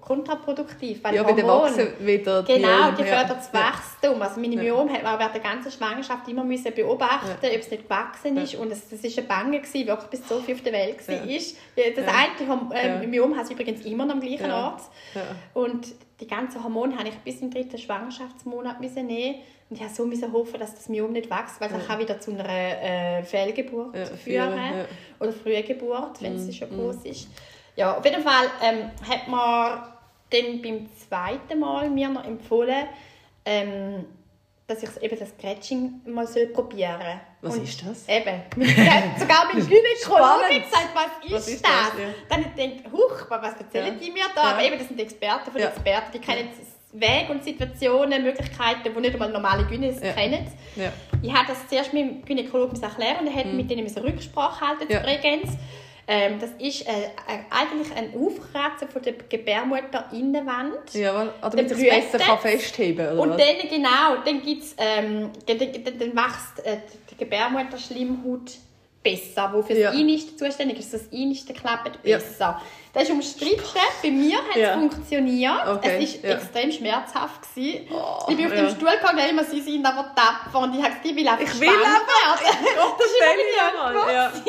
kontraproduktiv. 0.00 1.02
Weil 1.04 1.14
Ja, 1.14 1.22
bei 1.22 1.32
den 1.32 1.44
Hormon- 1.46 1.62
Wachsen 1.70 1.88
wieder 2.00 2.42
die 2.42 2.54
Genau, 2.54 2.90
die 2.92 3.02
ja. 3.02 3.16
fördert 3.18 3.38
das 3.38 3.52
Wachstum. 3.54 4.20
Also 4.22 4.40
meine 4.40 4.54
Ja. 4.56 4.62
Myom 4.74 4.92
hat 4.92 5.02
man 5.02 5.18
während 5.18 5.34
der 5.34 5.42
ganzen 5.42 5.70
Schwangerschaft 5.72 6.28
immer 6.28 6.44
müssen 6.44 6.72
beobachten, 6.74 7.28
Ja. 7.42 7.48
ob 7.50 7.56
es 7.60 7.70
nicht 7.70 7.84
gewachsen 7.84 8.36
ist. 8.36 8.54
Und 8.56 8.70
es, 8.72 8.88
das 8.88 9.02
war 9.02 9.10
eine 9.18 9.26
Bange, 9.26 9.60
gewesen, 9.60 9.86
wirklich 9.86 10.10
bis 10.10 10.28
so 10.28 10.40
viel 10.40 10.54
auf 10.54 10.62
der 10.62 10.72
Welt 10.72 11.08
war. 11.08 11.14
Ja. 11.14 11.38
Das 11.38 11.54
Ja. 11.76 12.12
eine 12.12 12.48
Horm 12.48 12.72
äh, 12.72 12.86
Ja. 13.02 13.06
Myom 13.06 13.36
hat 13.36 13.44
es 13.44 13.50
übrigens 13.50 13.84
immer 13.84 14.04
noch 14.06 14.14
am 14.14 14.20
gleichen 14.20 14.46
Ja. 14.48 14.66
Ort. 14.68 14.82
Ja. 15.14 15.22
Und 15.54 15.88
die 16.20 16.26
ganzen 16.26 16.62
Hormone 16.62 16.96
habe 16.98 17.08
ich 17.08 17.14
bis 17.20 17.40
im 17.40 17.50
dritten 17.50 17.78
Schwangerschaftsmonat 17.78 18.80
müssen 18.80 19.06
nehmen. 19.06 19.36
Und 19.70 19.76
ich 19.76 19.82
musste 19.82 19.96
so 20.02 20.04
müssen 20.06 20.32
hoffen, 20.32 20.58
dass 20.58 20.74
das 20.74 20.88
Myom 20.88 21.12
nicht 21.12 21.30
wächst, 21.30 21.60
weil 21.60 21.68
es 21.68 21.74
Ja. 21.74 21.78
kann 21.86 21.98
wieder 22.00 22.18
zu 22.20 22.32
einer 22.32 22.44
äh, 22.48 23.22
Fehlgeburt 23.22 23.94
Ja, 23.96 24.04
führen. 24.04 24.16
führen, 24.18 24.56
ja. 24.56 24.84
Oder 25.20 25.32
Frühgeburt, 25.32 26.20
wenn 26.20 26.34
Mhm, 26.34 26.38
sie 26.38 26.52
schon 26.52 26.70
groß 26.70 27.04
ist. 27.04 27.28
Ja, 27.80 27.96
auf 27.96 28.04
jeden 28.04 28.22
Fall 28.22 28.46
ähm, 28.62 28.90
hat 29.08 29.26
man 29.26 29.82
dann 30.30 30.60
beim 30.62 30.86
zweiten 31.08 31.58
Mal 31.58 31.88
mir 31.88 32.08
noch 32.10 32.24
empfohlen, 32.26 32.86
ähm, 33.46 34.04
dass 34.66 34.82
ich 34.82 34.90
eben 35.02 35.18
das 35.18 35.30
Scratching 35.30 36.02
mal 36.04 36.26
soll 36.26 36.46
probieren 36.48 37.00
soll. 37.40 37.50
Was 37.50 37.56
ist 37.56 37.82
das? 37.86 38.06
Eben. 38.06 38.42
Sogar 39.18 39.46
mein 39.46 39.66
Gynäkologe 39.66 40.60
gesagt, 40.60 40.90
was 40.94 41.24
ist, 41.26 41.32
Was 41.34 41.48
ist 41.48 41.64
das? 41.64 41.72
das? 41.72 42.00
Ja. 42.00 42.08
Dann 42.28 42.44
habe 42.44 42.50
ich 42.54 42.64
gedacht, 42.82 42.92
huch, 42.92 43.30
was 43.30 43.54
erzählen 43.54 43.94
Ja. 43.94 44.04
die 44.04 44.10
mir 44.10 44.24
da? 44.34 44.42
Ja. 44.44 44.50
Aber 44.50 44.62
eben, 44.62 44.78
das 44.78 44.86
sind 44.88 45.00
Experten 45.00 45.50
von 45.50 45.58
Ja. 45.60 45.68
Experten, 45.68 46.12
die 46.12 46.18
kennen 46.18 46.48
Wege 46.92 47.32
und 47.32 47.42
Situationen, 47.42 48.22
Möglichkeiten, 48.22 48.82
die 48.94 49.00
nicht 49.00 49.14
einmal 49.14 49.30
normale 49.30 49.64
Gynäs 49.64 50.02
Ja. 50.02 50.12
kennen. 50.12 50.46
Ich 51.22 51.32
habe 51.32 51.46
das 51.48 51.66
zuerst 51.66 51.94
mit 51.94 52.02
dem 52.02 52.24
Gynäkologen 52.26 52.80
erklären 52.82 53.20
und 53.20 53.26
er 53.28 53.34
hat 53.36 53.46
mit 53.46 53.70
denen 53.70 53.86
Rücksprache 53.86 54.60
halten 54.68 54.86
zu 54.88 54.98
Mhm. 54.98 55.04
Ähm, 56.12 56.40
das 56.40 56.50
ist 56.58 56.88
äh, 56.88 56.90
äh, 56.90 57.38
eigentlich 57.50 57.96
ein 57.96 58.12
Aufkratzen 58.16 58.88
von 58.88 59.00
der 59.00 59.12
Gebärmutter-Innenwand. 59.12 60.92
Ja, 60.92 61.14
weil, 61.14 61.28
oder 61.28 61.50
damit 61.50 61.70
Der 61.70 61.78
ich 61.78 62.04
es 62.04 62.10
besser 62.10 62.18
kann 62.18 62.38
festheben 62.40 63.12
oder 63.12 63.20
Und 63.20 63.30
was? 63.30 63.36
dann, 63.36 63.68
genau, 63.70 64.16
dann, 64.24 64.42
gibt's, 64.42 64.74
ähm, 64.76 65.30
dann, 65.46 65.58
dann, 65.58 65.98
dann 65.98 66.16
wächst 66.16 66.66
äh, 66.66 66.78
die 67.12 67.16
Gebärmutterschleimhaut 67.16 68.58
besser, 69.02 69.50
wo 69.52 69.62
für 69.62 69.74
Ja. 69.74 69.90
das 69.90 69.98
Einiste 69.98 70.36
zuständig 70.36 70.78
ist. 70.78 70.92
Das 70.92 71.10
Einiste 71.12 71.52
klappt 71.54 71.98
Ja. 72.04 72.18
besser. 72.18 72.60
Das 72.92 73.04
ist 73.04 73.10
umstritten. 73.10 73.62
Bei 74.02 74.10
mir 74.10 74.36
hat 74.38 74.44
es 74.50 74.56
Ja. 74.60 74.74
funktioniert. 74.74 75.66
Okay, 75.68 76.04
Es 76.04 76.22
war 76.22 76.30
ja. 76.30 76.36
extrem 76.36 76.72
schmerzhaft. 76.72 77.54
Gewesen. 77.54 77.86
Oh, 77.92 78.26
ich 78.28 78.36
bin 78.36 78.46
auf 78.46 78.52
ja. 78.54 78.62
dem 78.62 78.70
Stuhl 78.76 78.90
gegangen, 78.90 79.28
immer 79.30 79.44
sie 79.44 79.60
sind 79.60 79.86
aber 79.86 80.12
tapfer. 80.14 80.58
Und 80.58 80.74
ich 80.74 80.82
habe 80.82 80.90
gesagt, 80.90 81.06
ich 81.06 81.16
will 81.16 81.28
einfach 81.28 81.44
Ich 81.54 81.60
will 81.60 81.68
werden. 81.68 81.80
Gott, 82.76 82.94
das 82.98 83.06
ist 83.06 83.16
immer. 83.20 84.12
Ja. 84.12 84.28
gewesen. 84.28 84.44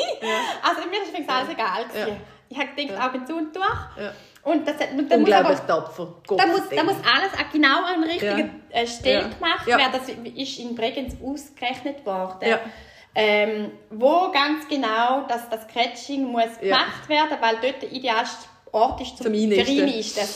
Also 0.62 0.88
mir 0.88 1.02
ist 1.20 1.30
alles 1.30 1.48
egal. 1.50 1.84
gewesen. 1.84 2.08
Ja. 2.08 2.16
Ich 2.48 2.58
habe 2.58 2.68
gedacht, 2.76 2.98
Ja. 2.98 3.06
Augen 3.08 3.26
zu 3.26 3.36
und 3.36 3.56
durch. 3.56 3.64
Ja. 3.98 4.12
Und 4.44 4.66
das, 4.66 4.74
dann 4.76 5.20
muss 5.22 5.32
aber 5.32 5.66
tapfer. 5.66 6.14
Da 6.36 6.46
muss, 6.46 6.62
da 6.68 6.82
muss 6.82 6.96
alles 6.96 7.32
an 7.38 7.46
genau 7.52 7.84
an 7.84 8.02
der 8.02 8.10
richtigen 8.10 8.62
äh, 8.70 8.86
Stelle 8.86 9.22
Ja. 9.22 9.28
gemacht 9.28 9.66
Ja. 9.68 9.78
werden. 9.78 9.92
Das 9.92 10.08
ist 10.34 10.58
in 10.58 10.74
Bregenz 10.74 11.14
ausgerechnet 11.24 12.04
worden. 12.04 12.38
Ja. 13.14 13.22
Ähm, 13.22 13.72
wo 13.90 14.30
ganz 14.32 14.66
genau 14.68 15.24
das, 15.28 15.48
das 15.50 15.62
Scratching 15.62 16.24
muss 16.24 16.44
Ja. 16.60 16.76
gemacht 16.78 17.08
werden, 17.08 17.36
weil 17.40 17.56
dort 17.60 17.82
der 17.82 17.92
idealste 17.92 18.46
Ort 18.74 19.02
ist 19.02 19.18
zum, 19.18 19.26
Zum 19.26 19.34
Einnisten. 19.34 19.86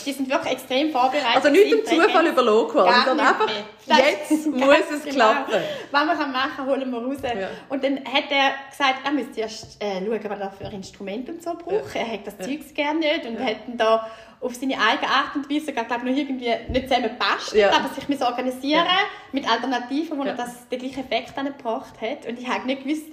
Die 0.05 0.13
sind 0.13 0.29
wirklich 0.29 0.53
extrem 0.53 0.91
vorbereitet. 0.91 1.25
Also 1.35 1.49
nicht 1.49 1.71
dem 1.71 1.83
Zufall 1.83 2.31
quasi, 2.35 2.89
Gar 2.91 3.05
sondern 3.05 3.27
einfach. 3.27 3.49
Das- 3.87 3.97
jetzt 3.97 4.45
muss 4.47 4.75
es 4.93 5.03
genau. 5.05 5.15
klappen. 5.31 5.53
Was 5.89 6.05
man 6.05 6.17
kann 6.19 6.31
machen 6.31 6.65
holen 6.67 6.91
wir 6.91 6.99
raus. 6.99 7.17
Ja. 7.23 7.47
Und 7.69 7.83
dann 7.83 7.97
hat 8.05 8.25
er 8.29 8.51
gesagt, 8.69 8.99
er 9.03 9.11
müsste 9.11 9.39
erst 9.41 9.81
äh, 9.81 10.05
schauen, 10.05 10.19
was 10.29 10.39
er 10.39 10.51
für 10.51 10.65
Instrumente 10.75 11.31
und 11.31 11.41
so 11.41 11.55
braucht. 11.55 11.95
Er 11.95 12.11
hat 12.11 12.27
das 12.27 12.35
Ja. 12.39 12.45
Zeugs 12.45 12.71
gerne 12.75 12.99
nicht 12.99 13.25
und 13.25 13.39
hat 13.39 13.55
dann 13.65 13.77
da 13.77 14.07
auf 14.39 14.53
seine 14.55 14.75
eigene 14.79 15.09
Art 15.09 15.35
und 15.35 15.49
Weise, 15.49 15.73
glaube 15.73 15.95
ich, 15.97 16.03
noch 16.03 16.17
irgendwie 16.17 16.51
nicht 16.69 16.87
zusammen 16.87 17.09
passt, 17.17 17.53
Ja. 17.53 17.71
aber 17.71 17.89
sich 17.89 18.07
müssen 18.07 18.23
organisieren 18.23 18.85
Ja. 18.85 18.97
mit 19.31 19.49
Alternativen, 19.49 20.17
wo 20.17 20.23
Ja. 20.23 20.33
das, 20.33 20.67
den 20.69 20.79
gleichen 20.79 20.99
Effekt 21.03 21.33
dann 21.35 21.47
gebracht 21.47 21.95
hat. 22.01 22.25
Und 22.27 22.39
ich 22.39 22.47
habe 22.47 22.65
nicht 22.67 22.83
gewusst, 22.83 23.05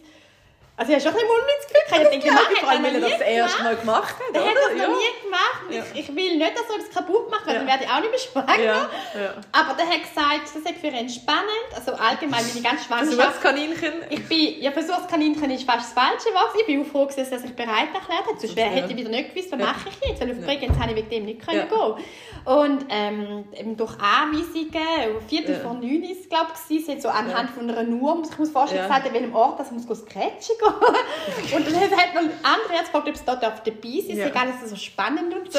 also 0.77 0.93
ich 0.93 0.99
habe 0.99 1.01
schon 1.03 1.13
ein 1.13 1.15
bisschen 1.15 1.29
mulmiges 1.29 1.67
Gefühl. 1.69 2.03
Ich 2.03 2.09
denke, 2.11 2.27
Ja, 2.27 2.59
vor 2.61 2.69
allem, 2.71 2.83
weil 2.85 2.95
er 2.97 3.01
das 3.01 3.19
nie 3.21 3.25
erste. 3.35 3.63
Mal 3.63 3.77
gemacht 3.77 4.15
hat, 4.15 4.35
Der 4.35 4.43
hat 4.45 4.55
das 4.57 4.89
noch 4.89 4.97
nie 4.99 5.13
gemacht. 5.25 5.63
Ja. 5.71 5.83
Ich, 5.95 6.01
ich 6.01 6.17
will 6.17 6.37
nicht, 6.37 6.53
dass 6.59 6.69
er 6.69 6.79
das 6.85 6.91
kaputt 6.91 7.31
macht, 7.31 7.47
weil 7.47 7.55
Ja. 7.55 7.59
dann 7.61 7.69
werde 7.69 7.85
ich 7.85 7.91
auch 7.91 8.01
nicht 8.01 8.11
mehr 8.11 8.19
schwanger. 8.19 8.59
Ja, 8.63 8.91
ja. 9.15 9.35
Aber 9.53 9.75
der 9.75 9.87
hat 9.87 10.03
gesagt, 10.03 10.43
das 10.45 10.57
ist 10.57 10.81
für 10.81 10.89
ihn 10.89 11.09
spannend. 11.09 11.69
Also 11.75 11.93
allgemein 11.93 12.45
meine 12.47 12.63
ganze 12.63 12.85
Schwangerschaft. 12.85 13.15
Versuchskaninchen. 13.41 13.93
Ich 14.11 14.29
bin, 14.29 14.61
ja, 14.63 14.73
Versuchskaninchen 14.73 15.51
ist 15.51 15.65
fast 15.65 15.87
das 15.87 15.93
Falsche 15.93 16.29
was. 16.35 16.55
Ich 16.61 16.67
bin 16.67 16.83
auch 16.83 16.87
froh, 16.87 17.05
dass 17.07 17.17
er 17.19 17.39
sich 17.39 17.55
bereit 17.55 17.89
erklärt 17.95 18.27
hat. 18.27 18.41
Sonst 18.41 18.57
Ja. 18.57 18.65
hätte 18.65 18.91
ich 18.93 18.97
wieder 18.99 19.11
nicht 19.11 19.35
gewusst, 19.35 19.53
was 19.53 19.61
Ja. 19.61 19.67
mache 19.67 19.89
ich 19.89 20.09
jetzt. 20.09 20.21
Weil 20.21 20.31
auf 20.33 20.39
Ja. 20.39 20.45
Bregenz 20.47 20.79
habe 20.79 20.91
ich 20.91 20.97
wegen 20.97 21.11
dem 21.11 21.25
nicht 21.27 21.47
können 21.47 21.67
Ja. 21.71 21.77
gehen. 21.95 22.05
Und 22.45 22.85
ähm, 22.91 23.77
durch 23.77 23.93
Anweisungen, 24.01 25.21
Viertel 25.29 25.55
Ja. 25.55 25.61
vor 25.61 25.75
neun 25.75 26.03
ist 26.05 26.21
es, 26.23 26.29
glaube 26.29 26.49
ich, 26.69 27.03
so 27.03 27.09
anhand 27.09 27.51
von 27.51 27.71
einer 27.71 27.89
Uhr, 27.89 28.15
muss 28.17 28.31
ich 28.31 28.39
mir 28.39 28.47
vorstellen, 28.47 28.83
Ja. 28.83 28.89
gesagt, 28.89 29.07
an 29.09 29.15
welchem 29.15 29.35
Ort 29.35 29.61
das 29.61 29.71
muss 29.71 29.85
scratchen 29.85 30.57
gehen. 30.59 30.64
und 31.57 31.67
dann 31.67 31.75
hat 31.75 32.15
man 32.15 32.31
andere 32.43 32.75
jetzt 32.75 32.87
gefragt, 32.87 33.09
ob 33.09 33.15
es 33.15 33.25
dort 33.25 33.45
auf 33.45 33.63
dabei 33.63 34.01
sein 34.07 34.17
Ja. 34.17 34.25
ja. 34.25 34.27
egal, 34.27 34.49
ist 34.49 34.69
so 34.69 34.77
spannend 34.77 35.35
und 35.35 35.53
so. 35.53 35.59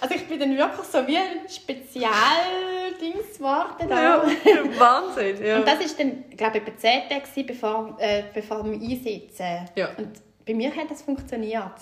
Also 0.00 0.14
ich 0.14 0.26
bin 0.26 0.38
dann 0.38 0.56
wirklich 0.56 0.86
so 0.86 1.06
wie 1.06 1.16
ein 1.16 1.48
Spezialdings 1.48 3.38
geworden. 3.38 3.88
Ja, 3.88 4.22
Wahnsinn. 4.78 5.44
Ja. 5.44 5.56
Und 5.56 5.68
das 5.68 5.78
war 5.78 5.86
dann, 5.98 6.30
glaube 6.36 6.58
ich, 6.58 6.62
etwa 6.66 6.76
10 6.76 7.08
Tage, 7.08 7.44
bevor, 7.44 7.96
äh, 7.98 8.22
bevor 8.32 8.64
wir 8.64 8.74
einsetzen. 8.74 9.68
Ja. 9.74 9.90
Und 9.96 10.20
bei 10.46 10.54
mir 10.54 10.74
hat 10.74 10.90
das 10.90 11.02
funktioniert. 11.02 11.72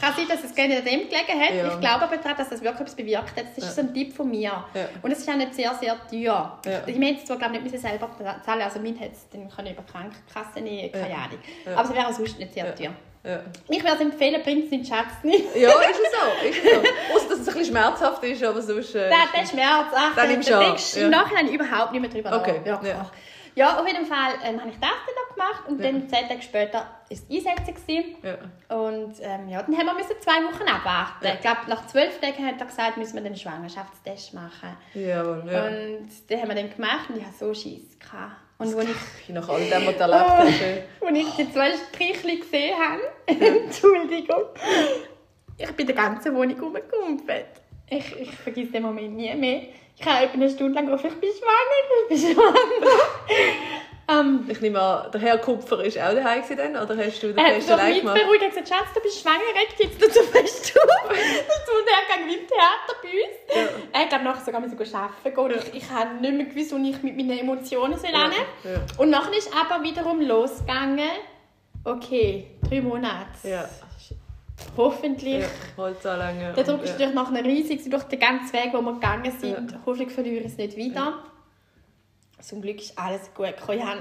Kann 0.00 0.14
sein, 0.16 0.26
dass 0.28 0.42
es 0.42 0.54
gerne 0.54 0.78
an 0.78 0.84
dem 0.84 1.00
gelegen 1.08 1.40
hat. 1.40 1.54
Ja. 1.54 1.68
Ich 1.74 1.80
glaube 1.80 2.02
aber 2.04 2.16
daran, 2.16 2.36
dass 2.38 2.48
das 2.48 2.60
wirklich 2.62 2.80
etwas 2.80 2.94
bewirkt 2.96 3.36
hat. 3.36 3.44
Das 3.46 3.58
ist 3.58 3.64
Ja. 3.64 3.70
so 3.70 3.80
ein 3.82 3.94
Tipp 3.94 4.14
von 4.14 4.28
mir. 4.30 4.42
Ja. 4.74 4.88
Und 5.02 5.10
es 5.10 5.18
ist 5.18 5.28
auch 5.28 5.34
nicht 5.36 5.54
sehr, 5.54 5.74
sehr 5.74 5.96
teuer. 6.10 6.58
Ich 6.86 6.98
meine, 6.98 7.22
zwar 7.24 7.36
glaube 7.36 7.56
ich 7.56 7.62
nicht 7.62 7.72
müssen 7.72 7.86
selber 7.86 8.10
zahlen, 8.44 8.62
also 8.62 8.80
mein 8.80 8.96
hätte 8.96 9.14
es 9.14 9.28
dann 9.28 9.48
können 9.50 9.72
über 9.72 9.82
Krankenkasse 9.82 10.60
nehmen, 10.60 10.90
keine. 10.92 11.14
Ahnung. 11.14 11.38
Aber 11.76 11.88
es 11.90 11.94
wäre 11.94 12.12
sonst 12.12 12.38
nicht 12.38 12.54
sehr 12.54 12.74
teuer. 12.74 12.92
Ich 13.68 13.82
würde 13.84 13.94
es 13.94 14.00
empfehlen, 14.00 14.42
bringt 14.42 14.64
es 14.64 14.70
den 14.70 14.84
Schatz 14.84 15.22
nicht. 15.22 15.54
ja, 15.54 15.68
ist 15.70 15.90
es 15.90 16.10
so. 16.10 16.48
Ist 16.48 16.64
es 16.64 16.70
so. 16.72 16.78
Ausser, 17.14 17.28
dass 17.28 17.38
es 17.38 17.48
ein 17.48 17.54
bisschen 17.54 17.64
schmerzhaft 17.76 18.24
ist, 18.24 18.42
aber 18.42 18.60
sonst... 18.60 18.94
Äh, 18.96 19.08
Der, 19.10 19.18
der 19.40 19.46
Schmerz, 19.46 19.86
ach, 19.94 20.08
Den 20.08 20.16
da 20.16 20.26
nimmst 20.26 20.50
du 20.50 20.58
denkst 20.58 20.96
im 20.96 21.10
Nachhinein 21.10 21.48
überhaupt 21.54 21.92
nicht 21.92 22.00
mehr 22.00 22.10
drüber 22.10 22.36
Okay, 22.40 22.60
nach. 22.64 23.12
Ja. 23.54 23.78
Auf 23.80 23.86
jeden 23.86 24.06
Fall 24.06 24.32
ähm, 24.44 24.60
habe 24.60 24.70
ich 24.70 24.78
das 24.80 24.90
dann 24.90 25.34
gemacht 25.36 25.62
und 25.68 25.80
Ja. 25.80 25.90
dann 25.92 26.08
zehn 26.08 26.28
Tage 26.28 26.42
später 26.42 26.86
ist 27.08 27.26
das 27.28 27.36
Einsetzen. 27.46 27.74
Gewesen. 27.74 28.16
ja. 28.22 28.76
Und 28.76 29.14
ähm, 29.20 29.48
ja, 29.48 29.62
dann 29.62 29.76
haben 29.76 29.86
wir 29.86 29.94
müssen 29.94 30.16
zwei 30.20 30.42
Wochen 30.44 30.66
abwarten. 30.68 31.24
Ja. 31.26 31.34
Ich 31.34 31.40
glaube, 31.40 31.60
nach 31.68 31.86
zwölf 31.86 32.18
Tagen 32.20 32.46
hat 32.46 32.60
er 32.60 32.66
gesagt, 32.66 32.96
müssen 32.96 33.14
wir 33.14 33.22
den 33.22 33.36
Schwangerschaftstest 33.36 34.34
machen. 34.34 34.76
Jawohl, 34.94 35.44
ja. 35.50 35.64
Und 35.66 36.08
den 36.30 36.40
haben 36.40 36.48
wir 36.48 36.54
dann 36.54 36.70
gemacht 36.74 37.10
und 37.10 37.18
ich 37.18 37.24
hatte 37.24 37.36
so 37.38 37.52
Schiss. 37.54 37.98
gehabt. 37.98 38.36
Und 38.58 38.74
als 38.78 38.86
ich, 38.88 39.28
Nach 39.34 39.48
all 39.48 39.60
dem, 39.68 39.86
was 39.86 39.96
du 39.96 40.00
erlebt 40.02 40.30
hast. 40.30 40.60
äh, 40.62 40.82
als 41.06 41.18
ich 41.18 41.30
die 41.36 41.52
zwei 41.52 41.72
Strichchen 41.72 42.40
gesehen 42.40 42.74
habe, 42.78 43.02
Entschuldigung, 43.26 44.44
ich 45.58 45.70
bin 45.72 45.86
die 45.86 45.94
ganze 45.94 46.32
Wohnung 46.34 46.58
rumgekumpelt. 46.60 47.46
Ich, 47.88 48.16
ich 48.20 48.30
vergesse 48.30 48.72
den 48.72 48.82
Moment 48.82 49.16
nie 49.16 49.34
mehr. 49.34 49.62
Ich 49.98 50.06
habe 50.06 50.24
etwa 50.24 50.34
eine 50.34 50.50
Stunde 50.50 50.74
lang 50.74 50.86
gerufen, 50.86 51.08
ich 51.08 51.20
bin 51.20 51.30
schwanger, 51.30 52.08
ich 52.10 52.22
bin 52.22 52.34
schwanger. 52.34 53.02
ähm, 54.20 54.46
Ich 54.48 54.60
nehme 54.60 54.80
an, 54.80 55.10
der 55.12 55.20
Herr 55.20 55.38
Kupfer 55.38 55.78
war 55.78 55.84
auch 55.84 56.14
daheim 56.14 56.42
dann, 56.56 56.76
oder 56.76 56.96
hast 56.96 57.22
du 57.22 57.28
den 57.28 57.38
er 57.38 57.44
hat 57.44 57.54
Test 57.54 57.68
so 57.68 57.74
allein 57.74 58.00
gemacht? 58.00 58.14
beruhigt 58.20 58.42
und 58.42 58.48
gesagt, 58.50 58.68
Schatz, 58.68 58.94
du 58.94 59.00
bist 59.00 59.20
schwanger, 59.20 59.38
regt 59.54 59.78
jetzt 59.78 60.00
nicht 60.00 60.14
so 60.14 60.22
fest 60.22 60.78
auf. 60.82 61.08
Das 61.08 61.16
ein 61.18 61.86
Hergang 61.86 62.28
wie 62.28 62.34
im 62.34 62.46
Theater 62.48 62.94
bei 63.02 63.08
uns. 63.08 63.70
Er 63.92 64.00
hat 64.00 64.24
nachher 64.24 64.44
sogar 64.44 64.60
müssen 64.60 64.78
arbeiten 64.94 65.22
gehen. 65.24 65.38
und 65.38 65.54
Ich, 65.74 65.82
ich 65.84 65.90
habe 65.90 66.14
nicht 66.14 66.34
mehr 66.34 66.46
gewusst, 66.46 66.72
wo 66.72 66.76
ich 66.78 67.02
mit 67.02 67.16
meinen 67.16 67.38
Emotionen 67.38 67.98
soll 67.98 68.10
Ja, 68.10 68.30
ja. 68.64 68.80
Und 68.98 69.10
nachher 69.10 69.36
ist 69.36 69.50
aber 69.54 69.82
wiederum 69.84 70.20
losgegangen, 70.20 71.10
okay, 71.84 72.46
drei 72.68 72.80
Monate. 72.80 73.26
Ja, 73.44 73.68
Hoffentlich. 74.76 75.40
ja. 75.42 75.48
Holzanlänge. 75.76 76.52
Der 76.54 76.64
Druck 76.64 76.82
ist 76.82 76.92
natürlich 76.92 77.14
nachher 77.14 77.44
riesig 77.44 77.90
durch 77.90 78.04
den 78.04 78.18
ganzen 78.18 78.52
Weg, 78.54 78.70
wo 78.72 78.80
wir 78.80 78.92
gegangen 78.94 79.32
sind. 79.38 79.74
Hoffentlich 79.86 80.10
verliere 80.12 80.40
ich 80.44 80.52
es 80.52 80.56
nicht 80.56 80.76
wieder. 80.76 81.22
Zum 82.40 82.60
Glück 82.62 82.80
ist 82.80 82.98
alles 82.98 83.32
gut 83.34 83.56
gekommen. 83.56 83.78
Ich 83.78 83.84
habe 83.84 84.00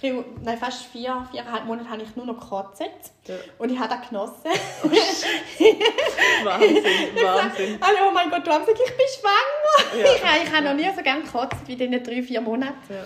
drei, 0.00 0.24
nein, 0.42 0.56
fast 0.58 0.86
vier, 0.86 1.26
viereinhalb 1.30 1.64
Monate 1.66 1.90
habe 1.90 2.02
ich 2.02 2.16
nur 2.16 2.24
noch 2.26 2.40
gekotzt. 2.40 2.82
Ja. 3.26 3.34
Und 3.58 3.70
ich 3.70 3.78
habe 3.78 3.94
das 3.94 4.08
genossen. 4.08 4.50
Wahnsinn, 6.44 6.84
Wahnsinn. 7.22 7.78
Alle, 7.80 7.96
oh 8.08 8.10
mein 8.12 8.30
Gott, 8.30 8.46
du 8.46 8.50
hast 8.50 8.66
gesagt, 8.66 8.80
ich 8.84 8.96
bin 8.96 9.06
schwanger. 9.20 10.02
Ja. 10.04 10.14
Ich, 10.14 10.24
habe- 10.24 10.38
ich 10.44 10.52
habe 10.52 10.64
noch 10.64 10.74
nie 10.74 10.88
so 10.96 11.02
gerne 11.02 11.22
gekotzt 11.22 11.56
wie 11.66 11.72
in 11.74 11.78
diesen 11.90 12.02
drei, 12.04 12.22
vier 12.22 12.40
Monaten. 12.40 12.76
Ja. 12.88 13.04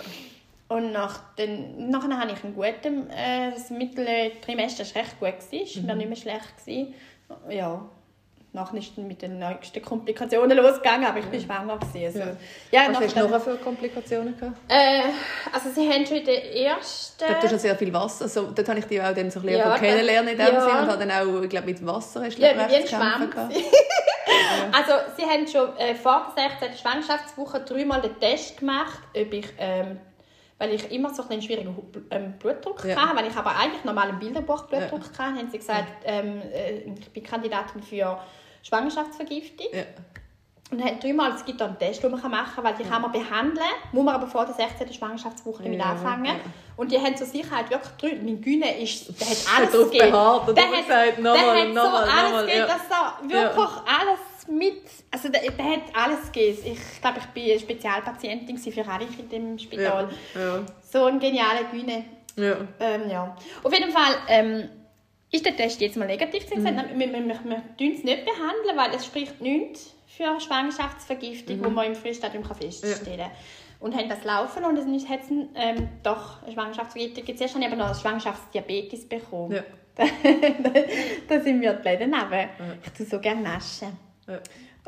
Und 0.69 0.91
nach 0.91 1.33
den, 1.35 1.89
nachher 1.89 2.17
hatte 2.19 2.33
ich 2.33 2.43
einen 2.43 2.55
guten, 2.55 3.09
äh, 3.09 3.51
das 3.53 3.69
mittlere 3.69 4.31
Trimester 4.41 4.83
war 4.83 5.01
recht 5.01 5.19
gut, 5.19 5.59
ist 5.61 5.77
Mhm. 5.77 5.85
mir 5.85 5.95
nicht 5.95 6.07
mehr 6.09 6.17
schlecht. 6.17 6.57
Gewesen. 6.57 6.93
Ja, 7.49 7.81
nachher 8.51 8.77
ist 8.77 8.97
mit 8.97 9.21
den 9.21 9.39
nächsten 9.39 9.81
Komplikationen 9.81 10.57
losgegangen, 10.57 11.05
aber 11.05 11.19
ich 11.19 11.25
bin 11.25 11.39
schwanger 11.39 11.77
gewesen. 11.77 12.05
Also, 12.21 12.37
ja. 12.71 12.83
ja 12.83 12.89
Was 12.89 12.99
hast 13.01 13.15
du 13.15 13.27
noch 13.29 13.41
für 13.41 13.55
Komplikationen 13.55 14.37
gehabt? 14.37 14.57
Äh, 14.67 15.03
also 15.53 15.69
sie 15.69 15.87
haben 15.89 16.05
schon 16.05 16.17
in 16.17 16.25
der 16.25 16.53
ersten... 16.55 17.23
Ich 17.23 17.27
glaube, 17.27 17.33
du 17.39 17.43
hast 17.45 17.51
ja 17.51 17.57
sehr 17.59 17.75
viel 17.77 17.93
Wasser. 17.93 18.25
Also, 18.25 18.51
dort 18.51 18.67
habe 18.67 18.79
ich 18.79 18.85
dich 18.85 19.01
auch 19.01 19.13
dann 19.13 19.31
so 19.31 19.39
ein 19.39 19.45
bisschen 19.45 19.59
Ja, 19.59 19.69
ja, 19.69 19.77
kennenlernen 19.77 20.31
in 20.33 20.37
dem 20.37 20.53
ja. 20.53 20.61
Sinne. 20.61 20.81
Und 20.81 20.87
habe 20.91 21.05
dann 21.05 21.11
auch, 21.11 21.41
ich 21.43 21.49
glaube, 21.49 21.67
mit 21.67 21.85
Wasser 21.85 22.23
hast 22.25 22.37
du 22.37 22.41
Ja, 22.41 22.51
glaub, 22.53 22.65
ein 22.65 22.71
recht 22.71 22.87
zu 22.89 22.97
kämpfen 22.97 23.29
gehabt. 23.29 23.55
Also 24.73 24.91
sie 25.15 25.23
haben 25.23 25.47
schon 25.47 25.77
äh, 25.77 25.95
vor 25.95 26.33
der 26.35 26.49
16. 26.59 26.77
Schwangerschaftswoche 26.77 27.61
dreimal 27.61 28.01
den 28.01 28.19
Test 28.19 28.57
gemacht, 28.57 28.99
ob 29.15 29.33
ich, 29.33 29.47
ähm, 29.57 29.99
weil 30.59 30.73
ich 30.73 30.91
immer 30.91 31.13
so 31.13 31.27
einen 31.29 31.41
schwierigen 31.41 31.75
ähm, 32.09 32.33
Blutdruck 32.39 32.83
Ja. 32.85 32.95
hatte, 32.95 33.17
weil 33.17 33.27
ich 33.27 33.35
aber 33.35 33.55
eigentlich 33.55 33.83
normalen 33.83 34.17
Bilderbuch-Blutdruck 34.19 35.01
hatte, 35.17 35.37
haben 35.37 35.49
sie 35.51 35.57
gesagt, 35.57 36.03
ähm, 36.05 36.41
äh, 36.53 36.79
ich 36.99 37.09
bin 37.11 37.23
Kandidatin 37.23 37.83
für 37.83 38.19
Schwangerschaftsvergiftung. 38.63 39.67
Ja. 39.73 39.83
Und 40.69 40.83
haben 40.83 40.99
dreimal, 40.99 41.31
es 41.31 41.45
gibt 41.45 41.61
einen 41.61 41.79
Test, 41.79 42.03
den 42.03 42.11
man 42.11 42.19
machen 42.29 42.55
kann, 42.55 42.63
weil 42.65 42.73
die 42.75 42.83
kann 42.83 43.01
man 43.01 43.11
behandeln, 43.11 43.65
muss 43.93 44.03
man 44.03 44.15
aber 44.15 44.27
vor 44.27 44.45
der 44.45 44.53
16. 44.53 44.91
Schwangerschaftswoche 44.91 45.63
damit 45.63 45.79
Ja, 45.79 45.91
anfangen. 45.91 46.25
ja. 46.25 46.33
Und 46.75 46.91
die 46.91 46.99
haben 46.99 47.15
zur 47.15 47.25
Sicherheit 47.25 47.69
wirklich 47.69 47.91
drei, 47.93 48.19
mein 48.21 48.41
Güne 48.41 48.77
ist, 48.81 49.07
der 49.19 49.27
hat 49.27 49.37
alles 49.57 49.71
gegeben. 49.71 50.11
der 50.11 50.11
hat 50.11 50.57
hat, 50.57 50.87
gesagt, 50.87 51.19
nochmal, 51.19 51.55
der 51.55 51.67
hat 51.67 51.73
nochmal, 51.73 52.05
so 52.05 52.11
alles 52.11 52.23
nochmal, 52.23 52.45
gegeben, 52.47 52.59
ja. 52.59 52.67
dass 52.67 52.81
er 52.91 53.29
wirklich 53.29 53.69
alles 53.87 54.19
mit, 54.49 54.81
also 55.11 55.29
der, 55.29 55.41
der 55.51 55.65
hat 55.65 55.81
alles 55.93 56.31
gegeben. 56.31 56.57
Ich 56.65 57.01
glaube, 57.01 57.19
ich 57.19 57.25
bin 57.27 57.51
eine 57.51 57.59
Spezialpatientin 57.59 58.57
für 58.57 58.87
alle 58.87 59.05
in 59.05 59.29
dem 59.29 59.59
Spital. 59.59 60.09
Ja. 60.35 60.63
So 60.81 61.05
ein 61.05 61.19
genialer 61.19 61.65
Güne. 61.71 62.03
Ja. 62.35 62.57
Ähm, 62.79 63.09
ja. 63.09 63.35
Auf 63.63 63.73
jeden 63.73 63.91
Fall 63.91 64.13
ähm, 64.29 64.69
ist 65.31 65.45
der 65.45 65.55
Test 65.55 65.81
jetzt 65.81 65.97
mal 65.97 66.05
negativ 66.05 66.45
gewesen. 66.49 66.63
Mhm. 66.75 66.99
Wir, 66.99 67.13
wir, 67.13 67.13
wir, 67.29 67.63
wir 67.77 67.93
es 67.93 68.03
nicht 68.03 68.25
behandeln, 68.25 68.77
weil 68.77 68.95
es 68.95 69.05
spricht 69.05 69.41
nichts 69.41 69.93
für 70.07 70.39
Schwangerschaftsvergiftung, 70.39 71.57
Mhm. 71.59 71.65
wo 71.65 71.69
man 71.69 71.87
im 71.87 71.95
Frühstadium 71.95 72.43
feststellen 72.43 73.19
kann. 73.19 73.31
Und 73.79 73.95
haben 73.95 74.09
das 74.09 74.23
laufen 74.23 74.63
und 74.65 74.75
dann 74.75 75.09
hat 75.09 75.19
es 75.21 75.29
ähm, 75.29 75.89
doch 76.01 76.41
eine 76.41 76.51
Schwangerschaftsvergiftung. 76.51 77.37
Zuerst 77.37 77.53
habe 77.53 77.63
ich 77.63 77.71
aber 77.71 77.87
noch 77.87 77.99
Schwangerschaftsdiabetes 77.99 79.07
bekommen. 79.07 79.53
Ja. 79.53 79.63
da 81.27 81.41
sind 81.41 81.59
mir 81.59 81.73
die 81.73 81.87
Läden 81.87 82.13
runter. 82.13 82.49
Ich 82.83 82.91
tue 82.91 83.05
so 83.05 83.19
gerne 83.19 83.41
naschen. 83.41 84.06
Ja. 84.27 84.39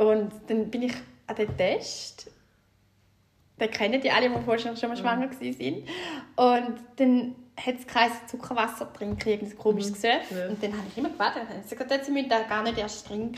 Und 0.04 0.32
dann 0.48 0.70
bin 0.70 0.84
ich 0.84 0.94
an 1.28 1.36
den 1.36 1.58
Test. 1.58 2.32
Den 3.60 3.72
kennen 3.72 4.02
die 4.02 4.10
alle, 4.10 4.30
die 4.30 4.36
vorher 4.44 4.76
schon 4.76 4.90
mal 4.90 4.98
schwanger 4.98 5.30
waren. 5.30 5.74
Und 6.36 6.80
dann 6.96 7.36
hat 7.58 7.76
es 7.76 7.88
geheißen, 7.88 8.28
Zuckerwasser 8.28 8.92
trinken, 8.94 9.30
irgendein 9.30 9.58
komisches 9.58 9.94
Gesöff. 9.94 10.32
Ja. 10.32 10.48
Und 10.48 10.64
dann 10.64 10.72
habe 10.74 10.84
ich 10.90 10.98
immer 10.98 11.10
gewartet. 11.10 11.44
Sie 11.66 11.76
gesagt, 11.76 12.06
sie 12.06 12.12
müssen 12.12 12.30
das 12.30 12.48
gar 12.48 12.64
nicht 12.64 12.78
erst 12.78 13.08
trinken. 13.08 13.38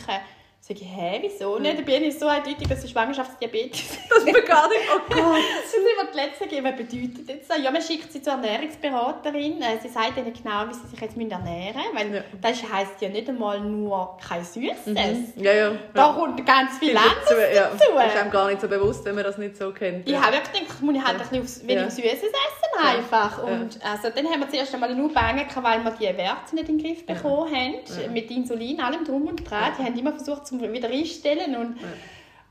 Sag 0.72 0.82
ich, 0.82 0.88
hä, 0.88 1.20
wieso 1.22 1.60
nicht? 1.60 1.86
Biene 1.86 2.06
ist 2.06 2.20
so 2.22 2.28
eindeutig, 2.28 2.66
dass 2.66 2.82
sie 2.82 2.88
Schwangerschaftsdiabetes 2.88 3.90
Das 4.10 4.24
ist 4.24 4.46
gar 4.48 4.70
nicht... 4.70 4.80
Oh 4.96 5.00
Gott. 5.10 5.18
das 5.64 5.72
sind 5.72 5.82
immer 5.82 6.10
die 6.10 6.16
letzten 6.18 6.48
geben. 6.48 6.64
Was 6.66 6.76
bedeutet 6.78 7.28
jetzt 7.28 7.50
das? 7.50 7.62
Ja, 7.62 7.72
man 7.72 7.82
schickt 7.82 8.10
sie 8.14 8.22
zur 8.22 8.34
Ernährungsberaterin. 8.34 9.62
Äh, 9.62 9.80
Sie 9.82 9.90
sagt 9.90 10.16
ihnen 10.18 10.32
genau, 10.32 10.70
wie 10.70 10.74
sie 10.74 10.88
sich 10.88 11.02
jetzt 11.02 11.18
ernähren 11.18 11.76
müssen. 11.94 11.96
Weil 11.96 12.16
Ja. 12.16 12.22
das 12.42 12.64
heisst 12.72 13.02
ja 13.02 13.10
nicht 13.10 13.28
einmal 13.28 13.60
nur 13.60 14.18
kein 14.26 14.46
Süßes. 14.46 14.96
Ja, 15.36 15.52
ja. 15.52 15.72
Da 15.94 16.08
ja. 16.08 16.14
kommt 16.14 16.46
ganz 16.46 16.78
viel 16.78 16.94
dazu, 16.94 17.06
anderes 17.34 17.54
ja. 17.56 17.64
dazu. 17.64 17.84
Das 17.94 18.14
ist 18.14 18.22
einem 18.22 18.32
gar 18.32 18.48
nicht 18.48 18.62
so 18.62 18.68
bewusst, 18.70 19.04
wenn 19.04 19.16
man 19.16 19.26
das 19.26 19.38
nicht 19.38 19.58
so 19.58 19.74
kennt. 19.74 20.08
Ich 20.08 20.14
ja. 20.14 20.22
habe 20.22 20.38
wirklich 20.38 20.62
gedacht, 20.64 20.82
muss 20.82 20.96
ich 20.96 21.04
halt 21.04 21.16
ein 21.16 21.20
bisschen 21.20 21.42
aufs- 21.42 21.62
weniger 21.64 21.82
Ja. 21.82 21.90
Süßes 21.90 22.14
essen 22.14 22.88
einfach. 22.88 23.44
Und 23.44 23.78
also, 23.84 24.10
dann 24.16 24.26
haben 24.28 24.40
wir 24.40 24.50
zuerst 24.50 24.74
einmal 24.74 24.96
nur 24.96 25.12
bangen, 25.12 25.46
weil 25.54 25.84
wir 25.84 25.92
die 25.92 26.18
Werte 26.18 26.56
nicht 26.56 26.70
in 26.70 26.78
den 26.78 26.86
Griff 26.86 27.06
bekommen 27.06 27.54
haben. 27.54 28.14
Mit 28.14 28.32
Insulin, 28.32 28.80
allem 28.80 29.04
drum 29.04 29.28
und 29.28 29.50
dran. 29.50 29.74
Die 29.78 29.84
haben 29.84 30.00
immer 30.00 30.12
versucht, 30.14 30.48
zum 30.48 30.61
wieder 30.62 30.90
einstellen. 30.90 31.56
Und, 31.56 31.78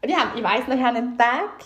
und 0.02 0.08
ich, 0.08 0.16
hab, 0.16 0.36
ich 0.36 0.42
weiss 0.42 0.66
noch, 0.66 0.76
ich 0.76 0.82
habe 0.82 0.98
einen 0.98 1.18
Tag, 1.18 1.64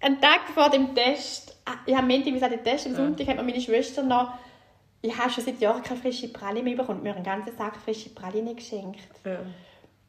einen 0.00 0.20
Tag 0.20 0.48
vor 0.54 0.70
dem 0.70 0.94
Test, 0.94 1.56
ah, 1.64 1.74
ich 1.86 1.96
habe 1.96 2.06
Montag 2.06 2.42
an 2.42 2.50
den 2.50 2.64
Test, 2.64 2.86
am 2.86 2.94
Sonntag 2.94 3.26
hat 3.26 3.36
mir 3.36 3.42
meine 3.42 3.60
Schwester 3.60 4.02
noch, 4.02 4.34
ich 5.00 5.16
habe 5.16 5.30
schon 5.30 5.44
seit 5.44 5.60
Jahren 5.60 5.82
keine 5.82 6.00
frische 6.00 6.28
Praline 6.28 6.62
mehr 6.62 6.76
bekommen, 6.76 7.02
mir 7.02 7.14
einen 7.14 7.24
ganzen 7.24 7.56
Sack 7.56 7.76
frische 7.76 8.10
Praline 8.10 8.54
geschenkt. 8.54 9.00
Ja. 9.24 9.40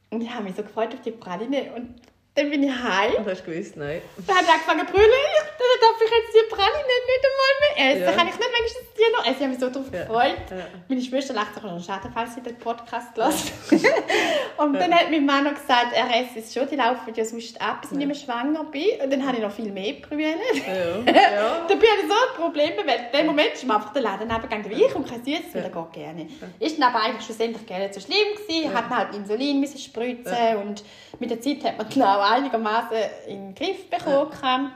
Und 0.10 0.22
ich 0.22 0.30
habe 0.30 0.44
mich 0.44 0.56
so 0.56 0.64
gefreut 0.64 0.94
auf 0.94 1.02
die 1.02 1.12
Praline 1.12 1.74
und 1.74 1.96
dann 2.36 2.50
bin 2.50 2.64
ich 2.64 2.70
heim. 2.72 3.14
Und 3.18 3.26
hast 3.28 3.46
gewusst, 3.46 3.78
nein. 3.78 4.02
Dann 4.28 4.36
hat 4.36 4.46
er 4.46 4.54
angefangen 4.56 4.86
zu 4.88 4.94
brüllen. 4.94 5.10
Dann 5.10 5.80
darf 5.82 6.02
ich 6.04 6.12
jetzt 6.12 6.34
die 6.36 6.54
Praline 6.54 6.84
nicht 7.08 7.26
einmal 7.26 7.54
mehr 7.62 7.92
essen. 7.92 8.04
Ja. 8.04 8.12
Kann 8.12 8.28
ich 8.28 8.38
nicht 8.38 8.50
wenigstens 8.58 8.86
die 8.98 9.12
noch 9.14 9.26
essen? 9.26 9.36
Ich 9.36 9.42
habe 9.42 9.48
mich 9.52 9.60
so 9.60 9.70
darauf 9.70 9.94
Ja. 9.94 10.02
gefreut. 10.04 10.52
Ja. 10.52 10.66
Meine 10.90 11.02
Schwester 11.02 11.34
lacht 11.34 11.54
sich 11.54 11.64
schon 11.64 11.82
schade, 11.82 12.10
falls 12.14 12.36
sie 12.36 12.42
den 12.42 12.58
Podcast 12.58 13.16
lässt. 13.16 13.54
und 14.58 14.74
dann 14.74 14.94
hat 14.94 15.10
mein 15.12 15.26
Mann 15.26 15.46
noch 15.46 15.54
gesagt, 15.56 15.94
er 15.96 16.08
esse 16.10 16.40
es 16.40 16.54
schon, 16.54 16.68
die 16.70 16.76
laufen 16.76 17.14
ja 17.16 17.24
sonst 17.24 17.60
ab, 17.62 17.82
bis 17.82 17.92
ich 17.92 17.98
nicht 17.98 18.08
mehr 18.08 18.16
schwanger 18.16 18.66
bin. 18.66 19.00
Und 19.02 19.12
dann 19.14 19.26
habe 19.26 19.38
ich 19.38 19.44
noch 19.44 19.52
viel 19.52 19.72
mehr 19.72 19.94
brüllen. 19.94 20.36
Ja. 20.68 21.14
ja. 21.14 21.66
Dann 21.68 21.80
bin 21.80 21.88
ich 21.88 22.08
so 22.10 22.14
ein 22.14 22.42
Problem, 22.42 22.72
weil 22.86 23.00
in 23.00 23.18
dem 23.18 23.26
Moment 23.28 23.54
ist 23.54 23.66
mir 23.66 23.76
einfach 23.76 23.94
der 23.94 24.02
Laden 24.02 24.30
abgegangen, 24.30 24.70
ich 24.72 24.94
und 24.94 25.08
kein 25.10 25.24
Süßes, 25.24 25.54
weil 25.54 25.64
er 25.64 25.70
geht 25.70 25.94
gerne. 25.94 26.28
Ist 26.60 26.78
dann 26.78 26.90
aber 26.94 27.02
eigentlich 27.04 27.26
schlussendlich 27.26 27.66
gar 27.66 27.80
nicht 27.80 27.94
so 27.94 28.02
schlimm 28.02 28.36
gewesen, 28.36 28.74
hat 28.74 28.90
halt 28.90 29.16
Insulin 29.16 29.62
müssen 29.62 29.78
spritzen 29.78 30.58
und 30.62 30.84
mit 31.20 31.30
der 31.30 31.40
Zeit 31.40 31.64
hat 31.64 31.78
man 31.78 31.88
dann 31.90 32.25
auch 32.26 32.32
einigermaßen 32.32 32.98
in 33.28 33.54
den 33.54 33.56
Griff 33.56 33.90
bekommen. 33.90 34.72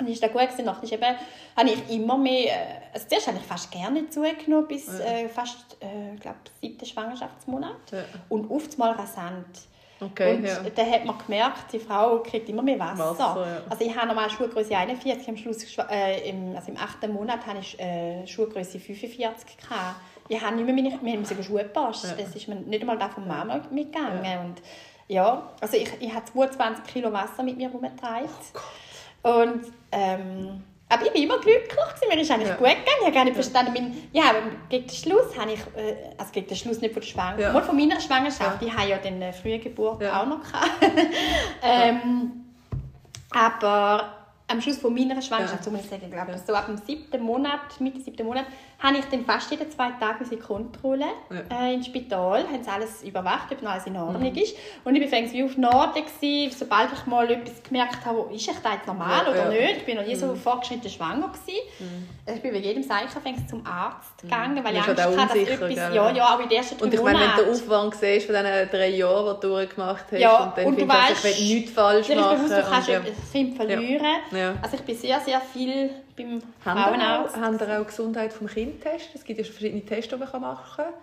Und 0.00 0.08
ist 0.08 0.22
dann 0.22 0.32
gut 0.32 0.42
gewesen. 0.42 0.64
Nachher 0.64 0.84
ist 0.84 0.92
eben, 0.92 1.04
habe 1.56 1.68
ich 1.68 1.90
immer 1.90 2.16
mehr, 2.16 2.46
äh, 2.46 2.94
also 2.94 3.06
zuerst 3.08 3.26
habe 3.26 3.36
ich 3.36 3.44
fast 3.44 3.70
gerne 3.70 4.08
zugenommen, 4.08 4.66
bis 4.66 4.88
äh, 4.88 5.28
fast, 5.28 5.76
äh, 5.80 6.16
glaube 6.18 6.38
siebten 6.60 6.86
Schwangerschaftsmonat. 6.86 7.92
Ja. 7.92 8.04
Und 8.28 8.50
oft 8.50 8.78
mal 8.78 8.92
rasant. 8.92 9.46
Okay, 10.00 10.34
und 10.34 10.44
ja. 10.44 10.58
dann 10.74 10.90
hat 10.90 11.04
man 11.04 11.16
gemerkt, 11.18 11.72
die 11.72 11.78
Frau 11.78 12.18
kriegt 12.20 12.48
immer 12.48 12.62
mehr 12.62 12.78
Wasser. 12.78 13.10
Wasser, 13.10 13.46
ja. 13.46 13.62
Also 13.68 13.84
ich 13.84 13.94
habe 13.94 14.08
normal 14.08 14.28
Schuhgröße 14.30 14.76
41, 14.76 15.28
am 15.28 15.36
Schluss, 15.36 15.64
äh, 15.90 16.28
im, 16.28 16.56
also 16.56 16.72
im 16.72 16.76
achten 16.76 17.12
Monat 17.12 17.46
hatte 17.46 17.58
ich 17.60 17.78
äh, 17.78 18.26
Schuhgröße 18.26 18.80
45 18.80 19.58
gehabt. 19.58 19.96
Ich 20.28 20.40
habe 20.40 20.56
nicht 20.56 20.64
mehr 20.64 20.98
meine, 21.02 21.28
wir 21.28 21.44
Schuhe 21.44 21.62
gepasst. 21.62 22.04
Ja. 22.04 22.24
Das 22.24 22.34
ist 22.34 22.48
mir 22.48 22.56
nicht 22.56 22.80
einmal 22.80 22.98
da 22.98 23.08
von 23.10 23.28
Mama 23.28 23.60
mitgegangen. 23.70 24.38
Und 24.40 24.62
ja, 25.08 25.50
also 25.60 25.76
ich, 25.76 25.90
ich 26.00 26.14
habe 26.14 26.24
22 26.24 26.84
Kilo 26.92 27.12
Wasser 27.12 27.42
mit 27.42 27.56
mir 27.56 27.68
herumgetragen. 27.68 28.28
Oh 29.24 29.28
Und 29.42 29.72
ähm, 29.92 30.62
aber 30.88 31.06
ich 31.06 31.12
bin 31.12 31.22
immer 31.22 31.38
glücklich 31.38 31.68
gewesen. 31.70 32.08
Mir 32.10 32.20
ist 32.20 32.30
eigentlich 32.30 32.48
Ja. 32.48 32.56
gut 32.56 32.66
gegangen. 32.66 32.84
Ich 32.98 33.04
habe 33.06 33.12
gar 33.12 33.24
nicht 33.24 33.34
verstanden, 33.34 33.72
mein, 33.72 34.08
ja, 34.12 34.24
gegen 34.68 34.86
den 34.86 34.94
Schluss 34.94 35.36
habe 35.38 35.52
ich, 35.52 35.60
äh, 35.74 35.96
also 36.18 36.32
gegen 36.32 36.48
den 36.48 36.56
Schluss 36.56 36.80
nicht 36.82 36.92
von 36.92 37.00
der 37.00 37.08
Schwangerschaft, 37.08 37.54
Ja. 37.54 37.60
von 37.62 37.76
meiner 37.76 37.98
Schwangerschaft, 38.00 38.60
Ja. 38.60 38.68
ich 38.68 38.76
habe 38.76 38.88
ja 38.90 38.98
dann 38.98 39.14
eine 39.14 39.32
frühe 39.32 39.58
Geburt 39.58 40.02
Ja. 40.02 40.20
auch 40.20 40.26
noch 40.26 40.42
gehabt. 40.42 40.68
ähm, 41.62 42.44
aber 43.30 44.16
am 44.48 44.60
Schluss 44.60 44.76
von 44.78 44.92
meiner 44.94 45.20
Schwangerschaft, 45.22 45.60
Ja. 45.60 45.64
so 45.64 45.70
muss 45.70 45.80
ich 45.84 45.88
sagen, 45.90 46.10
glaube 46.10 46.32
ich, 46.32 46.42
so 46.42 46.52
ab 46.54 46.66
dem 46.66 46.76
siebten 46.76 47.22
Monat, 47.22 47.80
Mitte 47.80 48.00
siebten 48.00 48.26
Monat, 48.26 48.44
habe 48.82 48.96
ich 48.98 49.04
dann 49.04 49.24
fast 49.24 49.50
jeden 49.50 49.70
zwei 49.70 49.90
Tage 50.00 50.18
unsere 50.20 50.40
Kontrolle 50.40 51.04
Ja. 51.30 51.66
äh, 51.66 51.74
ins 51.74 51.86
Spital, 51.86 52.42
haben 52.44 52.62
sie 52.64 52.70
alles 52.70 53.02
überwacht, 53.04 53.52
ob 53.52 53.62
noch 53.62 53.70
alles 53.72 53.86
in 53.86 53.96
Ordnung 53.96 54.22
Mhm. 54.32 54.36
ist. 54.38 54.56
Und 54.84 54.96
ich 54.96 55.10
war 55.12 55.18
wie 55.32 55.44
auf 55.44 55.56
Norden, 55.56 56.02
gewesen, 56.04 56.56
sobald 56.58 56.92
ich 56.92 57.06
mal 57.06 57.30
etwas 57.30 57.62
gemerkt 57.62 58.04
habe, 58.04 58.32
ist 58.34 58.48
ich 58.48 58.56
da 58.62 58.72
jetzt 58.74 58.86
normal 58.86 59.22
Ja, 59.24 59.30
oder 59.30 59.38
ja. 59.38 59.44
Mhm. 59.44 59.50
nicht. 59.66 59.76
Ich 59.78 59.84
bin 59.84 59.96
noch 59.96 60.04
nie 60.06 60.14
so 60.16 60.34
fortgeschritten 60.34 60.90
schwanger 60.90 61.28
gewesen. 61.28 61.60
Also 62.26 62.36
Ich 62.36 62.42
bin 62.42 62.52
bei 62.52 62.58
jedem 62.58 62.82
Zeichen 62.82 63.20
fängst 63.22 63.48
zum 63.48 63.64
Arzt 63.66 64.20
gegangen, 64.22 64.62
weil 64.64 64.74
ich 64.74 64.82
Angst 64.82 65.02
hatte, 65.02 65.16
dass 65.16 65.34
etwas, 65.36 65.68
gell? 65.68 65.94
ja, 65.94 66.10
ja, 66.10 66.34
auch 66.34 66.40
in 66.40 66.48
den 66.48 66.58
ersten 66.58 66.76
drei 66.78 66.84
Und 66.86 66.94
ich 66.94 67.02
meine, 67.02 67.20
wenn 67.20 67.30
du 67.36 67.42
den. 67.44 67.52
Aufwand 67.52 67.94
siehst 67.94 68.26
von 68.26 68.34
diesen 68.34 68.68
drei 68.70 68.88
Jahren, 68.88 69.36
die 69.36 69.40
du 69.46 69.48
durchgemacht 69.54 70.04
hast, 70.10 70.18
Ja, 70.20 70.44
und 70.44 70.58
dann 70.58 70.66
und 70.66 70.74
du 70.74 70.80
findest 70.80 70.98
du, 70.98 71.02
also, 71.02 71.12
ich 71.12 71.24
weißt, 71.24 71.38
will 71.40 71.54
nichts 71.56 71.70
falsch 71.72 72.08
machen. 72.08 72.36
bewusst, 72.36 72.56
du 72.56 72.70
kannst 72.70 72.88
ja. 72.88 72.98
ein 72.98 73.06
Kind 73.32 73.56
verlieren. 73.56 74.06
Also 74.62 74.76
ich 74.76 74.82
bin 74.82 74.96
sehr, 74.96 75.20
sehr 75.20 75.40
viel 75.40 75.90
beim 76.16 76.42
Haben 76.64 76.78
ihr, 76.78 76.84
Frauenarzt. 76.84 77.36
auch, 77.36 77.40
haben 77.40 77.58
ihr 77.58 77.80
auch 77.80 77.86
Gesundheit 77.86 78.32
vom 78.32 78.46
Kind 78.46 78.80
testen? 78.80 79.12
Es 79.14 79.24
gibt 79.24 79.38
ja 79.38 79.44
verschiedene 79.44 79.84
Tests, 79.84 80.10
die 80.12 80.16
man 80.16 80.40
machen 80.40 80.76
kann. 80.76 80.94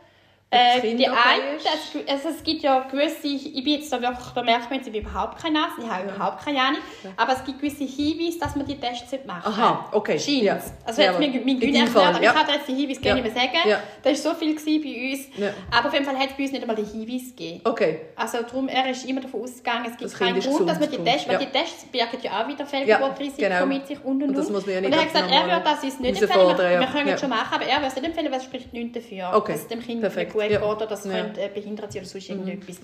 Äh, 0.51 0.81
die 0.95 1.05
eine, 1.07 1.15
also, 1.15 1.99
also 2.07 2.29
es 2.29 2.41
gibt 2.43 2.63
ja 2.63 2.79
gewisse, 2.89 3.27
ich 3.27 3.53
bin 3.63 3.73
jetzt 3.73 3.93
da 3.93 4.01
wirklich, 4.01 4.29
da 4.33 4.41
merkt 4.41 4.67
man 4.71 4.79
jetzt, 4.79 4.87
ich 4.87 4.93
bin 4.93 5.03
überhaupt 5.03 5.39
keine 5.39 5.59
Nase, 5.59 5.73
ich 5.77 5.87
habe 5.87 6.07
Ja. 6.07 6.15
überhaupt 6.15 6.43
keine 6.43 6.59
Ahnung, 6.59 6.79
aber 7.17 7.33
es 7.33 7.43
gibt 7.45 7.59
gewisse 7.59 7.83
Hinweise, 7.83 8.39
dass 8.39 8.55
man 8.55 8.65
die 8.65 8.75
Tests 8.79 9.13
machen. 9.27 9.43
Aha, 9.45 9.89
okay. 9.91 10.17
Scheint 10.17 10.41
Ja. 10.41 10.53
Also 10.85 11.03
jetzt 11.03 11.13
Ja, 11.13 11.19
mein, 11.19 11.41
mein 11.45 11.59
deinem 11.59 11.75
erklärt, 11.75 12.15
aber 12.15 12.21
ich 12.23 12.33
kann 12.33 12.47
jetzt 12.51 12.67
die 12.67 12.73
Hinweise 12.73 12.99
gar 13.01 13.13
nicht 13.13 13.23
mehr 13.25 13.33
sagen. 13.33 13.69
Ja. 13.69 13.79
Da 14.01 14.09
war 14.09 14.15
so 14.15 14.33
viel 14.33 14.55
bei 14.55 15.11
uns. 15.11 15.49
Aber 15.69 15.87
auf 15.87 15.93
jeden 15.93 16.05
Fall 16.05 16.17
hat 16.17 16.29
es 16.31 16.35
bei 16.35 16.43
uns 16.43 16.51
nicht 16.51 16.61
einmal 16.63 16.75
den 16.75 16.85
Hinweis 16.85 17.27
gegeben. 17.29 17.61
Okay. 17.65 17.99
Also 18.15 18.41
darum, 18.41 18.67
er 18.69 18.89
ist 18.89 19.05
immer 19.05 19.21
davon 19.21 19.43
ausgegangen, 19.43 19.85
es 19.85 19.91
gibt 19.97 20.11
Das 20.11 20.17
keinen 20.17 20.39
Grund, 20.39 20.67
dass 20.67 20.79
man 20.79 20.89
die 20.89 20.97
gesund, 20.97 21.05
Tests, 21.05 21.27
weil 21.29 21.37
die 21.37 21.45
Tests 21.45 21.85
birgen 21.91 22.17
ja 22.23 22.41
auch 22.41 22.47
wieder 22.47 22.59
Ja, 22.61 22.65
Fehlgeburtrisiko 22.65 23.37
genau. 23.41 23.65
mit 23.67 23.85
sich 23.85 24.03
und 24.03 24.23
und 24.23 24.29
Und 24.29 24.35
das 24.35 24.47
und. 24.47 24.53
muss 24.53 24.65
man 24.65 24.73
ja 24.73 24.79
und 24.81 24.91
er 24.95 24.99
hat 25.01 25.13
gesagt, 25.13 25.31
er 25.31 25.43
würde 25.45 25.61
das 25.63 25.83
uns 25.83 25.99
nicht 25.99 26.21
empfehlen, 26.23 26.57
wir, 26.57 26.87
können 26.87 27.07
Ja. 27.07 27.13
es 27.13 27.21
schon 27.21 27.29
machen, 27.29 27.53
aber 27.53 27.65
er 27.65 27.75
würde 27.77 27.87
es 27.87 27.95
nicht 27.95 28.05
empfehlen, 28.07 28.31
weil 28.31 28.39
es 28.39 28.45
spricht 28.45 28.73
nichts 28.73 28.93
dafür, 28.93 29.29
Okay. 29.35 29.51
dass 29.51 29.61
es 29.61 29.67
dem 29.67 29.79
Kind 29.79 30.01
Perfekt. 30.01 30.38
Nicht 30.47 30.59
gut 30.59 30.61
Ja. 30.61 30.67
geht 30.73 30.75
oder 30.77 30.87
das 30.87 31.05
Ja. 31.05 31.11
Mhm. 31.11 31.15
könnte 31.25 31.41
äh, 31.41 31.49
behindert 31.49 31.91
sein 31.91 32.01
oder 32.01 32.09
sonst 32.09 32.29
irgendetwas. 32.29 32.77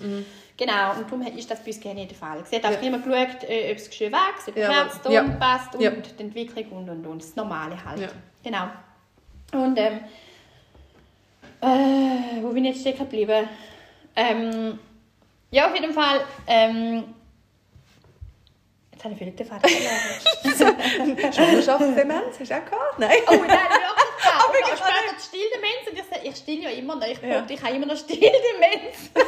Genau, 0.56 0.90
und 0.96 1.04
darum 1.10 1.22
ist 1.36 1.50
das 1.50 1.60
bei 1.60 1.66
uns 1.66 1.80
gerne 1.80 2.06
der 2.06 2.16
Fall. 2.16 2.44
Sie 2.44 2.56
hat 2.56 2.64
einfach 2.64 2.82
immer 2.82 2.98
geschaut, 2.98 3.44
äh, 3.48 3.70
ob 3.70 3.76
das 3.78 3.88
Geschirr 3.90 4.12
wächst, 4.12 4.48
ob 4.48 4.56
Ja, 4.56 4.70
Herzton 4.70 5.12
ja. 5.12 5.22
passt 5.38 5.74
und 5.74 5.80
Ja. 5.82 5.90
die 5.90 6.22
Entwicklung 6.22 6.70
und 6.72 6.88
und 6.90 7.06
und. 7.06 7.22
Das 7.22 7.36
Normale 7.36 7.76
halt. 7.84 8.00
Ja. 8.00 8.08
Genau. 8.42 8.68
Und 9.52 9.78
ähm, 9.78 10.00
äh, 11.60 12.42
wo 12.42 12.48
bin 12.50 12.64
ich 12.64 12.72
jetzt 12.74 12.80
stecken 12.82 12.98
geblieben? 13.00 13.48
Ähm, 14.14 14.78
Ja, 15.50 15.68
auf 15.68 15.74
jeden 15.74 15.92
Fall. 15.94 16.20
Ähm, 16.48 17.04
jetzt 18.96 19.04
habe 19.04 19.12
ich 19.14 19.18
viel 19.18 19.30
den 19.30 19.46
Faden 19.46 19.68
verloren. 19.70 21.32
Schwangerschaftsdemenz 21.32 22.40
hast 22.40 22.50
du 22.50 22.54
auch 22.54 22.64
gehabt? 22.64 22.98
Nein. 22.98 23.10
Oh 23.28 23.32
nein, 23.32 23.40
wirklich 23.48 24.22
gehabt. 24.22 24.44
Aber 24.44 24.54
ich 24.58 24.66
später 24.78 25.14
die 25.16 25.22
Stilldemenz. 25.22 25.90
Und 25.90 25.98
ich 25.98 26.04
sage, 26.04 26.20
ich 26.28 26.36
still 26.36 26.62
ja 26.62 26.70
immer 26.70 26.96
noch. 26.96 27.06
Ich, 27.06 27.20
Ja. 27.22 27.44
ich 27.48 27.62
habe 27.62 27.74
immer 27.76 27.86
noch 27.86 27.96
Stilldemenz. 27.96 29.10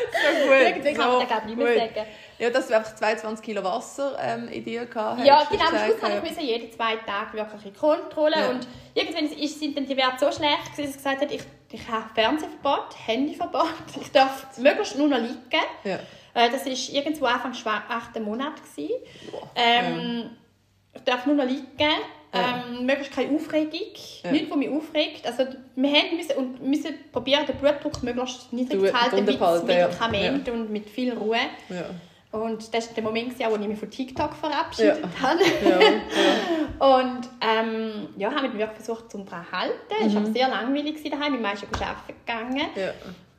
So 0.00 0.48
gut. 0.48 0.56
Irgendwie 0.60 0.94
kann 0.94 1.08
man 1.10 1.18
das, 1.20 1.28
glaube 1.28 1.42
ich, 1.42 1.56
nicht 1.56 1.58
mehr 1.58 1.86
gut. 1.88 1.94
sagen. 1.94 2.08
Ja, 2.38 2.48
dass 2.50 2.68
du 2.68 2.74
einfach 2.76 2.94
22 2.94 3.44
Kilo 3.44 3.62
Wasser 3.62 4.16
ähm, 4.18 4.48
in 4.48 4.64
dir 4.64 4.86
gehabt 4.86 5.18
hast. 5.20 5.26
Ja, 5.26 5.44
genau. 5.50 5.62
Am 5.64 5.76
Schluss 5.90 6.02
habe 6.02 6.14
ich 6.16 6.22
müssen 6.30 6.40
jeden 6.46 6.72
zwei 6.72 6.96
Tage 6.96 7.34
wirklich 7.34 7.66
in 7.66 7.74
Kontrolle. 7.76 8.36
Ja. 8.36 8.48
Und 8.48 8.66
irgendwann 8.94 9.26
ist, 9.30 9.60
sind 9.60 9.76
dann 9.76 9.84
die 9.84 9.94
Werte 9.98 10.18
so 10.24 10.32
schlecht, 10.32 10.70
dass 10.72 10.78
ich 10.78 10.92
gesagt 10.96 11.20
habe, 11.20 11.34
ich, 11.34 11.42
ich 11.70 11.86
habe 11.86 12.04
Fernsehverbot, 12.14 12.86
Handyverbot. 13.06 13.66
Ich 14.00 14.10
darf 14.10 14.46
möglichst 14.56 14.96
nur 14.96 15.08
noch 15.08 15.18
liegen. 15.18 15.36
Ja. 15.84 15.98
Äh, 16.34 16.50
Das 16.50 16.64
war 16.66 16.94
irgendwo 16.96 17.24
Anfang 17.26 17.52
schwa- 17.52 17.82
achten 17.88 18.22
Monat. 18.22 18.54
gewesen. 18.62 18.94
Ähm, 19.54 20.30
Ich 20.92 21.02
darf 21.02 21.24
nur 21.26 21.36
noch 21.36 21.44
liegen. 21.44 21.64
Ähm, 22.32 22.86
möglichst 22.86 23.12
keine 23.12 23.34
Aufregung. 23.36 23.72
Ja. 24.22 24.30
Nichts, 24.30 24.50
was 24.50 24.56
mich 24.56 24.68
aufregt. 24.68 25.26
Also, 25.26 25.46
wir 25.74 25.90
haben 25.90 26.16
müssen, 26.16 26.36
und 26.36 26.62
müssen 26.62 26.94
probieren, 27.12 27.44
den 27.46 27.56
Blutdruck 27.56 28.02
möglichst 28.04 28.52
niedrig 28.52 28.80
Du- 28.80 28.86
zu 28.86 28.92
halten 29.00 29.24
mit 29.24 29.40
runterhalten, 29.40 29.68
ja. 29.70 29.86
Medikamenten 29.88 30.50
und 30.52 30.70
mit 30.70 30.88
viel 30.88 31.12
Ruhe. 31.12 31.38
Ja. 31.68 31.86
Und 32.38 32.72
das 32.72 32.86
war 32.86 32.94
der 32.94 33.02
Moment, 33.02 33.36
wo 33.40 33.56
ich 33.56 33.66
mich 33.68 33.78
von 33.78 33.90
TikTok 33.90 34.34
verabschiedet 34.34 35.02
habe. 35.20 35.40
Ja. 35.68 35.80
ja. 35.80 36.96
Und 37.00 37.28
ähm, 37.40 38.08
ja, 38.16 38.30
haben 38.30 38.44
wir 38.52 38.58
wirklich 38.60 38.84
versucht, 38.84 39.10
zu 39.10 39.18
halten. 39.50 39.74
Es 40.06 40.14
war 40.14 40.24
sehr 40.26 40.48
langweilig 40.48 41.02
daheim. 41.10 41.42
Mann 41.42 41.54
ist 41.54 41.62
ja 41.62 41.68
arbeiten 41.88 42.14
gegangen. 42.24 42.68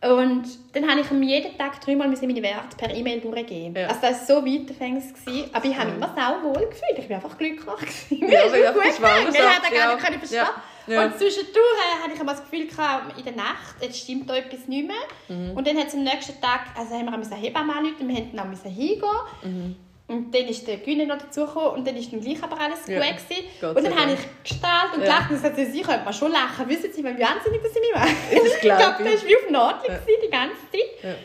Ja. 0.04 0.12
Und 0.14 0.44
dann 0.74 0.90
habe 0.90 1.02
ich 1.02 1.12
ihm 1.12 1.24
jeden 1.24 1.58
Tag 1.58 1.80
dreimal 1.82 2.08
meine 2.08 2.44
Werte 2.44 2.78
per 2.78 2.94
E-Mail 2.94 3.22
durchgeben. 3.22 3.76
Ja. 3.76 3.88
Also 3.88 4.02
das 4.02 4.30
war 4.30 4.42
so 4.42 4.46
weiterfängend. 4.46 5.04
gewesen. 5.14 5.50
Aber 5.54 5.66
ich 5.66 5.78
habe 5.78 5.88
mich 5.90 5.98
immer 5.98 6.16
sau 6.16 6.44
wohl 6.44 6.68
gefühlt. 6.68 6.98
Ich 6.98 7.10
war 7.10 7.18
einfach 7.18 7.38
glücklich. 7.38 8.10
gewesen. 8.10 8.20
Mir 8.20 8.34
Ja, 8.34 8.44
ist 8.46 8.74
gut 8.74 8.96
gegangen. 8.96 9.28
Ich 9.32 9.40
hätte 9.40 9.76
gar 9.76 9.90
ja. 9.90 9.96
nicht 9.96 10.06
können 10.06 10.20
verstehen. 10.20 10.40
Ja. 10.40 10.64
Ja. 10.88 11.06
Und 11.06 11.18
zwischendurch 11.18 11.56
äh, 11.56 12.04
hatte 12.04 12.14
ich 12.16 12.20
immer 12.20 12.32
das 12.32 12.42
Gefühl, 12.44 12.68
gehabt, 12.68 13.18
in 13.18 13.24
der 13.24 13.36
Nacht, 13.36 13.76
jetzt 13.82 14.00
stimmt 14.00 14.30
da 14.30 14.36
etwas 14.36 14.68
nicht 14.68 14.88
mehr. 14.88 14.96
Mhm. 15.30 15.52
Und 15.56 15.68
dann 15.68 15.78
hat 15.78 15.88
es 15.88 15.94
am 15.94 16.04
nächsten 16.04 16.42
Tag, 16.42 16.62
also 16.76 16.96
haben 16.96 17.06
wir 17.06 17.14
eine 17.14 17.36
Hebamme 17.36 17.76
anrufen, 17.76 18.08
wir 18.08 18.20
mussten 18.20 18.36
dann 18.36 18.54
auch 18.54 18.64
hingehen. 18.64 19.02
Mhm. 19.44 19.76
Und 20.12 20.36
dann 20.36 20.46
ist 20.48 20.68
der 20.68 20.78
Gyne 20.78 21.06
noch 21.08 21.18
dazugekommen 21.18 21.72
und 21.80 21.88
dann 21.88 21.96
ist 21.96 22.12
dann 22.12 22.22
gleich 22.22 22.42
aber 22.44 22.60
alles 22.60 22.86
Ja. 22.88 23.00
gut 23.00 23.18
gewesen. 23.18 23.44
Gott 23.62 23.76
Und 23.78 23.84
dann 23.86 23.96
habe 24.00 24.12
ich 24.14 24.20
gestrahlt 24.50 24.94
und 24.94 25.00
Ja. 25.02 25.06
gelacht 25.06 25.30
und 25.32 25.36
gesagt, 25.42 25.56
sie 25.56 25.82
könnte 25.82 26.04
man 26.04 26.14
schon 26.14 26.32
lachen. 26.32 26.68
Wissen 26.70 26.92
Sie, 26.94 27.00
wie 27.04 27.20
wahnsinnig 27.20 27.62
das 27.64 27.72
ich 27.76 27.94
mache? 27.96 28.10
Ich 28.32 28.62
glaub 28.62 28.78
glaube, 28.98 29.04
das 29.12 29.22
war 29.24 29.30
wie 29.30 29.36
auf 29.38 29.50
Nadel 29.50 29.90
Ja. 29.92 30.00
die 30.26 30.30
ganze 30.30 30.56
Zeit. 30.72 31.04
Ja. 31.04 31.16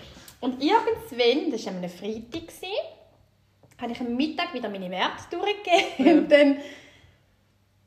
Und 0.40 0.62
irgendwann, 0.62 1.50
das 1.50 1.66
war 1.66 1.72
an 1.72 1.78
einem 1.78 1.90
Freitag, 1.90 2.46
gewesen, 2.48 2.76
habe 3.80 3.92
ich 3.92 4.00
am 4.00 4.16
Mittag 4.16 4.54
wieder 4.54 4.68
meine 4.68 4.90
Werte 4.90 5.24
durchgegeben. 5.30 6.06
Ja. 6.06 6.12
Und 6.12 6.30
dann 6.32 6.56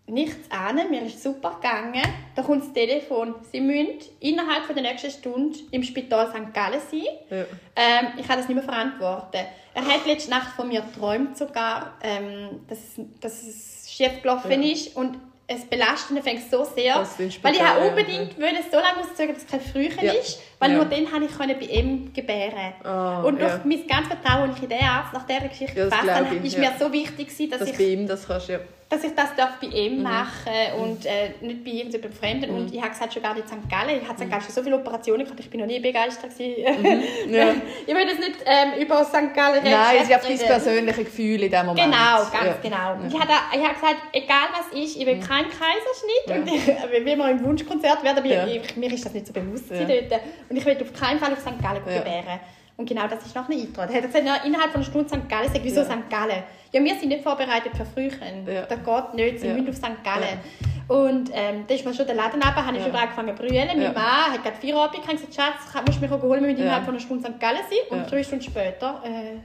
nichts 0.09 0.49
an, 0.51 0.75
mir 0.89 1.03
ist 1.03 1.21
super 1.23 1.57
gegangen. 1.61 2.01
Da 2.35 2.41
kommt 2.41 2.63
das 2.63 2.73
Telefon. 2.73 3.35
Sie 3.51 3.61
müssen 3.61 3.99
innerhalb 4.19 4.65
von 4.65 4.75
der 4.75 4.83
nächsten 4.83 5.11
Stunde 5.11 5.57
im 5.71 5.83
Spital 5.83 6.27
St. 6.29 6.53
Gallen 6.53 6.79
sein. 6.91 7.01
Ja. 7.29 7.45
Ähm, 7.75 8.07
ich 8.17 8.27
kann 8.27 8.37
das 8.37 8.47
nicht 8.47 8.55
mehr 8.55 8.63
verantworten. 8.63 9.45
Er 9.73 9.85
hat 9.85 10.05
letzte 10.05 10.29
Nacht 10.31 10.55
von 10.55 10.67
mir 10.67 10.81
geträumt 10.81 11.37
sogar, 11.37 11.97
ähm, 12.01 12.61
dass, 12.67 12.79
dass 13.21 13.43
es 13.43 13.89
schief 13.89 14.21
gelaufen 14.21 14.61
Ja. 14.61 14.71
ist 14.71 14.95
und 14.95 15.17
es 15.51 15.65
belastet 15.65 16.15
ihn 16.15 16.21
fängt 16.23 16.51
so 16.51 16.63
sehr, 16.63 16.95
weil 17.17 17.27
ich 17.27 17.33
Spital, 17.35 17.59
habe 17.67 17.79
ja, 17.81 17.89
unbedingt 17.89 18.39
wollte 18.39 18.57
so 18.71 18.77
lange 18.77 18.99
auszögern, 19.01 19.33
dass 19.33 19.43
es 19.43 19.49
kein 19.49 19.61
Frühchen 19.61 20.05
Ja. 20.05 20.11
ist, 20.13 20.39
weil 20.59 20.71
Ja. 20.71 20.75
nur 20.77 20.85
dann 20.85 21.05
konnte 21.09 21.25
ich 21.25 21.37
können 21.37 21.55
bei 21.59 21.65
ihm 21.65 22.13
gebären. 22.13 22.73
Ah, 22.83 23.21
und 23.23 23.39
durch 23.41 23.51
ja. 23.51 23.61
mein 23.63 23.87
ganzes 23.87 24.07
Vertrauen, 24.13 24.51
das 24.51 24.61
in 24.61 24.69
den 24.69 24.81
Arzt 24.83 25.13
nach 25.13 25.25
dieser 25.25 25.47
Geschichte 25.47 25.79
Ja, 25.79 25.85
das 25.87 26.01
gefasst 26.01 26.25
ich, 26.43 26.43
ist 26.45 26.57
mir 26.57 26.71
so 26.79 26.91
wichtig 26.91 27.27
gewesen, 27.29 27.49
dass 27.51 27.59
Dass 27.59 27.69
ich 27.69 27.77
bei 27.77 27.83
ihm 27.85 28.07
das 28.07 28.27
kannst, 28.27 28.49
ja. 28.49 28.59
dass 28.89 29.03
ich 29.03 29.13
das 29.15 29.35
darf 29.35 29.59
bei 29.61 29.67
Mhm. 29.67 29.73
ihm 29.73 30.01
machen 30.03 30.51
und 30.81 31.05
äh, 31.05 31.29
nicht 31.41 31.63
bei 31.63 31.69
irgendjemandem 31.71 32.11
Fremden. 32.11 32.49
Und 32.49 32.73
ich 32.73 32.79
habe 32.81 32.89
gesagt, 32.89 33.13
schon 33.13 33.21
gar 33.21 33.35
nicht 33.35 33.45
in 33.51 33.61
St. 33.61 33.69
Gallen. 33.69 34.01
Ich 34.01 34.07
habe 34.07 34.17
St. 34.21 34.29
Gallen 34.29 34.41
schon 34.41 34.51
so 34.51 34.63
viele 34.63 34.75
Operationen 34.77 35.23
gehabt, 35.23 35.39
ich 35.39 35.49
bin 35.49 35.59
noch 35.61 35.67
nie 35.67 35.79
begeistert. 35.79 36.31
gewesen. 36.35 36.81
Mhm. 36.81 37.03
Ja. 37.33 37.53
ich 37.85 37.93
will 37.93 38.07
jetzt 38.07 38.19
nicht 38.19 38.35
ähm, 38.45 38.81
über 38.81 39.03
St. 39.05 39.33
Gallen 39.35 39.59
reden. 39.63 39.71
Nein, 39.71 39.95
es 39.97 40.09
ist 40.09 40.11
dein 40.11 40.31
reden. 40.31 40.47
persönliche 40.47 41.03
Gefühl 41.03 41.43
in 41.43 41.51
dem 41.51 41.65
Moment. 41.67 41.85
Genau, 41.85 42.17
ganz 42.33 42.61
genau. 42.63 42.97
Ich 43.07 43.13
habe, 43.19 43.31
ich 43.53 43.63
habe 43.63 43.73
gesagt, 43.75 43.97
egal 44.13 44.47
was 44.57 44.67
ist, 44.79 44.97
ich 44.97 45.05
will 45.05 45.19
keinen 45.19 45.49
Kaiserschnitt. 45.49 46.25
Und 46.27 46.47
ich, 46.47 46.67
wie 47.05 47.05
wir 47.17 47.29
im 47.29 47.43
Wunschkonzert 47.45 48.03
werden, 48.03 48.17
aber 48.17 48.47
ich, 48.47 48.75
mir 48.75 48.91
ist 48.91 49.05
das 49.05 49.13
nicht 49.13 49.27
so 49.27 49.33
bewusst 49.33 49.69
Ja. 49.69 49.85
dort. 49.85 50.21
Und 50.49 50.55
ich 50.57 50.65
will 50.65 50.77
auf 50.81 50.93
keinen 50.93 51.19
Fall 51.19 51.31
auf 51.33 51.39
St. 51.39 51.61
Gallen 51.61 51.81
Ja. 51.87 51.97
gebären. 51.99 52.39
Und 52.77 52.87
genau 52.87 53.07
das 53.07 53.25
ist 53.25 53.35
noch 53.35 53.47
nicht 53.49 53.61
eingetragen. 53.61 53.91
Er 53.93 54.01
hat 54.01 54.07
gesagt, 54.07 54.25
ja, 54.25 54.35
innerhalb 54.45 54.71
von 54.71 54.81
einer 54.81 54.89
Stunde 54.89 55.09
St. 55.09 55.27
Gallen. 55.29 55.47
Sage, 55.49 55.59
wieso 55.63 55.81
Ja. 55.81 55.85
St. 55.85 56.09
Gallen? 56.09 56.43
Ja, 56.71 56.83
wir 56.83 56.95
sind 56.95 57.09
nicht 57.09 57.23
vorbereitet 57.23 57.73
für 57.75 57.85
Frühchen. 57.85 58.47
Ja. 58.47 58.61
Das 58.65 58.79
geht 58.83 59.13
nicht, 59.15 59.39
sie 59.41 59.47
Ja. 59.47 59.53
müssen 59.53 59.69
auf 59.69 59.75
St. 59.75 60.03
Gallen. 60.03 60.39
Und 60.87 61.29
ähm, 61.33 61.65
da 61.67 61.75
ist 61.75 61.85
mir 61.85 61.93
schon 61.93 62.07
der 62.07 62.15
Laden 62.15 62.41
runter, 62.41 62.65
habe 62.65 62.77
ich 62.77 62.83
Ja. 62.83 62.89
schon 62.89 62.95
angefangen 62.99 63.35
zu 63.37 63.43
brüllen. 63.43 63.67
Mein 63.67 63.81
Ja. 63.81 63.91
Mann 63.91 64.31
hat 64.33 64.43
gerade 64.43 64.55
ich 64.61 64.73
habe 64.73 64.97
gesagt, 64.97 65.35
Schatz, 65.35 65.83
musst 65.85 65.97
du 65.99 66.01
mich 66.05 66.11
auch 66.11 66.21
holen, 66.21 66.41
wir 66.41 66.47
müssen 66.49 66.57
Ja. 66.59 66.63
innerhalb 66.65 66.85
von 66.85 66.93
einer 66.95 67.01
Stunde 67.01 67.29
St. 67.29 67.39
Gallen 67.39 67.59
sein. 67.69 67.79
Und 67.89 67.97
Ja. 67.99 68.05
drei 68.09 68.23
Stunden 68.23 68.43
später 68.45 69.03
äh, 69.05 69.37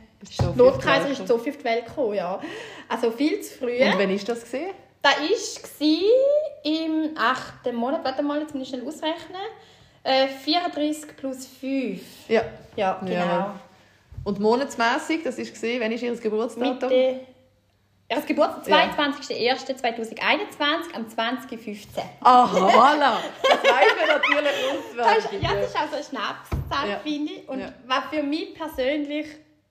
Notkaiser 0.56 1.08
ist 1.10 1.26
so 1.28 1.36
viel 1.36 1.52
auf 1.52 1.58
die 1.58 1.64
Welt 1.64 1.86
gekommen, 1.86 2.14
ja. 2.14 2.38
Also 2.88 3.10
viel 3.10 3.40
zu 3.40 3.58
früh. 3.58 3.72
Und 3.82 3.98
wann 3.98 3.98
war 3.98 4.06
das? 4.06 4.44
Gewesen? 4.44 4.70
Das 5.02 5.12
war 5.80 5.98
im 6.64 7.10
achten 7.18 7.74
Monat. 7.76 8.04
Warte 8.04 8.22
mal, 8.22 8.40
jetzt 8.40 8.54
muss 8.54 8.62
ich 8.62 8.68
schnell 8.70 8.86
ausrechnen. 8.86 9.42
Äh, 10.04 10.28
34 10.28 11.16
plus 11.16 11.46
5. 11.46 12.00
Ja. 12.28 12.42
Ja, 12.76 12.98
genau. 13.00 13.14
Ja. 13.14 13.60
Und 14.22 14.38
monatsmässig, 14.40 15.22
das 15.24 15.38
war, 15.38 15.44
wann 15.80 15.92
ist 15.92 16.02
ihr 16.02 16.14
Geburtsdatum? 16.16 16.88
Mitte. 16.88 17.20
Ja, 18.10 18.16
das 18.16 18.26
Geburtstag 18.26 18.68
Ja. 18.68 19.04
22.01.2021 19.04 20.94
am 20.94 21.06
20.15. 21.06 21.86
Aha, 22.20 22.68
voilà. 22.68 23.16
Das 23.42 23.62
weiß 23.64 23.92
man 23.98 24.08
natürlich 24.08 24.52
auswendig. 25.00 25.42
ja, 25.42 25.54
das 25.54 25.66
ist 25.70 25.76
also 25.76 25.94
eine 25.96 26.04
Schnapszahl, 26.04 26.90
Ja. 26.90 26.98
finde 27.02 27.32
ich. 27.32 27.48
Und 27.48 27.60
Ja. 27.60 27.72
was 27.86 28.04
für 28.10 28.22
mich 28.22 28.54
persönlich, 28.54 29.26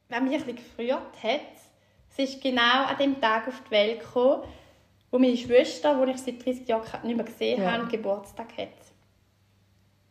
was 0.10 0.22
mich 0.22 0.34
ein 0.34 0.45
bisschen 0.45 0.55
gefreut 0.77 1.01
hat, 1.22 1.41
es 2.18 2.30
ist 2.30 2.41
genau 2.41 2.85
an 2.85 2.97
dem 2.99 3.19
Tag 3.22 3.47
auf 3.47 3.61
die 3.68 3.72
Welt 3.72 3.99
gekommen, 3.99 4.43
wo 5.11 5.19
meine 5.19 5.38
Schwester, 5.38 6.03
die 6.05 6.11
ich 6.11 6.18
seit 6.18 6.43
30 6.45 6.68
Jahren 6.68 6.84
nicht 7.03 7.15
mehr 7.15 7.26
gesehen 7.26 7.61
Ja. 7.61 7.72
habe, 7.73 7.85
Geburtstag 7.88 8.47
hat. 8.57 8.69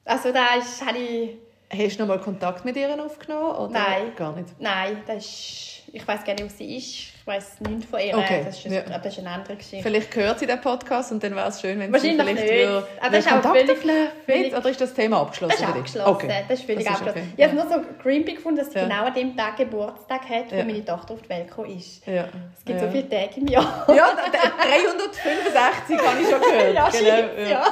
Also 0.04 0.32
da 0.32 0.56
ist, 0.56 0.84
habe 0.84 0.98
ich... 0.98 1.30
Hast 1.70 1.96
du 1.96 2.02
noch 2.02 2.08
mal 2.08 2.20
Kontakt 2.20 2.64
mit 2.64 2.76
ihr 2.76 3.02
aufgenommen? 3.02 3.56
Oder 3.56 3.72
Nein. 3.72 4.12
Gar 4.14 4.36
nicht. 4.36 4.48
Nein, 4.58 5.02
das 5.06 5.24
ist, 5.24 5.82
ich 5.92 6.06
weiß 6.06 6.22
gar 6.24 6.34
nicht, 6.34 6.44
wo 6.44 6.48
sie 6.48 6.76
ist. 6.76 7.11
Ich 7.24 7.26
weiß 7.28 7.60
nichts 7.60 7.86
von 7.88 8.00
ihr. 8.00 8.18
Okay, 8.18 8.42
Das, 8.44 8.56
ist, 8.58 8.64
ja. 8.64 8.80
aber 8.80 8.98
das 8.98 9.12
ist 9.12 9.18
eine 9.20 9.30
andere 9.30 9.54
Geschichte. 9.54 9.80
Vielleicht 9.84 10.16
hört 10.16 10.40
sie 10.40 10.46
den 10.46 10.60
Podcast 10.60 11.12
und 11.12 11.22
dann 11.22 11.36
wäre 11.36 11.46
es 11.50 11.60
schön, 11.60 11.78
wenn 11.78 11.94
sie 12.00 12.14
vielleicht 12.16 12.34
nicht. 12.34 12.64
das 13.00 13.12
ist 13.24 13.28
auch 13.28 13.40
Kontakt 13.42 13.58
völlig- 13.78 13.78
völlig- 14.26 14.56
Oder 14.56 14.70
ist 14.70 14.80
das 14.80 14.92
Thema 14.92 15.20
abgeschlossen? 15.20 15.52
Das 15.56 15.60
ist 15.68 15.76
abgeschlossen. 15.76 16.10
Okay. 16.10 16.44
Das 16.48 16.58
ist 16.58 16.66
völlig 16.66 16.84
Das 16.84 16.94
ist 16.94 17.00
abgeschlossen. 17.00 17.32
okay. 17.32 17.34
Ich 17.36 17.44
habe 17.48 17.56
es 17.56 17.64
nur 17.64 17.72
so 17.84 18.02
creepy 18.02 18.34
gefunden, 18.34 18.58
dass 18.58 18.72
sie 18.72 18.78
Ja. 18.80 18.84
genau 18.86 19.04
an 19.04 19.14
dem 19.14 19.36
Tag 19.36 19.56
Geburtstag 19.56 20.28
hat, 20.28 20.50
wo 20.50 20.56
Ja. 20.56 20.64
meine 20.64 20.84
Tochter 20.84 21.14
auf 21.14 21.22
die 21.22 21.28
Welt 21.28 21.46
gekommen 21.46 21.78
ist. 21.78 22.04
Ja. 22.08 22.24
Es 22.58 22.64
gibt 22.64 22.80
ja. 22.80 22.86
so 22.86 22.90
viele 22.92 23.08
Tage 23.08 23.30
im 23.40 23.46
Jahr. 23.46 23.86
Ja, 23.88 24.08
d- 24.14 24.30
d- 24.32 24.68
365 25.06 25.98
habe 25.98 26.20
ich 26.22 26.28
schon 26.28 26.40
gehört. 26.40 26.74
ja, 26.74 26.88
genau. 26.90 27.48
ja. 27.48 27.64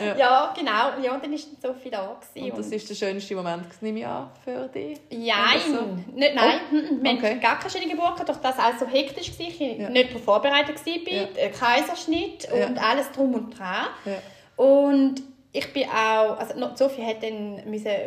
Ja. 0.00 0.16
Ja. 0.16 0.54
genau. 0.56 0.70
Ja, 1.02 1.12
und 1.14 1.22
dann 1.24 1.32
ist 1.34 1.48
dann 1.62 1.74
so 1.74 1.78
viel 1.78 1.90
da. 1.90 2.16
Gewesen. 2.32 2.50
Und 2.52 2.58
das 2.58 2.66
ist 2.68 2.88
der 2.88 2.94
schönste 2.94 3.34
Moment, 3.34 3.66
nehme 3.82 3.98
ich 4.00 4.06
an, 4.06 4.30
für 4.44 4.66
dich? 4.68 4.98
Nein, 5.10 5.60
so? 5.66 6.16
nicht, 6.16 6.34
nein. 6.34 6.60
Oh, 6.72 6.76
Wir 7.04 7.12
okay. 7.12 7.38
gar 7.40 7.58
keine 7.58 7.70
schöne 7.70 7.86
Geburt, 7.88 8.26
durch 8.26 8.38
das 8.38 8.56
so 8.78 8.86
hektisch 8.94 9.30
war. 9.38 9.46
Ich 9.48 9.60
Ja. 9.60 9.90
nicht 9.90 10.10
darauf 10.10 10.24
vorbereitet 10.24 10.76
war. 10.86 11.12
Ja. 11.12 11.48
Kaiserschnitt 11.48 12.48
Ja. 12.56 12.66
und 12.66 12.78
alles 12.78 13.10
drum 13.12 13.34
und 13.34 13.58
dran. 13.58 13.86
Ja. 14.04 14.18
Und 14.56 15.22
ich 15.56 15.72
bin 15.72 15.84
auch, 15.84 16.36
also 16.36 16.54
Sophie 16.74 17.04
hat 17.06 17.22
dann 17.22 17.60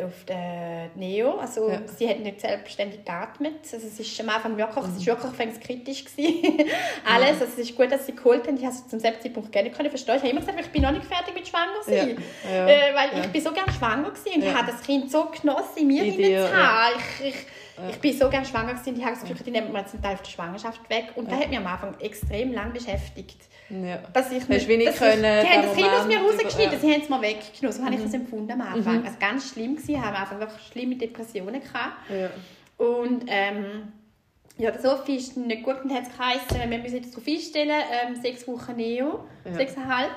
auf 0.04 0.24
der 0.28 0.90
Neo, 0.96 1.38
also 1.38 1.70
Ja. 1.70 1.80
sie 1.86 2.06
hat 2.06 2.18
nicht 2.20 2.42
selbstständig 2.42 3.06
geatmet. 3.06 3.54
Also 3.72 3.86
es 3.86 3.98
ist 3.98 4.20
am 4.20 4.28
Anfang 4.28 4.54
wirklich, 4.58 4.84
Mhm. 4.84 4.90
es 4.92 4.96
ist 4.98 5.06
wirklich 5.06 5.32
fängst 5.32 5.60
kritisch 5.62 6.04
gewesen. 6.04 6.58
Alles, 7.06 7.40
also 7.40 7.44
es 7.44 7.58
ist 7.58 7.74
gut, 7.74 7.90
dass 7.90 8.04
sie 8.04 8.14
geholt 8.14 8.46
haben. 8.46 8.56
Ich 8.58 8.64
habe 8.64 8.74
es 8.74 8.86
zum 8.86 8.98
selben 9.00 9.18
Zeitpunkt 9.22 9.54
nicht 9.54 9.74
können 9.74 9.88
verstehen. 9.88 10.16
Ich 10.16 10.20
habe 10.22 10.30
immer 10.30 10.40
gesagt, 10.40 10.60
ich 10.60 10.68
bin 10.70 10.82
noch 10.82 10.90
nicht 10.92 11.06
fertig 11.06 11.32
mit 11.34 11.48
schwanger 11.48 11.82
sein. 11.86 12.22
Ja. 12.44 12.50
Ja. 12.54 12.66
Äh, 12.68 12.94
weil 12.94 13.18
Ja. 13.18 13.24
ich 13.24 13.28
bin 13.28 13.40
so 13.40 13.50
gerne 13.52 13.72
schwanger 13.72 14.10
gewesen 14.10 14.32
und 14.34 14.42
Ja. 14.44 14.50
ich 14.50 14.54
habe 14.54 14.70
das 14.72 14.82
Kind 14.82 15.10
so 15.10 15.24
genossen, 15.26 15.78
in 15.78 15.86
mir 15.86 16.04
In 16.04 16.12
hinein 16.12 16.46
zu 16.48 16.54
haben. 16.56 16.94
Ich, 17.20 17.28
ich, 17.28 17.34
ich 17.90 17.98
bin 18.00 18.16
so 18.16 18.28
gerne 18.28 18.44
schwanger 18.46 18.74
gewesen 18.74 18.90
und 18.90 18.98
ich 18.98 19.04
habe 19.04 19.14
das 19.14 19.24
Gefühl, 19.24 19.44
die 19.46 19.50
nehmen 19.50 19.72
mir 19.72 19.80
jetzt 19.80 19.94
einen 19.94 20.02
Teil 20.02 20.16
von 20.16 20.24
der 20.24 20.30
Schwangerschaft 20.30 20.90
weg. 20.90 21.12
Und 21.16 21.30
das 21.30 21.38
hat 21.40 21.48
mich 21.48 21.58
am 21.58 21.66
Anfang 21.66 21.94
extrem 22.00 22.52
lang 22.52 22.72
beschäftigt. 22.72 23.36
Ja. 23.70 23.98
Dass 24.12 24.30
ich 24.32 24.48
nicht 24.48 24.50
dass 24.50 24.68
ich, 24.94 24.96
können, 24.98 25.22
Die 25.44 25.48
haben 25.50 25.62
das 25.62 25.74
Kind 25.76 25.88
aus 25.88 26.06
mir 26.06 26.18
rausgeschnitten, 26.20 26.72
über- 26.72 26.80
sie 26.80 26.92
haben 26.92 27.02
es 27.02 27.08
mir 27.08 27.20
weggenommen. 27.22 27.72
So 27.78 27.84
habe 27.84 27.94
ich 27.94 28.02
das 28.02 28.14
empfunden 28.14 28.50
am 28.52 28.60
Anfang. 28.62 29.04
Also 29.04 29.16
ganz 29.20 29.50
schlimm 29.50 29.76
gewesen, 29.76 29.90
ich 29.94 29.98
habe 30.00 30.16
am 30.16 30.22
Anfang 30.22 30.40
wirklich 30.40 30.62
schlimme 30.72 30.96
Depressionen 30.96 31.60
gehabt. 31.60 31.96
Ja. 32.10 32.30
Und 32.84 33.24
ähm, 33.28 33.92
ja, 34.56 34.70
der 34.70 34.80
Sophie 34.80 35.16
ist 35.16 35.36
nicht 35.36 35.62
gut 35.62 35.84
und 35.84 35.92
hat 35.94 36.04
es 36.04 36.16
geheißen, 36.16 36.70
wir 36.70 36.78
müssen 36.78 36.96
jetzt 36.96 37.12
darauf 37.14 37.28
einstellen, 37.28 37.82
ähm, 38.06 38.16
sechs 38.20 38.48
Wochen 38.48 38.74
Neo, 38.76 39.24
Ja. 39.44 39.52
sechseinhalb. 39.54 40.10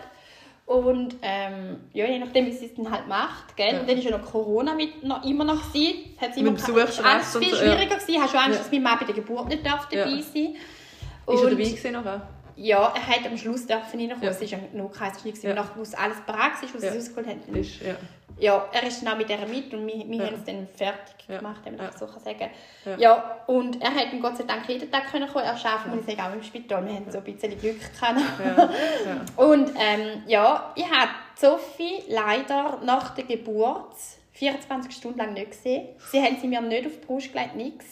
Und 0.65 1.15
ähm, 1.21 1.81
ja, 1.91 2.05
je 2.05 2.19
nachdem, 2.19 2.45
wie 2.45 2.51
sie 2.53 2.67
es 2.67 2.75
dann 2.75 2.89
halt 2.89 3.07
macht. 3.07 3.57
Gell? 3.57 3.73
Ja. 3.73 3.79
Und 3.81 3.89
dann 3.89 3.97
war 3.97 4.03
ja 4.03 4.17
noch 4.17 4.31
Corona 4.31 4.73
mit, 4.73 5.03
noch, 5.03 5.23
immer 5.25 5.43
noch. 5.43 5.73
Gewesen. 5.73 6.15
Hat's 6.19 6.37
Mit 6.37 6.47
immer. 6.47 6.55
Es 6.57 6.63
alles 6.63 6.75
Besuchsstress 6.75 7.35
und 7.35 7.43
viel 7.43 7.53
so, 7.55 7.63
ja. 7.65 7.71
schwieriger. 7.73 7.95
Gewesen. 7.97 8.21
Hast 8.21 8.33
du 8.33 8.37
Angst, 8.37 8.51
Ja. 8.51 8.57
dass 8.63 8.71
mein 8.71 8.83
Mann 8.83 8.97
bei 8.99 9.05
der 9.05 9.15
Geburt 9.15 9.47
nicht 9.49 9.65
darf 9.65 9.89
dabei 9.89 10.09
Ja. 10.11 10.21
sein 10.21 10.55
Ist 10.55 11.43
er 11.43 11.49
dabei 11.49 11.55
gewesen 11.55 11.91
nachher? 11.91 12.27
Ja, 12.55 12.93
er 12.95 13.07
hat 13.07 13.25
am 13.25 13.37
Schluss 13.37 13.65
dürfen 13.65 13.99
reinkommen. 13.99 14.23
Ja. 14.23 14.29
Es 14.29 14.41
war 14.41 14.47
ja 14.47 14.57
nur 14.73 14.91
Kaiserschnitt. 14.91 15.41
Ja. 15.43 15.53
Ja. 15.55 15.65
Es 15.81 15.93
alles 15.93 16.17
bereit 16.21 16.51
war, 16.61 16.79
sie 16.79 16.85
Ja. 16.85 16.91
es 16.93 16.97
rausgeholt 16.97 17.27
haben. 17.27 17.55
Ist, 17.55 17.81
ja. 17.81 17.95
Ja, 18.39 18.65
er 18.71 18.83
ist 18.87 19.03
dann 19.05 19.13
auch 19.13 19.17
mit 19.17 19.29
der 19.29 19.45
mit 19.45 19.71
und 19.73 19.85
wir, 19.85 19.93
wir 20.07 20.15
Ja. 20.17 20.25
haben 20.25 20.35
es 20.35 20.43
dann 20.45 20.67
fertig 20.75 21.15
Ja. 21.27 21.37
gemacht, 21.37 21.61
wenn 21.63 21.75
man 21.75 21.85
Ja. 21.87 21.91
so 21.97 22.07
kann 22.07 22.19
sagen 22.23 22.49
Ja. 22.85 22.97
ja. 22.97 23.37
und 23.47 23.79
er 23.81 23.93
hat 23.93 24.07
Gott 24.21 24.37
sei 24.37 24.45
Dank 24.45 24.67
jeden 24.67 24.89
Tag 24.89 25.11
können 25.11 25.27
kommen. 25.29 25.45
Er 25.45 25.51
arbeitet, 25.53 25.87
muss 25.95 26.07
ich 26.07 26.15
sagen, 26.17 26.29
auch 26.31 26.33
im 26.35 26.41
Spital. 26.43 26.85
Wir 26.85 26.93
haben 26.95 27.11
so 27.11 27.17
ein 27.19 27.23
bisschen 27.23 27.59
Glück 27.59 27.79
gehabt. 27.79 28.19
Ja. 28.39 28.55
ja. 28.55 29.25
Und 29.43 29.69
ähm, 29.77 30.23
ja, 30.27 30.71
ich 30.75 30.85
habe 30.89 31.11
Sophie 31.35 32.03
leider 32.09 32.79
nach 32.83 33.13
der 33.13 33.25
Geburt 33.25 33.93
24 34.33 34.91
Stunden 34.95 35.19
lang 35.19 35.33
nicht 35.33 35.51
gesehen. 35.51 35.89
Sie 36.11 36.21
haben 36.21 36.37
sie 36.41 36.47
mir 36.47 36.61
nicht 36.61 36.85
auf 36.87 36.93
die 36.99 37.05
Brust 37.05 37.31
gelegt, 37.33 37.55
nichts. 37.55 37.85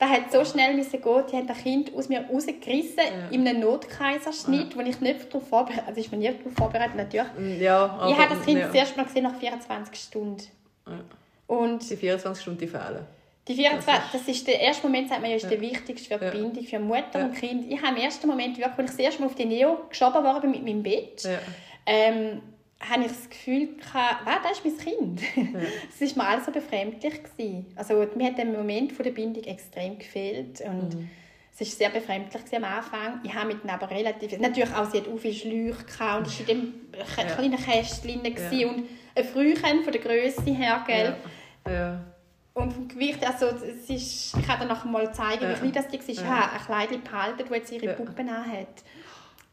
Das 0.00 0.08
hat 0.08 0.32
so 0.32 0.44
schnell 0.44 0.74
müssen 0.74 1.00
gehen. 1.00 1.24
Die 1.30 1.36
haben 1.36 1.46
das 1.46 1.58
Kind 1.58 1.94
aus 1.94 2.08
mir 2.08 2.24
rausgerissen 2.28 2.96
Ja. 2.98 3.28
in 3.30 3.46
einem 3.46 3.60
Notkaiserschnitt, 3.60 4.74
wo 4.76 4.80
ich 4.80 4.98
nicht 5.00 5.26
darauf 5.32 5.46
vorbereitet 5.48 5.84
Also 5.86 6.00
ich 6.00 6.10
bin 6.10 6.20
nicht 6.20 6.40
darauf 6.40 6.54
vorbereitet, 6.54 6.96
natürlich. 6.96 7.60
Ja, 7.60 7.84
aber, 7.86 8.10
ich 8.10 8.18
habe 8.18 8.34
das 8.34 8.44
Kind 8.44 8.58
ja. 8.60 8.66
das 8.66 8.74
erste 8.74 8.96
Mal 8.96 9.04
gesehen 9.04 9.22
nach 9.24 9.36
24 9.36 9.94
Stunden. 10.00 10.42
Ja. 10.86 11.00
Und 11.46 11.88
Die 11.90 11.96
24 11.96 12.42
Stunden 12.42 12.66
fehlen. 12.68 13.06
die 13.46 13.54
24, 13.54 14.02
das 14.12 14.28
ist 14.28 14.46
der 14.46 14.60
erste 14.60 14.86
Moment, 14.86 15.08
sagt 15.10 15.20
man 15.20 15.30
ja, 15.30 15.36
ist 15.36 15.50
der 15.50 15.60
wichtigste 15.60 16.08
für 16.08 16.18
die 16.18 16.24
Ja. 16.24 16.30
Bindung, 16.44 16.64
für 16.64 16.78
Mutter 16.78 17.18
Ja. 17.18 17.24
und 17.26 17.34
Kind. 17.34 17.70
Ich 17.70 17.82
habe 17.82 17.96
im 17.98 18.02
ersten 18.02 18.26
Moment, 18.26 18.56
wirklich, 18.56 18.78
als 18.78 18.90
ich 18.92 18.96
das 18.96 19.04
erste 19.04 19.20
Mal 19.20 19.26
auf 19.26 19.34
die 19.34 19.44
Neo 19.44 19.80
geschoben 19.88 20.24
war 20.24 20.44
mit 20.46 20.64
meinem 20.64 20.82
Bett, 20.82 21.22
Ja. 21.24 21.38
ähm, 21.86 22.40
habe 22.88 23.02
ich 23.02 23.08
das 23.08 23.28
Gefühl 23.28 23.76
gehabt, 23.76 24.24
wow, 24.24 24.36
das 24.42 24.58
ist 24.58 24.64
mein 24.64 24.78
Kind. 24.78 25.20
Es 26.00 26.16
war 26.16 26.24
mir 26.24 26.30
alles 26.30 26.46
so 26.46 26.52
befremdlich. 26.52 27.22
Gewesen. 27.22 27.66
Also 27.76 28.06
mir 28.16 28.28
hat 28.28 28.38
der 28.38 28.46
Moment 28.46 28.92
von 28.92 29.04
der 29.04 29.12
Bindung 29.12 29.44
extrem 29.44 29.98
gefehlt 29.98 30.60
und 30.62 30.94
Mhm. 30.94 31.10
es 31.52 31.60
war 31.60 31.66
sehr 31.66 31.90
befremdlich 31.90 32.42
am 32.56 32.64
Anfang. 32.64 33.20
Ich 33.22 33.34
habe 33.34 33.48
mit 33.48 33.62
ihnen 33.62 33.70
aber 33.70 33.90
relativ, 33.90 34.38
natürlich 34.38 34.72
auch, 34.74 34.90
sie 34.90 34.98
hat 34.98 35.08
auch 35.08 35.18
viel 35.18 35.34
Schläuche 35.34 35.84
gehabt 35.84 36.18
und 36.18 36.26
es 36.26 36.40
war 36.40 36.48
in 36.48 36.60
dem 36.62 36.74
Ja. 37.18 37.24
kleinen 37.34 37.56
Kästchen 37.56 38.20
Ja. 38.62 38.68
und 38.70 38.88
ein 39.14 39.24
Frühchen 39.24 39.82
von 39.84 39.92
der 39.92 40.00
Größe 40.00 40.42
her, 40.50 40.82
gell? 40.86 41.16
Ja. 41.66 41.72
ja. 41.72 42.04
Und 42.54 42.72
vom 42.72 42.88
Gewicht, 42.88 43.24
also 43.26 43.46
es 43.46 43.88
ist, 43.90 44.34
ich 44.36 44.46
kann 44.46 44.58
dir 44.58 44.66
nachher 44.66 44.88
mal 44.90 45.12
zeigen, 45.14 45.42
wie 45.42 45.44
Ja. 45.44 45.54
klein 45.54 45.72
das 45.72 45.88
die 45.88 45.98
war. 45.98 46.08
Ich 46.08 46.16
Ja. 46.20 46.26
habe 46.26 46.52
ein 46.52 46.88
Kleid 46.88 47.04
behalten, 47.04 47.38
das 47.38 47.50
jetzt 47.56 47.72
ihre 47.72 47.86
Ja. 47.86 47.92
Puppe 47.92 48.24
hat. 48.24 48.82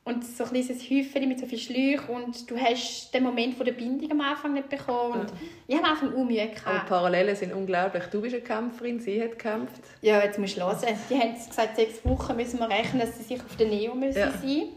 Und 0.07 0.25
so 0.25 0.45
ein 0.45 0.49
kleines 0.51 0.69
Häufchen 0.89 1.27
mit 1.27 1.39
so 1.39 1.45
viel 1.45 1.57
Schläuchen 1.57 2.15
und 2.15 2.49
du 2.49 2.57
hast 2.57 3.13
den 3.13 3.23
Moment 3.23 3.55
von 3.55 3.65
der 3.65 3.73
Bindung 3.73 4.09
am 4.11 4.21
Anfang 4.21 4.53
nicht 4.53 4.69
bekommen. 4.69 5.21
Und 5.21 5.33
ich 5.67 5.75
habe 5.75 5.85
am 5.85 5.91
Anfang 5.93 6.13
auch 6.15 6.23
Mühe 6.23 6.41
Aber 6.41 6.49
die 6.51 6.55
gehabt. 6.63 6.87
Parallelen 6.89 7.35
sind 7.35 7.53
unglaublich. 7.53 8.03
Du 8.05 8.21
bist 8.21 8.35
eine 8.35 8.43
Kämpferin, 8.43 8.99
sie 9.01 9.21
hat 9.21 9.31
gekämpft. 9.31 9.81
Ja, 10.01 10.23
jetzt 10.23 10.39
musst 10.39 10.55
du 10.55 10.61
hören. 10.61 10.77
Die 11.09 11.19
haben 11.19 11.33
gesagt, 11.33 11.75
sechs 11.75 12.05
Wochen 12.05 12.35
müssen 12.37 12.59
wir 12.59 12.69
rechnen, 12.69 13.01
dass 13.01 13.17
sie 13.17 13.23
sich 13.23 13.39
auf 13.41 13.55
der 13.57 13.67
Neo 13.67 13.93
müssen 13.93 14.17
Ja. 14.19 14.31
sein 14.31 14.69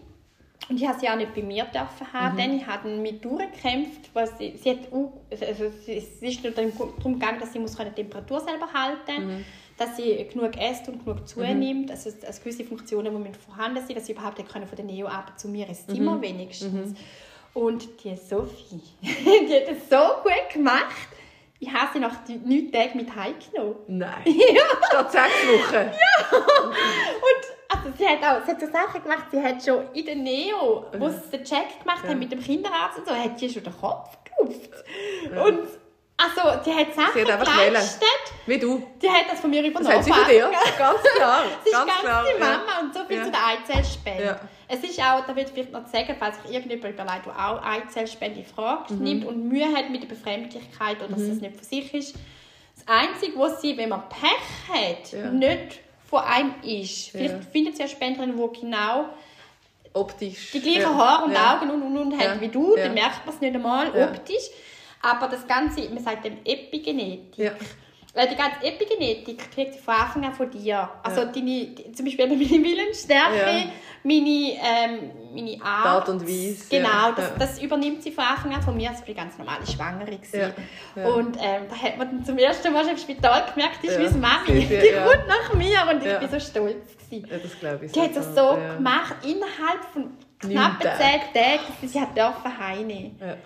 und 0.69 0.77
ich 0.77 0.83
durfte 0.83 1.01
sie 1.01 1.09
auch 1.09 1.17
nicht 1.17 1.35
bei 1.35 1.43
mir 1.43 1.65
dürfen 1.65 2.13
haben. 2.13 2.37
Dann 2.37 2.57
ich 2.57 2.67
habe 2.67 2.89
mit 2.89 3.25
durchgekämpft, 3.25 4.11
weil 4.15 4.29
sie, 4.39 4.57
sie 4.57 4.71
hat 4.71 4.79
also 4.93 5.65
es 5.87 6.23
ist 6.23 6.45
nur 6.45 6.53
darum 6.53 7.19
gegangen, 7.19 7.41
dass 7.41 7.53
sie 7.53 7.59
muss 7.59 7.77
die 7.77 7.85
Temperatur 7.85 8.41
selber 8.41 8.69
halten 8.73 9.45
dass 9.81 9.97
sie 9.97 10.27
genug 10.31 10.53
isst 10.61 10.87
und 10.89 11.03
genug 11.05 11.27
zunimmt, 11.27 11.91
also, 11.91 12.11
also 12.27 12.41
gewisse 12.43 12.65
Funktionen, 12.65 13.25
die 13.25 13.33
vorhanden 13.39 13.85
sind, 13.85 13.97
dass 13.97 14.07
sie 14.07 14.13
überhaupt 14.13 14.37
können 14.53 14.67
von 14.67 14.77
der 14.77 14.85
Neo 14.85 15.07
ab 15.07 15.39
zu 15.39 15.49
mir 15.49 15.67
ins 15.69 15.87
Zimmer 15.87 16.21
wenigstens. 16.21 16.95
Und 17.55 17.89
die 18.05 18.15
Sophie, 18.15 18.83
die 19.03 19.55
hat 19.55 19.69
es 19.69 19.89
so 19.89 19.97
gut 20.23 20.53
gemacht. 20.53 21.09
Ich 21.59 21.71
habe 21.73 21.91
sie 21.93 21.99
nach 21.99 22.15
neun 22.27 22.71
Tagen 22.73 22.97
mit 22.99 23.15
heimgenommen. 23.15 23.77
Nein. 23.89 24.23
Ja. 24.27 24.63
Statt 24.89 25.13
sechs 25.13 25.47
Wochen. 25.49 25.77
Und 27.27 27.43
also 27.69 27.97
sie 27.99 28.07
hat 28.07 28.19
auch 28.23 28.45
sie 28.45 28.53
hat 28.53 28.61
so 28.61 28.67
Sachen 28.67 29.03
gemacht, 29.03 29.27
sie 29.31 29.41
hat 29.43 29.63
schon 29.65 29.85
in 29.95 30.05
der 30.07 30.17
Neo, 30.17 30.87
wo 30.99 31.09
sie 31.09 31.21
den 31.39 31.45
Check 31.45 31.81
gemacht 31.81 32.05
Ja. 32.05 32.11
haben 32.11 32.19
mit 32.19 32.33
dem 32.33 32.41
Kinderarzt 32.41 32.99
und 32.99 33.09
so, 33.09 33.15
hat 33.15 33.39
sie 33.39 33.49
schon 33.51 33.63
den 33.65 33.79
Kopf 33.79 34.17
gelupft. 34.25 34.85
Und 35.47 35.59
also, 36.23 36.61
die 36.65 36.75
hat 36.75 36.95
Sachen 36.95 37.11
Sie 37.15 37.23
hat 37.23 37.31
einfach 37.41 37.65
geleistet, 37.67 38.05
Wie 38.47 38.59
du. 38.59 38.87
die 39.01 39.09
hat 39.09 39.25
das 39.31 39.41
von 39.41 39.51
mir 39.51 39.63
Das 39.63 39.71
übernommen. 39.71 39.97
hat 39.97 40.05
sie 40.05 40.13
von 40.13 40.25
dir. 40.29 40.51
Ganz 40.79 41.03
klar. 41.17 41.43
Sie 41.65 41.69
ist 41.71 41.75
ganz 41.75 41.87
ganz, 41.89 42.01
klar. 42.01 42.25
die 42.25 42.41
ja. 42.41 42.47
Mama 42.47 42.81
und 42.83 42.95
so 42.95 43.05
viel 43.05 43.17
Ja. 43.17 43.25
zu 43.25 43.31
der 43.31 43.47
Eizellspende. 43.47 44.25
Ja. 44.25 44.41
Es 44.69 44.81
ist 44.85 45.01
auch, 45.01 45.27
da 45.27 45.35
will 45.35 45.45
ich 45.45 45.51
vielleicht 45.51 45.73
noch 45.73 45.87
sagen, 45.89 46.15
falls 46.19 46.37
sich 46.43 46.53
irgendjemand 46.55 46.95
überlegt, 46.95 47.27
der 47.27 47.33
auch 47.49 47.63
Eizellspende 47.65 48.41
in 48.41 48.47
Frage 48.47 48.95
Mhm. 48.95 49.03
nimmt 49.03 49.25
und 49.27 49.49
Mühe 49.49 49.67
hat 49.75 49.91
mit 49.91 50.03
der 50.03 50.09
Befremdlichkeit 50.09 50.99
oder 50.99 51.09
dass 51.09 51.21
es 51.23 51.41
nicht 51.41 51.55
von 51.57 51.65
sich 51.65 51.93
ist. 51.95 52.15
Das 52.77 52.87
Einzige, 52.87 53.39
was 53.39 53.61
sie, 53.61 53.77
wenn 53.77 53.89
man 53.89 54.03
Pech 54.09 54.69
hat, 54.73 55.13
Ja. 55.13 55.31
nicht 55.31 55.81
von 56.09 56.21
einem 56.21 56.55
ist. 56.63 57.11
Vielleicht 57.11 57.35
Ja. 57.35 57.41
findet 57.53 57.77
sie 57.77 57.83
eine 57.83 57.91
Spenderin, 57.91 58.37
die 58.37 58.61
genau 58.61 59.07
Optisch. 59.93 60.53
die 60.53 60.61
gleichen 60.61 60.83
ja. 60.83 60.95
Haare 60.95 61.25
und 61.25 61.33
ja. 61.33 61.55
Augen 61.57 61.71
und, 61.71 61.83
und, 61.83 61.97
und 61.99 62.19
hat 62.19 62.37
Ja. 62.37 62.41
wie 62.41 62.49
du, 62.49 62.77
Ja. 62.77 62.85
dann 62.85 62.95
merkt 62.95 63.27
man 63.27 63.35
es 63.35 63.41
nicht 63.41 63.55
einmal 63.55 63.97
Ja. 63.97 64.07
optisch. 64.09 64.51
Aber 65.03 65.29
das 65.29 65.47
Ganze, 65.47 65.89
man 65.89 66.03
sagt 66.03 66.25
dem 66.25 66.39
Epigenetik. 66.45 67.37
Ja. 67.39 67.53
Weil 68.13 68.29
die 68.29 68.35
ganze 68.35 68.65
Epigenetik 68.65 69.53
kriegt 69.53 69.77
von 69.77 69.95
Anfang 69.95 70.25
an 70.25 70.35
von 70.35 70.51
dir. 70.51 70.91
Also 71.05 71.21
Ja. 71.21 71.27
deine, 71.27 71.67
die, 71.67 71.93
zum 71.93 72.05
Beispiel 72.05 72.27
meine 72.27 72.41
Willensstärke, 72.41 73.37
Ja. 73.37 73.65
meine, 74.03 74.57
ähm, 74.61 75.11
meine 75.33 75.63
Art. 75.63 75.87
Art 75.87 76.09
und 76.09 76.23
Weise, 76.27 76.65
Genau, 76.69 76.89
ja. 76.89 77.13
das, 77.13 77.35
das 77.39 77.63
übernimmt 77.63 78.03
sie 78.03 78.11
von 78.11 78.25
Anfang 78.25 78.53
an 78.53 78.63
von 78.63 78.77
mir. 78.77 78.91
Das 78.91 79.07
war 79.07 79.15
ganz 79.15 79.39
normale 79.39 79.65
Schwangere. 79.65 80.19
Ja. 80.33 81.07
Und 81.09 81.37
ähm, 81.41 81.63
da 81.71 81.77
hat 81.77 81.99
man 81.99 82.11
dann 82.11 82.25
zum 82.25 82.37
ersten 82.37 82.73
Mal 82.73 82.89
im 82.89 82.97
Spital 82.99 83.45
gemerkt, 83.55 83.79
die 83.85 83.87
ist 83.87 83.99
Ja. 84.01 84.11
Mami. 84.11 84.61
Sie- 84.61 84.67
Die 84.83 84.93
kommt 84.93 85.29
nach 85.29 85.55
mir 85.55 85.79
und 85.89 86.05
ich 86.05 86.19
bin 86.19 86.29
so 86.29 86.41
stolz. 86.41 86.97
Gewesen. 87.09 87.29
ja, 87.31 87.39
das 87.39 87.59
glaube 87.61 87.87
ich. 87.87 87.93
Die 87.93 88.01
hat 88.01 88.17
das 88.17 88.35
so 88.35 88.59
gemacht, 88.77 89.15
innerhalb 89.25 89.85
von 89.93 90.11
knapp 90.41 90.83
zehn 90.83 91.21
Tagen, 91.33 91.61
dass 91.81 91.93
sie 91.93 92.01
hat 92.01 92.17
dürfen 92.17 92.59
heimnehmen. 92.59 93.17
Ja. 93.21 93.37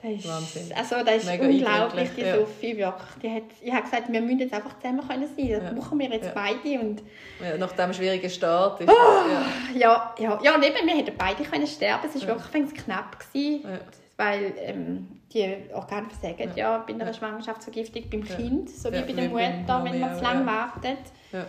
Das 0.00 0.10
ist, 0.12 0.28
Wahnsinn. 0.28 0.72
Also 0.76 0.96
das 1.04 1.16
ist 1.16 1.26
Mega 1.26 1.44
unglaublich, 1.44 2.10
die 2.16 2.20
ja. 2.20 2.36
Sophie 2.36 2.76
wirklich. 2.76 3.08
Die 3.20 3.30
hat, 3.34 3.42
ich 3.60 3.72
habe 3.72 3.82
gesagt, 3.82 4.12
wir 4.12 4.20
müssen 4.20 4.38
jetzt 4.38 4.54
einfach 4.54 4.78
zusammen 4.78 5.06
können 5.08 5.26
sein. 5.26 5.48
Das 5.50 5.62
Ja. 5.64 5.72
machen 5.72 5.98
wir 5.98 6.08
jetzt 6.08 6.26
Ja. 6.26 6.32
beide. 6.34 6.80
Und 6.80 7.02
Ja, 7.42 7.56
nach 7.58 7.72
dem 7.72 7.92
schwierigen 7.92 8.30
Start 8.30 8.80
ist 8.80 8.88
Oh! 8.88 8.92
es, 8.92 9.76
ja, 9.80 10.14
ja, 10.18 10.38
ja, 10.40 10.54
und 10.54 10.64
eben, 10.64 10.86
wir 10.86 10.94
hätten 10.96 11.16
beide 11.18 11.42
können 11.42 11.66
sterben. 11.66 12.08
Es 12.14 12.20
war 12.28 12.36
wirklich 12.52 12.74
knapp 12.84 13.18
gewesen, 13.18 13.62
Ja. 13.64 13.78
weil 14.16 14.52
ähm, 14.58 15.08
die 15.34 15.56
Organe 15.74 16.06
versagen 16.10 16.52
ja, 16.54 16.78
bei 16.86 16.94
einer 16.94 17.06
Ja. 17.06 17.12
Schwangerschaftsvergiftung 17.12 18.04
beim 18.08 18.24
Kind, 18.24 18.70
so 18.70 18.92
wie 18.92 18.96
Ja, 18.96 19.02
bei 19.02 19.12
der 19.14 19.28
Mutter, 19.28 19.84
wenn 19.84 19.98
man 20.00 20.16
zu 20.16 20.22
lange 20.22 20.40
ja. 20.40 20.46
wartet. 20.46 20.98
ja. 21.32 21.44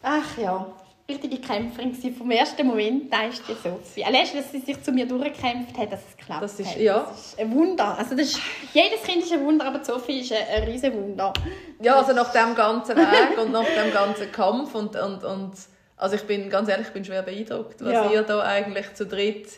Ach 0.00 0.38
ja, 0.38 0.66
richtige 1.08 1.38
Kämpferin 1.38 1.92
gewesen. 1.92 2.14
vom 2.16 2.30
ersten 2.30 2.66
Moment, 2.66 3.12
da 3.12 3.24
ist 3.24 3.42
die 3.46 3.52
Sophie. 3.54 4.04
Allein, 4.04 4.26
dass 4.34 4.50
sie 4.52 4.60
sich 4.60 4.82
zu 4.82 4.90
mir 4.90 5.06
durchgekämpft 5.06 5.76
hat, 5.76 5.92
dass 5.92 6.00
es 6.08 6.16
geklappt 6.16 6.42
Das 6.42 6.58
ist- 6.58 6.70
hat. 6.70 6.78
ja. 6.80 7.00
Das 7.08 7.26
ist 7.26 7.38
ein 7.38 7.54
Wunder. 7.54 7.98
Also 7.98 8.16
das 8.16 8.28
ist, 8.28 8.40
jedes 8.72 9.02
Kind 9.02 9.22
ist 9.22 9.32
ein 9.32 9.44
Wunder, 9.44 9.66
aber 9.66 9.84
Sophie 9.84 10.20
ist 10.20 10.32
ein, 10.32 10.38
ein 10.56 10.62
riesen 10.64 10.94
Wunder. 10.94 11.32
Ja, 11.80 11.96
also 11.96 12.14
nach 12.14 12.32
dem 12.32 12.54
ganzen 12.54 12.96
Weg 12.96 13.38
und 13.38 13.52
nach 13.52 13.64
dem 13.66 13.92
ganzen 13.92 14.32
Kampf 14.32 14.74
und, 14.74 14.96
und, 14.96 15.24
und 15.24 15.52
also 15.96 16.16
ich 16.16 16.22
bin 16.22 16.48
ganz 16.48 16.68
ehrlich, 16.70 16.86
ich 16.86 16.92
bin 16.94 17.04
schwer 17.04 17.22
beeindruckt, 17.22 17.84
was 17.84 17.92
Ja. 17.92 18.10
ihr 18.10 18.22
da 18.22 18.40
eigentlich 18.42 18.94
zu 18.94 19.04
dritt 19.06 19.48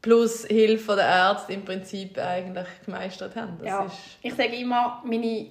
plus 0.00 0.44
Hilfe 0.46 0.94
der 0.94 1.06
Ärzte 1.06 1.52
im 1.54 1.64
Prinzip 1.64 2.16
eigentlich 2.18 2.68
gemeistert 2.84 3.34
habt. 3.34 3.60
Das 3.60 3.66
Ja. 3.66 3.86
Ich 4.22 4.32
sage 4.34 4.54
immer, 4.54 5.02
meine, 5.04 5.48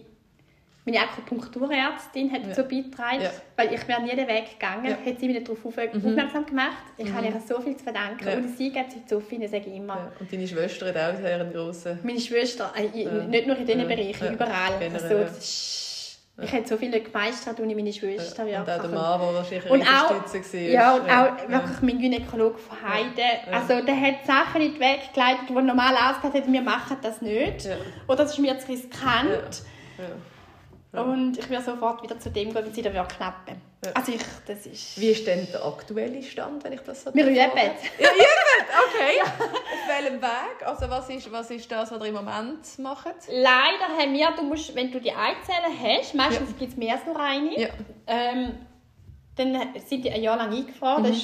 meine 0.87 1.01
Akupunkturärztin 1.01 2.31
hat 2.31 2.41
Ja. 2.43 2.47
dazu 2.47 2.63
beigetragen, 2.63 3.21
Ja. 3.21 3.29
weil 3.57 3.73
ich 3.73 3.87
wäre 3.87 4.01
nie 4.01 4.15
den 4.15 4.27
Weg 4.27 4.51
gegangen, 4.57 4.85
Ja. 4.85 4.91
hat 5.05 5.19
sie 5.19 5.27
mich 5.27 5.43
darauf 5.43 5.65
auf, 5.65 5.77
aufmerksam 5.77 6.45
gemacht. 6.45 6.77
Ich 6.97 7.11
habe 7.11 7.25
ihr 7.27 7.33
so 7.47 7.59
viel 7.61 7.75
zu 7.75 7.83
verdanken. 7.83 8.27
Ja. 8.27 8.35
Und 8.35 8.57
sie 8.57 8.71
gibt 8.71 8.91
sie 8.91 9.01
so 9.07 9.19
viel, 9.19 9.47
sage 9.47 9.65
ich 9.67 9.75
immer. 9.75 9.95
ja. 9.95 10.11
Und 10.19 10.31
deine 10.31 10.47
Schwester 10.47 10.87
hat 10.87 10.95
auch 10.95 11.19
sehr 11.21 11.35
einen 11.39 11.51
grossen... 11.51 11.99
Meine 12.03 12.19
Schwester, 12.19 12.71
äh, 12.75 12.85
ich- 12.85 13.05
Ja. 13.05 13.11
nicht 13.11 13.47
nur 13.47 13.57
in 13.57 13.65
diesen 13.65 13.81
Ja. 13.81 13.87
Bereichen, 13.87 14.25
Ja. 14.25 14.31
überall. 14.31 14.79
Generell, 14.79 14.93
Also, 14.93 15.15
ja. 16.37 16.43
ich 16.43 16.53
habe 16.53 16.67
so 16.67 16.77
viel 16.77 16.89
nicht 16.89 17.05
gemeistert 17.11 17.59
ohne 17.59 17.75
meine 17.75 17.91
Schwester. 17.91 18.43
und 18.43 18.53
auch 18.55 18.65
der. 18.65 18.77
Mann, 18.77 19.19
der 19.19 19.33
wahrscheinlich 19.33 19.69
Und 19.69 19.81
Riesenstütze 19.81 20.57
war. 20.57 20.69
ja, 20.69 20.95
und 20.95 21.09
auch 21.09 21.49
wirklich 21.49 21.81
mein 21.81 21.99
Gynäkologe 21.99 22.57
von 22.59 22.77
Heide. 22.81 23.21
Ja. 23.51 23.59
Also, 23.59 23.85
der 23.85 23.99
hat 23.99 24.25
Sachen 24.25 24.61
nicht 24.61 24.79
weggeleitet, 24.79 25.49
die 25.49 25.53
normal 25.53 25.95
ausgesagt 25.95 26.35
hat, 26.35 26.51
wir 26.51 26.61
machen 26.61 26.97
das 27.01 27.21
nicht. 27.21 27.65
Ja. 27.65 27.75
Oder 28.07 28.17
das 28.23 28.31
ist 28.33 28.39
mir 28.39 28.57
zu 28.59 28.67
riskant. 28.71 29.63
Ja. 29.97 30.03
Und 30.93 31.37
ich 31.37 31.49
werde 31.49 31.65
sofort 31.65 32.01
wieder 32.01 32.19
zu 32.19 32.29
dem 32.31 32.53
gehen, 32.53 32.55
wenn 32.55 32.73
sie 32.73 32.83
wieder 32.83 33.05
klappen. 33.05 33.61
Ja. 33.85 33.91
Also, 33.93 34.13
ich, 34.13 34.21
das 34.47 34.65
ist... 34.65 34.99
Wie 34.99 35.09
ist 35.09 35.27
denn 35.27 35.47
der 35.51 35.63
aktuelle 35.65 36.23
Stand, 36.23 36.63
wenn 36.63 36.73
ich 36.73 36.81
das 36.81 37.03
so 37.03 37.13
Wir 37.13 37.25
üben. 37.25 37.35
Ja, 37.35 37.43
üben! 37.43 38.47
Okay. 38.89 39.21
Auf 39.21 39.87
welchem 39.87 40.21
Weg? 40.21 40.65
Also 40.65 40.89
was 40.89 41.09
ist, 41.09 41.31
was 41.31 41.51
ist 41.51 41.71
das, 41.71 41.91
was 41.91 41.99
ihr 42.01 42.07
im 42.07 42.15
Moment 42.15 42.79
macht? 42.79 43.05
Leider 43.29 43.97
haben 43.99 44.13
wir, 44.13 44.31
du 44.35 44.43
musst, 44.43 44.73
wenn 44.75 44.91
du 44.91 44.99
die 44.99 45.11
Eizellen 45.11 45.73
hast, 45.81 46.15
meistens 46.15 46.57
gibt 46.57 46.71
es 46.71 46.77
mehr 46.77 46.95
als 46.95 47.05
nur 47.05 47.19
eine, 47.19 47.59
Ja. 47.59 47.67
ähm, 48.07 48.57
dann 49.35 49.73
sind 49.87 50.03
die 50.03 50.11
ein 50.11 50.23
Jahr 50.23 50.37
lang 50.37 50.51
eingefroren. 50.51 51.03
Mhm. 51.03 51.15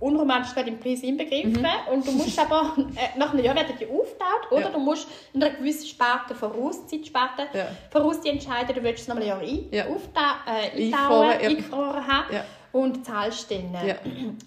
Unromantisch 0.00 0.52
gerade 0.54 0.68
im 0.70 0.78
Preis 0.80 1.02
inbegriffen. 1.02 1.52
Mhm. 1.52 1.66
Und 1.92 2.06
du 2.06 2.12
musst 2.12 2.38
aber, 2.38 2.74
äh, 2.96 3.18
nach 3.18 3.32
einem 3.32 3.44
Jahr 3.44 3.54
werden 3.54 3.74
die 3.78 3.86
aufgetaucht, 3.86 4.50
oder 4.50 4.62
Ja. 4.62 4.68
du 4.70 4.78
musst 4.78 5.08
in 5.32 5.42
einer 5.42 5.54
gewissen 5.54 5.86
Sparte 5.86 6.34
voraus, 6.34 6.86
Zeitsparte, 6.86 7.46
Ja. 7.54 7.66
voraus 7.90 8.20
die 8.20 8.28
entscheiden, 8.28 8.74
du 8.74 8.82
willst 8.82 9.02
es 9.02 9.08
noch 9.08 9.16
ein 9.16 9.26
Jahr 9.26 9.38
ein, 9.40 9.66
Ja. 9.70 9.86
aufta 9.86 10.36
äh, 10.46 10.82
Eingefroren, 10.84 11.40
ja. 11.40 11.48
eingefroren 11.48 12.06
haben. 12.06 12.34
Und 12.74 13.06
zahlst 13.06 13.50
dann. 13.50 13.72
Ja. 13.86 13.94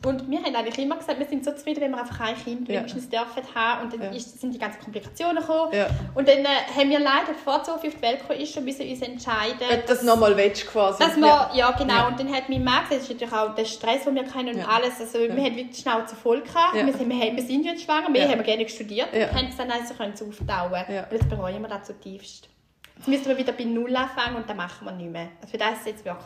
Und 0.05 0.29
wir 0.29 0.43
haben 0.43 0.53
eigentlich 0.53 0.77
immer 0.79 0.97
gesagt, 0.97 1.17
wir 1.17 1.25
sind 1.25 1.45
so 1.45 1.51
zufrieden, 1.53 1.79
wenn 1.81 1.91
wir 1.91 1.99
einfach 2.01 2.19
ein 2.19 2.35
Kind 2.35 2.67
Ja. 2.67 2.75
wenigstens 2.75 3.07
dürfen 3.09 3.41
haben. 3.55 3.83
Und 3.85 3.93
dann 3.93 4.01
Ja. 4.01 4.09
ist, 4.11 4.39
sind 4.41 4.53
die 4.53 4.59
ganzen 4.59 4.81
Komplikationen 4.81 5.37
gekommen. 5.41 5.71
Ja. 5.73 5.87
Und 6.13 6.27
dann 6.27 6.39
äh, 6.39 6.47
haben 6.75 6.89
wir 6.89 6.99
leider, 6.99 7.27
bevor 7.27 7.63
Sophie 7.63 7.87
auf 7.87 7.95
die 7.95 8.01
Welt 8.01 8.19
gekommen 8.19 8.39
ist, 8.41 8.53
schon 8.53 8.65
müssen 8.65 8.87
uns 8.89 9.01
entscheiden 9.01 9.57
Ob 9.71 9.81
du 9.81 9.87
das 9.87 10.03
nochmal 10.03 10.35
willst, 10.35 10.67
quasi. 10.67 10.99
dass 11.01 11.15
wir, 11.15 11.49
ja, 11.53 11.71
genau, 11.71 11.93
Ja. 11.93 12.07
und 12.07 12.19
dann 12.19 12.33
hat 12.33 12.49
mein 12.49 12.63
Mann 12.65 12.83
gesagt, 12.83 13.01
das 13.01 13.03
ist 13.03 13.09
natürlich 13.11 13.33
auch 13.33 13.55
der 13.55 13.65
Stress, 13.65 14.03
den 14.03 14.15
wir 14.15 14.23
kennen 14.25 14.55
und 14.55 14.67
alles, 14.67 14.99
also 14.99 15.19
wir 15.19 15.29
haben 15.29 15.37
wirklich 15.55 15.69
die 15.69 15.81
Schnauze 15.81 16.15
voll 16.15 16.41
gehabt, 16.41 16.73
wir, 16.75 16.93
sind, 16.93 17.09
wir, 17.09 17.35
wir 17.35 17.43
sind 17.43 17.63
jetzt 17.65 17.83
schwanger, 17.83 18.13
wir 18.13 18.27
haben 18.27 18.43
gerne 18.43 18.67
studiert 18.67 19.07
und 19.13 19.33
haben 19.33 19.47
gesagt, 19.49 19.69
nein, 19.69 19.79
sie 19.87 19.93
können 19.93 20.13
es 20.13 20.21
auftauen. 20.21 20.83
Ja. 20.89 21.03
Und 21.03 21.11
jetzt 21.13 21.29
bereuen 21.29 21.61
wir 21.61 21.69
das 21.69 21.87
zutiefst. 21.87 22.49
Jetzt 22.97 23.07
müssen 23.07 23.25
wir 23.27 23.37
wieder 23.37 23.53
bei 23.53 23.63
Null 23.63 23.95
anfangen 23.95 24.35
und 24.35 24.49
dann 24.49 24.57
machen 24.57 24.83
wir 24.85 24.91
nicht 24.91 25.11
mehr. 25.11 25.29
Also 25.39 25.51
für 25.51 25.57
das 25.57 25.79
ist 25.79 25.85
jetzt 25.87 26.03
wirklich 26.05 26.25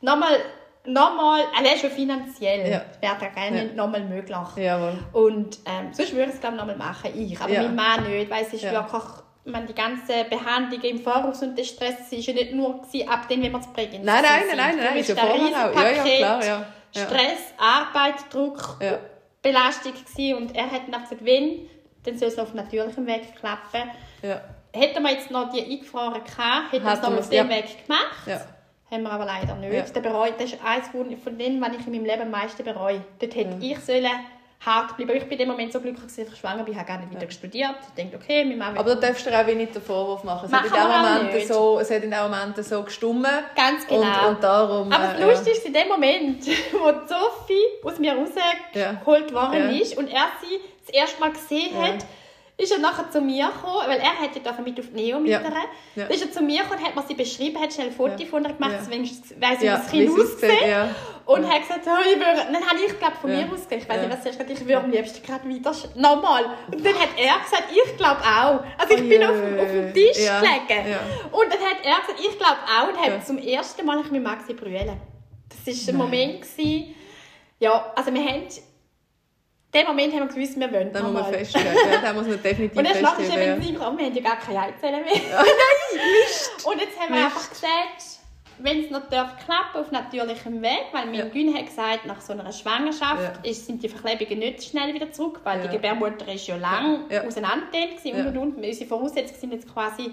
nochmal, 0.00 0.36
nochmal, 0.86 1.42
allein 1.56 1.76
schon 1.78 1.90
finanziell, 1.90 2.70
Ja. 2.70 2.82
wäre 3.00 3.16
das 3.20 3.34
gerne 3.34 3.66
Ja. 3.66 3.72
nochmal 3.74 4.02
möglich. 4.04 4.36
Jawohl. 4.56 4.98
Und 5.12 5.58
ähm, 5.66 5.92
sonst 5.92 6.12
würde 6.12 6.28
ich 6.30 6.34
es 6.34 6.40
glaube 6.40 6.56
ich 6.56 6.60
nochmal 6.60 6.76
machen, 6.76 7.10
ich. 7.14 7.40
Aber 7.40 7.50
Ja. 7.52 7.62
mein 7.62 7.74
Mann 7.76 8.10
nicht, 8.10 8.30
weil 8.30 8.42
es 8.44 8.52
ist 8.52 8.62
Ja. 8.62 8.72
wirklich, 8.72 9.02
man, 9.44 9.66
die 9.66 9.74
ganze 9.74 10.24
Behandlung 10.28 10.80
im 10.82 11.00
Voraus 11.00 11.42
und 11.42 11.56
der 11.56 11.64
Stress 11.64 11.94
es 12.06 12.12
ist 12.12 12.26
ja 12.26 12.34
nicht 12.34 12.52
nur 12.52 12.82
gewesen, 12.82 13.08
ab 13.08 13.28
dem, 13.28 13.42
wenn 13.42 13.52
wir 13.52 13.60
es 13.60 13.66
prägen. 13.72 14.04
Nein, 14.04 14.22
nein, 14.22 14.42
nein, 14.48 14.56
nein, 14.56 14.76
nein, 14.84 14.96
ist 14.98 15.08
ja 15.08 15.16
vorher 15.16 15.70
auch. 15.70 15.74
Ja, 15.74 15.90
ja, 15.90 16.02
klar, 16.02 16.44
ja. 16.44 16.66
ja. 16.94 17.06
Stress, 17.06 17.54
Arbeit, 17.58 18.16
Druck, 18.32 18.78
Ja. 18.82 18.98
Belastung 19.42 19.92
gewesen. 19.92 20.36
und 20.36 20.54
er 20.54 20.70
hat 20.70 20.82
dann 20.90 21.02
gesagt, 21.02 21.24
wenn, 21.24 21.68
dann 22.04 22.18
soll 22.18 22.28
es 22.28 22.38
auf 22.38 22.52
natürlichem 22.54 23.06
Weg 23.06 23.34
klappen. 23.36 23.90
Ja. 24.22 24.40
Hätten 24.72 25.02
wir 25.02 25.10
jetzt 25.12 25.30
noch 25.30 25.50
die 25.50 25.64
eingefroren 25.64 26.22
gehabt, 26.22 26.72
hätten 26.72 26.84
wir 26.84 26.92
es 26.92 27.02
noch 27.02 27.16
auf 27.16 27.28
dem. 27.28 27.48
Weg 27.48 27.86
gemacht. 27.86 28.26
Ja. 28.90 28.96
Haben 28.96 29.02
wir 29.04 29.12
aber 29.12 29.24
leider 29.24 29.54
nicht. 29.56 29.72
Ja. 29.72 29.82
Der 29.82 30.00
bereut, 30.00 30.34
das 30.38 30.52
ist 30.52 30.64
eines 30.64 30.88
von 30.88 31.38
denen, 31.38 31.60
was 31.60 31.70
ich 31.78 31.86
in 31.86 31.92
meinem 31.92 32.04
Leben 32.04 32.22
am 32.22 32.30
meisten 32.30 32.64
bereue. 32.64 33.02
Dort 33.18 33.34
hätte 33.34 33.56
ich 33.60 33.78
sollen 33.80 34.10
hart 34.64 34.96
bleiben. 34.96 35.16
Ich 35.16 35.22
bin 35.24 35.32
in 35.32 35.38
dem 35.38 35.48
Moment 35.48 35.72
so 35.72 35.80
glücklich, 35.80 36.04
dass 36.04 36.18
ich 36.18 36.36
schwanger 36.36 36.64
bin. 36.64 36.74
Ich 36.74 36.78
habe 36.78 36.88
gar 36.88 36.98
nicht 36.98 37.10
wieder 37.10 37.30
studiert. 37.30 37.76
Ich 37.88 37.94
denke, 37.94 38.16
okay, 38.16 38.44
mein 38.44 38.58
Mann 38.58 38.76
Aber 38.76 38.94
da 38.94 39.06
darfst 39.08 39.26
du 39.26 39.30
auch 39.30 39.46
nicht 39.46 39.74
den 39.74 39.80
Vorwurf 39.82 40.22
machen. 40.22 40.46
Es 40.46 40.52
hat, 40.52 40.64
in 40.66 40.70
Machen 40.70 41.28
dem 41.28 41.34
wir 41.34 41.40
auch 41.40 41.46
so, 41.46 41.78
es 41.80 41.90
hat 41.90 42.02
in 42.02 42.10
dem 42.10 42.22
Moment 42.22 42.64
so 42.64 42.82
gestummen. 42.82 43.30
Ganz 43.56 43.86
genau. 43.86 44.02
Und, 44.28 44.34
und 44.34 44.44
darum... 44.44 44.92
Aber 44.92 45.14
das 45.14 45.20
äh, 45.20 45.24
Lustige 45.24 45.56
ist, 45.56 45.66
in 45.66 45.72
dem 45.72 45.88
Moment, 45.88 46.46
wo 46.72 46.92
Sophie 47.06 47.64
aus 47.82 47.98
mir 47.98 48.14
rausgeholt 48.14 49.32
worden 49.32 49.70
Ja. 49.74 49.80
ist 49.80 49.96
und 49.96 50.08
er 50.08 50.28
sie 50.42 50.60
das 50.86 50.94
erste 50.94 51.20
Mal 51.20 51.32
gesehen 51.32 51.74
Ja. 51.74 51.88
hat, 51.88 52.04
ist 52.60 52.72
er 52.72 52.78
nachher 52.78 53.10
zu 53.10 53.20
mir 53.20 53.46
gekommen, 53.46 53.86
weil 53.86 53.98
er 54.00 54.20
hätte 54.20 54.40
dürfen 54.40 54.64
mit 54.64 54.78
auf 54.78 54.86
die 54.88 54.94
Neo 55.02 55.18
mit 55.18 55.30
Ja. 55.30 55.40
Ja. 55.96 56.04
Ist 56.06 56.22
er 56.22 56.30
zu 56.30 56.42
mir 56.42 56.62
gekommen, 56.62 56.84
hat 56.84 56.94
mir 56.94 57.02
sie 57.08 57.14
beschrieben, 57.14 57.60
hat 57.60 57.72
schnell 57.72 57.86
ein 57.88 57.92
Foto 57.92 58.14
Ja. 58.22 58.26
von 58.26 58.44
ihr 58.44 58.52
gemacht, 58.52 58.72
Ja. 58.84 58.90
wenigstens 58.90 59.34
weiss, 59.40 59.60
wie 59.60 59.66
Ja, 59.66 59.76
das 59.78 59.92
wie 59.92 60.04
Kind 60.06 60.18
es 60.18 60.24
aussieht, 60.34 60.68
ja. 60.68 60.88
Und 61.24 61.42
Ja. 61.44 61.50
hat 61.50 61.62
gesagt, 61.62 61.80
oh, 61.86 62.00
ich 62.12 62.16
würde, 62.16 62.52
dann 62.52 62.66
habe 62.66 62.78
ich, 62.86 62.98
glaube 62.98 63.14
von 63.20 63.30
Ja. 63.30 63.36
mir 63.38 63.44
aus 63.44 63.50
gesagt, 63.68 63.72
ich 63.82 63.88
weiß 63.88 63.96
Ja. 63.96 64.02
nicht, 64.02 64.12
was 64.12 64.22
zuerst 64.22 64.38
gesagt 64.38 64.50
ich 64.60 64.66
würde 64.66 64.84
am 64.84 64.90
liebsten 64.90 65.26
gerade 65.26 65.48
wieder, 65.48 65.72
nochmal. 65.94 66.44
Und 66.70 66.84
dann 66.84 66.94
hat 66.94 67.08
er 67.16 67.38
gesagt, 67.42 67.64
ich 67.72 67.96
glaube 67.96 68.20
auch. 68.20 68.60
Also 68.78 68.94
ich 68.94 69.00
Oh 69.00 69.08
bin 69.08 69.22
auf, 69.22 69.30
auf 69.30 69.70
dem 69.70 69.94
Tisch 69.94 70.18
Ja. 70.24 70.40
gelegen. 70.40 70.90
Ja. 70.90 71.00
Und 71.32 71.52
dann 71.52 71.60
hat 71.60 71.78
er 71.82 72.00
gesagt, 72.00 72.20
ich 72.20 72.36
glaube 72.38 72.58
auch. 72.78 72.88
Und 72.88 72.98
hat 73.00 73.08
Ja. 73.08 73.20
zum 73.24 73.38
ersten 73.38 73.86
Mal 73.86 74.00
ich 74.00 74.10
mit 74.10 74.22
Maxi 74.22 74.54
brüllen. 74.54 75.00
Das 75.48 75.86
war 75.88 75.94
ein. 75.94 75.96
Moment. 75.98 76.42
Gewesen, 76.42 76.94
ja, 77.58 77.92
also 77.94 78.12
wir 78.12 78.22
haben... 78.24 78.42
In 79.72 79.78
dem 79.80 79.86
Moment 79.86 80.12
haben 80.14 80.28
wir 80.28 80.34
gewusst, 80.34 80.58
wir 80.58 80.72
wollen 80.72 80.92
Den 80.92 81.02
muss 81.04 81.12
man 81.12 81.24
feststellen. 81.32 81.76
Ja, 81.92 82.00
den 82.00 82.16
muss 82.16 82.26
man 82.26 82.42
definitiv 82.42 82.76
Und 82.76 82.82
nachher 82.84 83.00
ist 83.00 83.14
feststellen. 83.16 83.62
eben 83.62 83.74
Ja. 83.74 83.80
ja. 83.80 83.98
wir 83.98 84.04
haben 84.06 84.14
ja 84.16 84.22
gar 84.22 84.36
keine 84.36 84.60
Eizellen 84.62 85.04
mehr. 85.04 85.12
Oh 85.14 85.36
nein, 85.36 86.02
Mist! 86.26 86.50
Und 86.66 86.80
jetzt 86.80 86.98
haben 86.98 87.14
wir 87.14 87.22
Mist. 87.24 87.36
einfach 87.36 87.50
gesagt, 87.50 88.02
wenn 88.58 88.84
es 88.84 88.90
noch 88.90 89.08
darf 89.08 89.36
klappen 89.44 89.80
auf 89.80 89.90
natürlichem 89.92 90.60
Weg, 90.60 90.86
weil 90.92 91.06
mein 91.06 91.14
Ja. 91.14 91.24
Gün 91.26 91.54
hat 91.54 91.66
gesagt, 91.66 92.04
nach 92.04 92.20
so 92.20 92.32
einer 92.32 92.50
Schwangerschaft 92.52 93.44
Ja. 93.44 93.50
ist, 93.50 93.64
sind 93.66 93.80
die 93.82 93.88
Verklebungen 93.88 94.40
nicht 94.40 94.64
schnell 94.64 94.92
wieder 94.92 95.12
zurück, 95.12 95.40
weil 95.44 95.60
Ja. 95.60 95.66
die 95.68 95.76
Gebärmutter 95.76 96.26
ist 96.34 96.46
ja 96.48 96.56
lang 96.56 97.04
Ja. 97.08 97.22
auseinandergedehnt 97.24 98.04
Ja. 98.04 98.14
und 98.24 98.36
und 98.36 98.56
und. 98.56 98.64
Unsere 98.66 98.86
Voraussetzungen 98.88 99.40
sind 99.40 99.52
jetzt 99.52 99.72
quasi 99.72 100.10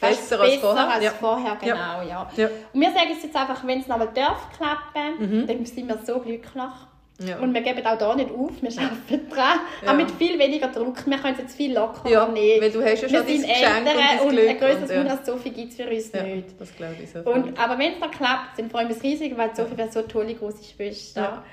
Besser 0.00 0.40
als 0.40 0.56
vorher. 0.56 0.88
als 0.90 1.08
vorher, 1.20 1.56
genau, 1.60 2.02
ja. 2.02 2.28
Und 2.72 2.80
wir 2.80 2.90
sagen 2.90 3.10
es 3.16 3.22
jetzt 3.22 3.36
einfach, 3.36 3.64
wenn 3.64 3.78
es 3.80 3.86
nochmal 3.86 4.08
darf 4.12 4.48
klappen, 4.58 5.46
dann 5.46 5.64
sind 5.64 5.88
wir 5.88 5.98
so 6.04 6.18
glücklich. 6.18 6.64
Ja. 7.20 7.38
Und 7.38 7.54
wir 7.54 7.60
geben 7.60 7.86
auch 7.86 7.96
da 7.96 8.12
nicht 8.16 8.28
auf, 8.32 8.50
wir 8.60 8.70
arbeiten 8.72 9.30
dran, 9.30 9.60
Ja. 9.84 9.88
aber 9.90 9.98
mit 9.98 10.10
viel 10.10 10.36
weniger 10.36 10.66
Druck. 10.66 11.06
Wir 11.06 11.16
können 11.18 11.34
es 11.34 11.42
jetzt 11.42 11.56
viel 11.56 11.72
lockerer 11.72 12.10
Ja, 12.10 12.26
nehmen. 12.26 12.60
weil 12.60 12.72
du 12.72 12.82
hast 12.82 13.02
ja 13.02 13.08
wir 13.08 13.18
schon 13.18 13.26
dein 13.28 13.38
sind 13.38 13.48
Geschenk 13.48 13.78
und 13.78 13.86
Eltern 13.86 14.18
und, 14.26 14.30
Glück 14.32 14.48
ein 14.48 14.58
grösseres 14.58 14.82
und 14.82 14.90
ja. 14.90 14.98
Wunder 14.98 15.10
als 15.12 15.26
so 15.26 15.36
viel 15.36 15.52
gibt 15.52 15.70
es 15.70 15.76
für 15.76 15.88
uns 15.88 16.12
Ja, 16.12 16.22
nicht. 16.24 16.60
das 16.60 16.76
glaube 16.76 16.96
ich 17.00 17.10
so. 17.10 17.18
Und, 17.20 17.56
aber 17.56 17.78
wenn 17.78 17.92
es 17.92 18.00
dann 18.00 18.10
klappt, 18.10 18.58
dann 18.58 18.68
freuen 18.68 18.88
wir 18.88 18.96
uns 18.96 19.04
riesig, 19.04 19.36
weil 19.38 19.54
Sophie 19.54 19.76
wäre 19.76 19.92
so 19.92 20.00
eine 20.00 20.08
tolle 20.08 20.34
große 20.34 20.64
Schwester. 20.64 21.44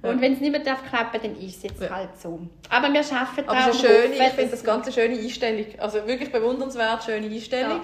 Und 0.00 0.18
wenn 0.22 0.32
es 0.32 0.40
nicht 0.40 0.50
mehr 0.50 0.60
darf 0.60 0.82
klappen, 0.88 1.20
dann 1.22 1.36
ist 1.36 1.56
es 1.58 1.62
jetzt 1.64 1.90
halt 1.90 2.08
so. 2.18 2.40
Aber 2.70 2.90
wir 2.90 3.00
arbeiten 3.00 3.48
Aber 3.48 3.58
dran 3.60 3.68
es 3.70 3.76
ist 3.76 3.82
und 3.84 3.90
eine 3.90 3.98
schöne, 4.02 4.14
ich 4.14 4.22
finde 4.32 4.42
das 4.42 4.50
dass- 4.50 4.64
ganz 4.64 4.84
eine 4.86 4.92
schöne 4.94 5.18
Einstellung. 5.18 5.66
Also 5.76 6.06
wirklich 6.06 6.32
bewundernswert, 6.32 7.04
schöne 7.04 7.26
Einstellung. 7.26 7.80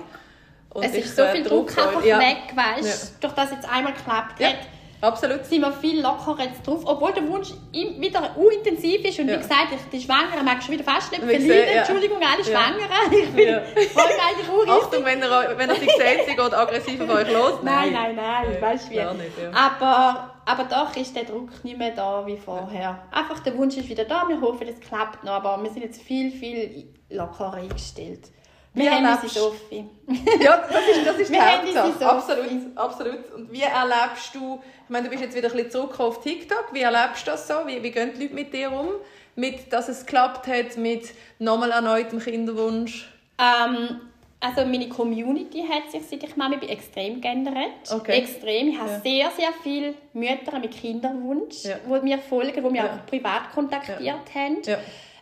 Und 0.71 0.83
Es 0.85 0.95
ist 0.95 1.15
so 1.17 1.25
viel 1.27 1.43
Druck 1.43 1.77
einfach 1.77 2.03
weg, 2.03 2.55
weißt 2.55 3.15
du? 3.17 3.21
Durch 3.27 3.35
das 3.35 3.51
jetzt 3.51 3.69
einmal 3.71 3.93
geklappt 3.93 4.43
hat, 4.43 4.57
Absolut. 5.01 5.45
sind 5.45 5.61
wir 5.61 5.73
viel 5.73 6.01
lockerer 6.01 6.45
jetzt 6.45 6.66
drauf. 6.66 6.81
Obwohl 6.85 7.12
der 7.12 7.27
Wunsch 7.29 7.51
wieder 7.73 8.37
unintensiv 8.37 9.05
ist. 9.05 9.19
Und 9.20 9.29
Ja. 9.29 9.35
wie 9.35 9.39
gesagt, 9.39 9.69
ich, 9.73 9.81
die 9.93 10.05
Schwangere 10.05 10.43
mag 10.43 10.62
schon 10.62 10.75
wieder 10.75 10.85
fast 10.85 11.12
nicht 11.12 11.23
gesagt, 11.23 11.43
ja. 11.49 11.57
Entschuldigung, 11.81 12.19
alle. 12.20 12.45
Schwangeren. 12.45 13.12
Ich 13.12 13.31
bin 13.31 13.49
Ja. 13.49 13.61
voll 13.61 14.03
eigentlich 14.05 14.49
auch 14.70 14.83
Achtung, 14.83 15.05
wenn 15.05 15.20
ihr, 15.20 15.55
wenn 15.57 15.70
ihr 15.70 15.77
sie 15.77 15.87
seht, 15.99 16.27
sie 16.27 16.35
geht 16.37 16.55
aggressiv 16.55 17.01
auf 17.03 17.11
euch 17.11 17.33
los. 17.33 17.53
Nein, 17.62 17.93
nein, 17.93 18.16
nein, 18.16 18.51
Nee, 18.51 18.61
weißt 18.61 18.87
du 18.89 18.91
wie. 18.93 18.97
gar 18.97 19.15
nicht, 19.15 19.31
ja. 19.41 19.51
aber, 19.53 20.35
aber 20.45 20.65
doch 20.65 20.97
ist 20.97 21.15
der 21.15 21.25
Druck 21.25 21.51
nicht 21.65 21.79
mehr 21.79 21.93
da 21.93 22.25
wie 22.27 22.37
vorher. 22.37 22.99
Einfach 23.12 23.39
der 23.41 23.57
Wunsch 23.57 23.77
ist 23.77 23.89
wieder 23.89 24.05
da, 24.05 24.25
wir 24.29 24.41
hoffen, 24.41 24.66
es 24.69 24.81
klappt 24.81 25.23
noch, 25.25 25.33
aber 25.33 25.62
wir 25.62 25.70
sind 25.70 25.83
jetzt 25.83 26.03
viel, 26.03 26.31
viel 26.31 26.93
lockerer 27.11 27.55
eingestellt. 27.55 28.29
Wir 28.79 28.85
Wie 28.87 28.91
haben 28.95 29.05
erlebst- 29.05 29.25
unsere 29.25 29.45
Sophie. 29.51 29.85
Ja, 30.43 30.57
das 30.71 30.97
ist, 30.97 31.07
das 31.07 31.17
ist 31.19 31.29
die 31.29 31.35
Wir 31.35 31.53
Hauptsache. 31.53 31.93
Sophie. 31.93 32.05
Absolut, 32.05 32.77
absolut. 32.77 33.33
Und 33.35 33.53
wie 33.53 33.63
erlebst 33.63 34.35
du, 34.35 34.61
ich 34.85 34.91
meine, 34.91 35.05
du 35.05 35.11
bist 35.11 35.23
jetzt 35.23 35.37
wieder 35.37 35.49
ein 35.49 35.55
bisschen 35.55 35.71
zurück 35.71 35.99
auf 36.01 36.21
TikTok, 36.23 36.69
wie 36.73 36.81
erlebst 36.83 37.27
du 37.27 37.31
das 37.33 37.47
so? 37.47 37.55
Wie, 37.67 37.83
wie 37.83 37.91
gehen 37.91 38.13
die 38.17 38.23
Leute 38.23 38.35
mit 38.35 38.53
dir 38.55 38.73
um? 38.73 38.89
Mit, 39.37 39.73
dass 39.73 39.89
es 39.89 40.05
geklappt 40.07 40.47
hat, 40.47 40.77
mit 40.77 41.11
nochmal 41.39 41.71
erneutem 41.71 42.19
Kinderwunsch? 42.19 43.09
Ähm, 43.39 44.01
also 44.41 44.65
meine 44.65 44.89
Community 44.89 45.65
hat 45.69 45.91
sich, 45.93 46.03
seit 46.09 46.23
ich 46.25 46.37
Mami 46.37 46.57
bin, 46.57 46.69
extrem 46.69 47.21
geändert. 47.21 47.55
Okay. 47.93 48.19
Extrem. 48.19 48.69
Ich 48.69 48.79
habe 48.79 48.91
Ja. 48.91 49.01
sehr, 49.01 49.31
sehr 49.37 49.49
viele 49.63 49.95
Mütter 50.13 50.59
mit 50.59 50.71
Kinderwunsch, 50.73 51.65
Ja. 51.65 51.77
die 51.85 52.05
mir 52.05 52.19
folgen, 52.19 52.53
die 52.55 52.61
mich 52.71 52.81
Ja. 52.81 52.87
auch 52.87 53.07
privat 53.07 53.53
kontaktiert 53.55 54.15
haben. 54.35 54.63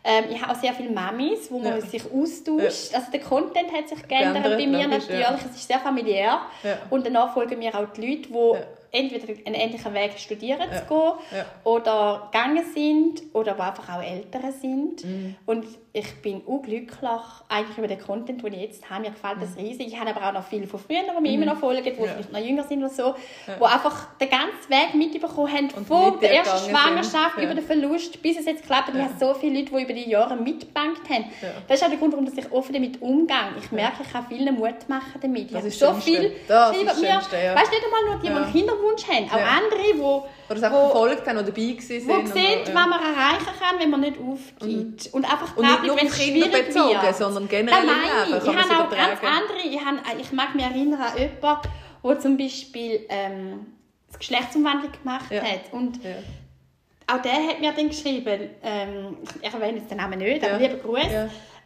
Ja. 0.07 0.13
Ähm, 0.13 0.25
ich 0.31 0.41
habe 0.41 0.53
auch 0.53 0.61
sehr 0.61 0.73
viele 0.73 0.91
Mamis, 0.91 1.51
wo 1.51 1.59
man 1.59 1.75
Ja. 1.77 1.81
sich 1.81 2.03
austauscht. 2.05 2.95
Also 2.95 3.11
der 3.13 3.21
Content 3.21 3.73
hat 3.73 3.89
sich 3.89 4.07
geändert 4.07 4.43
Geändert, 4.45 4.59
bei 4.59 4.67
mir 4.67 4.85
logisch, 4.85 5.09
natürlich. 5.09 5.21
ja. 5.21 5.39
Es 5.51 5.57
ist 5.57 5.69
sehr 5.69 5.79
familiär. 5.81 6.41
Ja. 6.63 6.79
Und 6.91 7.07
danach 7.07 7.35
folgen 7.35 7.59
mir 7.59 7.75
auch 7.75 7.87
die 7.97 8.01
Leute, 8.07 8.29
die 8.29 8.33
Ja. 8.35 8.67
Entweder 8.93 9.33
einen 9.45 9.55
ähnlichen 9.55 9.93
Weg 9.95 10.19
studieren 10.19 10.61
Ja. 10.73 10.79
zu 10.79 10.87
gehen 10.87 11.39
Ja. 11.39 11.45
oder 11.65 12.29
gegangen 12.33 12.65
sind 12.75 13.23
oder 13.35 13.53
die 13.55 13.61
einfach 13.61 13.97
auch 13.97 14.03
Ältere 14.03 14.53
sind. 14.53 15.05
Mhm. 15.05 15.37
Und 15.47 15.67
ich 15.93 16.15
bin 16.23 16.41
unglücklich 16.43 17.01
eigentlich 17.49 17.79
über 17.79 17.87
den 17.89 17.99
Content, 18.01 18.43
den 18.43 18.53
ich 18.53 18.61
jetzt 18.61 18.91
habe. 18.91 19.03
Mir 19.03 19.11
gefällt 19.11 19.37
das 19.41 19.57
riesig. 19.57 19.87
Ich 19.89 19.99
habe 19.99 20.15
aber 20.15 20.29
auch 20.29 20.33
noch 20.33 20.45
viele 20.47 20.67
von 20.67 20.79
früher, 20.79 21.01
die 21.03 21.21
mir 21.23 21.33
immer 21.33 21.47
noch 21.47 21.57
folgen, 21.59 21.83
die 21.83 21.91
Mhm. 21.93 21.99
Ja. 22.05 22.13
vielleicht 22.13 22.33
noch 22.33 22.41
jünger 22.41 22.63
sind 22.65 22.79
oder 22.81 22.91
so, 22.91 23.15
die 23.47 23.65
einfach 23.65 24.07
den 24.19 24.29
ganzen 24.29 24.69
Weg 24.71 24.95
mitbekommen 24.95 25.53
haben, 25.53 25.69
Und 25.77 25.87
von 25.87 26.13
mit 26.13 26.23
der 26.23 26.35
ersten. 26.37 26.71
Schwangerschaft 26.71 27.39
Ja. 27.39 27.45
über 27.45 27.55
den 27.55 27.65
Verlust, 27.65 28.21
bis 28.23 28.39
es 28.39 28.45
jetzt 28.47 28.65
klappt. 28.65 28.89
Und 28.91 28.97
Ja. 28.99 29.05
ich 29.07 29.09
habe 29.11 29.19
so 29.35 29.35
viele 29.41 29.61
Leute, 29.61 29.73
die 29.75 29.83
über 29.83 29.93
die 29.95 30.11
Jahre 30.11 30.37
mitgebankt 30.37 31.09
haben. 31.09 31.25
Ja. 31.41 31.49
Das 31.67 31.79
ist 31.79 31.85
auch 31.85 31.89
der 31.91 31.99
Grund, 31.99 32.13
warum 32.13 32.27
ich 32.27 32.53
offen 32.53 32.73
damit 32.75 33.01
umgehe. 33.01 33.37
Ich 33.59 33.73
merke, 33.73 34.03
ich 34.03 34.13
kann 34.13 34.27
vielen 34.29 34.55
Mut 34.55 34.89
machen 34.89 35.15
damit. 35.21 35.47
Ich 35.47 35.53
Das 35.53 35.65
ist 35.65 35.79
so 35.79 35.87
Schönste. 35.87 36.03
viel 36.11 36.33
Das 36.47 36.77
ist 36.77 36.87
das 36.87 37.01
mir, 37.01 37.13
Schönste, 37.13 37.37
ja. 37.37 37.55
weißt 37.55 37.73
du, 37.73 37.75
nicht 37.75 37.85
einmal 37.85 38.05
nur 38.05 38.15
die, 38.17 38.27
die 38.29 38.33
Ja. 38.35 38.45
Kinderwunsch 38.95 39.09
haben, 39.09 39.31
auch 39.31 39.39
Ja. 39.39 39.59
andere, 39.59 39.93
die 39.95 40.01
Oder 40.49 40.57
es 40.59 40.63
einfach 40.63 40.79
Wo- 40.79 40.89
verfolgt 40.91 41.27
haben 41.27 41.37
oder 41.39 41.47
dabei 41.47 41.77
wo 42.07 42.13
und 42.15 42.29
sehen, 42.29 42.61
ja. 42.67 42.75
was 42.75 42.87
man 42.87 43.01
erreichen 43.01 43.47
kann, 43.61 43.81
wenn 43.81 43.91
man 43.91 44.01
nicht 44.01 44.17
aufgibt. 44.19 45.13
Und 45.13 45.25
einfach 45.25 45.57
Und 45.57 45.65
nicht 45.65 45.79
dran 45.79 45.87
nur 45.87 45.97
bleibt, 45.97 45.97
auf 45.97 46.01
wenn 46.01 46.07
es 46.07 46.23
schwierig 46.25 46.67
bezogen, 46.67 47.03
wird. 47.03 47.17
sondern 47.17 47.49
generell 47.49 47.79
im 47.83 47.89
Leben 47.89 48.01
ich. 48.05 48.45
kann 48.45 48.55
Ich 48.55 48.71
habe 48.71 48.85
auch 48.85 48.91
ganz 48.91 49.21
andere. 49.23 49.59
Ich, 49.65 49.85
habe, 49.85 50.21
ich 50.21 50.33
mag 50.33 50.55
mich 50.55 50.65
erinnern 50.65 51.01
an 51.01 51.19
jemanden, 51.19 51.69
der 52.05 52.21
zum 52.21 52.37
Beispiel 52.37 53.07
ähm, 53.09 53.67
das 54.09 54.19
Geschlechtsumwandlung 54.19 54.93
gemacht 54.93 55.31
Ja. 55.31 55.43
hat. 55.43 55.73
Und 55.73 56.03
Ja. 56.05 56.11
auch 57.15 57.23
der 57.23 57.33
hat 57.35 57.61
mir 57.61 57.73
dann 57.73 57.89
geschrieben, 57.89 58.51
ähm, 58.63 59.17
ich 59.43 59.53
erwähne 59.53 59.79
jetzt 59.79 59.91
den 59.91 59.99
Namen 59.99 60.19
nicht, 60.19 60.43
aber 60.45 60.61
Ja. 60.61 60.69
lieber 60.69 60.83
Gruß. 60.83 61.01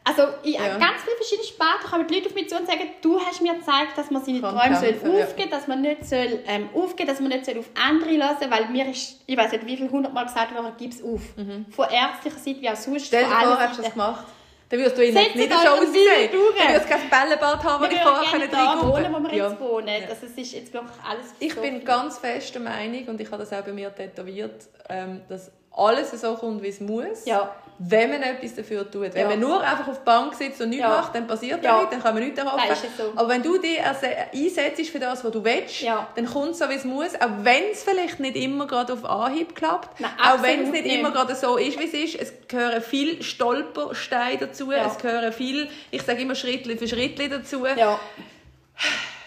Also 0.02 0.22
in 0.42 0.54
ja. 0.54 0.78
ganz 0.78 1.02
vielen 1.04 1.16
verschiedenen 1.16 1.46
Sparten 1.46 1.90
kommen 1.90 2.06
die 2.06 2.14
Leute 2.14 2.28
auf 2.28 2.34
mich 2.34 2.48
zu 2.48 2.56
und 2.56 2.66
sagen, 2.66 2.90
du 3.02 3.20
hast 3.20 3.42
mir 3.42 3.54
gezeigt, 3.54 3.96
dass 3.96 4.10
man 4.10 4.24
seine 4.24 4.40
Träume 4.40 4.76
soll 4.76 4.94
aufgeben 4.94 5.50
ja. 5.50 5.56
dass 5.56 5.68
man 5.68 5.82
nicht 5.82 6.04
soll, 6.06 6.40
ähm, 6.46 6.70
aufgeben 6.74 7.08
dass 7.08 7.20
man 7.20 7.28
nicht 7.28 7.44
soll 7.44 7.58
auf 7.58 7.68
andere 7.74 8.16
lassen 8.16 8.50
weil 8.50 8.68
mir 8.70 8.88
ist, 8.88 9.20
ich 9.26 9.36
weiß 9.36 9.52
nicht 9.52 9.66
wie 9.66 9.76
viel 9.76 9.90
hundertmal 9.90 10.24
gesagt 10.24 10.54
worden, 10.54 10.72
gib 10.78 10.92
es 10.92 11.02
auf. 11.02 11.20
Mhm. 11.36 11.66
Von 11.70 11.86
ärztlicher 11.90 12.38
Seite 12.38 12.60
wie 12.62 12.70
auch 12.70 12.76
sonst. 12.76 13.06
Stell 13.06 13.24
dir 13.24 13.30
vor, 13.30 13.58
hast 13.58 13.78
du 13.78 13.82
das 13.82 13.92
gemacht? 13.92 14.24
Dann 14.70 14.78
wirst 14.78 14.96
du 14.96 15.04
in 15.04 15.14
nicht 15.14 15.34
so 15.34 15.68
aussehen. 15.68 16.30
Du 16.30 16.38
wirst 16.38 16.88
kein 16.88 17.10
Bällebad 17.10 17.64
haben, 17.64 17.82
das 17.82 17.92
ich 17.92 18.00
vorher 18.00 18.30
können 18.30 18.50
da 18.50 18.80
wohnen, 18.80 19.12
wo 19.12 19.28
wir 19.28 19.34
ja. 19.34 19.48
jetzt 19.48 19.60
wohnen. 19.60 19.88
Ja. 19.88 20.08
Also 20.08 20.26
es 20.26 20.38
ist 20.38 20.52
jetzt 20.52 20.72
wirklich 20.72 20.96
alles 21.04 21.34
Ich 21.40 21.54
so 21.54 21.60
bin 21.60 21.84
ganz 21.84 22.18
fest 22.18 22.54
der 22.54 22.62
Meinung, 22.62 23.04
und 23.08 23.20
ich 23.20 23.26
habe 23.30 23.38
das 23.38 23.52
auch 23.52 23.64
bei 23.64 23.72
mir 23.72 23.92
tätowiert, 23.92 24.68
ähm, 24.88 25.22
dass 25.28 25.50
alles 25.72 26.12
so 26.12 26.34
kommt, 26.36 26.62
wie 26.62 26.68
es 26.68 26.80
muss. 26.80 27.24
Ja. 27.26 27.52
Wenn 27.82 28.10
man 28.10 28.22
etwas 28.22 28.54
dafür 28.54 28.90
tut. 28.90 29.14
Wenn 29.14 29.22
ja. 29.22 29.28
man 29.28 29.40
nur 29.40 29.58
einfach 29.62 29.88
auf 29.88 30.04
der 30.04 30.04
Bank 30.04 30.34
sitzt 30.34 30.60
und 30.60 30.68
nichts 30.68 30.82
ja. 30.82 30.90
macht, 30.90 31.14
dann 31.14 31.26
passiert 31.26 31.64
ja. 31.64 31.78
nichts, 31.78 31.90
dann 31.92 32.02
kann 32.02 32.12
man 32.12 32.22
nichts 32.22 32.38
erhoffen. 32.38 32.76
So. 32.94 33.12
Aber 33.16 33.28
wenn 33.30 33.42
du 33.42 33.56
dich 33.56 33.80
einsetzt 33.80 34.90
für 34.90 34.98
das, 34.98 35.24
was 35.24 35.32
du 35.32 35.42
willst, 35.42 35.82
dann 36.14 36.26
kommt 36.26 36.50
es 36.50 36.58
so, 36.58 36.68
wie 36.68 36.74
es 36.74 36.84
muss. 36.84 37.14
Auch 37.14 37.30
wenn 37.42 37.70
es 37.72 37.82
vielleicht 37.82 38.20
nicht 38.20 38.36
immer 38.36 38.66
gerade 38.66 38.92
auf 38.92 39.02
Anhieb 39.06 39.54
klappt. 39.54 39.98
Nein, 39.98 40.10
auch 40.22 40.42
wenn 40.42 40.64
es 40.64 40.70
nicht, 40.70 40.84
nicht, 40.84 40.96
immer 40.96 41.10
gerade 41.10 41.34
so 41.34 41.56
ist, 41.56 41.78
wie 41.78 41.84
es 41.84 41.94
ist. 41.94 42.20
Es 42.20 42.48
gehören 42.48 42.82
viele 42.82 43.22
Stolpersteine 43.22 44.36
dazu. 44.36 44.70
Es 44.72 44.98
gehören 44.98 45.32
viel, 45.32 45.66
ich 45.90 46.02
sage 46.02 46.20
immer 46.20 46.34
Schritt 46.34 46.66
für 46.66 46.86
Schritt 46.86 47.18
dazu. 47.32 47.64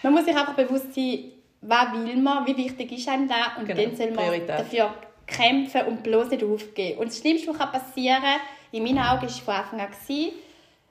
Man 0.04 0.12
muss 0.12 0.26
sich 0.26 0.36
einfach 0.36 0.54
bewusst 0.54 0.94
sein, 0.94 1.32
was 1.60 1.92
will 1.92 2.16
man, 2.18 2.46
wie 2.46 2.56
wichtig 2.56 2.92
ist 2.92 3.08
einem 3.08 3.26
da 3.26 3.56
und 3.58 3.66
genau. 3.66 3.82
dann 3.82 3.96
soll 3.96 4.10
man 4.12 4.16
Priorität. 4.16 4.48
dafür 4.60 4.90
kämpfen 5.26 5.82
und 5.86 6.02
bloß 6.02 6.30
nicht 6.30 6.44
aufgeben. 6.44 6.98
Und 6.98 7.08
das 7.08 7.18
Schlimmste, 7.18 7.48
was 7.48 7.72
passieren 7.72 8.22
kann, 8.22 8.40
in 8.72 8.82
meinen 8.82 8.98
Augen, 8.98 9.28
war 9.46 9.64
von 9.64 9.80
Anfang 9.80 9.80
an, 9.80 10.32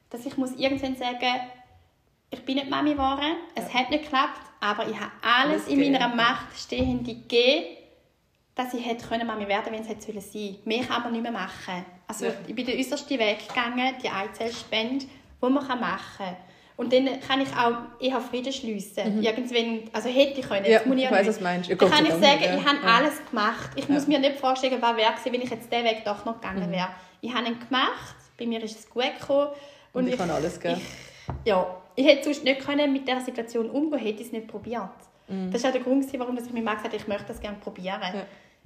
dass 0.09 0.25
ich 0.25 0.37
muss 0.37 0.51
irgendwann 0.53 0.95
sagen 0.95 1.41
ich 2.33 2.43
bin 2.43 2.55
nicht 2.55 2.69
Mami 2.69 2.93
geworden, 2.93 3.35
es 3.55 3.71
ja. 3.71 3.79
hat 3.79 3.89
nicht 3.91 4.03
geklappt, 4.03 4.41
aber 4.59 4.87
ich 4.89 4.99
habe 4.99 5.11
alles, 5.21 5.67
in 5.67 5.79
meiner 5.79 6.07
Macht 6.07 6.57
Stehende 6.57 7.13
gegeben, 7.13 7.77
dass 8.55 8.73
ich 8.73 8.85
hätte 8.85 9.05
können 9.07 9.27
Mami 9.27 9.47
werden, 9.47 9.71
wenn 9.71 9.81
es 9.81 9.87
hätte 9.87 10.19
sein 10.19 10.55
Mehr 10.65 10.83
kann 10.83 11.03
man 11.03 11.11
nicht 11.11 11.21
mehr 11.21 11.31
machen. 11.31 11.85
Also 12.07 12.25
ja. 12.25 12.33
ich 12.47 12.55
bin 12.55 12.65
den 12.65 12.79
äußersten 12.79 13.19
Weg 13.19 13.47
gegangen, 13.47 13.95
die 14.03 14.09
Eizellspende, 14.09 15.05
die 15.05 15.09
man 15.41 15.53
machen 15.53 15.79
kann. 16.17 16.37
Und 16.75 16.91
dann 16.91 17.19
kann 17.19 17.41
ich 17.41 17.49
auch 17.55 17.75
eher 17.99 18.19
Frieden 18.19 18.51
schliessen. 18.51 19.17
Mhm. 19.17 19.23
Irgendwann, 19.23 19.89
also 19.93 20.09
hätte 20.09 20.39
ich 20.39 20.47
können. 20.47 20.65
Ja, 20.65 20.81
ich, 20.83 20.91
ich 20.91 21.11
weiß, 21.11 21.27
was 21.27 21.41
meinst. 21.41 21.69
Dann 21.69 21.77
kann 21.77 22.05
ich 22.05 22.11
sagen, 22.11 22.43
ja. 22.43 22.57
ich 22.57 22.65
habe 22.65 22.77
ja. 22.83 22.95
alles 22.97 23.25
gemacht. 23.29 23.69
Ich 23.75 23.87
muss 23.89 24.07
mir 24.07 24.19
nicht 24.19 24.37
vorstellen, 24.37 24.81
was 24.81 24.97
wäre 24.97 25.13
wenn 25.25 25.41
ich 25.41 25.49
jetzt 25.49 25.71
diesen 25.71 25.85
Weg 25.85 26.03
doch 26.03 26.25
noch 26.25 26.41
gegangen 26.41 26.67
mhm. 26.67 26.73
wäre. 26.73 26.89
Ich 27.21 27.33
habe 27.33 27.47
ihn 27.47 27.59
gemacht, 27.59 28.15
bei 28.37 28.45
mir 28.45 28.61
ist 28.63 28.79
es 28.79 28.89
gut 28.89 29.03
gekommen. 29.19 29.49
Und, 29.93 30.01
und 30.01 30.07
ich, 30.07 30.13
ich 30.13 30.19
kann 30.19 30.31
alles 30.31 30.59
geben. 30.59 30.81
ja, 31.45 31.81
ich 31.95 32.07
hätte 32.07 32.23
sonst 32.23 32.43
nicht 32.43 32.65
können 32.65 32.91
mit 32.91 33.07
dieser 33.07 33.21
Situation 33.21 33.69
umgehen 33.69 33.99
hätte 33.99 34.21
ich 34.21 34.27
es 34.27 34.31
nicht 34.31 34.47
probiert. 34.47 34.89
Mhm. 35.27 35.51
Das 35.51 35.63
war 35.63 35.69
auch 35.69 35.73
der 35.73 35.83
Grund, 35.83 36.05
warum 36.19 36.37
ich 36.37 36.51
mir 36.51 36.61
mal 36.61 36.73
gesagt 36.73 36.93
habe, 36.93 37.01
ich 37.01 37.07
möchte 37.07 37.27
das 37.27 37.39
gerne 37.39 37.57
probieren. 37.57 38.01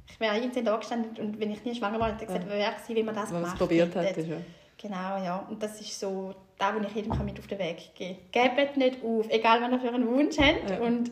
Ich 0.09 0.19
wäre 0.19 0.37
irgendwann 0.37 0.65
da 0.65 0.77
gestanden 0.77 1.17
und 1.17 1.39
wenn 1.39 1.51
ich 1.51 1.65
nie 1.65 1.75
schwanger 1.75 1.99
war, 1.99 2.07
hätte 2.13 2.23
ich 2.23 2.27
gesagt, 2.27 2.45
ja. 2.45 2.51
wer 2.51 2.59
wäre 2.59 2.75
es, 2.81 2.95
wenn 2.95 3.05
man 3.05 3.15
das 3.15 3.29
gemacht 3.29 3.57
probiert 3.57 3.93
hätte. 3.93 4.21
Ja. 4.21 4.37
Genau, 4.77 5.17
ja. 5.23 5.45
Und 5.49 5.61
das 5.61 5.79
ist 5.81 5.99
so 5.99 6.33
das, 6.57 6.73
was 6.75 6.87
ich 6.87 6.95
jedem 6.95 7.25
mit 7.25 7.39
auf 7.39 7.47
den 7.47 7.59
Weg 7.59 7.95
geben 7.95 8.17
kann. 8.31 8.55
Gebt 8.55 8.77
nicht 8.77 9.03
auf, 9.03 9.25
egal 9.29 9.61
was 9.61 9.71
ihr 9.71 9.79
für 9.79 9.95
einen 9.95 10.07
Wunsch 10.07 10.37
habt. 10.37 10.69
Ja. 10.69 10.79
Und 10.79 11.11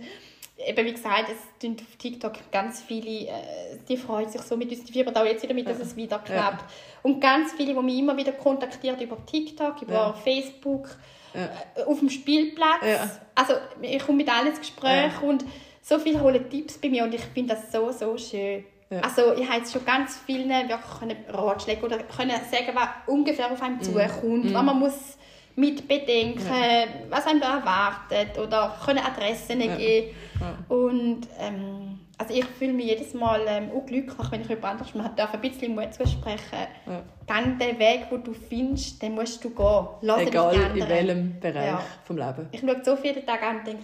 eben 0.58 0.86
wie 0.86 0.92
gesagt, 0.94 1.30
es 1.30 1.62
sind 1.62 1.82
auf 1.82 1.96
TikTok 1.98 2.34
ganz 2.52 2.82
viele, 2.82 3.28
äh, 3.28 3.78
die 3.88 3.98
freuen 3.98 4.30
sich 4.30 4.42
so 4.42 4.56
mit 4.56 4.70
uns, 4.70 4.84
die 4.84 4.94
fiebern 4.94 5.16
auch 5.16 5.26
jetzt 5.26 5.44
wieder 5.44 5.54
mit, 5.54 5.68
dass 5.68 5.80
es 5.80 5.96
wieder 5.96 6.20
klappt. 6.20 6.62
Ja. 6.62 6.68
Und 7.04 7.20
ganz 7.20 7.54
viele, 7.54 7.74
die 7.74 7.82
mich 7.82 8.00
immer 8.00 8.16
wieder 8.16 8.32
kontaktieren 8.34 9.00
über 9.00 9.18
TikTok, 9.26 9.82
über 9.82 9.94
ja. 9.94 10.14
Facebook, 10.14 10.90
äh, 11.34 11.84
auf 11.84 12.00
dem 12.00 12.10
Spielplatz. 12.10 13.20
Also 13.34 13.54
ich 13.82 14.06
komme 14.06 14.20
mit 14.20 14.30
allen 14.30 14.48
ins 14.48 14.60
Gespräch 14.60 15.22
und 15.22 15.44
so 15.82 16.00
viele 16.00 16.22
holen 16.22 16.50
Tipps 16.50 16.78
bei 16.78 16.90
mir 16.90 17.04
und 17.04 17.14
ich 17.14 17.22
finde 17.22 17.56
das 17.56 17.72
so, 17.72 17.92
so 17.92 18.18
schön. 18.18 18.64
Ja. 18.96 19.02
Also 19.02 19.34
ich 19.34 19.46
habe 19.48 19.60
jetzt 19.60 19.74
schon 19.74 19.84
ganz 19.86 20.18
vielen 20.26 20.50
wirklich 20.50 21.18
Ratschläge 21.30 21.86
oder 21.86 21.98
können 21.98 22.32
sagen, 22.50 22.72
was 22.74 22.88
ungefähr 23.08 23.52
auf 23.52 23.62
einem 23.62 23.78
mm. 23.78 23.82
zukommt, 23.82 24.46
mm. 24.46 24.54
was 24.54 24.64
man 24.64 24.80
muss 24.80 25.18
mit 25.58 25.88
bedenken, 25.88 26.46
ja. 26.46 26.86
was 27.10 27.28
einem 27.28 27.42
da 27.42 27.58
erwartet 27.58 28.38
oder 28.38 28.78
können 28.86 29.00
Adressen 29.00 29.62
ja. 29.62 29.76
geben. 29.76 30.16
Ja. 30.40 30.76
Und 30.76 31.28
ähm, 31.40 32.00
also 32.18 32.34
ich 32.34 32.46
fühle 32.46 32.74
mich 32.74 32.86
jedes 32.86 33.14
Mal 33.14 33.42
ähm, 33.48 33.70
unglücklich, 33.72 34.32
wenn 34.32 34.42
ich 34.42 34.48
jemand 34.48 34.66
anderes 34.66 34.96
man 34.96 35.14
darf 35.16 35.34
ein 35.34 35.42
bisschen 35.42 35.76
Mut 35.76 35.94
zusprechen. 35.94 36.68
Ja. 36.86 37.02
Dann 37.28 37.60
den 37.60 37.78
Weg, 37.80 38.10
den 38.10 38.24
du 38.24 38.34
findest, 38.34 39.02
den 39.02 39.16
musst 39.16 39.44
du 39.44 39.50
gehen. 39.50 39.88
Lass 40.02 40.22
Egal 40.22 40.56
in 40.76 40.88
welchem 40.88 41.40
Bereich 41.40 41.66
ja. 41.66 41.82
vom 42.06 42.18
Leben. 42.18 42.48
Ich 42.52 42.62
schaue 42.62 42.82
so 42.84 42.96
viele 42.96 43.26
Tage 43.26 43.46
an 43.46 43.58
und 43.58 43.68
denke, 43.68 43.84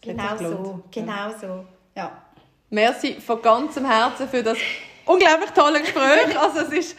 genau 0.00 0.36
so, 0.36 0.82
genau 0.90 1.30
so. 1.40 1.64
Ja. 1.96 2.10
Merci 2.70 3.16
von 3.20 3.42
ganzem 3.42 3.84
Herzen 3.84 4.28
für 4.28 4.42
das 4.42 4.56
unglaublich 5.04 5.50
tolle 5.50 5.80
Gespräch. 5.80 6.38
Also 6.38 6.60
es 6.60 6.72
ist 6.72 6.96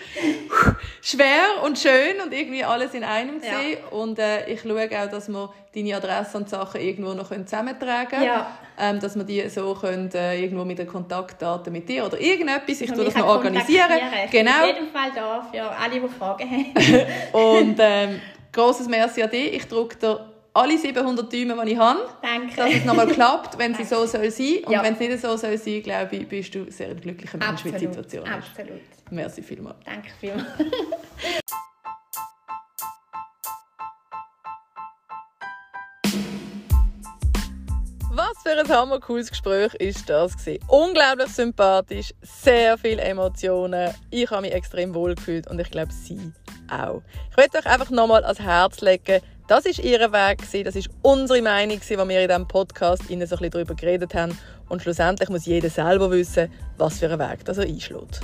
schwer 1.02 1.64
und 1.64 1.80
schön 1.80 2.20
und 2.24 2.34
irgendwie 2.34 2.64
alles 2.64 2.94
in 2.94 3.04
einem. 3.04 3.42
Ja. 3.42 3.88
Und 3.90 4.20
äh, 4.20 4.50
ich 4.52 4.62
schaue 4.62 4.86
auch, 4.86 5.10
dass 5.10 5.30
wir 5.30 5.54
deine 5.74 5.96
Adresse 5.96 6.38
und 6.38 6.50
Sachen 6.50 6.82
irgendwo 6.82 7.14
noch 7.14 7.30
zusammentragen 7.30 8.10
können. 8.10 8.24
Ja. 8.24 8.58
Ähm, 8.80 9.00
dass 9.00 9.16
wir 9.16 9.24
die 9.24 9.48
so 9.50 9.74
können, 9.76 10.10
äh, 10.14 10.42
irgendwo 10.42 10.66
mit 10.66 10.80
den 10.80 10.88
Kontaktdaten 10.88 11.72
mit 11.72 11.88
dir 11.88 12.06
oder 12.06 12.20
irgendetwas, 12.20 12.82
ich 12.82 12.92
tue 12.92 13.06
das 13.06 13.16
noch 13.16 13.28
organisieren. 13.28 13.92
Genau. 14.32 14.52
Auf 14.52 14.66
jeden 14.66 14.92
Fall 14.92 15.12
da 15.14 15.48
für 15.52 15.62
alle, 15.62 16.02
die 16.02 16.08
Fragen 16.08 16.50
haben. 16.50 17.32
und 17.32 17.76
ähm, 17.80 18.22
grosses 18.52 18.88
Merci 18.88 19.22
an 19.24 19.30
dich. 19.30 19.54
Ich 19.54 19.68
drücke 19.68 19.98
dir 19.98 20.31
alle 20.54 20.78
700 20.78 21.32
Däume, 21.32 21.66
die 21.66 21.72
ich 21.72 21.78
habe, 21.78 22.00
Danke. 22.22 22.56
dass 22.56 22.74
es 22.74 22.86
nochmal 22.86 23.08
klappt, 23.08 23.58
wenn 23.58 23.74
sie 23.74 23.84
so 23.86 24.06
soll 24.06 24.30
sein. 24.32 24.60
Und 24.66 24.74
ja. 24.74 24.84
wenn 24.84 24.94
es 24.94 25.00
nicht 25.00 25.22
so 25.22 25.38
soll 25.38 25.58
sein, 25.58 25.82
glaube 25.82 26.16
ich, 26.16 26.28
bist 26.28 26.54
du 26.54 26.70
sehr 26.70 26.90
ein 26.90 27.00
glücklicher 27.00 27.38
Mensch 27.38 27.64
mit 27.64 27.74
der 27.74 27.80
Situation. 27.80 28.28
Absolut. 28.28 28.82
Merci 29.10 29.42
vielmals. 29.42 29.78
Danke 29.86 30.10
vielmals. 30.20 30.48
Was 38.14 38.44
für 38.44 38.60
ein 38.60 38.68
hammer 38.68 39.00
cooles 39.00 39.30
Gespräch 39.30 39.74
ist 39.76 40.10
das 40.10 40.38
gewesen. 40.38 40.60
Unglaublich 40.68 41.30
sympathisch, 41.30 42.14
sehr 42.22 42.78
viele 42.78 43.02
Emotionen. 43.02 43.94
Ich 44.10 44.30
habe 44.30 44.42
mich 44.42 44.52
extrem 44.52 44.94
wohl 44.94 45.16
gefühlt 45.16 45.48
und 45.48 45.60
ich 45.60 45.72
glaube, 45.72 45.94
sie 45.94 46.34
auch. 46.70 47.02
Ich 47.30 47.38
möchte 47.38 47.60
euch 47.60 47.66
einfach 47.66 47.90
nochmal 47.90 48.24
ans 48.24 48.40
Herz 48.40 48.82
legen, 48.82 49.22
das 49.48 49.66
ist 49.66 49.80
ihr 49.80 50.00
Weg, 50.00 50.64
das 50.64 50.76
ist 50.76 50.90
unsere 51.02 51.42
Meinung, 51.42 51.80
die 51.80 51.98
wir 51.98 52.22
in 52.22 52.28
diesem 52.28 52.48
Podcast 52.48 53.10
Ihnen 53.10 53.28
so 53.28 53.36
ein 53.36 53.40
bisschen 53.40 53.52
darüber 53.52 53.76
geredet 53.76 54.14
haben. 54.14 54.38
Und 54.70 54.82
schlussendlich 54.82 55.30
muss 55.30 55.46
jeder 55.46 55.70
selber 55.70 56.10
wissen, 56.12 56.52
was 56.78 57.00
für 57.00 57.10
einen 57.10 57.20
Weg 57.20 57.40
er 57.46 57.64
einschlägt. 57.64 58.22